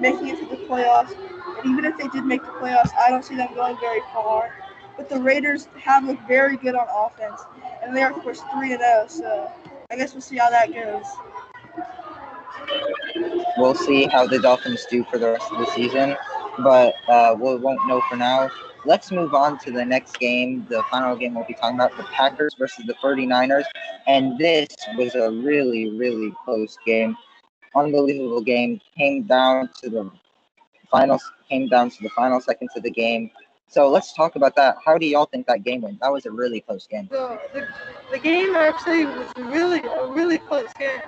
making 0.00 0.28
it 0.28 0.38
to 0.40 0.46
the 0.46 0.62
playoffs. 0.64 1.14
And 1.58 1.70
even 1.70 1.84
if 1.84 1.96
they 1.98 2.08
did 2.08 2.24
make 2.24 2.42
the 2.42 2.52
playoffs, 2.52 2.90
I 2.98 3.10
don't 3.10 3.24
see 3.24 3.36
them 3.36 3.54
going 3.54 3.76
very 3.80 4.00
far. 4.12 4.52
But 4.98 5.08
the 5.08 5.20
Raiders 5.20 5.68
have 5.80 6.04
looked 6.04 6.28
very 6.28 6.58
good 6.58 6.74
on 6.74 6.86
offense, 6.94 7.40
and 7.82 7.96
they 7.96 8.02
are 8.02 8.12
of 8.12 8.22
course 8.22 8.42
three 8.52 8.72
and 8.72 8.82
zero. 8.82 9.06
So 9.08 9.50
I 9.90 9.96
guess 9.96 10.12
we'll 10.12 10.20
see 10.20 10.36
how 10.36 10.50
that 10.50 10.74
goes. 10.74 11.06
We'll 13.56 13.74
see 13.74 14.04
how 14.06 14.26
the 14.26 14.38
Dolphins 14.38 14.84
do 14.90 15.04
for 15.04 15.18
the 15.18 15.32
rest 15.32 15.50
of 15.50 15.58
the 15.58 15.66
season, 15.72 16.16
but 16.58 16.94
uh, 17.08 17.34
we 17.38 17.56
won't 17.56 17.86
know 17.88 18.02
for 18.10 18.16
now. 18.16 18.50
Let's 18.84 19.10
move 19.10 19.34
on 19.34 19.58
to 19.60 19.70
the 19.70 19.84
next 19.84 20.18
game. 20.18 20.66
The 20.68 20.82
final 20.90 21.16
game 21.16 21.34
we'll 21.34 21.44
be 21.44 21.54
talking 21.54 21.76
about 21.76 21.96
the 21.96 22.04
Packers 22.04 22.54
versus 22.58 22.84
the 22.86 22.94
49ers. 22.94 23.64
And 24.06 24.38
this 24.38 24.68
was 24.96 25.14
a 25.14 25.30
really, 25.30 25.96
really 25.96 26.32
close 26.44 26.76
game. 26.86 27.16
Unbelievable 27.74 28.40
game. 28.40 28.80
Came 28.96 29.24
down 29.24 29.70
to 29.82 29.90
the 29.90 30.10
final 30.90 31.18
came 31.48 31.68
down 31.68 31.90
to 31.90 32.02
the 32.02 32.08
final 32.10 32.40
seconds 32.40 32.70
of 32.76 32.82
the 32.82 32.90
game. 32.90 33.30
So 33.70 33.90
let's 33.90 34.14
talk 34.14 34.34
about 34.34 34.56
that. 34.56 34.78
How 34.82 34.96
do 34.96 35.06
y'all 35.06 35.26
think 35.26 35.46
that 35.46 35.62
game 35.62 35.82
went? 35.82 36.00
That 36.00 36.10
was 36.10 36.24
a 36.24 36.30
really 36.30 36.60
close 36.62 36.86
game. 36.86 37.08
So 37.12 37.38
the, 37.52 37.68
the 38.10 38.18
game 38.18 38.54
actually 38.56 39.04
was 39.04 39.30
really 39.36 39.80
a 39.82 40.06
really 40.06 40.38
close 40.38 40.72
game. 40.78 41.02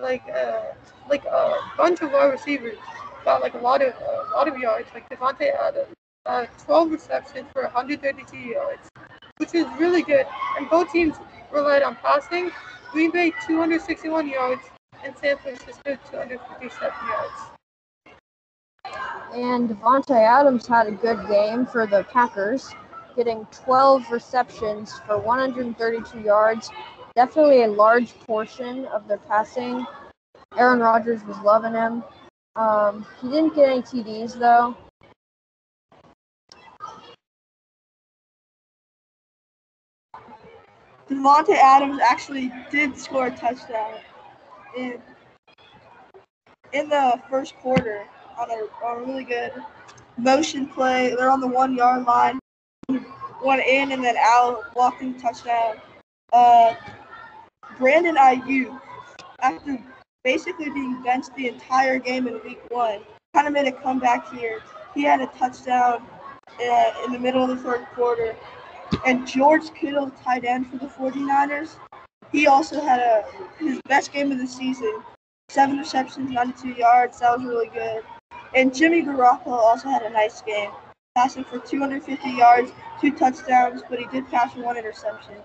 Like 0.00 0.28
uh, 0.28 0.72
like 1.08 1.24
a 1.24 1.56
bunch 1.76 2.00
of 2.00 2.10
wide 2.10 2.26
receivers 2.32 2.78
got 3.24 3.42
like 3.42 3.54
a 3.54 3.58
lot 3.58 3.80
of 3.80 3.94
a 3.94 4.34
lot 4.34 4.48
of 4.48 4.58
yards. 4.58 4.88
Like 4.92 5.08
Davante 5.08 5.54
Adams, 5.54 5.94
uh, 6.26 6.46
12 6.64 6.90
receptions 6.90 7.48
for 7.52 7.62
132 7.62 8.36
yards, 8.36 8.88
which 9.36 9.54
is 9.54 9.66
really 9.78 10.02
good. 10.02 10.26
And 10.58 10.68
both 10.68 10.90
teams 10.90 11.16
relied 11.52 11.82
on 11.82 11.94
passing. 11.96 12.50
Green 12.90 13.12
Bay 13.12 13.32
261 13.46 14.26
yards 14.26 14.62
and 15.04 15.16
San 15.16 15.38
Francisco 15.38 15.96
257 16.10 16.92
yards. 17.06 17.59
And 18.84 19.68
Davante 19.68 20.10
Adams 20.10 20.66
had 20.66 20.88
a 20.88 20.92
good 20.92 21.28
game 21.28 21.66
for 21.66 21.86
the 21.86 22.04
Packers, 22.12 22.74
getting 23.16 23.46
12 23.52 24.10
receptions 24.10 24.98
for 25.06 25.18
132 25.18 26.20
yards. 26.20 26.70
Definitely 27.14 27.62
a 27.62 27.68
large 27.68 28.12
portion 28.20 28.86
of 28.86 29.06
their 29.06 29.18
passing. 29.18 29.86
Aaron 30.56 30.80
Rodgers 30.80 31.22
was 31.24 31.38
loving 31.44 31.74
him. 31.74 32.02
Um, 32.56 33.06
he 33.20 33.28
didn't 33.28 33.54
get 33.54 33.68
any 33.68 33.82
TDs 33.82 34.38
though. 34.38 34.76
Davante 41.08 41.56
Adams 41.56 42.00
actually 42.00 42.52
did 42.70 42.96
score 42.96 43.26
a 43.26 43.36
touchdown 43.36 43.94
in 44.76 45.00
in 46.72 46.88
the 46.88 47.20
first 47.28 47.56
quarter 47.56 48.06
on 48.40 48.50
a, 48.50 48.86
a 48.86 49.04
really 49.04 49.24
good 49.24 49.52
motion 50.16 50.66
play. 50.66 51.14
They're 51.14 51.30
on 51.30 51.40
the 51.40 51.46
one 51.46 51.74
yard 51.76 52.04
line, 52.04 52.38
one 53.40 53.60
in 53.60 53.92
and 53.92 54.02
then 54.02 54.16
out, 54.18 54.72
blocking 54.74 55.18
touchdown. 55.20 55.76
Uh, 56.32 56.74
Brandon 57.78 58.16
Aiyuk, 58.16 58.80
after 59.40 59.78
basically 60.24 60.70
being 60.70 61.02
benched 61.02 61.34
the 61.36 61.48
entire 61.48 61.98
game 61.98 62.26
in 62.26 62.40
week 62.44 62.60
one, 62.70 63.00
kind 63.34 63.46
of 63.46 63.52
made 63.52 63.66
a 63.66 63.72
comeback 63.72 64.32
here. 64.32 64.60
He 64.94 65.02
had 65.02 65.20
a 65.20 65.26
touchdown 65.38 66.06
uh, 66.60 66.92
in 67.04 67.12
the 67.12 67.18
middle 67.18 67.42
of 67.42 67.48
the 67.50 67.56
third 67.56 67.86
quarter. 67.94 68.34
And 69.06 69.26
George 69.26 69.72
Kittle, 69.74 70.10
tight 70.24 70.44
end 70.44 70.68
for 70.68 70.78
the 70.78 70.86
49ers, 70.86 71.76
he 72.32 72.46
also 72.46 72.80
had 72.80 73.00
a 73.00 73.24
his 73.58 73.80
best 73.88 74.12
game 74.12 74.32
of 74.32 74.38
the 74.38 74.46
season. 74.46 75.02
Seven 75.48 75.78
receptions, 75.78 76.30
92 76.30 76.70
yards. 76.70 77.20
That 77.20 77.36
was 77.36 77.46
really 77.46 77.68
good. 77.68 78.02
And 78.54 78.74
Jimmy 78.74 79.02
Garoppolo 79.02 79.58
also 79.58 79.88
had 79.88 80.02
a 80.02 80.10
nice 80.10 80.42
game, 80.42 80.70
passing 81.16 81.44
for 81.44 81.58
250 81.58 82.30
yards, 82.30 82.72
two 83.00 83.12
touchdowns, 83.16 83.82
but 83.88 83.98
he 83.98 84.06
did 84.06 84.28
pass 84.28 84.54
for 84.54 84.62
one 84.62 84.76
interception. 84.76 85.36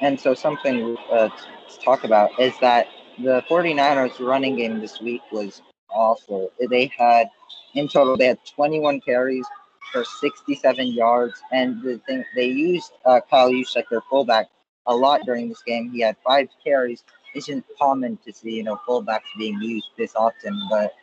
And 0.00 0.18
so 0.18 0.32
something 0.32 0.96
uh, 1.12 1.28
to 1.28 1.78
talk 1.84 2.04
about 2.04 2.38
is 2.40 2.54
that 2.60 2.86
the 3.18 3.42
49ers 3.48 4.20
running 4.20 4.56
game 4.56 4.80
this 4.80 5.00
week 5.00 5.22
was 5.30 5.60
awful. 5.90 6.50
They 6.70 6.86
had, 6.96 7.28
in 7.74 7.88
total, 7.88 8.16
they 8.16 8.26
had 8.26 8.38
21 8.46 9.00
carries 9.00 9.44
for 9.92 10.04
67 10.04 10.86
yards. 10.86 11.42
And 11.52 11.82
the 11.82 11.98
thing, 12.06 12.24
they 12.34 12.46
used 12.46 12.92
uh, 13.04 13.20
Kyle 13.28 13.50
Juszczyk, 13.50 13.84
their 13.90 14.02
fullback, 14.08 14.46
a 14.86 14.94
lot 14.94 15.22
during 15.26 15.48
this 15.48 15.62
game. 15.62 15.90
He 15.90 16.00
had 16.00 16.16
five 16.24 16.48
carries. 16.64 17.04
Isn't 17.34 17.64
common 17.78 18.18
to 18.24 18.32
see, 18.32 18.52
you 18.52 18.62
know, 18.62 18.80
fullbacks 18.88 19.28
being 19.36 19.60
used 19.60 19.88
this 19.98 20.14
often, 20.16 20.58
but 20.70 20.94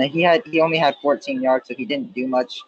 he 0.00 0.22
had 0.22 0.42
he 0.46 0.60
only 0.60 0.78
had 0.78 0.96
14 1.02 1.42
yards, 1.42 1.68
so 1.68 1.74
he 1.74 1.84
didn't 1.84 2.14
do 2.14 2.26
much. 2.26 2.60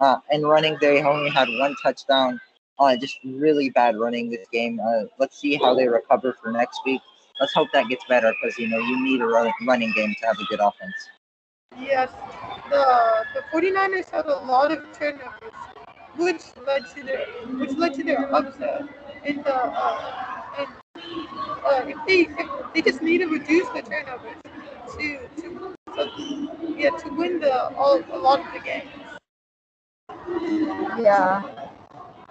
Uh, 0.00 0.18
and 0.30 0.46
running, 0.46 0.76
they 0.80 1.02
only 1.02 1.30
had 1.30 1.48
one 1.48 1.74
touchdown. 1.82 2.40
Uh, 2.78 2.94
just 2.96 3.18
really 3.24 3.70
bad 3.70 3.96
running 3.96 4.28
this 4.28 4.46
game. 4.52 4.78
Uh, 4.80 5.04
let's 5.18 5.38
see 5.38 5.56
how 5.56 5.74
they 5.74 5.88
recover 5.88 6.36
for 6.42 6.52
next 6.52 6.78
week. 6.84 7.00
Let's 7.40 7.54
hope 7.54 7.68
that 7.72 7.88
gets 7.88 8.04
better 8.06 8.32
because 8.42 8.58
you 8.58 8.68
know 8.68 8.78
you 8.78 9.02
need 9.02 9.20
a 9.20 9.26
run, 9.26 9.50
running 9.66 9.92
game 9.92 10.14
to 10.20 10.26
have 10.26 10.38
a 10.38 10.44
good 10.44 10.60
offense. 10.60 10.94
Yes, 11.78 12.10
the 12.70 13.24
the 13.34 13.42
49ers 13.52 14.10
had 14.10 14.26
a 14.26 14.36
lot 14.36 14.72
of 14.72 14.84
turnovers, 14.98 15.52
which 16.16 16.42
led 16.66 16.84
to 16.94 17.02
their 17.02 17.26
which 17.58 17.72
led 17.72 17.94
to 17.94 18.02
their 18.04 18.34
upset. 18.34 18.82
And 19.24 19.44
the 19.44 19.54
uh, 19.54 20.42
and 20.58 20.68
uh, 21.64 21.84
if 21.86 21.96
they 22.06 22.20
if 22.42 22.74
they 22.74 22.82
just 22.82 23.02
need 23.02 23.18
to 23.18 23.26
reduce 23.26 23.68
the 23.70 23.82
turnovers 23.82 24.36
to 24.98 25.28
to, 25.42 25.75
yeah 26.76 26.90
to 26.90 27.08
win 27.16 27.40
the 27.40 27.74
all 27.74 28.02
a 28.12 28.18
lot 28.18 28.40
of 28.40 28.46
the 28.52 28.60
games. 28.60 28.88
Yeah. 30.98 31.42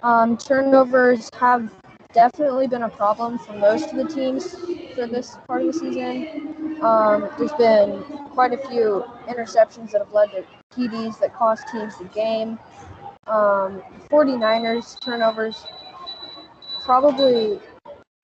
Um, 0.02 0.36
turnovers 0.36 1.30
have 1.38 1.72
definitely 2.12 2.66
been 2.66 2.82
a 2.82 2.88
problem 2.88 3.38
for 3.38 3.54
most 3.54 3.92
of 3.92 3.96
the 3.96 4.04
teams 4.04 4.54
for 4.94 5.06
this 5.06 5.36
part 5.46 5.62
of 5.62 5.68
the 5.68 5.72
season. 5.72 6.78
Um, 6.80 7.28
there's 7.38 7.52
been 7.54 8.02
quite 8.30 8.52
a 8.52 8.58
few 8.68 9.04
interceptions 9.28 9.90
that 9.92 9.98
have 10.00 10.12
led 10.12 10.30
to 10.32 10.44
TDs 10.74 11.18
that 11.20 11.34
cost 11.34 11.64
teams 11.72 11.98
the 11.98 12.04
game. 12.04 12.58
Um, 13.26 13.82
49ers 14.10 15.00
turnovers 15.00 15.66
probably 16.84 17.58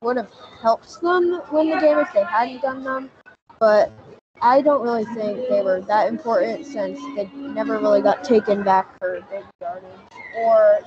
would 0.02 0.16
have 0.16 0.30
helped 0.60 1.00
them 1.00 1.42
win 1.52 1.70
the 1.70 1.78
game 1.78 1.98
if 1.98 2.12
they 2.12 2.24
hadn't 2.24 2.62
done 2.62 2.84
them, 2.84 3.10
but 3.58 3.92
I 4.40 4.60
don't 4.60 4.82
really 4.82 5.04
think 5.04 5.48
they 5.48 5.62
were 5.62 5.80
that 5.82 6.08
important 6.08 6.66
since 6.66 6.98
they 7.14 7.30
never 7.36 7.78
really 7.78 8.02
got 8.02 8.24
taken 8.24 8.62
back 8.62 8.98
for 8.98 9.20
big 9.30 9.44
yardage 9.60 9.90
or 10.36 10.78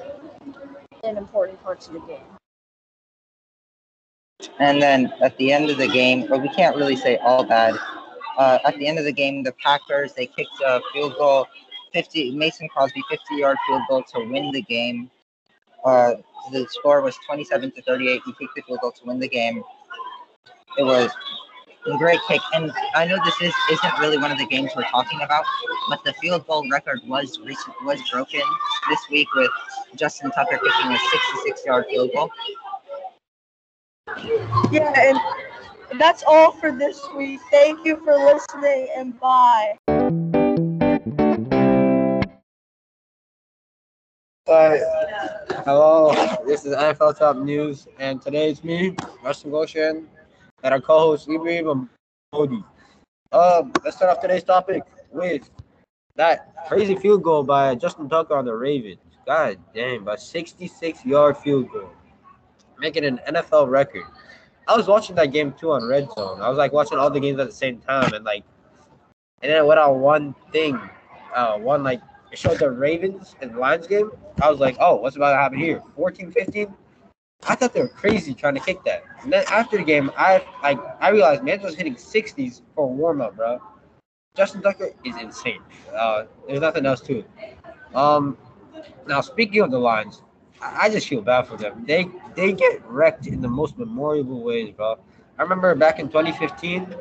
in 1.04 1.18
important 1.18 1.62
parts 1.64 1.88
of 1.88 1.94
the 1.94 2.00
game. 2.00 2.20
And 4.60 4.82
then 4.82 5.14
at 5.22 5.38
the 5.38 5.52
end 5.52 5.70
of 5.70 5.78
the 5.78 5.88
game, 5.88 6.28
but 6.28 6.42
we 6.42 6.50
can't 6.50 6.76
really 6.76 6.96
say 6.96 7.18
all 7.18 7.44
bad. 7.44 7.76
Uh, 8.38 8.60
at 8.66 8.76
the 8.78 8.88
end 8.88 9.00
of 9.00 9.06
the 9.06 9.14
game, 9.14 9.44
the 9.44 9.54
Packers 9.64 10.14
they 10.14 10.26
kicked 10.26 10.62
a 10.66 10.82
field 10.92 11.16
goal, 11.18 11.48
50 11.94 12.36
Mason 12.36 12.68
Crosby 12.68 13.02
50 13.10 13.36
yard 13.36 13.58
field 13.68 13.82
goal 13.90 14.04
to 14.14 14.26
win 14.30 14.52
the 14.52 14.62
game. 14.64 15.10
Uh, 15.86 16.16
the 16.52 16.68
score 16.70 17.02
was 17.02 17.18
27 17.26 17.72
to 17.72 17.82
38. 17.84 18.22
He 18.26 18.34
kicked 18.34 18.56
the 18.56 18.62
field 18.64 18.80
goal 18.82 18.92
to 18.92 19.06
win 19.06 19.20
the 19.20 19.30
game. 19.30 19.64
It 20.78 20.84
was 20.84 21.12
great 21.94 22.20
kick, 22.28 22.42
and 22.54 22.72
I 22.96 23.06
know 23.06 23.18
this 23.24 23.40
is 23.42 23.54
isn't 23.72 24.00
really 24.00 24.18
one 24.18 24.32
of 24.32 24.38
the 24.38 24.46
games 24.48 24.72
we're 24.76 24.84
talking 24.84 25.22
about, 25.22 25.46
but 25.88 26.04
the 26.04 26.14
field 26.14 26.46
goal 26.48 26.68
record 26.70 27.02
was 27.06 27.40
recent 27.40 27.76
was 27.84 28.02
broken 28.10 28.42
this 28.90 29.00
week 29.10 29.28
with 29.36 29.52
Justin 29.96 30.32
Tucker 30.32 30.58
kicking 30.58 30.92
a 30.92 30.98
66 30.98 31.66
yard 31.66 31.86
field 31.90 32.12
goal. 32.14 32.32
Yeah, 34.72 34.94
and 34.98 36.00
that's 36.00 36.24
all 36.28 36.52
for 36.52 36.72
this 36.72 37.02
week. 37.16 37.40
Thank 37.52 37.86
you 37.86 37.98
for 38.04 38.16
listening, 38.16 38.88
and 38.96 39.20
bye. 39.20 39.78
Hi. 44.48 44.80
Hello, 45.66 46.14
this 46.46 46.66
is 46.66 46.76
NFL 46.76 47.18
Top 47.18 47.38
News, 47.38 47.88
and 48.00 48.22
today 48.22 48.50
it's 48.52 48.64
me, 48.64 48.96
Rustin 49.24 49.50
Goshen, 49.52 50.08
and 50.66 50.74
our 50.74 50.82
co-host 50.82 51.30
Ibrahim 51.30 51.88
Modi. 52.34 52.64
Um, 53.32 53.72
let's 53.84 53.98
start 53.98 54.18
off 54.18 54.22
today's 54.22 54.44
topic 54.44 54.82
with 55.12 55.48
that 56.16 56.56
crazy 56.68 56.96
field 56.96 57.22
goal 57.22 57.44
by 57.44 57.76
Justin 57.76 58.10
Tucker 58.10 58.36
on 58.36 58.46
the 58.46 58.54
Ravens. 58.54 58.98
God 59.28 59.60
damn, 59.76 60.08
a 60.08 60.16
66-yard 60.16 61.38
field 61.38 61.72
goal, 61.72 61.92
making 62.80 63.06
an 63.06 63.20
NFL 63.28 63.70
record. 63.70 64.06
I 64.68 64.76
was 64.76 64.88
watching 64.88 65.16
that 65.18 65.32
game 65.32 65.54
too 65.54 65.72
on 65.72 65.88
Red 65.88 66.12
Zone. 66.18 66.42
I 66.42 66.50
was 66.50 66.58
like 66.58 66.74
watching 66.74 66.98
all 66.98 67.12
the 67.12 67.20
games 67.20 67.40
at 67.40 67.46
the 67.46 67.54
same 67.54 67.80
time, 67.82 68.12
and 68.14 68.26
like, 68.26 68.44
and 69.44 69.52
then 69.52 69.58
it 69.58 69.66
went 69.68 69.80
on 69.80 70.00
one 70.00 70.34
thing, 70.52 70.80
uh, 71.36 71.60
one 71.60 71.84
like 71.84 72.02
it 72.32 72.40
showed 72.40 72.58
the 72.58 72.72
Ravens 72.72 73.36
and 73.40 73.56
Lions 73.56 73.86
game. 73.86 74.10
I 74.42 74.50
was 74.50 74.60
like, 74.60 74.78
oh, 74.80 74.96
what's 74.96 75.16
about 75.16 75.32
to 75.32 75.38
happen 75.38 75.60
here? 75.60 75.84
14-15? 75.96 76.74
I 77.48 77.56
thought 77.56 77.74
they 77.74 77.82
were 77.82 77.88
crazy 77.88 78.34
trying 78.34 78.56
to 78.56 78.60
kick 78.60 78.84
that. 78.86 79.04
And 79.22 79.32
then 79.32 79.44
after 79.50 79.78
the 79.78 79.84
game, 79.84 80.12
I 80.18 80.44
like 80.64 80.80
I 81.00 81.10
realized 81.10 81.44
man 81.44 81.62
was 81.62 81.76
hitting 81.76 81.96
60s 81.96 82.62
for 82.76 82.86
a 82.86 82.88
warm 82.88 83.22
up, 83.22 83.36
bro. 83.36 83.62
Justin 84.36 84.62
Tucker 84.62 84.92
is 85.04 85.16
insane. 85.18 85.62
Uh, 85.96 86.26
there's 86.48 86.60
nothing 86.60 86.86
else 86.86 87.02
to 87.02 87.20
it. 87.20 87.30
Um, 87.94 88.38
now 89.08 89.22
speaking 89.22 89.62
of 89.62 89.72
the 89.72 89.80
Lions, 89.80 90.22
I 90.62 90.86
I 90.86 90.90
just 90.90 91.08
feel 91.08 91.22
bad 91.22 91.48
for 91.48 91.58
them. 91.58 91.86
They 91.86 92.08
they 92.36 92.54
get 92.54 92.84
wrecked 92.88 93.28
in 93.28 93.42
the 93.42 93.48
most 93.48 93.78
memorable 93.78 94.42
ways, 94.44 94.72
bro. 94.72 94.98
I 95.38 95.44
remember 95.44 95.74
back 95.76 96.00
in 96.00 96.08
2015, 96.10 96.96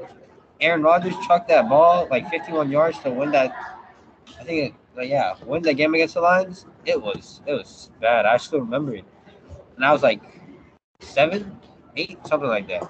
Aaron 0.61 0.83
Rodgers 0.83 1.15
chucked 1.27 1.49
that 1.49 1.69
ball 1.69 2.09
like 2.11 2.29
51 2.31 2.71
yards 2.71 2.99
to 3.01 3.11
win 3.11 3.31
that. 3.33 3.53
I 4.41 4.45
think, 4.45 4.73
it, 4.73 4.75
like, 4.97 5.09
yeah, 5.09 5.35
win 5.45 5.63
the 5.63 5.75
game 5.75 5.95
against 5.95 6.15
the 6.15 6.21
Lions. 6.21 6.67
It 6.85 7.01
was 7.01 7.41
it 7.47 7.53
was 7.53 7.91
bad. 8.01 8.27
I 8.27 8.37
still 8.37 8.61
remember 8.61 8.95
it, 8.95 9.05
and 9.77 9.85
I 9.85 9.93
was 9.93 10.03
like 10.03 10.21
seven, 11.01 11.57
eight, 11.97 12.19
something 12.27 12.49
like 12.49 12.69
that. 12.69 12.83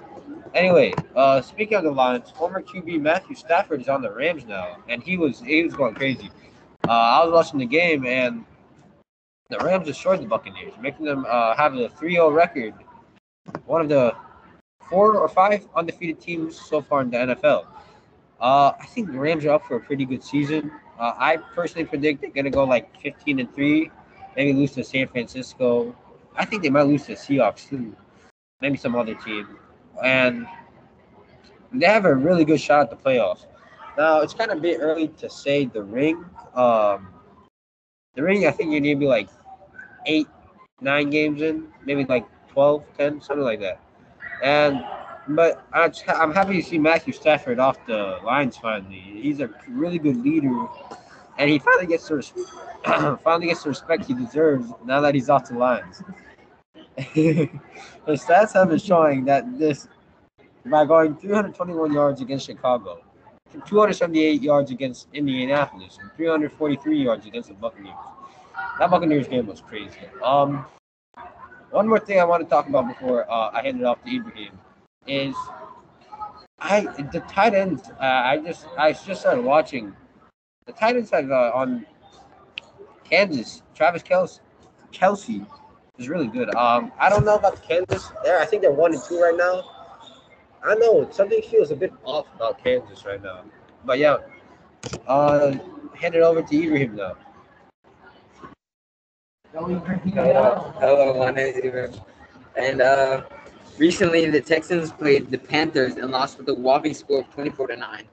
Anyway, 0.53 0.93
uh, 1.15 1.41
speaking 1.41 1.77
of 1.77 1.83
the 1.83 1.91
Lions, 1.91 2.31
former 2.31 2.61
QB 2.61 3.01
Matthew 3.01 3.35
Stafford 3.35 3.81
is 3.81 3.89
on 3.89 4.01
the 4.01 4.11
Rams 4.11 4.45
now, 4.45 4.77
and 4.87 5.03
he 5.03 5.17
was 5.17 5.41
he 5.41 5.63
was 5.63 5.73
going 5.73 5.95
crazy. 5.95 6.31
Uh, 6.87 6.91
I 6.91 7.25
was 7.25 7.33
watching 7.33 7.59
the 7.59 7.65
game, 7.65 8.05
and 8.05 8.45
the 9.49 9.57
Rams 9.59 9.85
destroyed 9.85 10.21
the 10.21 10.27
Buccaneers, 10.27 10.73
making 10.79 11.05
them 11.05 11.25
uh, 11.27 11.55
have 11.55 11.73
a 11.75 11.89
3-0 11.89 12.33
record, 12.33 12.73
one 13.65 13.81
of 13.81 13.89
the 13.89 14.15
four 14.89 15.17
or 15.17 15.27
five 15.27 15.67
undefeated 15.75 16.19
teams 16.19 16.59
so 16.59 16.81
far 16.81 17.01
in 17.01 17.09
the 17.09 17.17
NFL. 17.17 17.65
Uh, 18.39 18.73
I 18.79 18.85
think 18.87 19.11
the 19.11 19.19
Rams 19.19 19.45
are 19.45 19.51
up 19.51 19.65
for 19.65 19.77
a 19.77 19.79
pretty 19.79 20.05
good 20.05 20.23
season. 20.23 20.71
Uh, 20.99 21.13
I 21.17 21.37
personally 21.37 21.85
predict 21.85 22.21
they're 22.21 22.29
gonna 22.29 22.49
go 22.49 22.63
like 22.63 22.99
15 23.01 23.39
and 23.39 23.53
three, 23.53 23.91
maybe 24.35 24.53
lose 24.53 24.71
to 24.73 24.83
San 24.83 25.07
Francisco. 25.07 25.95
I 26.37 26.45
think 26.45 26.63
they 26.63 26.69
might 26.69 26.83
lose 26.83 27.03
to 27.03 27.07
the 27.09 27.13
Seahawks 27.15 27.69
too, 27.69 27.95
maybe 28.61 28.77
some 28.77 28.95
other 28.95 29.15
team, 29.15 29.57
and 30.03 30.47
they 31.71 31.85
have 31.87 32.05
a 32.05 32.13
really 32.13 32.45
good 32.45 32.59
shot 32.59 32.81
at 32.81 32.89
the 32.89 32.95
playoffs. 32.95 33.45
Now 33.97 34.21
it's 34.21 34.33
kind 34.33 34.51
of 34.51 34.57
a 34.57 34.61
bit 34.61 34.79
early 34.81 35.07
to 35.09 35.29
say 35.29 35.65
the 35.65 35.83
ring. 35.83 36.23
Um, 36.53 37.07
the 38.15 38.23
ring, 38.23 38.45
I 38.47 38.51
think 38.51 38.71
you 38.71 38.79
need 38.81 38.93
to 38.95 38.99
be 38.99 39.07
like 39.07 39.29
eight, 40.05 40.27
nine 40.81 41.09
games 41.09 41.41
in, 41.41 41.67
maybe 41.85 42.05
like 42.05 42.25
12, 42.49 42.83
10, 42.97 43.21
something 43.21 43.43
like 43.43 43.59
that. 43.61 43.81
And 44.43 44.83
but 45.29 45.65
I- 45.73 45.91
I'm 46.09 46.33
happy 46.33 46.61
to 46.61 46.63
see 46.63 46.77
Matthew 46.77 47.13
Stafford 47.13 47.59
off 47.59 47.83
the 47.87 48.19
Lions 48.23 48.57
finally. 48.57 48.99
He's 48.99 49.39
a 49.41 49.49
really 49.67 49.97
good 49.97 50.17
leader, 50.23 50.67
and 51.37 51.49
he 51.49 51.59
finally 51.59 51.87
gets 51.87 52.07
the 52.07 52.15
res- 52.15 52.33
finally 53.23 53.47
gets 53.47 53.63
the 53.63 53.69
respect 53.69 54.05
he 54.05 54.13
deserves 54.13 54.71
now 54.85 55.01
that 55.01 55.15
he's 55.15 55.29
off 55.29 55.47
the 55.49 55.55
Lions. 55.55 56.01
the 56.95 57.49
stats 58.07 58.53
have 58.53 58.69
been 58.69 58.79
showing 58.79 59.25
that 59.25 59.57
this 59.57 59.87
by 60.65 60.85
going 60.85 61.15
321 61.15 61.93
yards 61.93 62.21
against 62.21 62.45
Chicago, 62.45 63.01
278 63.65 64.41
yards 64.41 64.71
against 64.71 65.07
Indianapolis, 65.13 65.97
and 66.01 66.11
343 66.13 67.03
yards 67.03 67.25
against 67.25 67.49
the 67.49 67.55
Buccaneers. 67.55 67.95
That 68.79 68.89
Buccaneers 68.89 69.27
game 69.27 69.47
was 69.47 69.61
crazy. 69.61 69.97
Um, 70.23 70.65
one 71.71 71.87
more 71.87 71.99
thing 71.99 72.19
I 72.19 72.23
want 72.23 72.43
to 72.43 72.49
talk 72.49 72.67
about 72.67 72.87
before 72.87 73.29
uh, 73.29 73.51
I 73.51 73.61
hand 73.61 73.79
it 73.79 73.85
off 73.85 74.03
to 74.03 74.15
Ibrahim 74.15 74.57
is 75.07 75.35
I 76.59 76.81
the 77.11 77.19
tight 77.27 77.53
ends. 77.53 77.89
Uh, 77.89 78.05
I 78.05 78.37
just 78.37 78.65
I 78.77 78.93
just 78.93 79.21
started 79.21 79.43
watching 79.43 79.93
the 80.65 80.73
Titans 80.73 81.11
have 81.11 81.29
uh, 81.29 81.51
on 81.53 81.85
Kansas. 83.03 83.61
Travis 83.75 84.01
Kelce, 84.01 84.39
Kelce 84.91 85.45
is 85.97 86.09
really 86.09 86.27
good. 86.27 86.53
Um, 86.55 86.91
I 86.99 87.09
don't 87.09 87.23
know 87.23 87.35
about 87.35 87.61
Kansas. 87.61 88.11
There, 88.23 88.39
I 88.39 88.45
think 88.45 88.61
they're 88.63 88.71
one 88.71 88.93
and 88.93 89.03
two 89.03 89.21
right 89.21 89.35
now. 89.37 89.63
I 90.63 90.73
know 90.75 91.07
something 91.11 91.41
feels 91.43 91.69
a 91.69 91.75
bit 91.75 91.93
off 92.03 92.25
about 92.35 92.63
Kansas 92.63 93.05
right 93.05 93.21
now, 93.21 93.43
but 93.85 93.99
yeah. 93.99 94.17
Uh, 95.07 95.53
hand 95.95 96.15
it 96.15 96.21
over 96.21 96.41
to 96.41 96.63
Ibrahim 96.63 96.95
now. 96.95 97.15
Hello, 99.53 100.73
hello, 100.79 101.19
my 101.19 101.31
name 101.31 101.55
is 101.55 101.63
Ibrahim. 101.63 102.01
And 102.57 102.81
uh, 102.81 103.23
recently 103.77 104.29
the 104.29 104.41
Texans 104.41 104.91
played 104.91 105.29
the 105.29 105.37
Panthers 105.37 105.95
and 105.95 106.11
lost 106.11 106.39
with 106.39 106.49
a 106.49 106.53
whopping 106.53 106.93
score 106.93 107.21
of 107.21 107.29
24 107.31 107.67
to 107.67 107.77
9. 107.77 108.07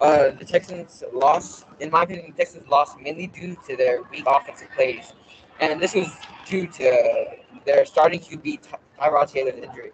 Uh, 0.00 0.30
the 0.30 0.44
Texans 0.44 1.02
lost, 1.12 1.66
in 1.80 1.90
my 1.90 2.04
opinion, 2.04 2.26
the 2.30 2.44
Texans 2.44 2.68
lost 2.68 2.98
mainly 3.00 3.26
due 3.26 3.56
to 3.66 3.76
their 3.76 4.02
weak 4.10 4.24
offensive 4.26 4.70
plays. 4.74 5.12
And 5.60 5.80
this 5.80 5.94
was 5.94 6.08
due 6.46 6.68
to 6.68 7.26
their 7.66 7.84
starting 7.84 8.20
QB, 8.20 8.62
Ty- 8.62 8.78
Tyrod 9.00 9.32
Taylor's 9.32 9.56
injury. 9.56 9.90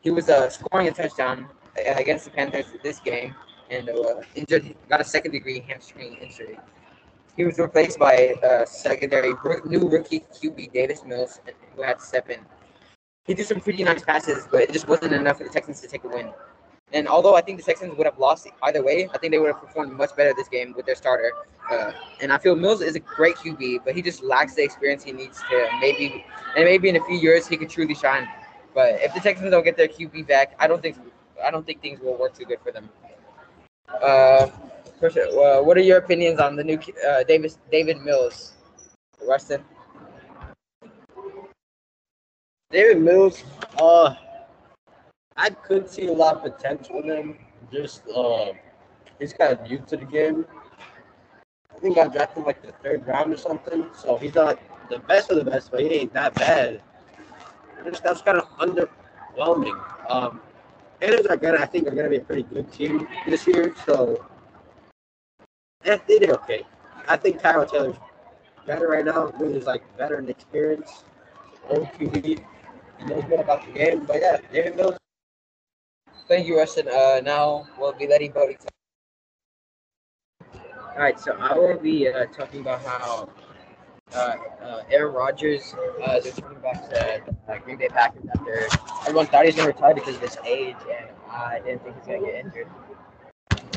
He 0.00 0.10
was 0.10 0.28
uh, 0.30 0.48
scoring 0.48 0.88
a 0.88 0.90
touchdown 0.92 1.48
uh, 1.78 1.92
against 1.96 2.24
the 2.24 2.30
Panthers 2.30 2.66
this 2.82 2.98
game 3.00 3.34
and 3.70 3.90
uh, 3.90 4.22
injured, 4.34 4.74
got 4.88 5.00
a 5.00 5.04
second 5.04 5.32
degree 5.32 5.62
hamstring 5.68 6.16
injury. 6.22 6.58
He 7.36 7.44
was 7.44 7.58
replaced 7.58 7.98
by 7.98 8.34
uh, 8.42 8.64
secondary 8.64 9.34
new 9.66 9.88
rookie 9.88 10.20
QB 10.20 10.72
Davis 10.72 11.04
Mills, 11.04 11.40
who 11.76 11.82
had 11.82 11.98
to 11.98 12.04
step 12.04 12.30
in. 12.30 12.40
He 13.26 13.34
did 13.34 13.46
some 13.46 13.60
pretty 13.60 13.84
nice 13.84 14.02
passes, 14.02 14.48
but 14.50 14.62
it 14.62 14.72
just 14.72 14.88
wasn't 14.88 15.12
enough 15.12 15.38
for 15.38 15.44
the 15.44 15.50
Texans 15.50 15.80
to 15.82 15.88
take 15.88 16.04
a 16.04 16.08
win. 16.08 16.30
And 16.92 17.06
although 17.06 17.36
I 17.36 17.42
think 17.42 17.58
the 17.58 17.64
Texans 17.64 17.96
would 17.96 18.06
have 18.06 18.18
lost 18.18 18.48
either 18.62 18.82
way, 18.82 19.08
I 19.12 19.18
think 19.18 19.32
they 19.32 19.38
would 19.38 19.52
have 19.52 19.60
performed 19.60 19.92
much 19.92 20.16
better 20.16 20.32
this 20.34 20.48
game 20.48 20.72
with 20.74 20.86
their 20.86 20.94
starter. 20.94 21.32
Uh, 21.70 21.92
and 22.22 22.32
I 22.32 22.38
feel 22.38 22.56
Mills 22.56 22.80
is 22.80 22.96
a 22.96 23.00
great 23.00 23.36
QB, 23.36 23.80
but 23.84 23.94
he 23.94 24.00
just 24.00 24.22
lacks 24.22 24.54
the 24.54 24.62
experience 24.62 25.04
he 25.04 25.12
needs 25.12 25.38
to 25.50 25.68
maybe, 25.80 26.24
and 26.56 26.64
maybe 26.64 26.88
in 26.88 26.96
a 26.96 27.04
few 27.04 27.16
years 27.16 27.46
he 27.46 27.58
could 27.58 27.68
truly 27.68 27.94
shine. 27.94 28.26
But 28.74 28.94
if 29.02 29.12
the 29.12 29.20
Texans 29.20 29.50
don't 29.50 29.64
get 29.64 29.76
their 29.76 29.88
QB 29.88 30.26
back, 30.26 30.56
I 30.58 30.66
don't 30.66 30.80
think 30.80 30.96
I 31.44 31.50
don't 31.50 31.64
think 31.66 31.82
things 31.82 32.00
will 32.00 32.16
work 32.16 32.34
too 32.34 32.44
good 32.44 32.58
for 32.62 32.72
them. 32.72 32.88
Uh, 34.02 34.48
uh, 35.02 35.60
what 35.62 35.76
are 35.76 35.80
your 35.80 35.98
opinions 35.98 36.40
on 36.40 36.56
the 36.56 36.64
new 36.64 36.78
uh, 37.08 37.22
Davis 37.24 37.58
David 37.70 38.00
Mills, 38.00 38.54
Rustin? 39.26 39.62
David 42.70 43.00
Mills, 43.00 43.44
uh, 43.78 44.14
I 45.38 45.50
could 45.50 45.88
see 45.88 46.08
a 46.08 46.12
lot 46.12 46.36
of 46.36 46.42
potential 46.42 46.98
in 46.98 47.08
him. 47.08 47.38
Just, 47.72 48.02
uh, 48.08 48.52
he's 49.20 49.32
kind 49.32 49.52
of 49.52 49.70
new 49.70 49.78
to 49.86 49.96
the 49.96 50.04
game. 50.04 50.44
I 51.74 51.78
think 51.78 51.96
I 51.96 52.08
drafted 52.08 52.44
like 52.44 52.60
the 52.60 52.72
third 52.82 53.06
round 53.06 53.32
or 53.32 53.36
something. 53.36 53.86
So 53.96 54.16
he's 54.16 54.34
not 54.34 54.58
the 54.90 54.98
best 54.98 55.30
of 55.30 55.36
the 55.36 55.48
best, 55.48 55.70
but 55.70 55.80
he 55.80 55.86
ain't 55.86 56.12
that 56.14 56.34
bad. 56.34 56.82
Just, 57.84 58.02
that's 58.02 58.20
kind 58.20 58.38
of 58.38 58.48
underwhelming. 58.58 59.80
Um, 60.10 60.40
Panthers 61.00 61.26
are 61.26 61.36
gonna, 61.36 61.60
I 61.60 61.66
think, 61.66 61.86
are 61.86 61.94
gonna 61.94 62.10
be 62.10 62.16
a 62.16 62.20
pretty 62.20 62.42
good 62.42 62.72
team 62.72 63.06
this 63.28 63.46
year. 63.46 63.72
So, 63.86 64.26
yeah, 65.84 65.98
they 66.08 66.18
did 66.18 66.30
okay. 66.30 66.64
I 67.06 67.16
think 67.16 67.40
Tyrell 67.40 67.64
Taylor's 67.64 67.96
better 68.66 68.88
right 68.88 69.04
now. 69.04 69.30
His 69.38 69.66
like 69.66 69.82
veteran 69.96 70.28
experience, 70.28 71.04
old 71.70 71.86
QB, 71.92 72.24
he 72.24 73.04
knows 73.04 73.22
more 73.28 73.40
about 73.40 73.64
the 73.64 73.72
game. 73.72 74.04
But 74.04 74.16
yeah, 74.20 74.38
David 74.52 74.74
Mills. 74.74 74.97
Thank 76.28 76.46
you, 76.46 76.58
Rustin. 76.58 76.88
Uh, 76.88 77.22
now 77.24 77.66
we'll 77.78 77.94
be 77.94 78.06
letting 78.06 78.32
Bodie 78.32 78.54
talk. 78.54 78.68
All 80.94 81.02
right, 81.02 81.18
so 81.18 81.34
I 81.38 81.56
will 81.56 81.78
be 81.78 82.06
uh, 82.06 82.26
talking 82.26 82.60
about 82.60 82.82
how 82.84 83.30
uh, 84.14 84.34
uh, 84.62 84.82
Aaron 84.90 85.14
Rodgers 85.14 85.74
uh, 86.06 86.16
is 86.16 86.26
returning 86.26 86.60
back 86.60 86.86
to 86.90 87.34
uh, 87.48 87.58
Green 87.60 87.78
Bay 87.78 87.88
Packers 87.88 88.24
after 88.34 88.68
everyone 89.02 89.26
thought 89.28 89.44
he 89.44 89.48
was 89.48 89.56
going 89.56 89.72
to 89.72 89.74
retire 89.74 89.94
because 89.94 90.16
of 90.16 90.20
his 90.20 90.36
age, 90.44 90.76
and 90.90 91.08
I 91.30 91.60
didn't 91.64 91.82
think 91.82 91.94
he 91.94 92.00
was 92.00 92.06
going 92.06 92.20
to 92.20 92.26
get 92.26 92.44
injured. 92.44 92.68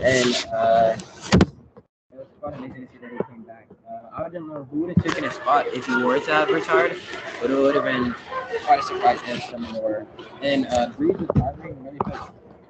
And 0.03 1.50
it 2.13 2.27
was 2.41 2.51
that 2.51 2.59
he 2.59 3.33
came 3.33 3.43
back. 3.43 3.67
Uh, 3.89 4.23
I 4.23 4.29
don't 4.29 4.47
know 4.47 4.67
who 4.69 4.81
would 4.81 4.95
have 4.95 5.05
taken 5.05 5.23
his 5.23 5.33
spot 5.33 5.67
if 5.67 5.85
he 5.85 6.03
were 6.03 6.19
to 6.19 6.31
have 6.31 6.49
retired, 6.49 6.99
but 7.41 7.49
it 7.49 7.55
would 7.55 7.75
have 7.75 7.85
been 7.85 8.13
quite 8.65 8.79
a 8.79 8.83
surprise 8.83 9.19
if 9.27 9.43
someone 9.43 9.81
were. 9.81 10.05
And 10.41 10.67
uh, 10.67 10.89
Brees 10.97 11.19
retiring 11.19 11.81
really 11.83 11.97
put, 11.99 12.15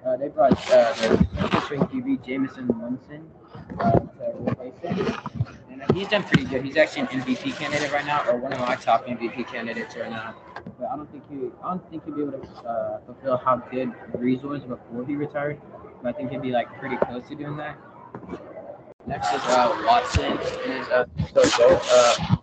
uh, 0.05 0.17
they 0.17 0.27
brought 0.27 0.53
uh, 0.71 0.93
the 0.93 1.61
string 1.61 1.81
QB 1.81 2.25
Jameis 2.25 2.55
Winston 2.55 3.29
uh, 3.79 3.91
to 3.91 4.33
replace 4.39 4.77
him. 4.79 4.97
And 5.71 5.81
uh, 5.81 5.93
he's 5.93 6.07
done 6.07 6.23
pretty 6.23 6.45
good. 6.45 6.63
He's 6.63 6.77
actually 6.77 7.01
an 7.01 7.07
MVP 7.07 7.55
candidate 7.57 7.91
right 7.91 8.05
now, 8.05 8.23
or 8.27 8.37
one 8.37 8.53
of 8.53 8.59
my 8.59 8.75
top 8.75 9.07
MVP 9.07 9.47
candidates 9.47 9.95
right 9.95 10.09
now. 10.09 10.35
But 10.79 10.89
I 10.89 10.95
don't 10.95 11.11
think 11.11 11.23
he, 11.29 11.49
I 11.63 11.69
don't 11.69 11.89
think 11.89 12.05
he'd 12.05 12.15
be 12.15 12.21
able 12.21 12.33
to 12.33 12.67
uh, 12.67 12.99
fulfill 13.05 13.37
how 13.37 13.57
good 13.57 13.91
Brees 14.13 14.43
was 14.43 14.61
before 14.61 15.05
he 15.05 15.15
retired. 15.15 15.59
But 16.03 16.15
I 16.15 16.17
think 16.17 16.31
he'd 16.31 16.41
be 16.41 16.51
like 16.51 16.67
pretty 16.79 16.97
close 16.97 17.27
to 17.29 17.35
doing 17.35 17.57
that. 17.57 17.77
Next 19.07 19.33
is 19.33 19.41
uh, 19.45 19.83
Watson. 19.85 20.37
And 20.65 20.91
uh, 20.91 21.05
so 21.33 21.81
uh. 21.91 22.37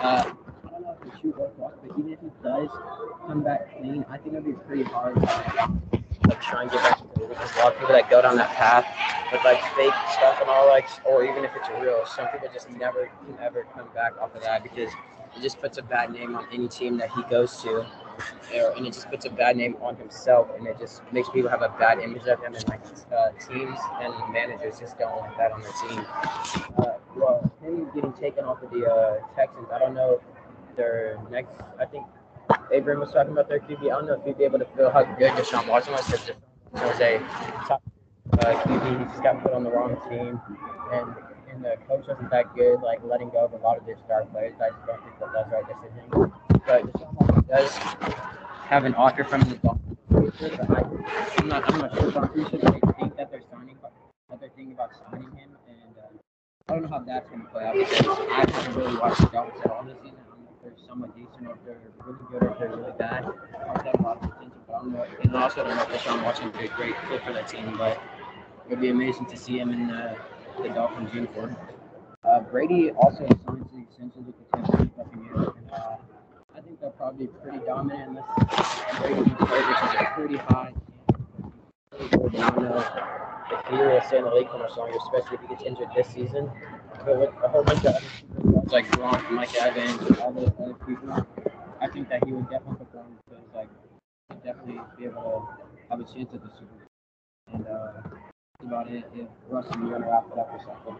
Uh, 0.00 0.24
I 0.64 0.70
don't 0.70 0.82
know 0.82 0.96
if 1.02 1.56
but 1.56 1.98
even 1.98 2.12
if 2.12 2.20
he 2.20 2.28
does 2.42 2.68
come 3.26 3.42
back 3.42 3.76
clean, 3.76 4.04
I 4.08 4.18
think 4.18 4.34
it'll 4.36 4.42
be 4.42 4.52
pretty 4.52 4.84
hard 4.84 5.16
to 5.16 5.20
like 5.20 6.40
try 6.40 6.62
and 6.62 6.70
get 6.70 6.82
back 6.82 6.98
to 6.98 7.20
the 7.20 7.26
because 7.26 7.54
a 7.56 7.58
lot 7.58 7.72
of 7.72 7.78
people 7.78 7.94
that 7.94 8.08
go 8.10 8.22
down 8.22 8.36
that 8.36 8.54
path 8.54 8.86
with 9.32 9.42
like 9.44 9.60
fake 9.74 9.92
stuff 10.12 10.40
and 10.40 10.48
all 10.48 10.68
like, 10.68 10.86
or 11.04 11.24
even 11.24 11.44
if 11.44 11.50
it's 11.56 11.68
real, 11.80 12.04
some 12.06 12.28
people 12.28 12.48
just 12.52 12.70
never 12.70 13.10
can 13.26 13.38
ever 13.42 13.66
come 13.74 13.86
back 13.94 14.16
off 14.20 14.34
of 14.34 14.42
that 14.42 14.62
because 14.62 14.92
it 15.36 15.42
just 15.42 15.60
puts 15.60 15.78
a 15.78 15.82
bad 15.82 16.12
name 16.12 16.36
on 16.36 16.46
any 16.52 16.68
team 16.68 16.96
that 16.98 17.10
he 17.10 17.22
goes 17.24 17.62
to, 17.62 17.86
and 18.52 18.86
it 18.86 18.92
just 18.92 19.08
puts 19.10 19.24
a 19.26 19.30
bad 19.30 19.56
name 19.56 19.76
on 19.82 19.96
himself, 19.96 20.48
and 20.56 20.66
it 20.66 20.78
just 20.78 21.02
makes 21.12 21.28
people 21.30 21.50
have 21.50 21.62
a 21.62 21.68
bad 21.78 21.98
image 22.00 22.26
of 22.26 22.40
him, 22.42 22.54
and 22.54 22.68
like 22.68 22.80
uh, 23.12 23.30
teams 23.48 23.78
and 24.00 24.32
managers 24.32 24.78
just 24.78 24.98
don't 24.98 25.14
want 25.16 25.36
that 25.36 25.52
on 25.52 25.62
their 25.62 25.72
team. 25.88 26.04
Uh, 26.78 26.98
well, 27.16 27.52
him 27.62 27.88
getting 27.94 28.12
taken 28.14 28.44
off 28.44 28.62
of 28.62 28.70
the 28.70 28.86
uh, 28.86 29.18
Texans, 29.36 29.68
I 29.72 29.78
don't 29.78 29.94
know 29.94 30.20
their 30.76 31.18
next. 31.30 31.50
I 31.78 31.84
think 31.84 32.06
Abram 32.74 33.00
was 33.00 33.12
talking 33.12 33.32
about 33.32 33.48
their 33.48 33.60
QB. 33.60 33.82
I 33.82 33.88
don't 33.88 34.06
know 34.06 34.14
if 34.14 34.24
he'd 34.24 34.38
be 34.38 34.44
able 34.44 34.58
to 34.58 34.66
feel 34.76 34.90
how 34.90 35.04
good 35.04 35.32
Deshaun 35.32 35.68
Watson 35.68 35.92
was 35.92 36.02
Deshaun 36.02 36.36
was 36.72 37.00
a 37.00 37.18
top 37.66 37.82
uh, 38.32 38.54
QB. 38.62 38.98
He 38.98 39.04
just 39.04 39.22
got 39.22 39.42
put 39.42 39.52
on 39.52 39.64
the 39.64 39.70
wrong 39.70 39.96
team, 40.08 40.40
and 40.92 41.14
and 41.50 41.64
the 41.64 41.76
coach 41.88 42.06
wasn't 42.06 42.30
that 42.30 42.54
good, 42.54 42.80
like 42.82 43.02
letting 43.04 43.30
go 43.30 43.44
of 43.44 43.52
a 43.52 43.56
lot 43.56 43.78
of 43.78 43.86
their 43.86 43.96
star 44.04 44.24
players. 44.26 44.54
I 44.60 44.70
just 44.70 44.86
don't 44.86 45.02
think 45.02 45.18
that 45.18 45.28
that's 45.34 45.50
the 45.50 45.56
right 45.56 45.64
decision. 45.82 46.47
But 46.68 46.84
Watson 47.14 47.44
does 47.48 47.74
have 48.68 48.84
an 48.84 48.94
offer 48.94 49.24
from 49.24 49.40
the 49.40 49.54
Dolphins. 49.56 49.96
I, 50.12 50.82
I'm 51.38 51.48
not. 51.48 51.72
I'm 51.72 51.78
not 51.80 51.94
sure. 51.94 52.18
I'm 52.18 52.28
pretty 52.28 52.58
they 52.58 52.80
think 52.98 53.16
that 53.16 53.30
they're 53.30 53.40
signing, 53.50 53.78
that 54.28 54.38
they're 54.38 54.50
thinking 54.54 54.74
about 54.74 54.90
signing 55.10 55.30
him, 55.32 55.56
and 55.66 55.96
uh, 55.96 56.68
I 56.68 56.74
don't 56.74 56.82
know 56.82 56.88
how 56.88 56.98
that's 56.98 57.26
going 57.30 57.40
to 57.40 57.48
play 57.48 57.64
out 57.64 57.74
because 57.74 58.06
I 58.06 58.44
haven't 58.46 58.76
really 58.76 58.98
watched 58.98 59.18
the 59.22 59.28
Dolphins 59.28 59.62
at 59.64 59.70
all 59.70 59.82
this 59.82 59.96
season. 60.02 60.18
I 60.20 60.28
don't 60.28 60.44
know 60.44 60.50
if 60.52 60.62
they're 60.62 60.86
somewhat 60.86 61.16
decent 61.16 61.48
or 61.48 61.54
if 61.54 61.64
they're 61.64 61.80
really 62.04 62.18
good 62.30 62.42
or 62.42 62.52
if 62.52 62.58
they're 62.58 62.76
really 62.76 62.92
bad. 62.98 63.24
I 63.24 63.82
have 63.82 64.00
a 64.00 64.02
lot 64.02 64.22
of 64.22 64.30
but 64.66 64.74
I 64.74 64.78
don't 64.80 64.92
know. 64.92 65.06
And 65.22 65.36
also, 65.36 65.64
I 65.64 65.68
don't 65.68 65.76
know 65.78 65.82
if 65.84 66.02
Deshaun 66.02 66.22
Watson 66.22 66.52
would 66.52 66.58
be 66.58 66.66
a 66.66 66.68
great 66.68 66.94
fit 67.08 67.24
for 67.24 67.32
that 67.32 67.48
team, 67.48 67.78
but 67.78 67.92
it 68.66 68.68
would 68.68 68.80
be 68.82 68.90
amazing 68.90 69.24
to 69.24 69.38
see 69.38 69.58
him 69.58 69.72
in 69.72 69.88
uh, 69.90 70.16
the 70.62 70.68
Dolphins 70.68 71.14
uniform. 71.14 71.56
Uh, 72.24 72.40
Brady 72.40 72.90
also 72.90 73.26
signed 73.46 73.66
to 73.70 73.74
the 73.74 73.80
extensions 73.80 74.26
with 74.26 74.36
the 74.36 74.44
Tampa 74.54 74.76
Bay 74.76 74.90
Buccaneers, 74.98 75.48
and 75.56 75.70
uh, 75.72 75.96
I 75.96 75.96
think 76.78 76.80
they'll 76.80 76.90
probably 76.92 77.26
be 77.26 77.32
pretty 77.42 77.58
dominant 77.66 78.08
unless 78.08 79.00
Brady 79.00 79.30
hurt, 79.30 79.68
which 79.68 79.90
is 79.90 80.00
a 80.00 80.12
pretty 80.14 80.36
high. 80.36 80.72
Really 81.92 82.08
good, 82.10 82.32
know 82.32 82.84
if 83.50 83.66
he 83.70 83.76
will 83.76 84.00
stay 84.02 84.18
in 84.18 84.24
the 84.24 84.30
league 84.30 84.50
for 84.50 84.58
much 84.58 84.76
longer, 84.76 84.96
especially 84.96 85.36
if 85.36 85.40
he 85.42 85.48
gets 85.48 85.62
injured 85.62 85.88
this 85.96 86.08
season. 86.08 86.50
But 87.04 87.18
with 87.18 87.30
a 87.42 87.48
whole 87.48 87.64
bunch 87.64 87.84
of 87.84 87.94
other 87.94 88.00
people, 88.36 88.64
like 88.70 88.86
Gronk, 88.90 89.30
Mike 89.30 89.54
Evans, 89.60 90.02
and 90.02 90.18
all 90.18 90.32
those 90.32 90.52
other 90.60 90.74
people, 90.86 91.26
I 91.80 91.88
think 91.88 92.08
that 92.10 92.24
he 92.24 92.32
would 92.32 92.50
definitely 92.50 92.84
perform 92.84 93.16
because 93.26 93.44
like 93.54 93.68
he'd 94.30 94.44
definitely 94.44 94.80
be 94.98 95.04
able 95.04 95.22
to 95.22 95.64
have 95.90 96.00
a 96.00 96.04
chance 96.04 96.34
at 96.34 96.42
the 96.42 96.50
Super 96.50 96.66
Bowl. 96.66 97.54
And 97.54 97.66
uh, 97.66 97.92
that's 98.04 98.66
about 98.66 98.90
it. 98.90 99.04
If 99.14 99.28
Russell, 99.48 99.80
you 99.80 99.88
want 99.88 100.04
to 100.04 100.10
wrap 100.10 100.26
it 100.30 100.38
up 100.38 100.52
or 100.52 100.60
something. 100.66 100.96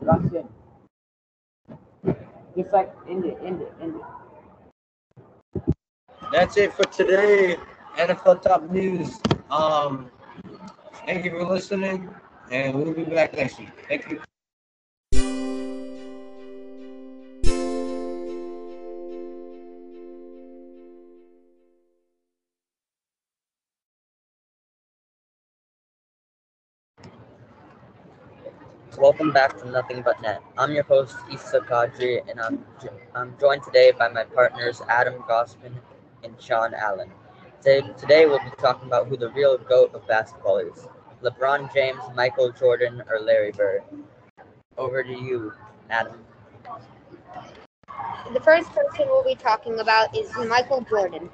That's 0.00 0.34
it. 0.34 0.46
Just 2.56 2.72
like 2.72 2.92
end 3.08 3.24
it, 3.24 3.38
end 3.44 3.60
it, 3.62 3.72
end 3.80 3.94
it. 3.94 4.02
That's 6.32 6.56
it 6.56 6.72
for 6.74 6.84
today. 6.84 7.56
NFL 7.96 8.42
Top 8.42 8.70
News. 8.70 9.18
Um, 9.50 10.08
thank 11.04 11.24
you 11.24 11.32
for 11.32 11.44
listening, 11.44 12.08
and 12.52 12.72
we'll 12.72 12.94
be 12.94 13.02
back 13.02 13.34
next 13.34 13.58
week. 13.58 13.70
Thank 13.88 14.08
you. 14.08 14.22
Welcome 28.96 29.32
back 29.32 29.58
to 29.58 29.68
Nothing 29.68 30.02
But 30.02 30.22
Net. 30.22 30.42
I'm 30.56 30.72
your 30.72 30.84
host, 30.84 31.16
Issa 31.32 31.60
Kadri, 31.60 32.22
and 32.30 32.40
I'm, 32.40 32.64
I'm 33.16 33.34
joined 33.40 33.64
today 33.64 33.90
by 33.90 34.08
my 34.08 34.22
partners, 34.22 34.80
Adam 34.88 35.14
Gossman 35.28 35.74
and 36.22 36.34
Sean 36.40 36.74
Allen. 36.74 37.10
Today, 37.62 38.26
we'll 38.26 38.38
be 38.38 38.50
talking 38.58 38.86
about 38.86 39.08
who 39.08 39.16
the 39.16 39.30
real 39.30 39.58
GOAT 39.58 39.94
of 39.94 40.06
basketball 40.06 40.58
is 40.58 40.88
LeBron 41.22 41.72
James, 41.74 42.00
Michael 42.14 42.50
Jordan, 42.52 43.02
or 43.10 43.20
Larry 43.20 43.52
Bird. 43.52 43.82
Over 44.78 45.02
to 45.02 45.12
you, 45.12 45.52
Adam. 45.90 46.24
The 48.32 48.40
first 48.40 48.70
person 48.70 49.06
we'll 49.06 49.24
be 49.24 49.34
talking 49.34 49.80
about 49.80 50.16
is 50.16 50.34
Michael 50.48 50.80
Jordan. 50.88 51.28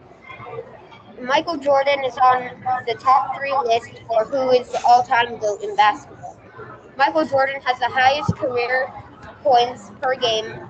Michael 1.21 1.57
Jordan 1.57 2.05
is 2.05 2.17
on 2.19 2.51
the 2.87 2.95
top 2.95 3.37
three 3.37 3.57
list 3.65 4.03
for 4.09 4.25
who 4.25 4.51
is 4.51 4.69
the 4.69 4.83
all-time 4.85 5.39
GOAT 5.39 5.63
in 5.63 5.77
basketball. 5.77 6.37
Michael 6.97 7.25
Jordan 7.25 7.61
has 7.63 7.79
the 7.79 7.89
highest 7.89 8.35
career 8.35 8.93
points 9.43 9.91
per 10.01 10.17
game 10.17 10.69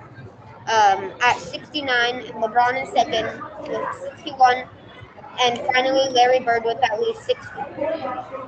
um, 0.67 1.13
at 1.21 1.37
69, 1.39 2.23
LeBron 2.33 2.83
is 2.83 2.89
second 2.89 3.41
with 3.61 3.81
61, 4.17 4.67
and 5.41 5.59
finally 5.73 6.09
Larry 6.11 6.39
Bird 6.39 6.63
with 6.65 6.77
at 6.83 6.99
least 6.99 7.23
60. 7.23 7.41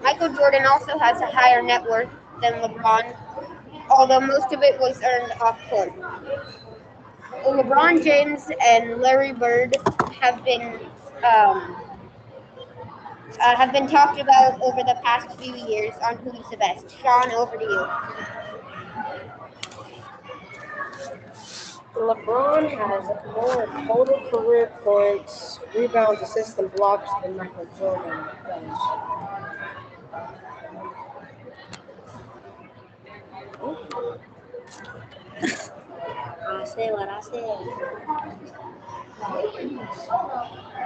Michael 0.04 0.34
Jordan 0.34 0.66
also 0.66 0.98
has 0.98 1.22
a 1.22 1.28
higher 1.28 1.62
net 1.62 1.84
worth 1.84 2.10
than 2.41 2.54
LeBron, 2.56 3.16
although 3.90 4.20
most 4.20 4.52
of 4.52 4.62
it 4.62 4.80
was 4.80 5.00
earned 5.04 5.32
off 5.41 5.60
court. 5.70 5.94
LeBron 7.46 8.04
James 8.04 8.50
and 8.66 9.02
Larry 9.02 9.32
Bird 9.34 9.78
have 10.20 10.44
been 10.44 10.80
um, 11.24 11.76
uh, 13.41 13.56
have 13.56 13.72
been 13.72 13.88
talked 13.88 14.20
about 14.20 14.62
over 14.62 14.84
the 14.84 15.00
past 15.04 15.40
few 15.40 15.56
years 15.56 15.94
on 16.04 16.18
who's 16.18 16.50
the 16.50 16.58
best. 16.58 16.86
Sean, 17.02 17.32
over 17.32 17.58
to 17.58 17.64
you. 17.64 17.88
LeBron 21.99 22.69
has 22.77 23.05
more 23.35 23.67
total 23.85 24.30
career 24.31 24.71
points, 24.84 25.59
rebounds, 25.76 26.21
assists, 26.21 26.57
and 26.57 26.71
blocks 26.73 27.09
than 27.21 27.35
Michael 27.35 27.67
Jordan 27.77 28.26
does. 28.47 28.80
I 36.47 36.65
say 36.65 36.89
what 36.91 37.09
I 37.09 37.19
say. 37.19 37.43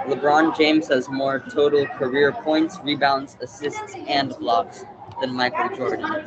LeBron 0.08 0.56
James 0.56 0.88
has 0.88 1.08
more 1.08 1.38
total 1.38 1.86
career 1.86 2.32
points, 2.32 2.78
rebounds, 2.82 3.36
assists, 3.40 3.94
and 4.08 4.30
blocks 4.40 4.84
than 5.20 5.32
Michael 5.34 5.76
Jordan. 5.76 6.24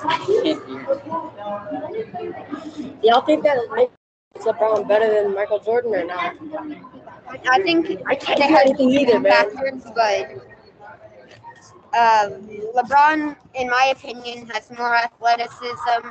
Y'all 3.02 3.20
think 3.22 3.42
that 3.44 3.58
makes 3.74 3.92
LeBron 4.46 4.86
better 4.88 5.22
than 5.22 5.34
Michael 5.34 5.58
Jordan 5.58 5.94
or 5.94 6.04
not? 6.04 6.34
I 7.50 7.62
think 7.62 8.00
I 8.06 8.14
can't 8.14 8.38
do 8.38 8.56
anything 8.56 8.90
either, 8.90 9.20
man. 9.20 9.30
backwards, 9.30 9.84
but 9.94 10.30
um, 11.92 12.48
LeBron, 12.74 13.36
in 13.54 13.68
my 13.68 13.92
opinion, 13.94 14.46
has 14.48 14.70
more 14.78 14.94
athleticism 14.94 16.06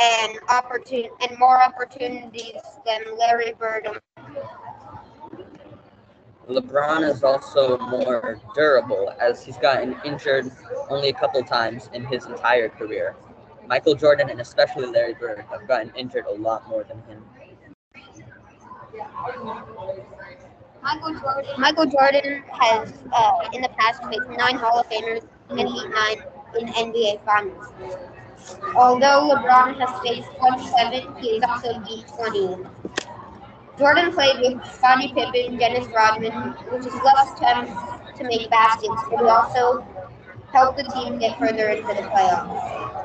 and 0.00 0.38
opportun- 0.48 1.10
and 1.28 1.38
more 1.38 1.62
opportunities 1.62 2.62
than 2.86 3.02
Larry 3.18 3.52
Bird. 3.58 3.88
LeBron 6.48 7.08
is 7.08 7.22
also 7.22 7.76
more 7.78 8.40
durable 8.54 9.12
as 9.20 9.44
he's 9.44 9.58
gotten 9.58 9.94
injured 10.04 10.50
only 10.88 11.10
a 11.10 11.12
couple 11.12 11.42
times 11.42 11.90
in 11.92 12.04
his 12.06 12.24
entire 12.24 12.70
career. 12.70 13.14
Michael 13.66 13.94
Jordan 13.94 14.30
and 14.30 14.40
especially 14.40 14.86
Larry 14.86 15.14
Bird 15.14 15.44
have 15.50 15.68
gotten 15.68 15.92
injured 15.94 16.24
a 16.24 16.32
lot 16.32 16.66
more 16.68 16.84
than 16.84 17.02
him. 17.02 17.22
Michael 20.82 21.20
Jordan. 21.20 21.50
Michael 21.58 21.86
Jordan 21.86 22.42
has, 22.50 22.94
uh, 23.12 23.48
in 23.52 23.60
the 23.60 23.68
past, 23.78 24.02
faced 24.04 24.30
nine 24.30 24.56
Hall 24.56 24.80
of 24.80 24.88
Famers 24.88 25.26
and 25.50 25.58
beat 25.58 25.90
nine 25.90 26.22
in 26.58 26.68
NBA 26.68 27.24
Finals. 27.26 27.66
Although 28.74 29.34
LeBron 29.34 29.78
has 29.80 30.00
faced 30.00 30.28
27, 30.38 31.22
he 31.22 31.40
has 31.40 31.44
also 31.44 31.78
beat 31.80 32.06
20. 32.08 32.64
Jordan 33.78 34.12
played 34.12 34.40
with 34.40 34.64
Scottie 34.74 35.12
Pippen, 35.14 35.56
Dennis 35.56 35.86
Rodman, 35.94 36.32
which 36.72 36.84
is 36.84 36.94
less 36.94 37.32
attempts 37.36 38.18
to 38.18 38.24
make 38.24 38.50
baskets, 38.50 39.02
but 39.08 39.20
he 39.20 39.26
also 39.26 39.86
helped 40.52 40.78
the 40.78 40.84
team 40.84 41.18
get 41.18 41.38
further 41.38 41.68
into 41.68 41.86
the 41.86 42.02
playoffs. 42.10 42.98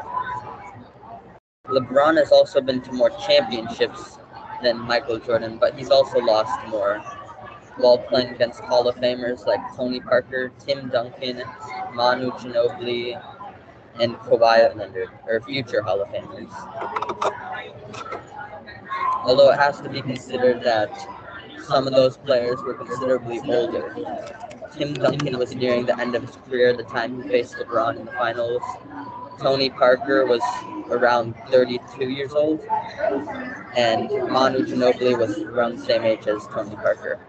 LeBron 1.67 2.17
has 2.17 2.31
also 2.31 2.59
been 2.59 2.81
to 2.81 2.91
more 2.91 3.11
championships 3.11 4.17
than 4.63 4.79
Michael 4.79 5.19
Jordan, 5.19 5.57
but 5.59 5.77
he's 5.77 5.91
also 5.91 6.19
lost 6.19 6.67
more 6.69 6.97
while 7.77 7.97
playing 7.97 8.29
against 8.29 8.59
Hall 8.61 8.87
of 8.87 8.95
Famers 8.95 9.45
like 9.45 9.59
Tony 9.75 9.99
Parker, 9.99 10.51
Tim 10.59 10.89
Duncan, 10.89 11.43
Manu 11.93 12.31
Ginobili, 12.31 13.21
and 13.99 14.15
Kawhi 14.15 14.75
Leonard, 14.75 15.09
or 15.27 15.41
future 15.41 15.81
Hall 15.81 16.01
of 16.01 16.07
Famers. 16.09 16.51
Although 19.23 19.51
it 19.51 19.59
has 19.59 19.79
to 19.81 19.89
be 19.89 20.01
considered 20.01 20.63
that 20.63 20.91
some 21.65 21.87
of 21.87 21.93
those 21.93 22.17
players 22.17 22.61
were 22.61 22.73
considerably 22.73 23.39
older. 23.39 23.95
Tim 24.77 24.93
Duncan 24.93 25.37
was 25.37 25.55
nearing 25.55 25.85
the 25.85 25.99
end 25.99 26.15
of 26.15 26.23
his 26.23 26.35
career 26.35 26.69
at 26.69 26.77
the 26.77 26.83
time 26.83 27.21
he 27.21 27.29
faced 27.29 27.55
LeBron 27.55 27.99
in 27.99 28.05
the 28.05 28.11
finals. 28.13 28.61
Tony 29.39 29.69
Parker 29.69 30.25
was 30.25 30.41
around 30.89 31.35
32 31.49 32.09
years 32.09 32.33
old, 32.33 32.61
and 33.75 34.09
Manu 34.31 34.65
Ginobili 34.65 35.17
was 35.17 35.39
around 35.39 35.77
the 35.77 35.85
same 35.85 36.03
age 36.03 36.27
as 36.27 36.47
Tony 36.47 36.75
Parker. 36.75 37.19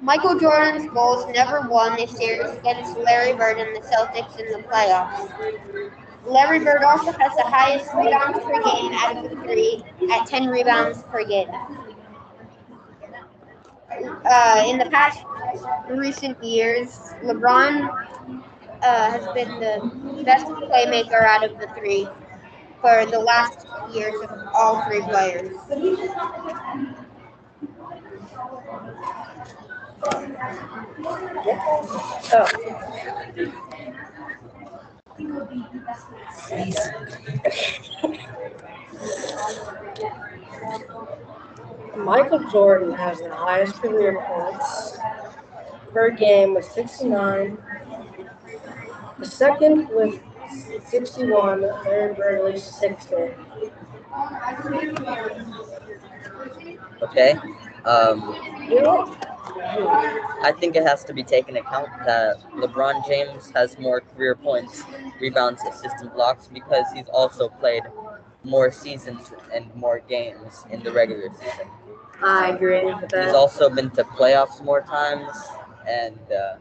Michael 0.00 0.38
Jordan's 0.38 0.90
Bulls 0.92 1.26
never 1.32 1.66
won 1.68 1.98
a 1.98 2.06
series 2.06 2.50
against 2.58 2.96
Larry 2.98 3.32
Bird 3.34 3.58
and 3.58 3.74
the 3.74 3.80
Celtics 3.80 4.38
in 4.38 4.52
the 4.52 4.68
playoffs. 4.68 5.30
Larry 6.26 6.60
Bird 6.60 6.82
also 6.82 7.12
has 7.12 7.36
the 7.36 7.44
highest 7.44 7.92
rebounds 7.94 8.38
per 8.38 8.62
game 8.62 8.92
out 8.94 9.16
of 9.16 9.30
the 9.30 9.36
three 9.42 9.84
at 10.10 10.26
10 10.26 10.48
rebounds 10.48 11.02
per 11.04 11.24
game. 11.24 11.48
Uh, 14.24 14.64
in 14.66 14.78
the 14.78 14.88
past 14.90 15.24
recent 15.88 16.42
years, 16.42 17.14
LeBron 17.22 17.88
uh, 18.82 19.10
has 19.10 19.26
been 19.34 19.48
the 19.60 20.22
best 20.24 20.46
playmaker 20.46 21.22
out 21.22 21.44
of 21.44 21.58
the 21.58 21.68
three 21.78 22.08
for 22.80 23.06
the 23.06 23.18
last 23.18 23.66
years 23.92 24.14
of 24.22 24.30
all 24.54 24.82
three 24.86 25.02
players. 25.02 25.56
Michael 41.96 42.50
Jordan 42.50 42.92
has 42.92 43.20
the 43.20 43.32
highest 43.32 43.74
career 43.74 44.20
points 44.26 44.98
per 45.92 46.10
game 46.10 46.54
with 46.54 46.64
69. 46.64 47.58
The 49.18 49.26
second 49.26 49.88
with 49.90 50.20
61, 50.84 51.62
Larry 51.62 52.14
Bird 52.14 52.42
with 52.52 52.62
60. 52.62 53.14
Okay. 57.02 57.34
Um, 57.84 58.34
I 59.56 60.52
think 60.58 60.76
it 60.76 60.82
has 60.84 61.04
to 61.04 61.14
be 61.14 61.22
taken 61.22 61.56
account 61.56 61.88
that 62.06 62.36
LeBron 62.54 63.06
James 63.06 63.50
has 63.54 63.78
more 63.78 64.00
career 64.00 64.34
points, 64.34 64.82
rebounds, 65.20 65.62
assists, 65.68 66.02
and 66.02 66.12
blocks 66.12 66.48
because 66.52 66.86
he's 66.94 67.08
also 67.12 67.48
played 67.48 67.82
more 68.42 68.70
seasons 68.72 69.32
and 69.52 69.74
more 69.74 70.00
games 70.00 70.64
in 70.70 70.82
the 70.82 70.92
regular 70.92 71.28
season. 71.40 71.68
I 72.22 72.50
agree 72.50 72.84
with 72.84 73.08
that. 73.10 73.24
He's 73.26 73.34
also 73.34 73.70
been 73.70 73.90
to 73.90 74.04
playoffs 74.04 74.62
more 74.62 74.82
times, 74.82 75.30
and 75.88 76.18
uh, 76.32 76.56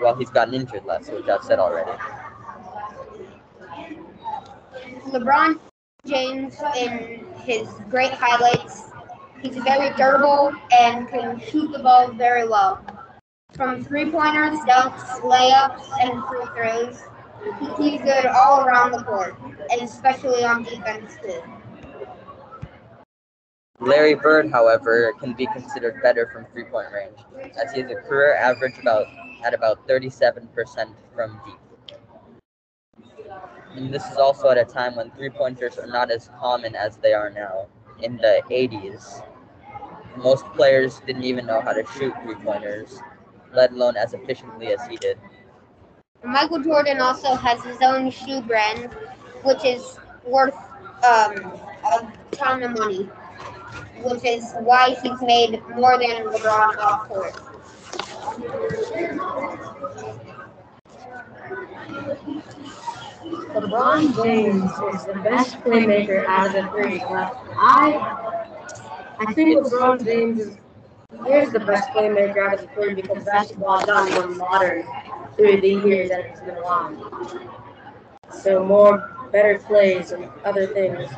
well, 0.00 0.14
he's 0.16 0.30
gotten 0.30 0.54
injured 0.54 0.84
less, 0.84 1.10
which 1.10 1.28
I've 1.28 1.42
said 1.44 1.58
already. 1.58 1.92
LeBron 5.06 5.58
James, 6.06 6.60
in 6.76 7.24
his 7.44 7.68
great 7.90 8.12
highlights, 8.12 8.91
he's 9.42 9.56
very 9.56 9.94
durable 9.96 10.52
and 10.78 11.08
can 11.08 11.40
shoot 11.40 11.72
the 11.72 11.80
ball 11.80 12.12
very 12.12 12.48
well. 12.48 12.84
From 13.52 13.84
three 13.84 14.10
pointers, 14.10 14.58
dunks, 14.60 15.20
layups, 15.20 15.86
and 16.00 16.24
free 16.24 16.46
throws, 16.54 17.02
he's 17.78 18.00
good 18.00 18.26
all 18.26 18.64
around 18.64 18.92
the 18.92 19.02
court, 19.02 19.36
and 19.70 19.82
especially 19.82 20.44
on 20.44 20.62
defense 20.62 21.16
too. 21.22 21.42
Larry 23.80 24.14
Bird, 24.14 24.50
however, 24.50 25.12
can 25.20 25.32
be 25.32 25.46
considered 25.46 26.00
better 26.02 26.30
from 26.32 26.46
three-point 26.52 26.86
range, 26.92 27.18
as 27.62 27.72
he 27.72 27.82
has 27.82 27.90
a 27.90 27.96
career 27.96 28.36
average 28.36 28.78
about 28.80 29.06
at 29.44 29.54
about 29.54 29.86
37% 29.88 30.94
from 31.14 31.40
deep. 31.44 31.58
And 33.74 33.92
this 33.92 34.06
is 34.06 34.18
also 34.18 34.50
at 34.50 34.58
a 34.58 34.64
time 34.64 34.94
when 34.94 35.10
three-pointers 35.10 35.78
are 35.78 35.88
not 35.88 36.12
as 36.12 36.30
common 36.38 36.76
as 36.76 36.98
they 36.98 37.12
are 37.12 37.30
now. 37.30 37.66
In 38.00 38.16
the 38.16 38.42
80s, 38.50 39.22
most 40.16 40.44
players 40.54 41.00
didn't 41.06 41.24
even 41.24 41.46
know 41.46 41.60
how 41.60 41.72
to 41.72 41.84
shoot 41.96 42.14
three-pointers, 42.22 43.00
let 43.52 43.72
alone 43.72 43.96
as 43.96 44.14
efficiently 44.14 44.68
as 44.68 44.86
he 44.86 44.96
did. 44.96 45.18
Michael 46.24 46.60
Jordan 46.60 47.00
also 47.00 47.34
has 47.34 47.62
his 47.64 47.78
own 47.82 48.10
shoe 48.10 48.40
brand, 48.42 48.92
which 49.42 49.64
is 49.64 49.98
worth 50.24 50.54
um, 51.04 51.52
a 51.92 52.12
ton 52.30 52.62
of 52.62 52.78
money, 52.78 53.04
which 54.02 54.24
is 54.24 54.52
why 54.60 54.96
he's 55.02 55.20
made 55.22 55.60
more 55.74 55.98
than 55.98 56.24
LeBron 56.26 56.76
off 56.78 57.08
court. 57.08 57.34
LeBron 63.54 64.22
James 64.22 64.70
is 64.94 65.04
the 65.06 65.20
best 65.22 65.56
playmaker 65.60 66.24
out 66.26 66.46
of 66.46 66.52
the 66.52 66.70
three. 66.70 67.02
I 67.04 68.41
I 69.24 69.32
think 69.34 69.56
LeBron 69.64 70.04
James 70.04 70.40
is 70.40 70.56
is 71.28 71.52
the 71.52 71.60
best 71.60 71.90
playmaker 71.90 72.38
out 72.38 72.54
of 72.54 72.60
the 72.62 72.66
three 72.74 72.94
because 72.94 73.22
basketball 73.24 73.78
has 73.78 73.86
gotten 73.86 74.14
more 74.14 74.48
modern 74.48 74.84
through 75.36 75.60
the 75.60 75.68
years 75.68 76.10
that 76.10 76.24
it's 76.24 76.40
been 76.40 76.56
along. 76.56 77.48
So 78.32 78.64
more 78.64 79.28
better 79.30 79.60
plays 79.60 80.10
and 80.10 80.28
other 80.44 80.66
things 80.66 81.08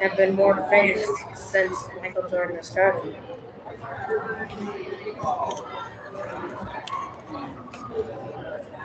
have 0.00 0.16
been 0.16 0.34
more 0.34 0.66
famous 0.70 1.06
since 1.34 1.76
Michael 2.00 2.30
Jordan 2.30 2.56
has 2.56 2.68
started. 2.68 3.14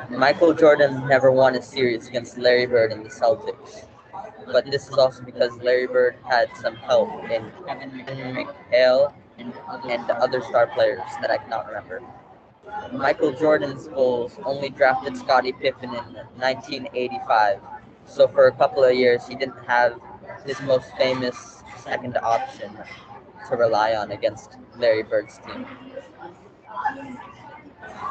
Michael 0.09 0.53
Jordan 0.53 1.07
never 1.07 1.31
won 1.31 1.55
a 1.55 1.61
series 1.61 2.07
against 2.09 2.37
Larry 2.37 2.65
Bird 2.65 2.91
and 2.91 3.05
the 3.05 3.09
Celtics. 3.09 3.85
But 4.51 4.69
this 4.71 4.87
is 4.87 4.93
also 4.97 5.23
because 5.23 5.51
Larry 5.61 5.87
Bird 5.87 6.15
had 6.29 6.49
some 6.57 6.75
help 6.75 7.09
in 7.29 7.51
Kevin 7.65 7.91
McHale 7.91 9.13
and, 9.37 9.53
and 9.89 10.09
other 10.11 10.41
star 10.41 10.67
players 10.67 11.01
that 11.21 11.31
I 11.31 11.37
cannot 11.37 11.67
remember. 11.67 12.01
Michael 12.91 13.31
Jordan's 13.31 13.87
Bulls 13.87 14.37
only 14.45 14.69
drafted 14.69 15.17
Scottie 15.17 15.53
Pippen 15.53 15.89
in 15.89 16.13
1985, 16.39 17.59
so 18.05 18.27
for 18.27 18.47
a 18.47 18.51
couple 18.51 18.83
of 18.83 18.95
years 18.95 19.27
he 19.27 19.35
didn't 19.35 19.65
have 19.65 19.99
his 20.45 20.59
most 20.61 20.91
famous 20.97 21.63
second 21.83 22.17
option 22.17 22.71
to 23.49 23.55
rely 23.55 23.95
on 23.95 24.11
against 24.11 24.57
Larry 24.77 25.03
Bird's 25.03 25.39
team. 25.39 25.65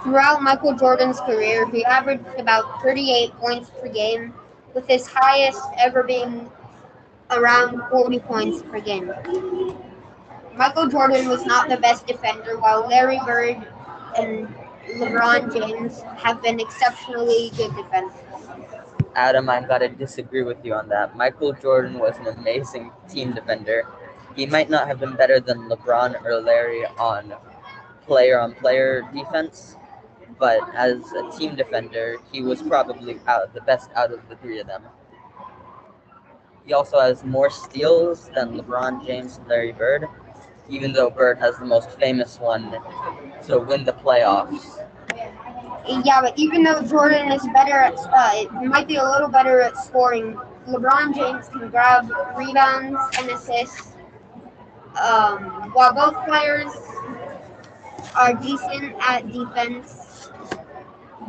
Throughout 0.02 0.42
Michael 0.42 0.74
Jordan's 0.74 1.20
career, 1.20 1.68
he 1.70 1.84
averaged 1.84 2.26
about 2.38 2.82
38 2.82 3.32
points 3.36 3.70
per 3.80 3.88
game, 3.88 4.32
with 4.76 4.86
his 4.86 5.06
highest 5.08 5.62
ever 5.78 6.02
being 6.02 6.48
around 7.30 7.82
40 7.90 8.20
points 8.20 8.62
per 8.62 8.78
game. 8.78 9.10
Michael 10.54 10.86
Jordan 10.86 11.28
was 11.28 11.44
not 11.46 11.68
the 11.70 11.78
best 11.78 12.06
defender, 12.06 12.58
while 12.58 12.86
Larry 12.86 13.18
Bird 13.24 13.56
and 14.18 14.46
LeBron 14.98 15.52
James 15.52 16.02
have 16.18 16.42
been 16.42 16.60
exceptionally 16.60 17.50
good 17.56 17.74
defenders. 17.74 18.20
Adam, 19.14 19.48
I've 19.48 19.66
got 19.66 19.78
to 19.78 19.88
disagree 19.88 20.42
with 20.42 20.62
you 20.62 20.74
on 20.74 20.90
that. 20.90 21.16
Michael 21.16 21.54
Jordan 21.54 21.98
was 21.98 22.14
an 22.18 22.26
amazing 22.28 22.92
team 23.08 23.32
defender. 23.32 23.88
He 24.36 24.44
might 24.44 24.68
not 24.68 24.86
have 24.86 25.00
been 25.00 25.16
better 25.16 25.40
than 25.40 25.70
LeBron 25.70 26.22
or 26.22 26.40
Larry 26.40 26.84
on 26.98 27.32
player 28.06 28.38
on 28.38 28.54
player 28.54 29.08
defense, 29.14 29.76
but 30.38 30.60
as 30.74 31.12
a 31.12 31.30
team 31.36 31.56
defender, 31.56 32.16
he 32.32 32.42
was 32.42 32.62
probably 32.62 33.18
out 33.26 33.52
the 33.54 33.60
best 33.62 33.90
out 33.94 34.12
of 34.12 34.28
the 34.28 34.36
three 34.36 34.60
of 34.60 34.66
them. 34.66 34.82
He 36.66 36.72
also 36.72 36.98
has 37.00 37.24
more 37.24 37.50
steals 37.50 38.28
than 38.34 38.58
LeBron 38.58 39.06
James 39.06 39.38
and 39.38 39.48
Larry 39.48 39.72
Bird, 39.72 40.08
even 40.68 40.92
though 40.92 41.10
Bird 41.10 41.38
has 41.38 41.56
the 41.58 41.64
most 41.64 41.90
famous 41.92 42.38
one 42.40 42.76
to 43.46 43.58
win 43.58 43.84
the 43.84 43.92
playoffs. 43.92 44.82
Yeah, 46.04 46.20
but 46.20 46.36
even 46.36 46.64
though 46.64 46.82
Jordan 46.82 47.30
is 47.30 47.46
better 47.54 47.78
at, 47.78 47.94
uh, 48.12 48.64
might 48.64 48.88
be 48.88 48.96
a 48.96 49.04
little 49.04 49.28
better 49.28 49.60
at 49.60 49.76
scoring, 49.76 50.36
LeBron 50.66 51.14
James 51.14 51.48
can 51.48 51.70
grab 51.70 52.10
rebounds 52.36 52.98
and 53.18 53.30
assists. 53.30 53.92
Um, 55.00 55.70
while 55.74 55.94
both 55.94 56.24
players 56.26 56.72
are 58.16 58.34
decent 58.34 58.96
at 59.00 59.30
defense, 59.30 59.95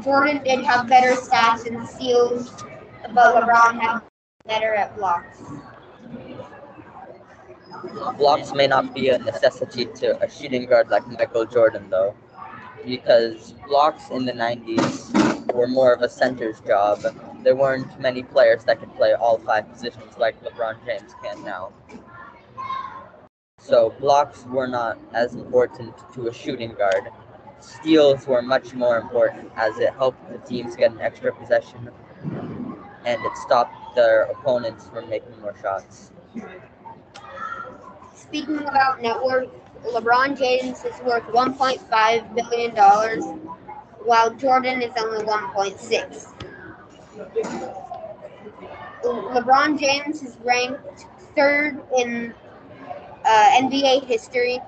Jordan 0.04 0.44
did 0.44 0.64
have 0.64 0.88
better 0.88 1.14
stats 1.14 1.66
and 1.66 1.88
steals, 1.88 2.64
but 3.14 3.36
LeBron 3.36 3.80
had 3.80 4.02
better 4.46 4.74
at 4.76 4.96
blocks. 4.96 5.42
Blocks 8.18 8.54
may 8.54 8.68
not 8.68 8.94
be 8.94 9.10
a 9.10 9.18
necessity 9.18 9.86
to 9.86 10.22
a 10.24 10.30
shooting 10.30 10.66
guard 10.66 10.90
like 10.90 11.08
Michael 11.08 11.46
Jordan, 11.46 11.90
though, 11.90 12.16
because 12.86 13.54
blocks 13.68 14.10
in 14.10 14.26
the 14.26 14.34
90s 14.34 15.54
were 15.54 15.68
more 15.68 15.94
of 15.94 16.02
a 16.02 16.10
center's 16.10 16.60
job, 16.62 17.00
there 17.44 17.56
weren't 17.56 18.00
many 18.00 18.24
players 18.24 18.64
that 18.66 18.80
could 18.80 18.94
play 18.96 19.14
all 19.14 19.38
five 19.40 19.72
positions 19.72 20.18
like 20.18 20.42
LeBron 20.44 20.86
James 20.86 21.14
can 21.24 21.44
now. 21.44 21.72
So 23.60 23.94
blocks 24.00 24.46
were 24.46 24.68
not 24.68 24.98
as 25.14 25.36
important 25.36 25.94
to 26.14 26.28
a 26.28 26.34
shooting 26.34 26.74
guard. 26.74 27.10
Steals 27.60 28.28
were 28.28 28.42
much 28.42 28.74
more 28.74 28.98
important 28.98 29.52
as 29.56 29.78
it 29.80 29.94
helped 29.94 30.20
the 30.32 30.38
teams 30.40 30.76
get 30.76 30.92
an 30.92 31.02
extra 31.02 31.34
possession 31.34 31.90
and 33.06 33.24
it 33.24 33.38
stopped 33.38 33.74
their 33.96 34.24
opponents 34.24 34.88
from 34.90 35.10
making 35.10 35.40
more 35.42 35.56
shots. 35.62 36.12
Speaking 38.14 38.60
about 38.60 39.02
net 39.02 39.22
worth, 39.24 39.50
LeBron 39.86 40.38
James 40.38 40.84
is 40.84 41.00
worth 41.02 41.24
1.5 41.26 42.36
billion 42.36 42.76
dollars, 42.76 43.24
while 44.04 44.30
Jordan 44.36 44.82
is 44.82 44.92
only 44.98 45.24
1.6. 45.24 46.34
LeBron 49.04 49.80
James 49.80 50.22
is 50.24 50.38
ranked 50.44 51.06
third 51.36 51.82
in 51.98 52.34
uh, 53.26 53.50
NBA 53.62 54.06
history 54.06 54.60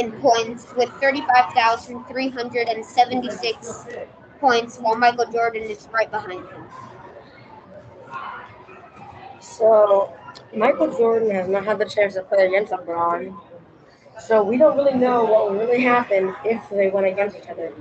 in 0.00 0.10
points 0.12 0.66
with 0.76 0.88
35,376 1.00 3.86
points, 4.40 4.78
while 4.78 4.96
Michael 4.96 5.26
Jordan 5.30 5.64
is 5.64 5.86
right 5.92 6.10
behind 6.10 6.48
him. 6.48 6.64
So 9.40 10.16
Michael 10.56 10.96
Jordan 10.96 11.30
has 11.30 11.46
not 11.48 11.66
had 11.66 11.78
the 11.78 11.84
chance 11.84 12.14
to 12.14 12.22
play 12.22 12.46
against 12.46 12.72
LeBron. 12.72 13.36
So 14.26 14.42
we 14.42 14.56
don't 14.56 14.74
really 14.76 14.94
know 14.94 15.24
what 15.24 15.50
will 15.50 15.58
really 15.58 15.82
happen 15.82 16.34
if 16.44 16.62
they 16.70 16.88
went 16.88 17.06
against 17.06 17.36
each 17.36 17.48
other. 17.48 17.72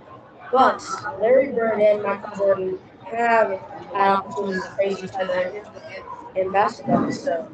But 0.51 0.83
Larry 1.21 1.51
Bird 1.51 1.79
and 1.79 2.03
Michael 2.03 2.35
Jordan 2.35 2.77
have 3.05 3.57
had 3.93 4.17
opportunities 4.17 4.63
to 4.63 4.71
face 4.71 5.01
each 5.03 5.13
other 5.13 5.63
in 6.35 6.51
basketball. 6.51 7.11
So 7.11 7.47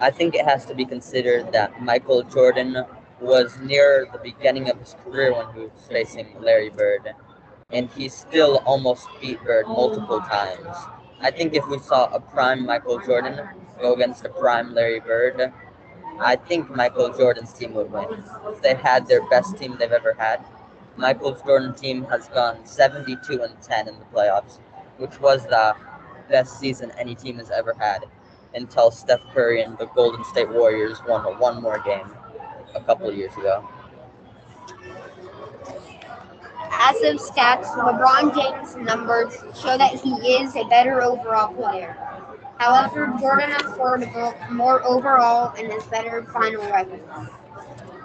I 0.00 0.10
think 0.10 0.34
it 0.34 0.44
has 0.44 0.66
to 0.66 0.74
be 0.74 0.84
considered 0.84 1.50
that 1.52 1.80
Michael 1.82 2.22
Jordan 2.22 2.84
was 3.20 3.58
near 3.60 4.06
the 4.12 4.18
beginning 4.18 4.70
of 4.70 4.78
his 4.78 4.94
career 5.04 5.34
when 5.34 5.52
he 5.54 5.60
was 5.62 5.86
facing 5.88 6.40
Larry 6.40 6.70
Bird, 6.70 7.14
and 7.70 7.90
he 7.90 8.08
still 8.08 8.62
almost 8.64 9.08
beat 9.20 9.42
Bird 9.42 9.66
multiple 9.66 10.20
times. 10.20 10.76
I 11.20 11.30
think 11.30 11.54
if 11.54 11.66
we 11.66 11.78
saw 11.80 12.06
a 12.14 12.20
prime 12.20 12.64
Michael 12.64 13.00
Jordan 13.00 13.40
go 13.80 13.94
against 13.94 14.24
a 14.24 14.28
prime 14.28 14.72
Larry 14.72 15.00
Bird, 15.00 15.52
I 16.20 16.36
think 16.36 16.70
Michael 16.70 17.12
Jordan's 17.12 17.52
team 17.52 17.74
would 17.74 17.90
win. 17.90 18.24
If 18.46 18.62
they 18.62 18.74
had 18.74 19.06
their 19.06 19.28
best 19.28 19.56
team 19.56 19.76
they've 19.78 19.90
ever 19.90 20.14
had, 20.18 20.44
Michael 20.96 21.32
Jordan's 21.44 21.80
team 21.80 22.04
has 22.04 22.28
gone 22.28 22.64
72 22.66 23.42
and 23.42 23.60
10 23.62 23.88
in 23.88 23.98
the 23.98 24.04
playoffs, 24.06 24.58
which 24.98 25.20
was 25.20 25.44
the 25.44 25.74
best 26.28 26.58
season 26.58 26.92
any 26.98 27.14
team 27.14 27.38
has 27.38 27.50
ever 27.50 27.74
had 27.78 28.04
until 28.54 28.90
Steph 28.90 29.20
Curry 29.32 29.62
and 29.62 29.76
the 29.78 29.86
Golden 29.86 30.24
State 30.24 30.48
Warriors 30.48 30.98
won 31.06 31.22
one 31.38 31.60
more 31.62 31.78
game 31.80 32.08
a 32.74 32.80
couple 32.80 33.12
years 33.12 33.32
ago. 33.36 33.68
As 36.70 36.96
of 37.02 37.16
stats, 37.16 37.66
LeBron 37.66 38.34
James' 38.34 38.76
numbers 38.76 39.34
show 39.60 39.76
that 39.76 39.94
he 39.94 40.10
is 40.10 40.54
a 40.56 40.64
better 40.64 41.02
overall 41.02 41.52
player. 41.54 41.96
However, 42.58 43.12
Jordan 43.20 43.50
has 43.50 43.72
scored 43.72 44.08
more 44.50 44.82
overall 44.84 45.54
and 45.56 45.72
has 45.72 45.84
better 45.86 46.24
final 46.32 46.62
record. 46.70 47.00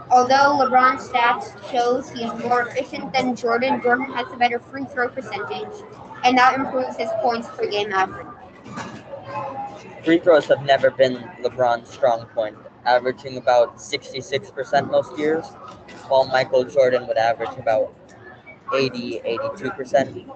Although 0.10 0.60
LeBron's 0.62 1.08
stats 1.10 1.72
shows 1.72 2.10
he 2.10 2.24
is 2.24 2.34
more 2.44 2.68
efficient 2.68 3.14
than 3.14 3.36
Jordan, 3.36 3.82
Jordan 3.82 4.12
has 4.14 4.32
a 4.32 4.38
better 4.38 4.60
free 4.60 4.86
throw 4.86 5.10
percentage, 5.10 5.84
and 6.24 6.38
that 6.38 6.56
improves 6.56 6.98
his 6.98 7.10
points 7.22 7.48
per 7.50 7.68
game 7.68 7.92
average. 7.92 8.28
Free 10.04 10.20
throws 10.20 10.46
have 10.48 10.64
never 10.66 10.92
been 10.92 11.16
LeBron's 11.42 11.90
strong 11.90 12.26
point, 12.28 12.58
averaging 12.86 13.38
about 13.38 13.78
66% 13.78 14.92
most 14.92 15.18
years, 15.18 15.46
while 16.08 16.26
Michael 16.26 16.64
Jordan 16.64 17.08
would 17.08 17.18
average 17.18 17.58
about 17.58 17.94
80, 18.74 19.22
82%. 19.26 20.30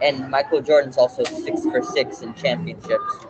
And 0.00 0.28
Michael 0.30 0.60
Jordan's 0.60 0.98
also 0.98 1.22
six 1.24 1.62
for 1.62 1.82
six 1.82 2.22
in 2.22 2.34
championships. 2.34 3.26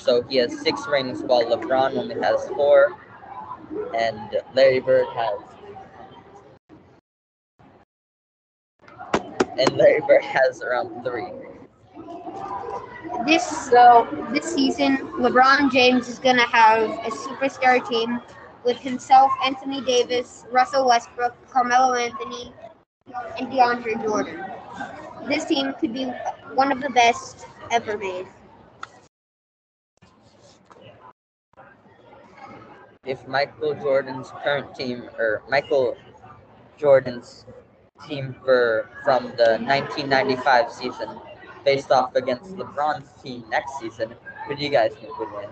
So 0.00 0.22
he 0.22 0.36
has 0.36 0.60
six 0.60 0.86
rings 0.86 1.22
while 1.22 1.44
LeBron 1.44 1.96
only 1.96 2.14
has 2.20 2.46
four. 2.48 2.98
And 3.94 4.42
Larry 4.54 4.80
Bird 4.80 5.06
has 5.14 5.40
and 9.58 9.76
Larry 9.76 10.00
Bird 10.06 10.22
has 10.22 10.62
around 10.62 11.02
three. 11.02 11.32
This 13.26 13.44
so 13.70 14.06
this 14.32 14.54
season, 14.54 14.98
LeBron 15.18 15.70
James 15.72 16.08
is 16.08 16.18
gonna 16.18 16.46
have 16.46 16.82
a 16.82 17.10
superstar 17.10 17.86
team 17.88 18.20
with 18.64 18.78
himself, 18.78 19.30
Anthony 19.44 19.80
Davis, 19.80 20.44
Russell 20.50 20.86
Westbrook, 20.86 21.34
Carmelo 21.50 21.94
Anthony, 21.94 22.52
and 23.38 23.48
DeAndre 23.48 24.02
Jordan. 24.02 24.44
This 25.26 25.44
team 25.44 25.74
could 25.80 25.92
be 25.92 26.04
one 26.54 26.72
of 26.72 26.80
the 26.80 26.90
best 26.90 27.46
ever 27.70 27.96
made. 27.96 28.26
If 33.04 33.26
Michael 33.26 33.74
Jordan's 33.74 34.30
current 34.44 34.74
team 34.74 35.08
or 35.18 35.42
Michael 35.48 35.96
Jordan's 36.76 37.46
team 38.06 38.34
for 38.44 38.90
from 39.02 39.32
the 39.36 39.58
1995 39.64 40.70
season 40.70 41.20
faced 41.68 41.90
off 41.92 42.14
against 42.14 42.56
LeBron's 42.56 43.10
team 43.22 43.44
next 43.50 43.78
season, 43.78 44.14
who 44.46 44.56
do 44.56 44.64
you 44.64 44.70
guys 44.70 44.94
think 44.94 45.18
would 45.18 45.30
win? 45.32 45.50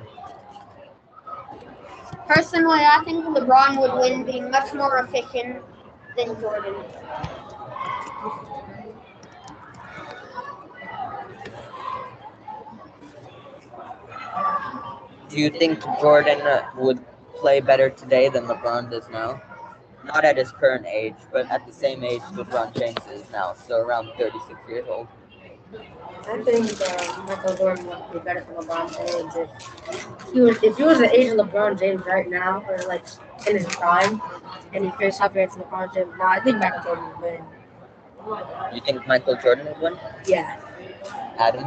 Personally, 2.27 2.81
I 2.81 3.03
think 3.05 3.27
LeBron 3.27 3.79
would 3.81 4.01
win, 4.01 4.25
being 4.25 4.51
much 4.51 4.73
more 4.73 4.97
efficient 5.05 5.63
than 6.17 6.41
Jordan. 6.41 6.75
Do 15.29 15.37
you 15.39 15.51
think 15.51 15.85
Jordan 16.01 16.41
uh, 16.41 16.63
would 16.79 16.99
play 17.35 17.61
better 17.61 17.91
today 17.91 18.31
than 18.31 18.47
LeBron 18.47 18.91
does 18.91 19.07
now? 19.11 19.43
Not 20.03 20.25
at 20.25 20.39
his 20.39 20.51
current 20.51 20.87
age, 20.87 21.21
but 21.31 21.51
at 21.51 21.67
the 21.67 21.73
same 21.75 22.03
age 22.03 22.23
LeBron 22.33 22.75
James 22.75 23.07
is 23.13 23.31
now, 23.31 23.53
so 23.53 23.77
around 23.77 24.09
36 24.17 24.59
years 24.67 24.87
old. 24.89 25.09
I 26.29 26.43
think 26.43 26.81
uh, 26.81 27.23
Michael 27.27 27.57
Jordan 27.57 27.87
would 27.87 28.13
be 28.13 28.19
better 28.19 28.45
than 28.45 28.57
LeBron 28.57 28.97
James 28.97 29.35
if 29.37 30.33
he 30.33 30.41
was 30.41 30.57
if 30.63 30.77
he 30.77 30.83
was 30.83 30.99
the 30.99 31.11
age 31.19 31.31
of 31.31 31.39
LeBron 31.39 31.79
James 31.79 32.03
right 32.07 32.29
now, 32.29 32.65
or 32.69 32.79
like 32.89 33.05
in 33.47 33.57
his 33.57 33.67
prime, 33.67 34.21
and 34.73 34.85
he 34.85 34.91
faced 34.93 35.21
up 35.21 35.33
against 35.33 35.59
LeBron 35.59 35.95
James. 35.95 36.11
Now 36.19 36.29
I 36.29 36.41
think 36.41 36.59
Michael 36.59 36.83
Jordan 36.83 37.05
would 37.09 37.21
win. 37.23 37.45
You 38.75 38.81
think 38.81 39.07
Michael 39.07 39.37
Jordan 39.37 39.67
would 39.67 39.81
win? 39.81 39.99
Yeah. 40.27 40.57
Adam, 41.39 41.65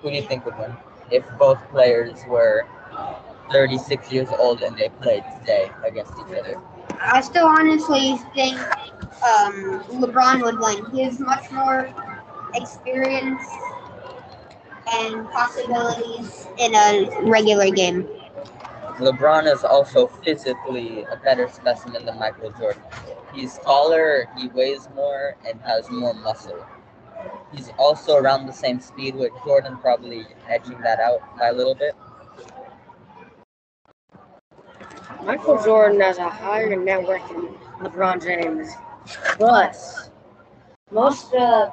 who 0.00 0.10
do 0.10 0.16
you 0.16 0.22
think 0.22 0.44
would 0.44 0.58
win 0.58 0.74
if 1.10 1.24
both 1.38 1.58
players 1.70 2.24
were 2.26 2.66
36 3.52 4.10
years 4.10 4.28
old 4.38 4.62
and 4.62 4.76
they 4.76 4.88
played 5.00 5.22
today 5.40 5.70
against 5.86 6.12
each 6.14 6.36
other? 6.38 6.60
I 7.00 7.20
still 7.20 7.46
honestly 7.46 8.16
think 8.34 8.58
um, 9.22 9.84
LeBron 10.00 10.42
would 10.42 10.58
win. 10.58 10.90
He 10.90 11.04
is 11.04 11.20
much 11.20 11.50
more 11.52 11.92
experience 12.54 13.42
and 14.94 15.28
possibilities 15.30 16.46
in 16.58 16.74
a 16.74 17.08
regular 17.22 17.70
game. 17.70 18.08
LeBron 18.98 19.50
is 19.52 19.64
also 19.64 20.06
physically 20.06 21.04
a 21.04 21.16
better 21.16 21.48
specimen 21.48 22.04
than 22.04 22.18
Michael 22.18 22.50
Jordan. 22.52 22.82
He's 23.34 23.58
taller, 23.58 24.28
he 24.36 24.48
weighs 24.48 24.88
more, 24.94 25.36
and 25.46 25.60
has 25.62 25.90
more 25.90 26.12
muscle. 26.14 26.64
He's 27.52 27.70
also 27.78 28.16
around 28.16 28.46
the 28.46 28.52
same 28.52 28.80
speed 28.80 29.14
with 29.14 29.32
Jordan, 29.44 29.78
probably 29.78 30.26
edging 30.48 30.80
that 30.82 31.00
out 31.00 31.20
by 31.38 31.48
a 31.48 31.52
little 31.52 31.74
bit. 31.74 31.94
Michael 35.24 35.62
Jordan 35.62 36.00
has 36.00 36.18
a 36.18 36.28
higher 36.28 36.74
net 36.74 37.06
worth 37.06 37.26
than 37.28 37.48
LeBron 37.80 38.22
James, 38.22 38.68
but 39.38 39.76
most 40.90 41.32
of 41.34 41.72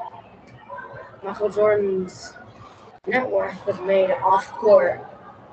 Michael 1.24 1.50
Jordan's 1.50 2.34
net 3.06 3.30
worth 3.30 3.66
was 3.66 3.80
made 3.82 4.12
off 4.12 4.50
court. 4.52 5.06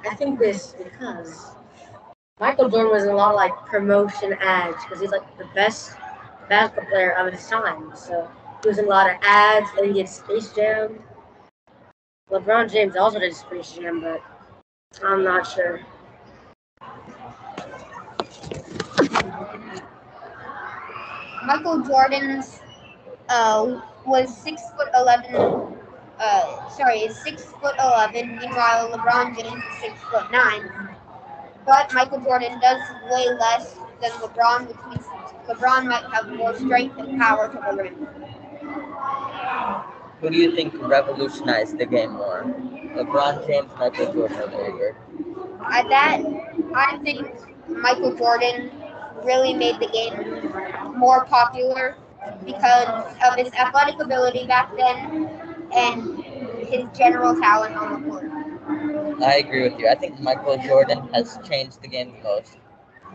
I 0.09 0.15
think 0.15 0.39
this 0.39 0.75
because 0.79 1.57
Michael 2.39 2.69
Jordan 2.69 2.93
was 2.93 3.05
in 3.05 3.11
a 3.11 3.17
lot 3.17 3.31
of 3.31 3.37
like 3.37 3.53
promotion 3.67 4.35
ads 4.35 4.77
because 4.85 5.01
he's 5.01 5.11
like 5.11 5.39
the 5.39 5.49
best 5.55 5.97
basketball 6.49 6.91
player 6.91 7.13
of 7.13 7.33
his 7.33 7.47
time. 7.49 7.93
So 7.97 8.31
he 8.63 8.69
was 8.69 8.79
in 8.79 8.85
a 8.85 8.89
lot 8.89 9.11
of 9.11 9.17
ads 9.23 9.69
and 9.77 9.87
he 9.87 9.93
did 9.95 10.09
Space 10.09 10.53
Jam. 10.53 11.03
LeBron 12.31 12.71
James 12.71 12.95
also 12.97 13.19
did 13.19 13.35
Space 13.35 13.73
Jam, 13.73 14.01
but 14.01 14.23
I'm 15.03 15.25
not 15.25 15.47
sure. 15.47 15.81
Michael 21.45 21.81
Jordan's 21.83 22.61
uh, 23.29 23.81
was 24.07 24.35
six 24.35 24.63
foot 24.77 24.89
eleven. 24.95 25.77
Uh, 26.19 26.69
sorry, 26.71 27.01
is 27.01 27.17
six 27.23 27.43
foot 27.61 27.75
eleven. 27.79 28.37
Meanwhile, 28.37 28.91
LeBron 28.93 29.37
James 29.37 29.63
is 29.65 29.79
six 29.81 30.01
foot 30.05 30.31
nine. 30.31 30.97
But 31.67 31.93
Michael 31.93 32.21
Jordan 32.21 32.61
does 32.61 32.81
way 33.11 33.27
less 33.39 33.75
than 34.01 34.11
LeBron, 34.23 34.69
which 34.69 34.77
means 34.89 35.07
LeBron 35.49 35.87
might 35.87 36.05
have 36.13 36.29
more 36.37 36.55
strength 36.55 36.99
and 36.99 37.19
power 37.21 37.49
to 37.49 37.59
the 37.71 37.83
rim. 37.83 38.09
Who 40.21 40.31
do 40.31 40.39
you 40.39 40.55
think 40.55 40.75
revolutionized 40.81 41.79
the 41.79 41.87
game 41.87 42.13
more? 42.13 42.45
LeBron 42.97 43.47
James, 43.47 43.71
Michael 43.79 44.13
Jordan, 44.13 44.39
or 44.39 44.47
Larry? 44.47 44.95
At 45.71 45.89
that, 45.89 46.23
I 46.75 46.99
think 47.03 47.27
Michael 47.69 48.15
Jordan 48.17 48.71
really 49.25 49.53
made 49.53 49.79
the 49.81 49.89
game 49.89 50.99
more 50.99 51.25
popular 51.27 51.97
because 52.45 52.89
of 53.27 53.37
his 53.37 53.53
athletic 53.55 54.01
ability 54.01 54.47
back 54.47 54.71
then 54.77 55.29
and 55.75 56.25
his 56.69 56.85
general 56.97 57.35
talent 57.41 57.77
on 57.77 58.03
the 58.03 58.09
court. 58.11 58.31
I 59.23 59.37
agree 59.37 59.63
with 59.69 59.79
you. 59.79 59.89
I 59.89 59.95
think 59.95 60.21
Michael 60.21 60.57
Jordan 60.59 61.09
has 61.15 61.39
changed 61.49 61.83
the 61.83 61.89
game 61.89 62.13
the 62.17 62.23
most 62.23 62.59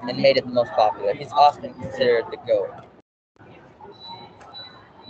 and 0.02 0.18
made 0.22 0.38
it 0.38 0.46
the 0.46 0.52
most 0.52 0.72
popular. 0.74 1.14
He's 1.14 1.32
often 1.32 1.74
considered 1.74 2.26
the 2.32 2.38
GOAT. 2.48 2.72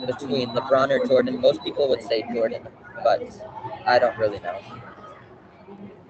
Between 0.06 0.50
LeBron 0.50 0.90
or 0.90 1.06
Jordan, 1.08 1.40
most 1.42 1.64
people 1.64 1.88
would 1.90 2.02
say 2.02 2.24
Jordan, 2.34 2.68
but 3.04 3.22
I 3.86 4.00
don't 4.00 4.18
really 4.18 4.40
know. 4.40 4.60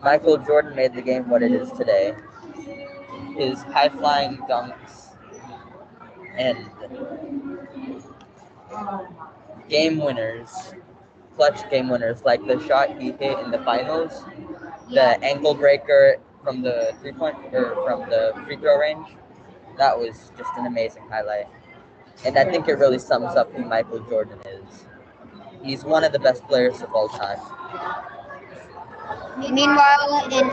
Michael 0.03 0.38
Jordan 0.38 0.76
made 0.76 0.93
the 0.93 1.01
game 1.01 1.30
what 1.30 1.43
it 1.43 1.51
is 1.51 1.72
today. 1.72 2.13
His 3.38 3.61
high 3.63 3.89
flying 3.89 4.38
dunks 4.49 5.15
and 6.38 6.57
game 9.69 9.98
winners, 9.98 10.73
clutch 11.35 11.69
game 11.69 11.89
winners, 11.89 12.23
like 12.23 12.45
the 12.45 12.65
shot 12.68 12.99
he 12.99 13.11
hit 13.11 13.39
in 13.39 13.52
the 13.52 13.61
finals, 13.64 14.23
the 14.89 15.22
ankle 15.23 15.53
breaker 15.53 16.18
from 16.43 16.61
the 16.61 16.93
three 17.02 17.14
point 17.14 17.35
or 17.53 17.76
from 17.85 18.10
the 18.10 18.34
free 18.45 18.57
throw 18.57 18.77
range. 18.80 19.07
That 19.77 19.98
was 19.98 20.31
just 20.38 20.52
an 20.57 20.65
amazing 20.65 21.03
highlight. 21.10 21.48
And 22.26 22.38
I 22.38 22.43
think 22.45 22.68
it 22.68 22.73
really 22.73 22.99
sums 22.99 23.35
up 23.35 23.52
who 23.53 23.64
Michael 23.65 23.99
Jordan 23.99 24.39
is. 24.45 24.85
He's 25.64 25.84
one 25.84 26.03
of 26.03 26.11
the 26.11 26.19
best 26.19 26.43
players 26.48 26.81
of 26.81 26.93
all 26.93 27.07
time. 27.07 27.39
Meanwhile, 29.38 30.26
in 30.31 30.49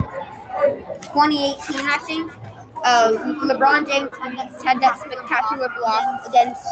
2018, 1.13 1.85
I 1.85 1.97
think, 2.05 2.31
uh, 2.83 3.11
LeBron 3.43 3.87
James 3.87 4.09
had 4.63 4.81
that 4.81 4.99
spectacular 4.99 5.69
block 5.77 6.27
against 6.27 6.63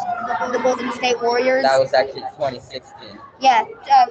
the 0.52 0.60
Golden 0.64 0.92
State 0.94 1.22
Warriors. 1.22 1.64
That 1.64 1.80
was 1.80 1.94
actually 1.94 2.22
2016. 2.22 3.20
Yeah, 3.40 3.66
uh, 3.92 4.06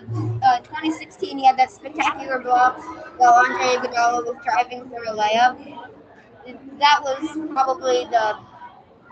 uh, 0.45 0.59
2016, 0.61 1.39
he 1.39 1.45
had 1.45 1.59
that 1.59 1.71
spectacular 1.71 2.41
block 2.41 2.79
while 3.19 3.33
Andre 3.35 3.77
Iguodala 3.77 4.25
was 4.25 4.37
driving 4.45 4.89
for 4.89 5.03
a 5.05 5.17
layup. 5.17 5.57
That 6.79 7.01
was 7.03 7.51
probably 7.53 8.05
the 8.11 8.39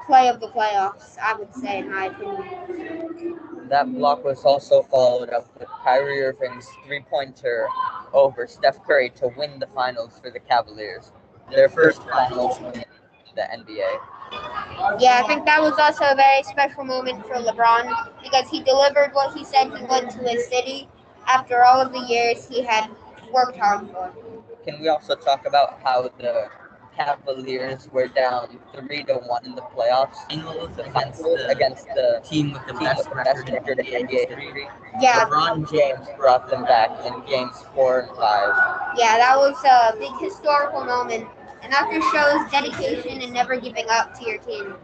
play 0.06 0.28
of 0.28 0.40
the 0.40 0.48
playoffs, 0.48 1.18
I 1.18 1.34
would 1.34 1.52
say, 1.54 1.78
in 1.78 1.90
my 1.90 2.06
opinion. 2.06 3.40
That 3.68 3.92
block 3.92 4.24
was 4.24 4.44
also 4.44 4.82
followed 4.82 5.30
up 5.30 5.48
with 5.58 5.68
Kyrie 5.82 6.20
Irving's 6.20 6.68
three 6.86 7.04
pointer 7.10 7.66
over 8.12 8.46
Steph 8.46 8.84
Curry 8.84 9.10
to 9.16 9.28
win 9.36 9.58
the 9.58 9.66
finals 9.68 10.20
for 10.22 10.30
the 10.30 10.38
Cavaliers. 10.38 11.10
Their 11.50 11.68
first 11.68 12.02
finals 12.02 12.60
win 12.60 12.74
in 12.74 13.34
the 13.34 13.42
NBA. 13.42 15.00
Yeah, 15.00 15.20
I 15.22 15.26
think 15.26 15.44
that 15.46 15.60
was 15.60 15.78
also 15.78 16.04
a 16.04 16.14
very 16.14 16.42
special 16.42 16.84
moment 16.84 17.26
for 17.26 17.34
LeBron 17.34 17.88
because 18.22 18.48
he 18.48 18.62
delivered 18.62 19.10
what 19.12 19.36
he 19.36 19.44
said 19.44 19.72
he 19.76 19.84
would 19.84 20.10
to 20.10 20.18
his 20.18 20.46
city 20.48 20.88
after 21.26 21.64
all 21.64 21.80
of 21.80 21.92
the 21.92 22.00
years 22.00 22.48
he 22.48 22.62
had 22.62 22.90
worked 23.32 23.56
hard 23.56 23.88
for. 23.90 24.12
Can 24.64 24.80
we 24.80 24.88
also 24.88 25.14
talk 25.14 25.46
about 25.46 25.80
how 25.82 26.10
the 26.18 26.48
Cavaliers 26.96 27.88
were 27.92 28.08
down 28.08 28.58
three 28.72 29.02
to 29.04 29.14
one 29.14 29.44
in 29.44 29.54
the 29.54 29.62
playoffs 29.62 30.18
against 30.30 31.18
the, 31.18 31.48
against 31.48 31.86
the 31.88 32.20
team 32.24 32.52
with 32.52 32.66
the 32.66 32.74
best 32.74 33.08
record 33.10 33.48
in 33.48 34.06
NBA 34.06 34.10
history? 34.10 34.68
Yeah. 35.00 35.24
LeBron 35.24 35.70
James 35.70 36.06
brought 36.16 36.48
them 36.48 36.64
back 36.64 36.90
in 37.04 37.24
games 37.26 37.56
four 37.74 38.00
and 38.00 38.16
five. 38.16 38.54
Yeah, 38.96 39.18
that 39.18 39.36
was 39.36 39.56
a 39.64 39.98
big 39.98 40.12
historical 40.20 40.84
moment, 40.84 41.26
and 41.62 41.72
that 41.72 41.90
just 41.92 42.12
shows 42.12 42.50
dedication 42.50 43.22
and 43.22 43.32
never 43.32 43.58
giving 43.60 43.86
up 43.90 44.18
to 44.18 44.24
your 44.24 44.38
team. 44.38 44.74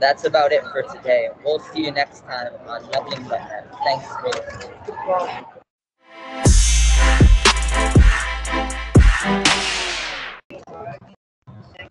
That's 0.00 0.24
about 0.24 0.50
it 0.52 0.62
for 0.64 0.82
today. 0.94 1.28
We'll 1.44 1.60
see 1.60 1.84
you 1.84 1.92
next 1.92 2.22
time 2.24 2.52
on 2.66 2.90
Nothing 2.90 3.24
But 3.28 3.40
Net. 3.40 3.68
Thanks. 3.84 5.54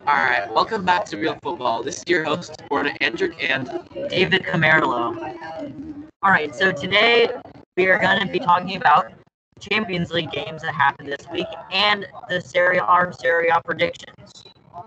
All 0.06 0.12
right, 0.12 0.52
welcome 0.52 0.84
back 0.84 1.06
to 1.06 1.16
Real 1.16 1.38
Football. 1.42 1.82
This 1.82 1.96
is 1.96 2.04
your 2.06 2.24
host, 2.24 2.62
Borna 2.70 2.94
Andrew, 3.00 3.32
and 3.40 3.70
David 4.10 4.42
Camerlo. 4.42 6.06
All 6.22 6.30
right, 6.30 6.54
so 6.54 6.70
today 6.72 7.30
we 7.78 7.86
are 7.86 7.98
going 7.98 8.20
to 8.20 8.30
be 8.30 8.38
talking 8.38 8.76
about 8.76 9.14
Champions 9.60 10.10
League 10.10 10.30
games 10.30 10.60
that 10.60 10.74
happened 10.74 11.08
this 11.10 11.26
week 11.32 11.46
and 11.70 12.06
the 12.28 12.38
Serie 12.38 12.80
A, 12.86 13.12
Serie 13.18 13.48
A 13.48 13.62
predictions. 13.64 14.44
All 14.74 14.84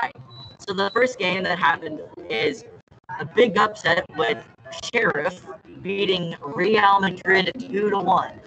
right, 0.00 0.16
so 0.58 0.72
the 0.72 0.90
first 0.94 1.18
game 1.18 1.42
that 1.42 1.58
happened 1.58 2.00
is 2.30 2.64
a 3.18 3.26
big 3.26 3.58
upset 3.58 4.06
with 4.16 4.42
Sheriff 4.94 5.44
beating 5.82 6.34
Real 6.40 6.98
Madrid 6.98 7.52
2 7.58 7.90
to 7.90 7.98
1. 7.98 8.40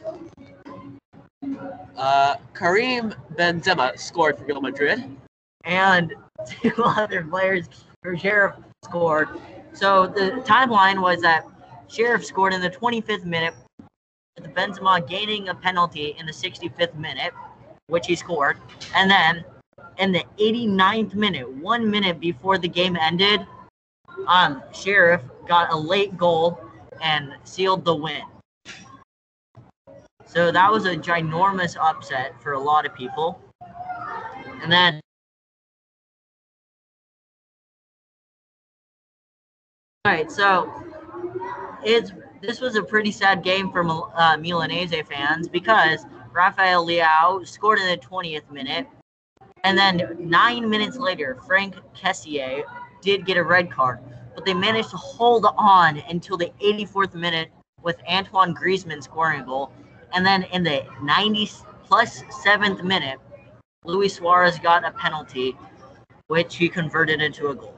Uh, 1.96 2.36
Karim 2.56 3.14
Benzema 3.36 3.96
scored 4.00 4.40
for 4.40 4.46
Real 4.46 4.60
Madrid. 4.60 5.18
And 5.64 6.14
two 6.48 6.84
other 6.84 7.24
players 7.24 7.68
for 8.02 8.18
Sheriff 8.18 8.56
scored. 8.84 9.30
So 9.74 10.08
the 10.08 10.44
timeline 10.46 11.02
was 11.02 11.22
that 11.22 11.46
Sheriff 11.88 12.26
scored 12.26 12.54
in 12.54 12.62
the 12.62 12.70
25th 12.70 13.26
minute, 13.26 13.54
with 14.38 14.54
Benzema 14.54 15.08
gaining 15.08 15.50
a 15.50 15.56
penalty 15.56 16.16
in 16.20 16.26
the 16.26 16.32
65th 16.32 16.96
minute, 16.96 17.34
which 17.88 18.08
he 18.08 18.16
scored, 18.16 18.58
and 18.96 19.10
then 19.10 19.44
in 19.98 20.12
the 20.12 20.24
89th 20.40 21.14
minute, 21.14 21.50
one 21.50 21.90
minute 21.90 22.20
before 22.20 22.58
the 22.58 22.68
game 22.68 22.96
ended, 22.96 23.46
um, 24.28 24.64
Sheriff 24.74 25.22
got 25.48 25.72
a 25.72 25.78
late 25.78 26.18
goal 26.18 26.60
and 27.02 27.34
sealed 27.44 27.86
the 27.86 27.96
win. 27.96 28.24
So 30.26 30.52
that 30.52 30.72
was 30.72 30.86
a 30.86 30.96
ginormous 30.96 31.78
upset 31.80 32.42
for 32.42 32.54
a 32.54 32.60
lot 32.60 32.86
of 32.86 32.96
people. 32.96 33.40
And 34.62 34.72
then 34.72 35.00
All 40.06 40.12
right, 40.12 40.30
so 40.30 40.70
it's 41.82 42.12
this 42.42 42.60
was 42.60 42.76
a 42.76 42.84
pretty 42.84 43.10
sad 43.10 43.42
game 43.42 43.72
for 43.72 43.86
uh, 43.86 44.36
Milanese 44.36 45.02
fans 45.08 45.48
because 45.48 46.06
Rafael 46.34 46.86
Leao 46.86 47.48
scored 47.48 47.80
in 47.80 47.88
the 47.88 47.96
20th 47.96 48.52
minute, 48.52 48.86
and 49.64 49.78
then 49.78 50.18
nine 50.20 50.70
minutes 50.70 50.98
later, 50.98 51.38
Franck 51.48 51.76
Kessié 51.96 52.64
did 53.02 53.26
get 53.26 53.38
a 53.38 53.44
red 53.46 53.72
card, 53.72 54.00
but 54.36 54.44
they 54.44 54.54
managed 54.54 54.90
to 54.90 54.98
hold 54.98 55.46
on 55.58 56.00
until 56.10 56.36
the 56.36 56.52
84th 56.62 57.14
minute 57.14 57.48
with 57.82 57.96
Antoine 58.06 58.54
Griezmann 58.54 59.02
scoring 59.02 59.40
a 59.40 59.46
goal, 59.46 59.72
and 60.12 60.26
then 60.26 60.44
in 60.52 60.64
the 60.64 60.86
90 61.02 61.50
plus 61.86 62.24
seventh 62.44 62.84
minute, 62.84 63.20
Luis 63.86 64.16
Suarez 64.16 64.60
got 64.60 64.84
a 64.84 64.92
penalty, 64.92 65.56
which 66.28 66.58
he 66.58 66.68
converted 66.68 67.22
into 67.22 67.48
a 67.48 67.56
goal. 67.56 67.73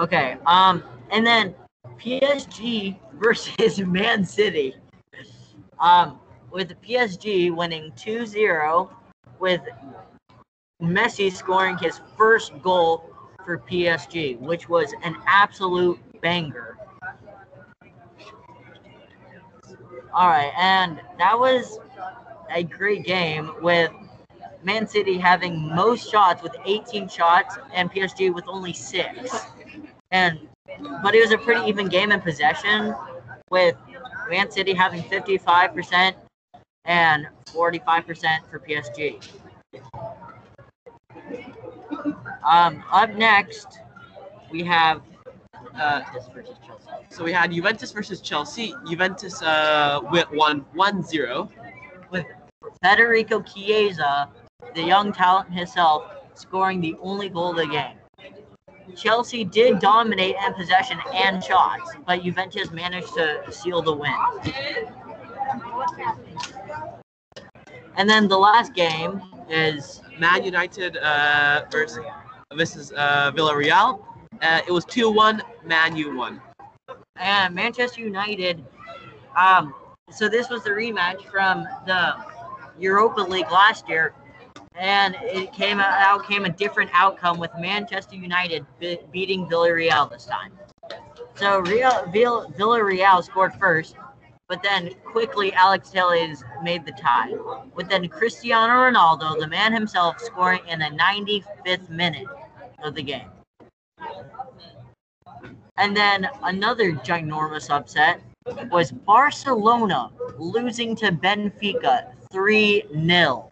Okay. 0.00 0.38
Um, 0.46 0.82
and 1.10 1.26
then 1.26 1.54
PSG 1.98 2.98
versus 3.14 3.78
Man 3.86 4.24
City. 4.24 4.74
Um, 5.78 6.18
with 6.50 6.74
PSG 6.80 7.54
winning 7.54 7.92
2-0 7.92 8.90
with 9.38 9.60
Messi 10.82 11.30
scoring 11.30 11.76
his 11.78 12.00
first 12.16 12.60
goal 12.62 13.10
for 13.44 13.58
PSG, 13.58 14.38
which 14.40 14.68
was 14.68 14.94
an 15.02 15.16
absolute 15.26 15.98
banger. 16.22 16.78
All 20.12 20.28
right, 20.28 20.52
and 20.58 21.00
that 21.18 21.38
was 21.38 21.78
a 22.50 22.64
great 22.64 23.04
game 23.04 23.52
with 23.62 23.92
Man 24.64 24.86
City 24.86 25.18
having 25.18 25.74
most 25.74 26.10
shots 26.10 26.42
with 26.42 26.56
18 26.64 27.08
shots 27.08 27.58
and 27.72 27.90
PSG 27.92 28.34
with 28.34 28.44
only 28.48 28.72
six. 28.72 29.46
And 30.10 30.38
but 31.02 31.14
it 31.14 31.20
was 31.20 31.32
a 31.32 31.38
pretty 31.38 31.68
even 31.68 31.88
game 31.88 32.12
in 32.12 32.20
possession 32.20 32.94
with 33.50 33.76
Man 34.28 34.50
City 34.50 34.74
having 34.74 35.02
55% 35.02 36.14
and 36.84 37.26
45% 37.46 38.38
for 38.50 38.58
PSG. 38.60 39.22
Um, 42.44 42.82
up 42.90 43.10
next, 43.14 43.80
we 44.50 44.64
have 44.64 45.02
Uh, 45.74 46.02
so 47.10 47.22
we 47.22 47.32
had 47.32 47.52
Juventus 47.52 47.92
versus 47.92 48.20
Chelsea. 48.20 48.74
Juventus 48.88 49.40
uh, 49.42 50.00
went 50.10 50.28
one 50.32 50.64
one 50.74 51.02
zero. 51.02 51.48
with 52.10 52.26
Federico 52.82 53.40
Chiesa, 53.42 54.28
the 54.74 54.82
young 54.82 55.12
talent 55.12 55.52
himself, 55.52 56.04
scoring 56.34 56.80
the 56.80 56.96
only 57.00 57.28
goal 57.28 57.50
of 57.50 57.56
the 57.56 57.66
game. 57.66 57.99
Chelsea 58.96 59.44
did 59.44 59.78
dominate 59.78 60.36
in 60.46 60.54
possession 60.54 60.98
and 61.14 61.42
shots, 61.42 61.92
but 62.06 62.22
Juventus 62.22 62.70
managed 62.70 63.12
to 63.14 63.42
seal 63.50 63.82
the 63.82 63.92
win. 63.92 64.12
And 67.96 68.08
then 68.08 68.28
the 68.28 68.38
last 68.38 68.74
game 68.74 69.20
is 69.48 70.00
Man 70.18 70.44
United 70.44 70.96
uh, 70.96 71.64
versus 71.70 72.04
versus 72.54 72.92
uh, 72.96 73.32
Villarreal. 73.32 74.04
Uh, 74.42 74.60
it 74.66 74.72
was 74.72 74.84
two 74.84 75.10
one. 75.10 75.42
Man 75.64 75.96
U 75.96 76.16
won. 76.16 76.40
and 77.16 77.54
Manchester 77.54 78.00
United. 78.00 78.64
Um, 79.36 79.74
so 80.10 80.28
this 80.28 80.48
was 80.48 80.64
the 80.64 80.70
rematch 80.70 81.24
from 81.30 81.66
the 81.86 82.16
Europa 82.78 83.20
League 83.20 83.50
last 83.50 83.88
year, 83.88 84.14
and 84.76 85.16
it 85.20 85.52
came 85.52 85.80
out 85.80 86.26
came 86.26 86.44
a 86.44 86.50
different 86.50 86.90
outcome 86.92 87.38
with 87.38 87.50
Manchester 87.58 88.16
United 88.16 88.64
be- 88.78 88.98
beating 89.12 89.46
Villarreal 89.46 90.10
this 90.10 90.26
time. 90.26 90.52
So 91.34 91.60
Real, 91.60 92.06
Vill, 92.06 92.50
Villarreal 92.52 93.22
scored 93.24 93.54
first, 93.54 93.96
but 94.48 94.62
then 94.62 94.92
quickly 95.04 95.52
Alex 95.54 95.90
Telles 95.90 96.44
made 96.62 96.84
the 96.84 96.92
tie, 96.92 97.32
with 97.74 97.88
then 97.88 98.08
Cristiano 98.08 98.72
Ronaldo, 98.72 99.38
the 99.38 99.48
man 99.48 99.72
himself, 99.72 100.20
scoring 100.20 100.60
in 100.68 100.78
the 100.78 100.86
95th 100.86 101.88
minute 101.88 102.26
of 102.82 102.94
the 102.94 103.02
game. 103.02 103.30
And 105.78 105.96
then 105.96 106.28
another 106.42 106.92
ginormous 106.92 107.70
upset 107.70 108.20
was 108.70 108.92
Barcelona 108.92 110.10
losing 110.38 110.94
to 110.96 111.10
Benfica 111.12 112.12
3 112.30 112.84
0. 113.04 113.49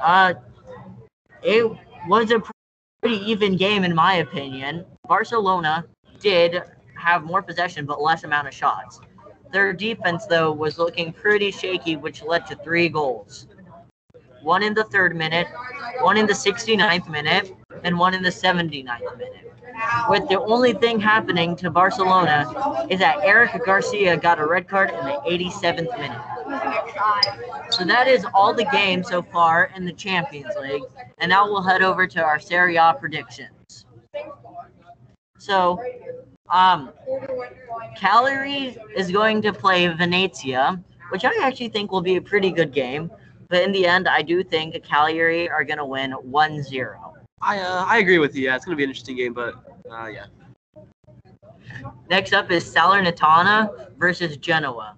Uh, 0.00 0.34
it 1.42 1.70
was 2.08 2.30
a 2.30 2.42
pretty 3.02 3.24
even 3.30 3.56
game, 3.56 3.84
in 3.84 3.94
my 3.94 4.14
opinion. 4.14 4.84
Barcelona 5.06 5.84
did 6.20 6.62
have 6.94 7.24
more 7.24 7.42
possession 7.42 7.86
but 7.86 8.00
less 8.00 8.24
amount 8.24 8.48
of 8.48 8.54
shots. 8.54 9.00
Their 9.52 9.72
defense, 9.72 10.26
though, 10.26 10.52
was 10.52 10.78
looking 10.78 11.12
pretty 11.12 11.50
shaky, 11.50 11.96
which 11.96 12.22
led 12.22 12.46
to 12.46 12.56
three 12.56 12.88
goals 12.88 13.46
one 14.42 14.62
in 14.62 14.74
the 14.74 14.84
third 14.84 15.16
minute, 15.16 15.48
one 16.00 16.16
in 16.16 16.24
the 16.24 16.32
69th 16.32 17.08
minute, 17.08 17.52
and 17.82 17.98
one 17.98 18.14
in 18.14 18.22
the 18.22 18.30
79th 18.30 19.18
minute. 19.18 19.52
With 20.08 20.28
the 20.28 20.40
only 20.40 20.72
thing 20.72 21.00
happening 21.00 21.56
to 21.56 21.70
Barcelona 21.70 22.86
is 22.88 23.00
that 23.00 23.18
Eric 23.22 23.64
Garcia 23.64 24.16
got 24.16 24.38
a 24.38 24.46
red 24.46 24.68
card 24.68 24.90
in 24.90 24.96
the 24.96 25.20
87th 25.26 25.98
minute. 25.98 27.72
So 27.72 27.84
that 27.84 28.06
is 28.06 28.24
all 28.32 28.54
the 28.54 28.66
games 28.66 29.08
so 29.08 29.22
far 29.22 29.70
in 29.74 29.84
the 29.84 29.92
Champions 29.92 30.54
League. 30.60 30.82
And 31.18 31.30
now 31.30 31.46
we'll 31.46 31.62
head 31.62 31.82
over 31.82 32.06
to 32.06 32.22
our 32.22 32.38
Serie 32.38 32.76
A 32.76 32.94
predictions. 32.98 33.86
So, 35.38 35.82
um, 36.48 36.92
Cagliari 37.96 38.76
is 38.96 39.10
going 39.10 39.42
to 39.42 39.52
play 39.52 39.86
Venezia, 39.88 40.82
which 41.10 41.24
I 41.24 41.32
actually 41.42 41.68
think 41.68 41.90
will 41.90 42.02
be 42.02 42.16
a 42.16 42.22
pretty 42.22 42.50
good 42.50 42.72
game. 42.72 43.10
But 43.48 43.62
in 43.62 43.72
the 43.72 43.86
end, 43.86 44.08
I 44.08 44.22
do 44.22 44.42
think 44.42 44.82
Cagliari 44.82 45.48
are 45.48 45.64
going 45.64 45.78
to 45.78 45.84
win 45.84 46.12
1 46.12 46.62
0. 46.62 47.15
I 47.42 47.58
uh, 47.60 47.84
I 47.86 47.98
agree 47.98 48.18
with 48.18 48.34
you. 48.34 48.44
Yeah, 48.44 48.56
it's 48.56 48.64
gonna 48.64 48.76
be 48.76 48.84
an 48.84 48.90
interesting 48.90 49.16
game, 49.16 49.32
but 49.32 49.54
uh, 49.90 50.06
yeah. 50.06 50.26
Next 52.08 52.32
up 52.32 52.50
is 52.50 52.64
Salernitana 52.64 53.96
versus 53.98 54.36
Genoa. 54.36 54.96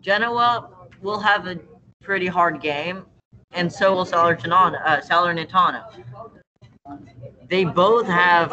Genoa 0.00 0.70
will 1.02 1.18
have 1.18 1.46
a 1.46 1.58
pretty 2.02 2.26
hard 2.26 2.60
game, 2.60 3.04
and 3.52 3.72
so 3.72 3.94
will 3.94 4.04
Salernitana. 4.04 4.80
Uh, 4.84 5.00
Salernitana. 5.00 5.84
They 7.48 7.64
both 7.64 8.06
have, 8.06 8.52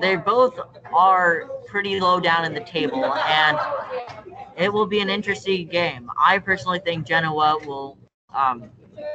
they 0.00 0.16
both 0.16 0.58
are 0.92 1.48
pretty 1.66 2.00
low 2.00 2.20
down 2.20 2.44
in 2.44 2.52
the 2.52 2.60
table, 2.60 3.04
and 3.04 3.58
it 4.56 4.72
will 4.72 4.86
be 4.86 5.00
an 5.00 5.08
interesting 5.08 5.68
game. 5.68 6.10
I 6.18 6.38
personally 6.38 6.80
think 6.80 7.06
Genoa 7.06 7.58
will 7.64 7.96
um, 8.34 8.70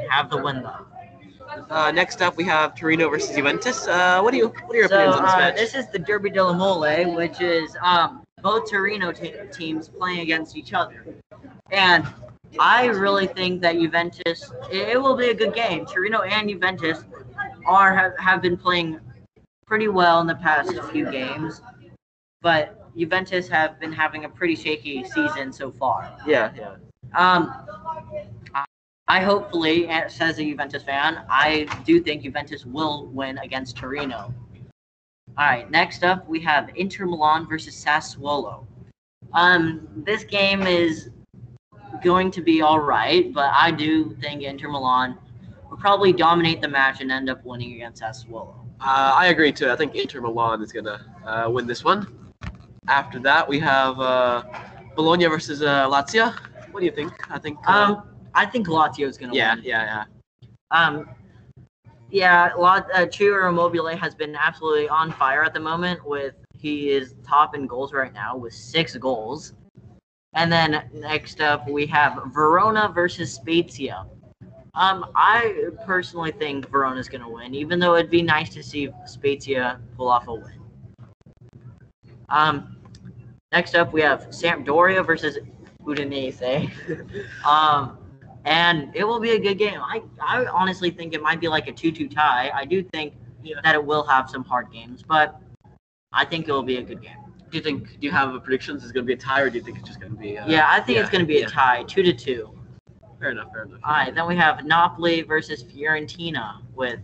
have 0.10 0.30
the 0.30 0.42
win 0.42 0.64
though. 0.64 0.86
Uh, 1.70 1.92
next 1.92 2.22
up, 2.22 2.38
we 2.38 2.44
have 2.44 2.76
Torino 2.76 3.10
versus 3.10 3.36
Juventus. 3.36 3.88
Uh, 3.88 4.22
what 4.22 4.32
do 4.32 4.38
you 4.38 4.48
what 4.48 4.76
are 4.76 4.78
your 4.78 4.88
So 4.88 4.96
opinions 4.96 5.18
on 5.18 5.24
this 5.26 5.34
uh, 5.34 5.38
match? 5.38 5.56
this 5.56 5.76
is 5.76 5.88
the 5.92 6.00
Derby 6.00 6.30
della 6.30 6.54
Mole, 6.54 7.16
which 7.16 7.42
is 7.42 7.76
um, 7.82 8.24
both 8.42 8.70
Torino 8.70 9.12
te- 9.12 9.34
teams 9.52 9.90
playing 9.90 10.20
against 10.20 10.56
each 10.56 10.74
other, 10.74 11.04
and 11.72 12.08
I 12.60 12.86
really 12.86 13.28
think 13.28 13.62
that 13.62 13.74
Juventus 13.80 14.52
it, 14.72 14.90
it 14.90 15.02
will 15.02 15.16
be 15.16 15.30
a 15.30 15.34
good 15.34 15.54
game. 15.54 15.86
Torino 15.86 16.22
and 16.22 16.50
Juventus 16.50 17.04
are 17.66 17.96
have, 17.96 18.14
have 18.20 18.42
been 18.42 18.58
playing 18.58 19.00
pretty 19.66 19.88
well 19.88 20.20
in 20.22 20.28
the 20.28 20.36
past 20.36 20.74
few 20.92 21.10
games, 21.12 21.62
but 22.42 22.76
Juventus 22.98 23.48
have 23.48 23.80
been 23.80 23.92
having 23.92 24.26
a 24.26 24.30
pretty 24.30 24.56
shaky 24.56 25.04
season 25.04 25.54
so 25.54 25.72
far. 25.72 26.18
Yeah, 26.26 26.52
yeah. 26.58 26.76
Um, 27.16 27.54
I- 29.10 29.22
hopefully, 29.22 29.88
as 29.88 30.20
a 30.22 30.34
Juventus 30.34 30.84
fan, 30.84 31.24
I 31.30 31.66
do 31.84 32.00
think 32.00 32.22
Juventus 32.24 32.66
will 32.66 33.08
win 33.08 33.40
against 33.40 33.76
Torino. 33.76 34.34
All 35.38 35.46
right, 35.46 35.70
next 35.72 36.04
up 36.04 36.28
we 36.28 36.40
have 36.42 36.70
Inter 36.76 37.06
Milan 37.06 37.48
versus 37.48 37.74
Sassuolo. 37.76 38.66
Um, 39.34 39.88
this 39.96 40.24
game 40.24 40.68
is 40.68 41.10
going 42.04 42.30
to 42.32 42.42
be 42.42 42.62
all 42.62 42.80
right, 42.80 43.34
but 43.34 43.52
I 43.54 43.72
do 43.72 44.16
think 44.22 44.44
Inter 44.44 44.70
Milan 44.70 45.18
will 45.70 45.78
probably 45.78 46.14
dominate 46.14 46.62
the 46.62 46.68
match 46.68 47.02
and 47.02 47.12
end 47.12 47.30
up 47.30 47.44
winning 47.44 47.74
against 47.74 48.02
Sassuolo. 48.02 48.54
Uh, 48.82 49.14
I 49.16 49.28
agree 49.28 49.52
too. 49.52 49.70
I 49.72 49.76
think 49.76 49.96
Inter 49.96 50.22
Milan 50.22 50.62
is 50.62 50.72
gonna 50.72 51.00
uh, 51.26 51.50
win 51.50 51.66
this 51.68 51.84
one. 51.84 52.32
After 52.88 53.20
that, 53.20 53.48
we 53.48 53.60
have 53.60 54.00
uh, 54.00 54.44
Bologna 54.96 55.26
versus 55.26 55.62
uh, 55.62 55.88
Lazio. 55.90 56.34
What 56.72 56.80
do 56.82 56.86
you 56.86 56.92
think? 56.92 57.12
I 57.32 57.40
think. 57.40 57.58
Uh, 57.68 57.96
Um, 57.98 58.04
I 58.40 58.46
think 58.46 58.68
Lazio 58.68 59.06
is 59.06 59.18
going 59.18 59.32
to 59.32 59.38
yeah, 59.38 59.56
win. 59.56 59.66
yeah, 59.66 60.06
yeah. 60.42 60.48
Um, 60.72 61.10
yeah, 62.10 62.54
Lot, 62.58 62.88
uh, 62.94 63.06
Ciro 63.12 63.50
Immobile 63.50 63.98
has 63.98 64.16
been 64.16 64.34
absolutely 64.34 64.88
on 64.88 65.12
fire 65.12 65.44
at 65.44 65.54
the 65.54 65.60
moment. 65.60 66.00
With 66.06 66.36
he 66.58 66.90
is 66.90 67.16
top 67.28 67.54
in 67.54 67.68
goals 67.68 67.92
right 67.92 68.14
now 68.14 68.38
with 68.38 68.54
six 68.54 68.96
goals. 68.96 69.56
And 70.36 70.50
then 70.50 70.90
next 70.94 71.42
up 71.42 71.68
we 71.68 71.86
have 71.88 72.18
Verona 72.28 72.90
versus 72.96 73.34
Spezia. 73.34 74.06
Um, 74.74 75.08
I 75.16 75.72
personally 75.86 76.32
think 76.32 76.70
Verona's 76.70 77.10
going 77.10 77.24
to 77.24 77.28
win, 77.28 77.54
even 77.54 77.78
though 77.78 77.96
it'd 77.96 78.10
be 78.10 78.22
nice 78.22 78.50
to 78.54 78.64
see 78.64 78.90
Spezia 79.06 79.82
pull 79.98 80.08
off 80.08 80.30
a 80.30 80.34
win. 80.34 80.62
Um, 82.30 82.78
next 83.52 83.76
up 83.76 83.92
we 83.92 84.00
have 84.02 84.30
Sampdoria 84.30 85.06
versus 85.06 85.40
Udinese. 85.84 86.72
um, 87.46 87.99
and 88.46 88.96
it 88.96 89.04
will 89.04 89.20
be 89.20 89.32
a 89.32 89.40
good 89.40 89.58
game. 89.58 89.80
I, 89.82 90.02
I 90.22 90.46
honestly 90.46 90.92
think 90.92 91.14
it 91.14 91.22
might 91.22 91.40
be 91.40 91.48
like 91.48 91.68
a 91.68 91.74
2-2 91.74 92.14
tie. 92.14 92.52
I 92.54 92.66
do 92.66 92.84
think 92.84 93.14
that 93.64 93.76
it 93.76 93.84
will 93.84 94.04
have 94.04 94.30
some 94.30 94.44
hard 94.44 94.72
games, 94.72 95.04
but 95.08 95.40
I 96.14 96.26
think 96.26 96.48
it 96.48 96.52
will 96.52 96.64
be 96.64 96.78
a 96.78 96.84
good 96.84 97.02
game. 97.02 97.18
Do 97.50 97.58
you 97.58 97.64
think? 97.64 98.00
Do 98.00 98.06
you 98.06 98.12
have 98.12 98.34
a 98.34 98.40
predictions? 98.40 98.84
Is 98.84 98.92
it 98.92 98.94
gonna 98.94 99.06
be 99.06 99.14
a 99.14 99.18
tie, 99.18 99.42
or 99.42 99.50
do 99.50 99.58
you 99.58 99.64
think 99.64 99.80
it's 99.80 99.88
just 99.88 100.00
gonna 100.00 100.14
be? 100.14 100.38
Uh, 100.38 100.48
yeah, 100.48 100.70
I 100.70 100.80
think 100.80 101.00
it's 101.00 101.10
going 101.10 101.22
to 101.22 101.28
be 101.28 101.40
yeah. 101.40 101.48
a 101.48 101.50
tie, 101.50 101.84
2 101.84 102.04
to 102.04 102.14
2. 102.14 102.60
Fair 103.20 103.32
enough. 103.32 103.52
Fair 103.52 103.64
enough. 103.64 103.80
All 103.84 103.92
right, 103.92 104.14
then 104.14 104.28
we 104.28 104.36
have 104.36 104.64
Napoli 104.66 105.24
versus 105.24 105.64
Fiorentina 105.64 106.62
with 106.76 107.00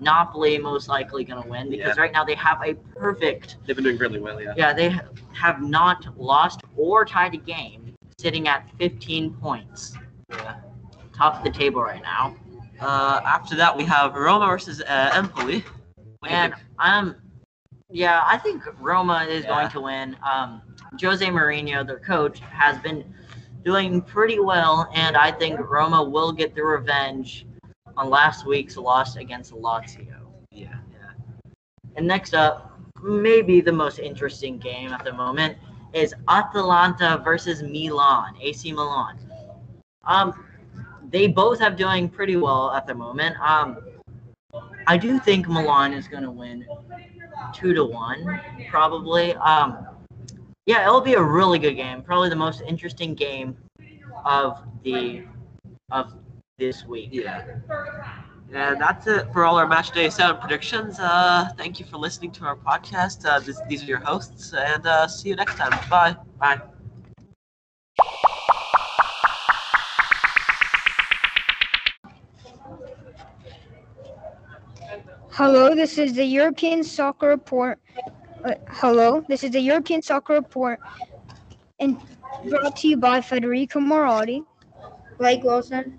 Napoli 0.00 0.58
most 0.58 0.88
likely 0.88 1.24
going 1.24 1.42
to 1.42 1.48
win 1.48 1.70
because 1.70 1.96
Yeah. 1.96 2.02
right 2.02 2.12
now 2.12 2.24
they 2.24 2.34
have 2.34 2.62
a 2.64 2.74
perfect 2.74 3.56
They've 3.66 3.76
been 3.76 3.84
doing 3.84 3.98
really 3.98 4.20
well. 4.20 4.40
Yeah. 4.40 4.54
Yeah, 4.56 4.72
they 4.72 4.96
have 5.32 5.60
not 5.60 6.18
lost 6.18 6.60
or 6.76 7.04
tied 7.04 7.34
a 7.34 7.38
game, 7.38 7.94
sitting 8.18 8.48
at 8.48 8.68
15 8.78 9.34
points. 9.34 9.96
Yeah. 10.30 10.56
Top 11.16 11.36
of 11.36 11.44
the 11.44 11.50
table 11.50 11.82
right 11.82 12.02
now. 12.02 12.36
Uh, 12.80 13.20
after 13.24 13.54
that, 13.56 13.76
we 13.76 13.84
have 13.84 14.14
Roma 14.14 14.46
versus 14.46 14.80
uh, 14.82 15.10
Empoli. 15.14 15.64
What 16.18 16.28
do 16.28 16.34
you 16.34 16.36
And 16.36 16.54
I'm, 16.78 17.16
yeah, 17.90 18.22
I 18.26 18.38
think 18.38 18.62
Roma 18.80 19.26
is 19.28 19.44
going 19.44 19.68
to 19.70 19.80
win. 19.80 20.16
Um, 20.28 20.62
Jose 21.00 21.24
Mourinho, 21.24 21.86
their 21.86 22.00
coach, 22.00 22.40
has 22.40 22.78
been 22.78 23.04
doing 23.64 24.02
pretty 24.02 24.40
well, 24.40 24.90
and 24.94 25.16
I 25.16 25.32
think 25.32 25.58
Roma 25.58 26.02
will 26.02 26.32
get 26.32 26.54
the 26.54 26.64
revenge 26.64 27.46
on 27.96 28.10
last 28.10 28.46
week's 28.46 28.76
loss 28.76 29.16
against 29.16 29.52
Lazio. 29.52 30.18
Yeah, 30.50 30.74
yeah. 30.90 31.52
And 31.96 32.06
next 32.06 32.34
up, 32.34 32.78
maybe 33.02 33.60
the 33.60 33.72
most 33.72 33.98
interesting 33.98 34.58
game 34.58 34.90
at 34.92 35.04
the 35.04 35.12
moment 35.12 35.56
is 35.92 36.14
Atalanta 36.28 37.20
versus 37.24 37.62
Milan, 37.62 38.34
AC 38.40 38.72
Milan. 38.72 39.18
Um, 40.06 40.44
they 41.10 41.26
both 41.26 41.60
have 41.60 41.76
doing 41.76 42.08
pretty 42.08 42.36
well 42.36 42.72
at 42.72 42.86
the 42.86 42.94
moment. 42.94 43.36
Um, 43.40 43.78
I 44.86 44.96
do 44.96 45.18
think 45.18 45.48
Milan 45.48 45.92
is 45.92 46.08
going 46.08 46.22
to 46.22 46.30
win 46.30 46.66
two 47.52 47.74
to 47.74 47.84
one, 47.84 48.40
probably. 48.68 49.34
Um, 49.36 49.86
yeah, 50.66 50.82
it'll 50.86 51.00
be 51.00 51.14
a 51.14 51.22
really 51.22 51.58
good 51.58 51.74
game. 51.74 52.02
Probably 52.02 52.28
the 52.28 52.36
most 52.36 52.62
interesting 52.62 53.14
game 53.14 53.56
of 54.24 54.62
the 54.82 55.24
of 55.90 56.14
this 56.58 56.84
week. 56.84 57.10
Yeah. 57.12 57.44
And 58.52 58.80
that's 58.80 59.06
it 59.06 59.32
for 59.32 59.44
all 59.44 59.56
our 59.56 59.66
match 59.66 59.90
day 59.90 60.08
seven 60.10 60.40
predictions. 60.40 60.98
Uh, 61.00 61.48
thank 61.56 61.80
you 61.80 61.86
for 61.86 61.96
listening 61.96 62.30
to 62.32 62.44
our 62.44 62.56
podcast. 62.56 63.24
Uh, 63.26 63.40
this, 63.40 63.60
these 63.68 63.82
are 63.82 63.86
your 63.86 63.98
hosts, 63.98 64.52
and 64.56 64.86
uh, 64.86 65.08
see 65.08 65.30
you 65.30 65.36
next 65.36 65.56
time. 65.56 65.72
Bye. 65.90 66.16
Bye. 66.38 66.60
Hello, 75.36 75.74
this 75.74 75.98
is 75.98 76.12
the 76.12 76.24
European 76.24 76.84
Soccer 76.84 77.26
Report. 77.26 77.80
Uh, 78.44 78.54
hello, 78.68 79.24
this 79.26 79.42
is 79.42 79.50
the 79.50 79.58
European 79.58 80.00
Soccer 80.00 80.34
Report, 80.34 80.78
and 81.80 82.00
brought 82.48 82.76
to 82.76 82.86
you 82.86 82.96
by 82.96 83.20
Federico 83.20 83.80
Moratti, 83.80 84.44
Blake 85.18 85.42
Wilson, 85.42 85.98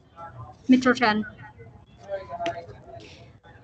Mitchell 0.69 0.93
Chen. 0.93 1.25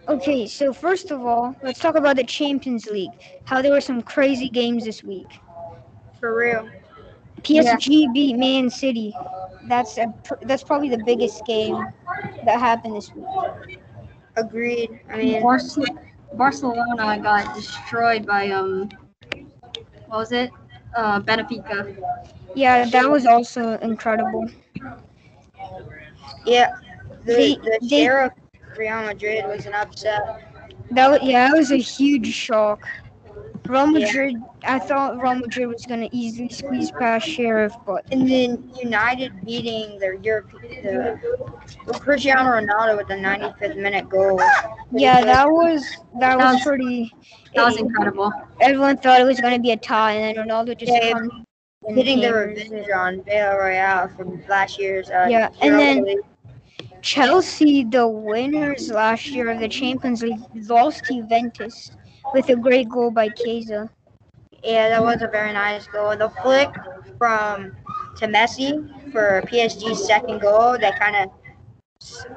Okay, 0.09 0.45
so 0.45 0.73
first 0.73 1.09
of 1.09 1.25
all, 1.25 1.55
let's 1.63 1.79
talk 1.79 1.95
about 1.95 2.17
the 2.17 2.25
Champions 2.25 2.87
League. 2.87 3.15
How 3.45 3.61
there 3.61 3.71
were 3.71 3.79
some 3.79 4.01
crazy 4.01 4.49
games 4.49 4.83
this 4.83 5.05
week. 5.05 5.39
For 6.19 6.35
real. 6.35 6.67
PSG 7.43 8.11
beat 8.13 8.35
Man 8.35 8.69
City. 8.69 9.15
That's 9.69 9.97
a 9.97 10.13
that's 10.41 10.63
probably 10.63 10.89
the 10.89 11.03
biggest 11.05 11.45
game 11.45 11.81
that 12.43 12.59
happened 12.59 12.97
this 12.97 13.09
week. 13.15 13.79
Agreed. 14.35 14.99
I 15.09 15.17
mean, 15.17 15.41
Barcelona, 15.41 16.01
Barcelona 16.33 17.19
got 17.21 17.55
destroyed 17.55 18.25
by 18.25 18.49
um, 18.49 18.89
what 20.07 20.17
was 20.19 20.31
it? 20.31 20.51
Uh, 20.95 21.19
Benfica. 21.21 21.95
Yeah, 22.55 22.85
that 22.89 23.09
was 23.09 23.25
also 23.25 23.77
incredible. 23.79 24.45
yeah, 26.45 26.73
the, 27.25 27.33
They- 27.33 27.55
the 27.55 27.79
they- 27.89 28.03
Sheriff 28.05 28.33
Real 28.77 29.01
Madrid 29.03 29.45
was 29.47 29.65
an 29.65 29.73
upset. 29.73 30.21
That 30.91 31.09
was, 31.09 31.19
yeah, 31.23 31.47
that 31.49 31.57
was 31.57 31.71
a 31.71 31.77
huge 31.77 32.27
shock. 32.33 32.87
Real 33.71 33.89
Yeah. 33.97 34.05
Madrid, 34.05 34.35
I 34.65 34.79
thought 34.79 35.21
Real 35.21 35.35
Madrid 35.35 35.69
was 35.69 35.85
gonna 35.85 36.09
easily 36.11 36.49
squeeze 36.49 36.91
past 36.91 37.25
Sheriff, 37.25 37.73
but 37.85 38.03
And 38.11 38.29
then 38.29 38.69
United 38.77 39.31
beating 39.45 39.97
their 39.97 40.15
European, 40.15 40.83
the, 40.83 41.93
Cristiano 41.93 42.49
Ronaldo 42.51 42.97
with 42.97 43.07
the 43.07 43.15
95th 43.15 43.77
minute 43.77 44.09
goal. 44.09 44.41
yeah, 44.91 45.23
that 45.23 45.49
was 45.49 45.81
that 46.19 46.37
That 46.37 46.37
was 46.37 46.53
was- 46.55 46.63
pretty. 46.65 47.13
That 47.55 47.63
was 47.63 47.77
it- 47.77 47.83
incredible. 47.85 48.33
Everyone 48.59 48.97
thought 48.97 49.21
it 49.21 49.23
was 49.23 49.39
gonna 49.39 49.57
be 49.59 49.71
a 49.71 49.77
tie, 49.77 50.15
and 50.15 50.37
then 50.37 50.45
Ronaldo 50.45 50.77
just 50.77 50.91
Yeah, 50.91 51.13
hitting 51.87 52.19
the 52.19 52.33
revenge 52.33 52.87
on 52.93 53.21
Villarreal 53.21 54.13
from 54.17 54.43
last 54.49 54.77
year's. 54.79 55.09
Uh, 55.09 55.27
Yeah, 55.29 55.47
and 55.61 55.79
then- 55.79 56.03
League. 56.03 56.17
Chelsea, 57.01 57.83
the 57.85 58.05
winners 58.05 58.91
last 58.91 59.27
year 59.27 59.49
of 59.49 59.59
the 59.61 59.69
Champions 59.69 60.21
League, 60.21 60.39
lost 60.69 61.05
to 61.05 61.13
Juventus 61.15 61.91
with 62.33 62.49
a 62.49 62.55
great 62.55 62.89
goal 62.89 63.11
by 63.11 63.29
Chiesa. 63.29 63.89
Yeah, 64.63 64.89
that 64.89 65.03
was 65.03 65.21
a 65.21 65.27
very 65.27 65.53
nice 65.53 65.87
goal. 65.87 66.15
The 66.15 66.29
flick 66.29 66.69
from 67.17 67.71
to 68.17 68.27
Messi 68.27 68.71
for 69.11 69.41
PSG's 69.47 70.05
second 70.05 70.39
goal 70.41 70.77
that 70.77 70.99
kind 70.99 71.15
of 71.15 71.29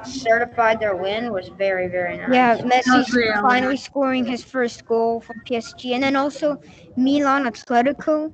certified 0.04 0.80
their 0.80 0.96
win 0.96 1.32
was 1.32 1.48
very, 1.48 1.88
very 1.88 2.16
nice. 2.16 2.30
Yeah, 2.32 2.56
Messi 2.58 3.40
finally 3.40 3.76
scoring 3.76 4.24
his 4.24 4.42
first 4.42 4.84
goal 4.86 5.20
for 5.20 5.34
PSG, 5.44 5.94
and 5.94 6.02
then 6.02 6.16
also 6.16 6.58
Milan 6.96 7.44
Atletico 7.44 8.32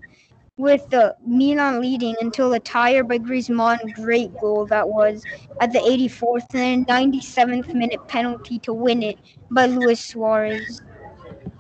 with 0.57 0.89
the 0.91 1.17
Milan 1.27 1.81
leading 1.81 2.15
until 2.21 2.53
a 2.53 2.61
tire 2.61 3.03
by 3.03 3.19
Griezmann. 3.19 3.79
Great 3.95 4.37
goal 4.41 4.67
that 4.67 4.89
was 4.89 5.25
at 5.61 5.73
the 5.73 5.81
84th 5.81 6.55
and 6.55 6.87
97th 6.87 7.73
minute 7.75 8.07
penalty 8.09 8.59
to 8.61 8.73
win 8.73 9.03
it 9.03 9.19
by 9.51 9.67
Luis 9.67 10.01
Suarez. 10.01 10.83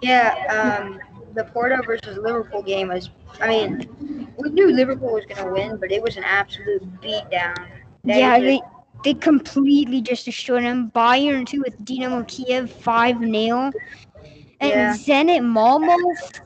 Yeah, 0.02 0.78
um, 0.80 1.00
the 1.34 1.44
Porto 1.44 1.80
versus 1.84 2.16
Liverpool 2.18 2.62
game 2.62 2.88
was. 2.88 3.10
I 3.40 3.48
mean, 3.48 4.28
we 4.38 4.50
knew 4.50 4.72
Liverpool 4.72 5.12
was 5.12 5.24
going 5.26 5.44
to 5.46 5.52
win, 5.52 5.76
but 5.76 5.92
it 5.92 6.02
was 6.02 6.16
an 6.16 6.24
absolute 6.24 6.82
beatdown. 7.00 7.68
Yeah, 8.04 8.38
just- 8.38 8.44
they 8.44 8.60
they 9.02 9.14
completely 9.14 10.00
just 10.02 10.24
destroyed 10.24 10.64
them. 10.64 10.90
Bayern 10.94 11.46
too 11.46 11.62
with 11.62 11.78
Dinamo 11.84 12.26
Kiev 12.28 12.70
five 12.70 13.18
0 13.18 13.70
and 14.60 14.70
Yeah. 14.70 14.94
Zenit 14.94 15.42
Malmo 15.44 15.96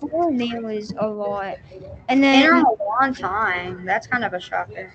four 0.00 0.36
0 0.36 0.68
is 0.68 0.92
a 0.98 1.06
lot. 1.06 1.56
And 2.08 2.22
then 2.22 2.44
in 2.44 2.64
a 2.64 2.72
long 2.84 3.14
time. 3.14 3.84
That's 3.84 4.06
kind 4.06 4.24
of 4.24 4.34
a 4.34 4.40
shocker. 4.40 4.92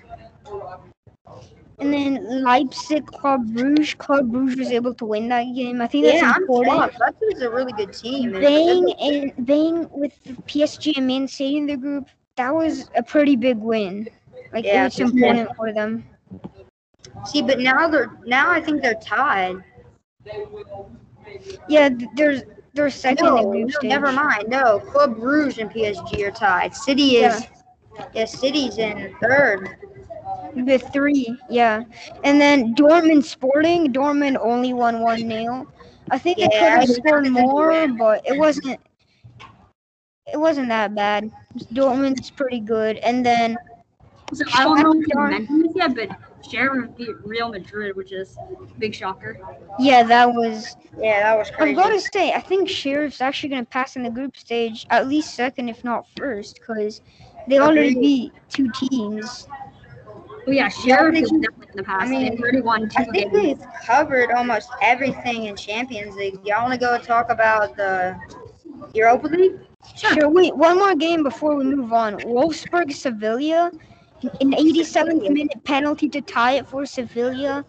And 1.80 1.92
then 1.92 2.42
Leipzig 2.42 3.06
Club 3.06 3.46
Bruges. 3.54 3.94
Club 3.94 4.30
Bruges 4.30 4.58
was 4.58 4.70
able 4.70 4.94
to 4.94 5.04
win 5.06 5.28
that 5.28 5.44
game. 5.54 5.80
I 5.80 5.86
think 5.86 6.04
that's 6.04 6.20
yeah, 6.20 6.32
I'm 6.34 6.42
important. 6.42 6.74
shocked. 6.76 7.00
Leipzig's 7.00 7.42
a 7.42 7.50
really 7.50 7.72
good 7.72 7.92
team. 7.92 8.32
Bang 8.32 8.92
and 9.00 9.46
Bang 9.46 9.88
with 9.90 10.12
PSG 10.46 10.96
and 10.98 11.06
Man 11.06 11.26
City 11.26 11.56
in 11.56 11.66
the 11.66 11.76
group. 11.76 12.08
That 12.36 12.54
was 12.54 12.90
a 12.94 13.02
pretty 13.02 13.36
big 13.36 13.56
win. 13.58 14.08
Like 14.52 14.64
Yeah, 14.64 14.82
it 14.82 14.84
was 14.84 15.00
important 15.00 15.48
for 15.56 15.72
them. 15.72 16.04
See, 17.24 17.42
but 17.42 17.60
now 17.60 17.88
they're 17.88 18.18
now 18.26 18.50
I 18.50 18.60
think 18.60 18.82
they're 18.82 18.94
tied. 18.94 19.56
Yeah, 21.68 21.88
th- 21.88 22.10
there's 22.14 22.42
they're 22.74 22.90
second 22.90 23.26
in 23.26 23.34
the 23.34 23.42
No, 23.42 23.50
group 23.50 23.68
no, 23.68 23.78
stage. 23.78 23.88
never 23.90 24.12
mind. 24.12 24.48
No, 24.48 24.80
Club 24.80 25.18
Bruges 25.18 25.58
and 25.58 25.70
PSG 25.70 26.26
are 26.26 26.30
tied. 26.30 26.74
City 26.74 27.16
is 27.16 27.46
yeah, 28.14 28.24
City's 28.24 28.78
in 28.78 29.14
third. 29.20 29.76
The 30.56 30.78
three, 30.78 31.36
yeah. 31.48 31.84
And 32.24 32.40
then 32.40 32.74
Dortmund 32.74 33.24
Sporting, 33.24 33.92
Dortmund 33.92 34.36
only 34.40 34.72
won 34.72 35.00
one 35.00 35.18
0 35.18 35.66
I 36.10 36.18
think 36.18 36.38
they 36.38 36.48
could 36.48 36.54
have 36.54 36.88
scored 36.88 37.28
more, 37.28 37.86
but 37.88 38.26
it 38.26 38.36
wasn't. 38.36 38.80
It 40.32 40.38
wasn't 40.38 40.68
that 40.68 40.94
bad. 40.94 41.30
Dortmund's 41.72 42.30
pretty 42.30 42.60
good, 42.60 42.96
and 42.98 43.24
then 43.24 43.56
So 44.32 44.44
I 44.54 44.64
don't 44.64 44.82
know 44.82 44.92
if 44.92 44.98
you 45.06 45.14
Shakhtar- 45.14 45.30
mentioned 45.30 45.64
this 45.64 45.72
yet, 45.76 45.94
but 45.94 46.08
Sheriff 46.48 46.96
beat 46.96 47.10
Real 47.24 47.48
Madrid, 47.48 47.96
which 47.96 48.12
is 48.12 48.36
a 48.38 48.78
big 48.78 48.94
shocker. 48.94 49.38
yeah, 49.78 50.02
that 50.04 50.32
was. 50.32 50.76
Yeah, 50.98 51.20
that 51.22 51.38
was 51.38 51.48
I 51.50 51.52
crazy. 51.54 51.74
was 51.76 51.84
about 51.84 51.92
to 51.94 52.00
say, 52.12 52.32
I 52.32 52.40
think 52.40 52.68
Sheriff's 52.68 53.20
actually 53.20 53.50
gonna 53.50 53.64
pass 53.64 53.96
in 53.96 54.02
the 54.02 54.10
group 54.10 54.36
stage, 54.36 54.86
at 54.90 55.06
least 55.08 55.34
second, 55.34 55.68
if 55.68 55.84
not 55.84 56.06
first, 56.16 56.56
because 56.60 57.02
they 57.48 57.58
already 57.58 57.94
beat 57.94 58.32
two 58.48 58.70
teams. 58.72 59.46
Oh 60.46 60.50
yeah, 60.50 60.68
Sheriff 60.68 61.14
is 61.16 61.30
definitely 61.30 61.68
in 61.70 61.76
the 61.76 61.82
past. 61.82 62.02
I 62.02 62.08
mean, 62.08 62.30
They've 62.30 62.40
already 62.40 62.60
won 62.60 62.90
I 62.96 63.04
think 63.04 63.32
games. 63.32 63.58
we've 63.60 63.62
covered 63.86 64.30
almost 64.32 64.70
everything 64.82 65.44
in 65.44 65.56
Champions 65.56 66.16
League. 66.16 66.38
Y'all 66.44 66.62
want 66.62 66.72
to 66.74 66.78
go 66.78 66.98
talk 66.98 67.30
about 67.30 67.76
the 67.76 68.16
Europa 68.94 69.28
League? 69.28 69.58
Sure. 69.96 70.28
Wait, 70.28 70.56
one 70.56 70.78
more 70.78 70.94
game 70.94 71.22
before 71.22 71.54
we 71.56 71.64
move 71.64 71.92
on. 71.92 72.16
Wolfsburg 72.20 72.92
Sevilla, 72.92 73.70
an 74.40 74.52
87th 74.52 75.28
minute 75.30 75.62
penalty 75.64 76.08
to 76.08 76.20
tie 76.20 76.52
it 76.52 76.66
for 76.66 76.84
Sevilla 76.86 77.64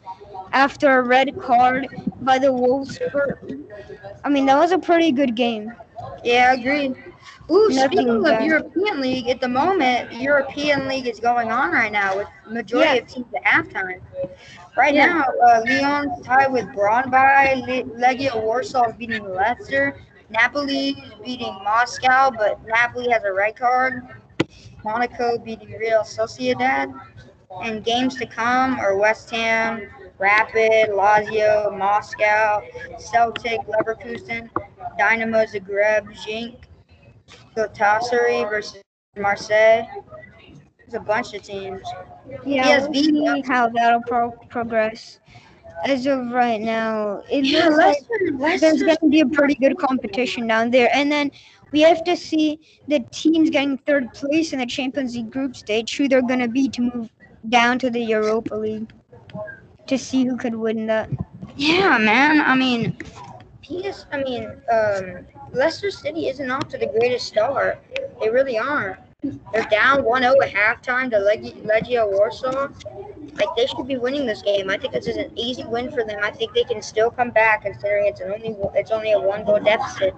after 0.54 1.00
a 1.00 1.02
red 1.04 1.40
card 1.40 1.88
by 2.22 2.38
the 2.38 2.48
Wolfsburg. 2.48 3.64
I 4.24 4.30
mean, 4.30 4.46
that 4.46 4.58
was 4.58 4.72
a 4.72 4.78
pretty 4.80 5.12
good 5.12 5.36
game. 5.36 5.72
Yeah, 6.24 6.54
agreed. 6.54 6.96
Ooh, 7.52 7.70
Nothing 7.70 7.98
speaking 7.98 8.26
of. 8.26 8.42
European 8.42 9.02
League, 9.02 9.28
at 9.30 9.42
the 9.42 9.48
moment, 9.48 10.14
European 10.14 10.88
League 10.88 11.08
is 11.08 11.20
going 11.20 11.52
on 11.52 11.72
right 11.72 11.92
now 11.92 12.16
with 12.18 12.28
majority 12.48 12.96
Yeah. 12.96 13.02
of 13.02 13.08
teams 13.08 13.28
at 13.36 13.44
halftime. 13.44 14.02
Right 14.78 14.94
Yeah. 14.94 15.06
now, 15.08 15.24
uh, 15.48 15.62
Lyon's 15.68 16.26
tied 16.26 16.52
with 16.52 16.66
Brondby. 16.74 17.62
Le- 17.68 18.00
Legia 18.00 18.36
Warsaw 18.42 18.90
is 18.90 18.96
beating 18.96 19.24
Leicester. 19.34 19.96
Napoli 20.30 20.90
is 20.90 21.14
beating 21.26 21.54
Moscow, 21.64 22.32
but 22.32 22.60
Napoli 22.66 23.10
has 23.10 23.24
a 23.24 23.34
red 23.34 23.56
card. 23.56 24.02
Monaco 24.84 25.38
beating 25.38 25.72
Real 25.78 26.02
Sociedad. 26.04 26.94
And 27.64 27.84
games 27.84 28.16
to 28.18 28.26
come 28.26 28.80
are 28.80 28.96
West 28.98 29.30
Ham, 29.32 29.90
Rapid, 30.20 30.90
Lazio, 30.90 31.76
Moscow, 31.78 32.62
Celtic, 32.98 33.60
Leverkusen, 33.68 34.50
Dynamo 34.98 35.44
Zagreb, 35.46 36.08
Genk, 36.16 36.56
Galatasaray 37.56 38.50
versus 38.50 38.82
Marseille, 39.18 39.86
There's 40.80 40.94
a 40.94 41.00
bunch 41.00 41.34
of 41.34 41.42
teams. 41.42 41.82
Yeah, 42.46 42.86
we'll 42.88 42.94
see 42.94 43.42
how 43.46 43.70
that'll 43.70 44.02
pro- 44.08 44.32
progress. 44.50 45.20
As 45.86 46.06
of 46.06 46.32
right 46.32 46.62
now, 46.62 47.24
it 47.32 47.46
Yeah, 47.46 47.66
looks 47.70 47.78
like 47.78 47.98
Leicester- 48.40 48.60
there's 48.60 48.84
going 48.84 48.98
to 48.98 49.10
be 49.10 49.22
a 49.22 49.26
pretty 49.26 49.56
good 49.56 49.78
competition 49.78 50.46
down 50.48 50.70
there. 50.70 50.90
And 50.94 51.12
then 51.12 51.32
we 51.72 51.82
have 51.82 52.04
to 52.04 52.16
see 52.16 52.60
the 52.88 53.00
teams 53.12 53.50
getting 53.50 53.78
third 53.80 54.14
place 54.14 54.54
in 54.54 54.60
the 54.60 54.66
Champions 54.66 55.16
League 55.16 55.32
group 55.32 55.56
stage, 55.56 55.96
who 55.98 56.08
they're 56.08 56.22
going 56.22 56.40
to 56.42 56.48
be 56.48 56.70
to 56.70 56.82
move 56.82 57.10
down 57.50 57.80
to 57.80 57.90
the 57.90 58.00
Europa 58.00 58.54
League 58.56 58.92
to 59.88 59.98
see 59.98 60.24
who 60.26 60.38
could 60.38 60.56
win 60.56 60.86
that. 60.88 61.10
Yeah, 61.56 61.98
man. 61.98 62.42
I 62.42 62.56
mean, 62.56 62.96
PS. 63.72 64.06
I 64.12 64.24
mean, 64.24 64.52
um, 64.72 65.26
Leicester 65.54 65.92
City 65.92 66.28
isn't 66.28 66.50
off 66.50 66.68
to 66.70 66.78
the 66.78 66.88
greatest 66.88 67.28
start. 67.28 67.84
They 68.20 68.30
really 68.30 68.58
aren't. 68.58 68.98
They're 69.54 69.68
down 69.70 70.00
1-0 70.04 70.34
at 70.44 70.54
halftime 70.54 71.12
to 71.12 71.20
Leg- 71.20 71.64
Legia 71.64 72.10
Warsaw. 72.10 72.70
Like 73.36 73.48
they 73.56 73.68
should 73.68 73.88
be 73.88 73.98
winning 73.98 74.26
this 74.26 74.42
game. 74.42 74.70
I 74.70 74.78
think 74.78 74.94
this 74.94 75.08
is 75.08 75.18
an 75.18 75.32
easy 75.36 75.64
win 75.64 75.92
for 75.92 76.04
them. 76.04 76.20
I 76.24 76.32
think 76.32 76.54
they 76.54 76.64
can 76.64 76.82
still 76.82 77.12
come 77.12 77.30
back 77.30 77.62
considering 77.62 78.08
it's 78.08 78.20
an 78.20 78.32
only 78.32 78.56
it's 78.74 78.92
only 78.92 79.12
a 79.12 79.20
one 79.20 79.46
goal 79.46 79.60
deficit. 79.60 80.16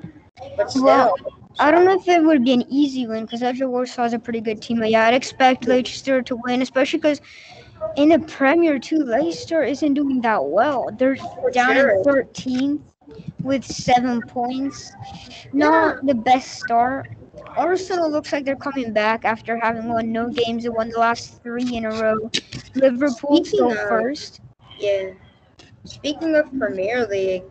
But 0.55 0.71
still, 0.71 0.85
Well, 0.85 1.15
I 1.59 1.69
don't 1.69 1.85
know 1.85 1.95
if 1.95 2.07
it 2.07 2.23
would 2.23 2.43
be 2.43 2.53
an 2.53 2.63
easy 2.69 3.05
win 3.05 3.25
because 3.25 3.41
Legia 3.41 3.69
Warsaw 3.69 4.05
is 4.05 4.13
a 4.13 4.19
pretty 4.19 4.41
good 4.41 4.61
team. 4.61 4.79
But 4.79 4.89
yeah, 4.89 5.05
I'd 5.05 5.13
expect 5.13 5.67
Leicester 5.67 6.21
to 6.21 6.35
win, 6.45 6.61
especially 6.61 6.99
because 6.99 7.21
in 7.97 8.09
the 8.09 8.19
Premier 8.19 8.79
too, 8.79 9.03
Leicester 9.03 9.63
isn't 9.63 9.93
doing 9.93 10.21
that 10.21 10.45
well. 10.45 10.89
They're 10.97 11.17
down 11.51 11.75
sure. 11.75 11.89
in 11.91 12.03
13th 12.03 12.81
with 13.41 13.63
seven 13.65 14.21
points. 14.21 14.91
Not 15.53 16.05
the 16.05 16.13
best 16.15 16.59
start. 16.59 17.09
Arsenal 17.55 18.09
looks 18.11 18.31
like 18.31 18.45
they're 18.45 18.55
coming 18.55 18.93
back 18.93 19.25
after 19.25 19.57
having 19.59 19.89
won 19.89 20.11
no 20.11 20.29
games. 20.29 20.63
They 20.63 20.69
won 20.69 20.89
the 20.89 20.99
last 20.99 21.41
three 21.43 21.75
in 21.75 21.85
a 21.85 21.91
row. 21.91 22.29
Liverpool 22.75 23.43
still 23.43 23.69
Speaking 23.69 23.71
of- 23.71 23.89
first. 23.89 24.41
Yeah. 24.79 25.11
Speaking 25.85 26.35
of 26.35 26.51
Premier 26.57 27.05
League, 27.07 27.43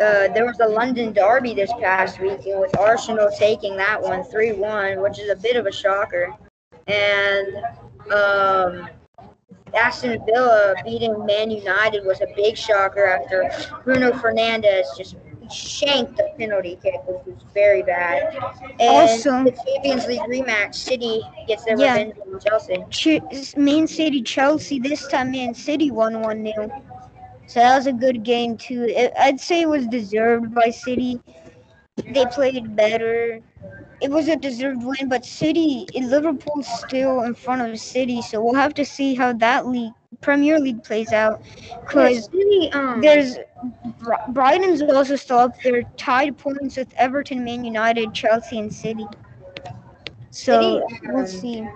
uh, 0.00 0.28
there 0.34 0.44
was 0.44 0.58
a 0.60 0.66
London 0.66 1.12
derby 1.12 1.54
this 1.54 1.70
past 1.80 2.18
weekend 2.20 2.58
with 2.60 2.76
Arsenal 2.78 3.30
taking 3.38 3.76
that 3.76 4.00
one 4.00 4.24
3 4.24 4.52
1, 4.52 5.00
which 5.00 5.18
is 5.20 5.30
a 5.30 5.36
bit 5.36 5.56
of 5.56 5.66
a 5.66 5.72
shocker. 5.72 6.34
And 6.86 7.46
um, 8.12 8.88
Aston 9.74 10.22
Villa 10.26 10.74
beating 10.84 11.24
Man 11.26 11.50
United 11.50 12.04
was 12.04 12.20
a 12.20 12.26
big 12.36 12.56
shocker 12.56 13.06
after 13.06 13.50
Bruno 13.84 14.12
Fernandes 14.12 14.84
just 14.96 15.16
shanked 15.52 16.16
the 16.16 16.30
penalty 16.38 16.78
kick, 16.82 16.94
which 17.06 17.26
was 17.26 17.42
very 17.52 17.82
bad. 17.82 18.34
And 18.78 18.88
Also- 18.88 19.44
the 19.44 19.52
Champions 19.66 20.06
League 20.06 20.20
rematch, 20.20 20.74
City 20.74 21.22
gets 21.48 21.64
their 21.64 21.78
Yeah. 21.78 21.94
revenge 21.94 22.14
on 22.32 22.40
Chelsea. 22.40 22.84
Ch- 22.90 23.56
Man 23.56 23.86
City 23.86 24.22
Chelsea 24.22 24.78
this 24.78 25.06
time 25.08 25.32
Man 25.32 25.54
City 25.54 25.90
won 25.90 26.22
1 26.22 26.44
0. 26.44 26.70
So 27.46 27.58
that 27.58 27.74
was 27.76 27.86
a 27.88 27.92
good 27.92 28.22
game 28.22 28.56
too. 28.56 28.84
It, 28.84 29.12
I'd 29.18 29.40
say 29.40 29.62
it 29.62 29.68
was 29.68 29.86
deserved 29.88 30.54
by 30.54 30.70
City. 30.70 31.20
They 31.96 32.24
played 32.26 32.76
better. 32.76 33.40
It 34.00 34.10
was 34.10 34.28
a 34.28 34.36
deserved 34.36 34.82
win, 34.82 35.08
but 35.08 35.24
City 35.24 35.86
in 35.94 36.10
Liverpool's 36.10 36.66
still 36.66 37.22
in 37.22 37.34
front 37.34 37.62
of 37.62 37.78
City, 37.78 38.22
so 38.22 38.42
we'll 38.42 38.54
have 38.54 38.74
to 38.74 38.84
see 38.84 39.14
how 39.14 39.32
that 39.34 39.66
league 39.66 39.92
Premier 40.20 40.58
League 40.58 40.82
plays 40.82 41.12
out. 41.12 41.42
Because 41.80 42.28
um, 42.72 43.00
there's 43.00 43.36
Bri- 43.98 44.16
Brighton's 44.28 44.82
also 44.82 45.16
still 45.16 45.38
up 45.38 45.54
there, 45.62 45.82
tied 45.96 46.36
points 46.38 46.76
with 46.76 46.92
Everton, 46.96 47.44
Man 47.44 47.64
United, 47.64 48.12
Chelsea, 48.12 48.58
and 48.58 48.72
City. 48.72 49.06
So 50.30 50.86
City, 50.88 51.00
we'll 51.06 51.20
um, 51.20 51.26
see. 51.26 51.68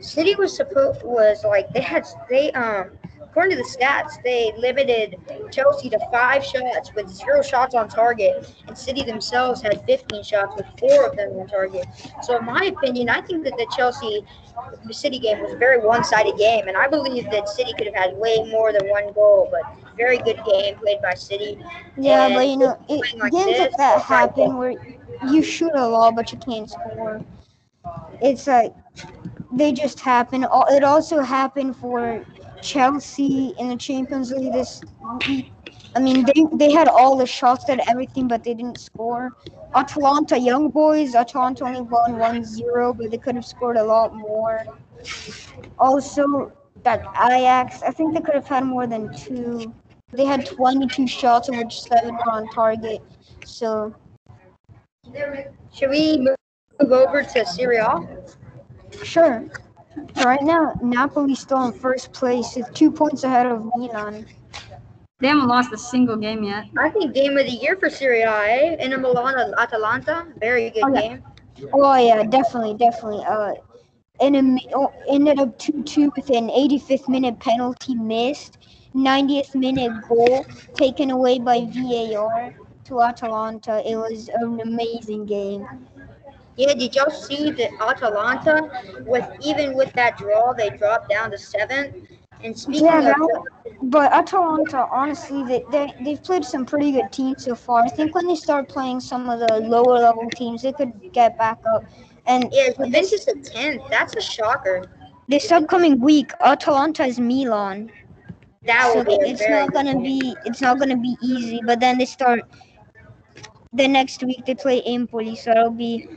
City 0.00 0.34
was 0.34 0.56
supposed 0.56 1.02
was 1.02 1.44
like 1.44 1.72
they 1.72 1.80
had 1.80 2.06
they 2.28 2.52
um 2.52 2.90
according 3.30 3.56
to 3.56 3.62
the 3.62 3.68
stats 3.68 4.22
they 4.24 4.52
limited 4.58 5.16
Chelsea 5.50 5.88
to 5.90 5.98
five 6.12 6.44
shots 6.44 6.92
with 6.94 7.08
zero 7.08 7.42
shots 7.42 7.74
on 7.74 7.88
target, 7.88 8.52
and 8.66 8.76
City 8.76 9.02
themselves 9.02 9.62
had 9.62 9.82
15 9.86 10.22
shots 10.22 10.54
with 10.56 10.66
four 10.78 11.06
of 11.06 11.16
them 11.16 11.30
on 11.38 11.46
target. 11.46 11.86
So 12.22 12.38
in 12.38 12.44
my 12.46 12.64
opinion, 12.66 13.08
I 13.10 13.20
think 13.22 13.44
that 13.44 13.56
the 13.56 13.66
Chelsea 13.76 14.24
City 14.90 15.18
game 15.18 15.40
was 15.40 15.52
a 15.52 15.56
very 15.56 15.78
one-sided 15.84 16.36
game, 16.36 16.68
and 16.68 16.76
I 16.76 16.88
believe 16.88 17.30
that 17.30 17.48
City 17.48 17.72
could 17.76 17.86
have 17.86 17.94
had 17.96 18.16
way 18.16 18.38
more 18.50 18.72
than 18.72 18.88
one 18.88 19.12
goal, 19.12 19.48
but 19.50 19.62
very 19.96 20.18
good 20.18 20.40
game 20.44 20.76
played 20.76 21.00
by 21.02 21.14
City. 21.14 21.58
Yeah, 21.96 22.28
And 22.28 22.34
but 22.34 22.46
you 22.48 22.56
know, 22.56 22.78
it, 22.88 23.06
like 23.18 23.32
games 23.32 23.58
like 23.58 23.76
that 23.76 24.00
happen 24.02 24.56
where 24.56 24.74
you 25.22 25.42
shoot 25.42 25.72
a 25.74 25.86
lot 25.86 26.14
but 26.16 26.32
you 26.32 26.38
can't 26.38 26.70
score. 26.70 27.24
It's 28.20 28.46
like 28.46 28.74
they 29.52 29.72
just 29.72 30.00
happen. 30.00 30.44
It 30.44 30.84
also 30.84 31.20
happened 31.20 31.76
for 31.76 32.24
Chelsea 32.62 33.54
in 33.58 33.68
the 33.68 33.76
Champions 33.76 34.32
League 34.32 34.52
this. 34.52 34.80
I 35.96 35.98
mean, 35.98 36.24
they, 36.24 36.46
they 36.52 36.72
had 36.72 36.88
all 36.88 37.16
the 37.16 37.26
shots, 37.26 37.64
and 37.68 37.80
everything, 37.88 38.28
but 38.28 38.44
they 38.44 38.54
didn't 38.54 38.78
score. 38.78 39.30
Atalanta, 39.74 40.38
young 40.38 40.70
boys, 40.70 41.14
Atalanta 41.14 41.64
only 41.64 41.80
won 41.80 42.18
1 42.18 42.44
0, 42.44 42.94
but 42.94 43.10
they 43.10 43.18
could 43.18 43.34
have 43.34 43.44
scored 43.44 43.76
a 43.76 43.82
lot 43.82 44.14
more. 44.14 44.64
Also, 45.78 46.52
that 46.84 47.00
Ajax, 47.16 47.82
I 47.82 47.90
think 47.90 48.14
they 48.14 48.20
could 48.20 48.34
have 48.34 48.46
had 48.46 48.64
more 48.64 48.86
than 48.86 49.14
two. 49.16 49.72
They 50.12 50.24
had 50.24 50.46
22 50.46 51.06
shots, 51.06 51.48
of 51.48 51.56
which 51.56 51.82
seven 51.82 52.14
were 52.14 52.32
on 52.32 52.48
target. 52.48 53.02
So, 53.44 53.94
Should 55.72 55.90
we 55.90 56.18
move 56.18 56.92
over 56.92 57.22
to 57.22 57.46
Serie 57.46 57.78
A? 57.78 58.00
sure. 59.04 59.48
Right 60.16 60.42
now, 60.42 60.74
Napoli's 60.82 61.40
still 61.40 61.64
in 61.64 61.72
first 61.72 62.12
place 62.12 62.54
with 62.56 62.72
two 62.74 62.90
points 62.90 63.24
ahead 63.24 63.46
of 63.46 63.64
Milan. 63.76 64.26
They 65.20 65.28
haven't 65.28 65.48
lost 65.48 65.72
a 65.72 65.78
single 65.78 66.16
game 66.16 66.44
yet. 66.44 66.66
I 66.78 66.88
think 66.90 67.14
game 67.14 67.36
of 67.36 67.44
the 67.46 67.52
year 67.52 67.76
for 67.76 67.90
Serie 67.90 68.22
A, 68.22 68.42
eh? 68.48 68.76
Inter 68.80 68.98
Milan, 68.98 69.34
Atalanta, 69.58 70.26
very 70.38 70.70
good 70.70 70.84
Oh, 70.84 70.94
yeah. 70.94 71.00
game. 71.00 71.22
Oh 71.72 71.96
yeah, 71.96 72.22
definitely, 72.22 72.74
definitely. 72.74 73.24
Uh, 73.28 73.52
and 74.20 74.36
it 74.36 74.42
ma- 74.42 74.58
oh, 74.74 74.92
ended 75.08 75.38
up 75.40 75.58
two 75.58 75.82
two 75.82 76.10
with 76.16 76.30
an 76.30 76.48
85th 76.48 77.08
minute 77.08 77.38
penalty 77.40 77.94
missed, 77.94 78.58
90th 78.94 79.54
minute 79.54 79.92
goal 80.08 80.46
taken 80.74 81.10
away 81.10 81.38
by 81.38 81.66
VAR 81.66 82.54
to 82.84 83.02
Atalanta. 83.02 83.82
It 83.88 83.96
was 83.96 84.28
an 84.32 84.60
amazing 84.60 85.26
game. 85.26 85.66
Yeah, 86.60 86.74
did 86.74 86.94
y'all 86.94 87.10
see 87.10 87.50
that 87.52 87.70
Atalanta, 87.80 88.70
with 89.06 89.28
even 89.44 89.74
with 89.76 89.92
that 89.94 90.18
draw, 90.18 90.52
they 90.54 90.70
dropped 90.70 91.10
down 91.10 91.30
to 91.32 91.38
seventh. 91.38 91.96
And 92.42 92.58
speaking 92.58 92.88
Yeah, 92.88 93.00
of, 93.04 93.16
that, 93.16 93.44
but 93.82 94.12
Atalanta, 94.12 94.86
honestly, 94.90 95.42
they, 95.44 95.64
they 95.70 95.92
they've 96.04 96.22
played 96.22 96.44
some 96.44 96.66
pretty 96.66 96.92
good 96.92 97.12
teams 97.12 97.44
so 97.44 97.54
far. 97.54 97.84
I 97.84 97.88
think 97.88 98.14
when 98.14 98.26
they 98.26 98.36
start 98.36 98.68
playing 98.68 99.00
some 99.00 99.28
of 99.28 99.40
the 99.40 99.60
lower 99.60 99.98
level 99.98 100.30
teams, 100.30 100.62
they 100.62 100.72
could 100.72 100.92
get 101.12 101.38
back 101.38 101.58
up. 101.74 101.84
And 102.26 102.48
yeah, 102.52 102.70
Juventus 102.70 103.28
at 103.28 103.44
tenth. 103.44 103.82
That's 103.90 104.16
a 104.16 104.20
shocker. 104.20 104.88
this 105.28 105.50
upcoming 105.52 106.00
week, 106.00 106.32
Atalanta 106.40 107.04
is 107.04 107.18
Milan. 107.20 107.90
That 108.64 108.92
so 108.92 109.04
be 109.04 109.18
it's 109.22 109.48
not 109.48 109.72
gonna 109.72 109.98
be 109.98 110.36
it's 110.44 110.60
not 110.60 110.78
gonna 110.78 110.96
be 110.96 111.16
easy. 111.22 111.60
But 111.64 111.80
then 111.80 111.98
they 111.98 112.06
start 112.06 112.40
the 113.72 113.88
next 113.88 114.22
week 114.22 114.44
they 114.46 114.54
play 114.54 114.82
Empoli, 114.82 115.36
so 115.36 115.50
it'll 115.52 115.70
be 115.70 116.08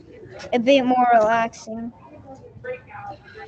a 0.54 0.60
bit 0.60 0.86
more 0.86 1.08
relaxing. 1.14 1.92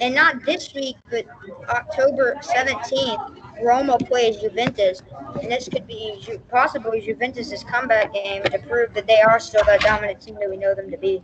And 0.02 0.14
not 0.14 0.46
this 0.46 0.74
week, 0.74 0.98
but 1.10 1.26
October 1.70 2.36
17th, 2.42 3.64
Roma 3.64 3.98
plays 3.98 4.38
Juventus. 4.42 5.02
And 5.42 5.52
this 5.52 5.70
could 5.70 5.88
be 5.88 6.20
Ju- 6.22 6.42
possibly 6.50 7.02
Juventus' 7.02 7.64
comeback 7.64 8.14
game 8.14 8.44
to 8.44 8.60
prove 8.60 8.94
that 8.94 9.08
they 9.08 9.22
are 9.22 9.40
still 9.40 9.64
that 9.66 9.82
dominant 9.82 10.22
team 10.22 10.36
that 10.36 10.50
we 10.50 10.58
know 10.58 10.76
them 10.76 10.92
to 10.92 10.98
be. 10.98 11.22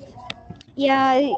Yeah, 0.75 1.33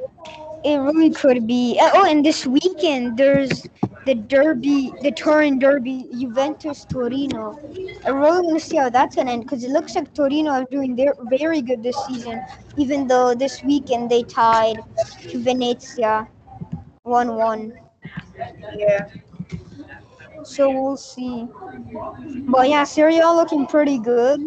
it, 0.64 0.78
really 0.78 1.12
could 1.12 1.48
be. 1.48 1.78
uh, 1.82 1.92
Oh, 1.94 2.06
and 2.10 2.26
this 2.26 2.46
weekend 2.46 3.18
there's 3.18 3.68
the 4.06 4.16
Derby, 4.16 4.92
the 5.02 5.12
Turin 5.12 5.60
Derby, 5.60 6.08
Juventus 6.20 6.86
Torino. 6.86 7.60
I 8.06 8.10
really 8.10 8.42
want 8.42 8.60
to 8.60 8.66
see 8.66 8.78
how 8.78 8.90
that's 8.90 9.16
gonna 9.16 9.32
end 9.32 9.44
because 9.44 9.64
it 9.64 9.72
looks 9.72 9.96
like 9.96 10.14
Torino 10.14 10.52
are 10.52 10.66
doing 10.66 10.96
their 10.96 11.14
very 11.30 11.62
good 11.62 11.84
this 11.84 11.98
season, 12.06 12.42
even 12.78 13.08
though 13.08 13.34
this 13.34 13.64
weekend 13.64 14.10
they 14.10 14.24
tied 14.24 14.78
to 15.30 15.42
Venezia, 15.42 16.28
one-one. 17.04 17.74
Yeah. 18.76 19.08
So 20.44 20.70
we'll 20.70 20.98
see. 20.98 21.48
But 22.48 22.70
yeah, 22.70 22.84
Serie 22.84 23.20
A 23.20 23.32
looking 23.32 23.66
pretty 23.68 23.98
good. 24.00 24.42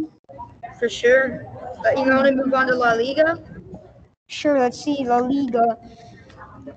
For 0.78 0.88
sure. 0.88 1.46
But 1.82 1.98
you 1.98 2.04
want 2.12 2.26
to 2.26 2.34
move 2.34 2.52
on 2.52 2.66
to 2.66 2.74
La 2.74 2.92
Liga? 2.92 3.38
Sure, 4.28 4.58
let's 4.58 4.82
see 4.82 5.04
La 5.04 5.18
Liga. 5.18 5.78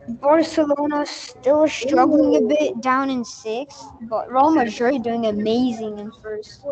Barcelona 0.07 1.05
still 1.05 1.67
struggling 1.67 2.35
a 2.35 2.41
bit, 2.41 2.81
down 2.81 3.09
in 3.09 3.23
sixth, 3.23 3.85
but 4.03 4.31
Real 4.31 4.51
Madrid 4.51 5.03
doing 5.03 5.25
amazing 5.27 5.99
in 5.99 6.11
first. 6.21 6.63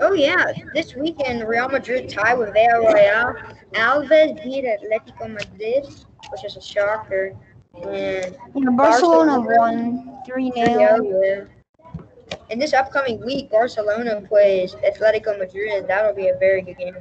Oh 0.00 0.12
yeah, 0.12 0.52
this 0.72 0.94
weekend 0.94 1.46
Real 1.48 1.68
Madrid 1.68 2.08
tied 2.08 2.34
with 2.38 2.50
Villarreal. 2.50 3.54
Alavés 3.72 4.42
beat 4.42 4.64
Atletico 4.64 5.32
Madrid, 5.32 5.84
which 6.30 6.44
is 6.44 6.56
a 6.56 6.60
shocker. 6.60 7.32
And 7.82 8.36
Yeah, 8.54 8.70
Barcelona 8.70 9.40
won 9.40 10.18
3 10.24 10.52
Yeah, 10.54 10.96
0. 10.98 11.22
yeah. 11.22 11.44
And 12.50 12.60
this 12.60 12.72
upcoming 12.72 13.24
week, 13.24 13.50
Barcelona 13.50 14.20
plays 14.20 14.74
Atletico 14.76 15.36
Madrid. 15.38 15.86
That'll 15.88 16.14
be 16.14 16.28
a 16.28 16.36
very 16.38 16.62
good 16.62 16.78
game. 16.78 16.96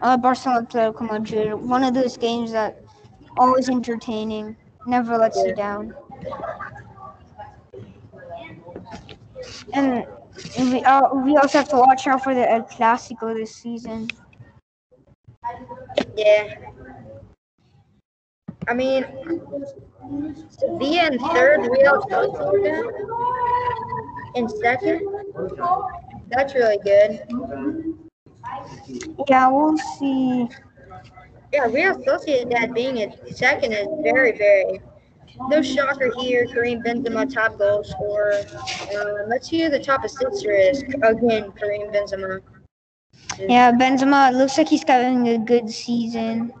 Uh, 0.00 0.16
Barcelona 0.16 0.66
Atletico 0.66 1.08
Madrid. 1.10 1.54
One 1.54 1.84
of 1.84 1.94
those 1.94 2.16
games 2.16 2.50
that 2.52 2.82
always 3.38 3.68
entertaining, 3.68 4.56
never 4.86 5.16
lets 5.16 5.36
you 5.36 5.54
down. 5.54 5.94
And 9.72 10.06
we, 10.58 10.82
uh, 10.84 11.14
we 11.14 11.36
also 11.36 11.58
have 11.58 11.68
to 11.70 11.76
watch 11.76 12.06
out 12.06 12.22
for 12.22 12.34
the 12.34 12.50
El 12.50 12.62
Clasico 12.62 13.34
this 13.34 13.54
season. 13.54 14.08
Yeah. 16.16 16.54
I 18.68 18.74
mean, 18.74 19.04
Sevilla 20.48 21.06
in 21.06 21.18
third, 21.18 21.60
Real 21.70 22.02
Sociedad 22.02 22.92
in 24.34 24.48
second. 24.48 25.02
That's 26.28 26.54
really 26.54 26.78
good. 26.84 27.22
Yeah, 29.28 29.48
we'll 29.48 29.76
see. 29.98 30.48
Yeah, 31.52 31.66
Real 31.66 31.96
that 32.04 32.70
being 32.74 32.98
in 32.98 33.14
second 33.34 33.72
is 33.72 33.86
very, 34.02 34.36
very. 34.36 34.80
No 35.48 35.62
shocker 35.62 36.10
here. 36.18 36.46
Karim 36.46 36.82
Benzema, 36.82 37.32
top 37.32 37.58
goal 37.58 37.84
scorer. 37.84 38.42
Uh, 38.94 39.26
let's 39.28 39.48
see 39.48 39.62
who 39.62 39.68
the 39.68 39.78
top 39.78 40.04
assister 40.04 40.52
is. 40.52 40.82
Again, 41.02 41.52
Karim 41.52 41.92
Benzema. 41.92 42.40
Yeah, 43.38 43.72
Benzema. 43.72 44.30
It 44.30 44.36
looks 44.36 44.56
like 44.58 44.68
he's 44.68 44.84
having 44.86 45.28
a 45.28 45.38
good 45.38 45.70
season. 45.70 46.52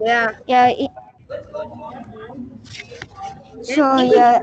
Yeah. 0.00 0.32
Yeah. 0.46 0.68
It, 0.68 0.90
so 3.62 3.96
yeah, 3.98 4.40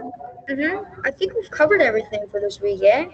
hmm 0.49 0.84
I 1.03 1.11
think 1.11 1.34
we've 1.34 1.49
covered 1.49 1.82
everything 1.82 2.26
for 2.30 2.40
this 2.40 2.61
week, 2.61 2.84
eh? 2.84 3.07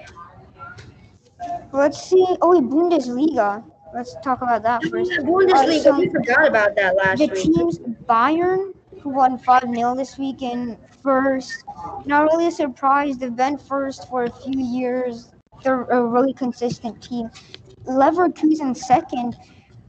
let's 1.71 2.03
see. 2.03 2.25
Oh, 2.41 2.59
wait, 2.59 2.69
Bundesliga. 2.69 3.63
Let's 3.93 4.15
talk 4.23 4.41
about 4.41 4.63
that 4.63 4.83
first. 4.85 5.11
Bundesliga, 5.11 5.53
Alright, 5.53 5.81
so 5.81 5.99
we 5.99 6.09
forgot 6.09 6.47
about 6.47 6.75
that 6.75 6.95
last 6.95 7.19
the 7.19 7.27
week. 7.27 7.43
teams 7.43 7.79
Bayern, 7.79 8.73
who 9.01 9.09
won 9.09 9.37
5 9.37 9.63
0 9.73 9.95
this 9.95 10.17
week, 10.17 10.41
weekend, 10.41 10.77
first. 11.03 11.63
Not 12.05 12.23
really 12.23 12.47
a 12.47 12.51
surprise. 12.51 13.17
They've 13.17 13.35
been 13.35 13.57
first 13.57 14.07
for 14.09 14.23
a 14.23 14.29
few 14.29 14.59
years. 14.59 15.31
They're 15.63 15.83
a 15.83 16.03
really 16.05 16.33
consistent 16.33 17.01
team. 17.01 17.29
Leverkusen, 17.85 18.75
second, 18.75 19.35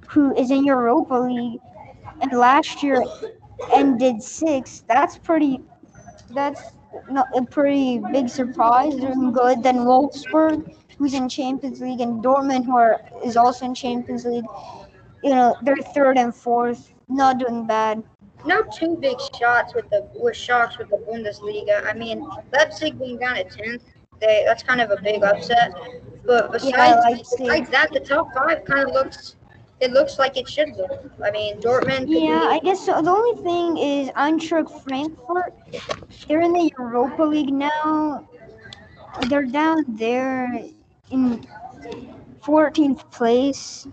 who 0.09 0.35
is 0.37 0.51
in 0.51 0.65
Europa 0.65 1.15
League, 1.15 1.61
and 2.21 2.33
last 2.33 2.83
year 2.83 3.05
ended 3.73 4.23
sixth. 4.23 4.85
That's 4.89 5.19
pretty. 5.19 5.61
That's 6.31 6.61
not 7.11 7.29
a 7.37 7.43
pretty 7.45 8.01
big 8.13 8.29
surprise. 8.29 8.95
Doing 8.95 9.33
good. 9.33 9.63
Then 9.63 9.79
Wolfsburg, 9.79 10.75
who's 11.03 11.15
in 11.15 11.29
Champions 11.29 11.81
League, 11.81 12.01
and 12.01 12.23
Dortmund, 12.23 12.65
who 12.65 12.77
are, 12.77 13.01
is 13.25 13.37
also 13.37 13.67
in 13.67 13.75
Champions 13.75 14.25
League. 14.25 14.45
You 15.25 15.31
know, 15.31 15.57
they're 15.63 15.77
third 15.77 16.17
and 16.17 16.33
fourth. 16.33 16.93
Not 17.09 17.39
doing 17.39 17.67
bad. 17.67 18.05
No 18.47 18.63
two 18.63 18.97
big 18.97 19.17
shots 19.37 19.75
with 19.75 19.91
the 19.91 20.09
with 20.15 20.37
shocks 20.37 20.79
with 20.79 20.91
the 20.91 20.99
Bundesliga. 20.99 21.85
I 21.85 21.93
mean, 21.93 22.25
Leipzig 22.53 23.01
being 23.01 23.19
down 23.19 23.37
at 23.37 23.51
tenth, 23.51 23.83
they 24.21 24.45
that's 24.47 24.63
kind 24.63 24.81
of 24.81 24.93
a 24.93 25.03
big 25.03 25.25
upset. 25.25 25.73
But 26.25 26.53
besides, 26.53 26.73
Yeah, 27.05 27.17
besides 27.19 27.71
that, 27.71 27.93
the 27.93 27.99
top 28.01 28.33
five 28.33 28.65
kind 28.65 28.89
of 28.89 28.95
looks 28.95 29.35
it 29.81 29.91
looks 29.91 30.21
like 30.21 30.37
it 30.37 30.49
should 30.49 30.77
look. 30.77 31.11
I 31.25 31.33
mean, 31.33 31.61
Dortmund. 31.61 32.05
Yeah, 32.07 32.47
I 32.49 32.61
guess 32.61 32.87
so. 32.87 33.03
The 33.03 33.11
only 33.11 33.43
thing 33.43 33.77
is 33.77 34.09
Eintracht 34.11 34.85
Frankfurt. 34.85 35.53
They're 36.29 36.43
in 36.43 36.53
the 36.53 36.71
Europa 36.79 37.25
League 37.25 37.53
now. 37.53 38.29
They're 39.29 39.45
down 39.47 39.85
there 39.89 40.49
in 41.11 41.47
14th 42.43 43.11
place. 43.11 43.87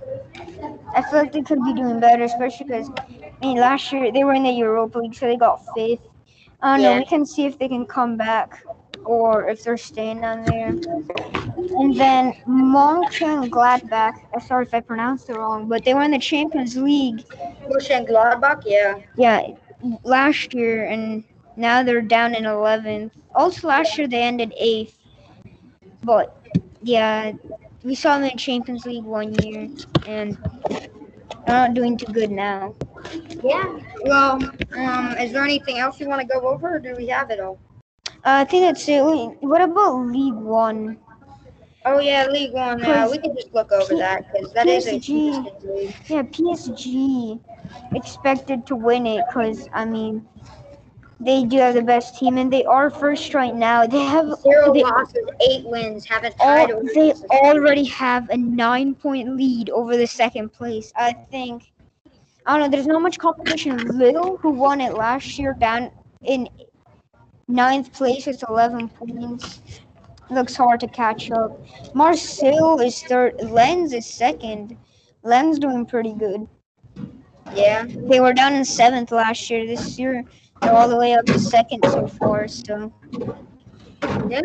I 0.96 1.02
feel 1.04 1.20
like 1.20 1.32
they 1.32 1.42
could 1.42 1.64
be 1.64 1.74
doing 1.74 2.00
better, 2.00 2.24
especially 2.24 2.68
because 2.68 2.90
I 3.42 3.46
mean 3.46 3.58
last 3.58 3.92
year 3.92 4.12
they 4.12 4.24
were 4.24 4.34
in 4.34 4.44
the 4.44 4.52
Europa 4.52 5.00
League, 5.00 5.16
so 5.16 5.26
they 5.28 5.38
got 5.38 5.62
fifth. 5.76 6.02
I 6.62 6.74
don't 6.74 6.82
know. 6.82 6.94
We 6.96 7.06
can 7.06 7.26
see 7.26 7.46
if 7.46 7.58
they 7.58 7.68
can 7.68 7.86
come 7.86 8.18
back 8.18 8.64
or 9.06 9.48
if 9.50 9.64
they're 9.64 9.78
staying 9.78 10.22
down 10.22 10.44
there. 10.44 10.68
And 10.68 11.96
then 11.96 12.34
Mönchengladbach. 12.48 14.14
uh, 14.36 14.40
Sorry 14.40 14.66
if 14.66 14.74
I 14.74 14.82
pronounced 14.82 15.30
it 15.30 15.36
wrong, 15.36 15.68
but 15.68 15.86
they 15.86 15.94
were 15.94 16.02
in 16.04 16.12
the 16.12 16.20
Champions 16.20 16.76
League. 16.76 17.24
Mönchengladbach, 17.70 18.64
yeah. 18.66 19.00
Yeah, 19.16 19.48
last 20.04 20.54
year, 20.54 20.86
and 20.86 21.24
now 21.56 21.82
they're 21.84 22.02
down 22.02 22.36
in 22.36 22.46
11th. 22.46 23.12
Also, 23.34 23.68
last 23.68 23.98
year 23.98 24.08
they 24.08 24.22
ended 24.24 24.54
eighth. 24.58 24.98
But 26.04 26.39
yeah, 26.82 27.34
we 27.84 27.96
saw 27.96 28.18
them 28.18 28.30
in 28.30 28.38
Champions 28.38 28.86
League 28.86 29.04
one 29.04 29.34
year, 29.34 29.70
and 30.06 30.38
they're 31.46 31.56
not 31.68 31.74
doing 31.74 31.98
too 31.98 32.12
good 32.12 32.32
now. 32.32 32.76
Yeah. 33.44 33.80
Well, 34.04 34.36
um, 34.78 35.16
is 35.20 35.32
there 35.34 35.44
anything 35.44 35.78
else 35.80 36.00
you 36.00 36.08
want 36.08 36.22
to 36.22 36.28
go 36.28 36.48
over, 36.48 36.76
or 36.76 36.80
do 36.80 36.96
we 36.96 37.08
have 37.08 37.30
it 37.32 37.40
all? 37.40 37.60
Uh, 38.26 38.42
I 38.42 38.46
think 38.46 38.64
that's 38.66 38.88
it. 38.90 39.04
Wait, 39.04 39.38
what 39.42 39.62
about 39.62 39.98
League 40.08 40.34
One? 40.36 40.98
Oh 41.86 42.00
yeah, 42.00 42.26
League 42.28 42.54
One. 42.54 42.84
Uh, 42.84 43.08
we 43.10 43.18
can 43.20 43.36
just 43.36 43.54
look 43.54 43.72
over 43.72 43.96
that 43.96 44.24
because 44.32 44.54
that 44.54 44.68
is 44.68 44.88
a 44.88 45.00
PSG. 45.00 45.14
league. 45.64 45.96
Yeah, 46.08 46.24
PSG 46.24 47.40
expected 47.94 48.66
to 48.68 48.76
win 48.76 49.06
it 49.06 49.26
because 49.28 49.68
I 49.74 49.86
mean 49.86 50.28
they 51.20 51.44
do 51.44 51.58
have 51.58 51.76
the 51.76 51.82
best 51.82 52.18
team 52.18 52.38
and 52.38 52.52
they 52.52 52.64
are 52.66 52.90
first 52.90 53.34
right 53.34 53.54
now. 53.54 53.86
They 53.86 54.04
have 54.04 54.34
Zero 54.42 54.74
they, 54.74 54.84
losses, 54.84 55.28
eight 55.50 55.66
wins, 55.66 56.06
tied. 56.06 56.72
or 56.72 56.82
they 56.94 57.14
already 57.30 57.84
have 57.86 58.30
a 58.30 58.38
nine 58.38 58.96
point 58.96 59.36
lead 59.36 59.70
over 59.70 59.98
the 59.98 60.08
second 60.08 60.54
place. 60.54 60.94
I 60.96 61.14
think 61.14 61.72
I 62.46 62.58
don't 62.58 62.72
know. 62.72 62.76
There's 62.76 62.88
not 62.88 63.02
much 63.02 63.18
competition. 63.20 63.78
Lille, 63.98 64.38
who 64.38 64.52
won 64.52 64.82
it 64.82 64.94
last 64.94 65.38
year, 65.38 65.56
down 65.60 65.92
in 66.24 66.48
ninth 67.48 67.92
place 67.94 68.26
with 68.26 68.44
11 68.50 68.90
points. 68.90 69.62
Looks 70.32 70.56
hard 70.56 70.80
to 70.80 70.88
catch 70.88 71.32
up. 71.32 71.60
Marseille 71.94 72.80
is 72.80 73.04
third. 73.04 73.36
Lens 73.42 73.94
is 73.94 74.06
second. 74.06 74.78
Lens 75.24 75.60
doing 75.60 75.86
pretty 75.86 76.14
good. 76.14 76.48
Yeah. 77.54 77.86
They 77.88 78.20
were 78.20 78.34
down 78.34 78.54
in 78.54 78.64
seventh 78.64 79.12
last 79.12 79.50
year. 79.50 79.66
This 79.66 80.00
year, 80.00 80.24
they're 80.62 80.74
all 80.74 80.88
the 80.90 80.98
way 80.98 81.14
up 81.14 81.26
to 81.26 81.40
second 81.40 81.84
so 81.86 82.08
far. 82.08 82.48
So 82.48 82.92
Yeah. 84.30 84.42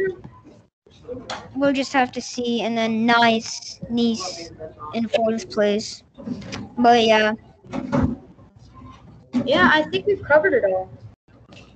we'll 1.54 1.72
just 1.72 1.92
have 1.92 2.10
to 2.12 2.20
see. 2.20 2.62
And 2.62 2.76
then 2.76 3.06
Nice, 3.06 3.80
Nice 3.90 4.50
in 4.92 5.08
fourth 5.08 5.50
place. 5.50 6.02
But 6.78 7.04
yeah, 7.04 7.32
Yeah, 9.44 9.70
I 9.72 9.82
think 9.90 10.06
we've 10.06 10.22
covered 10.22 10.54
it 10.54 10.64
all. 10.64 10.88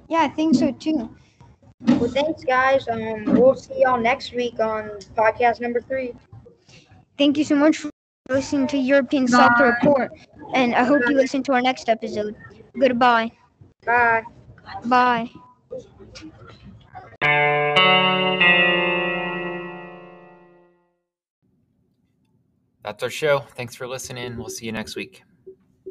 yeah, 0.09 0.21
I 0.23 0.29
think 0.29 0.55
so 0.55 0.73
too. 0.73 1.11
Well, 2.01 2.11
thanks, 2.11 2.45
guys. 2.45 2.89
Um, 2.89 3.25
we'll 3.27 3.55
see 3.55 3.81
y'all 3.83 4.01
next 4.01 4.33
week 4.35 4.59
on 4.61 4.91
podcast 5.17 5.61
number 5.61 5.81
three. 5.81 6.15
Thank 7.17 7.37
you 7.37 7.45
so 7.45 7.55
much 7.57 7.77
for 7.79 7.91
listening 8.31 8.67
to 8.69 8.79
European 8.79 9.27
Soccer 9.29 9.65
Report, 9.65 10.11
and 10.55 10.75
I 10.75 10.85
hope 10.85 11.03
you 11.09 11.15
listen 11.17 11.43
to 11.45 11.53
our 11.53 11.63
next 11.63 11.89
episode. 11.89 12.35
Goodbye. 12.79 13.31
Bye. 13.85 14.23
Bye. 14.85 15.31
That's 22.83 23.03
our 23.03 23.11
show. 23.11 23.41
Thanks 23.55 23.75
for 23.77 23.87
listening. 23.87 24.37
We'll 24.37 24.49
see 24.49 24.67
you 24.67 24.73
next 24.73 24.97
week. 24.97 25.23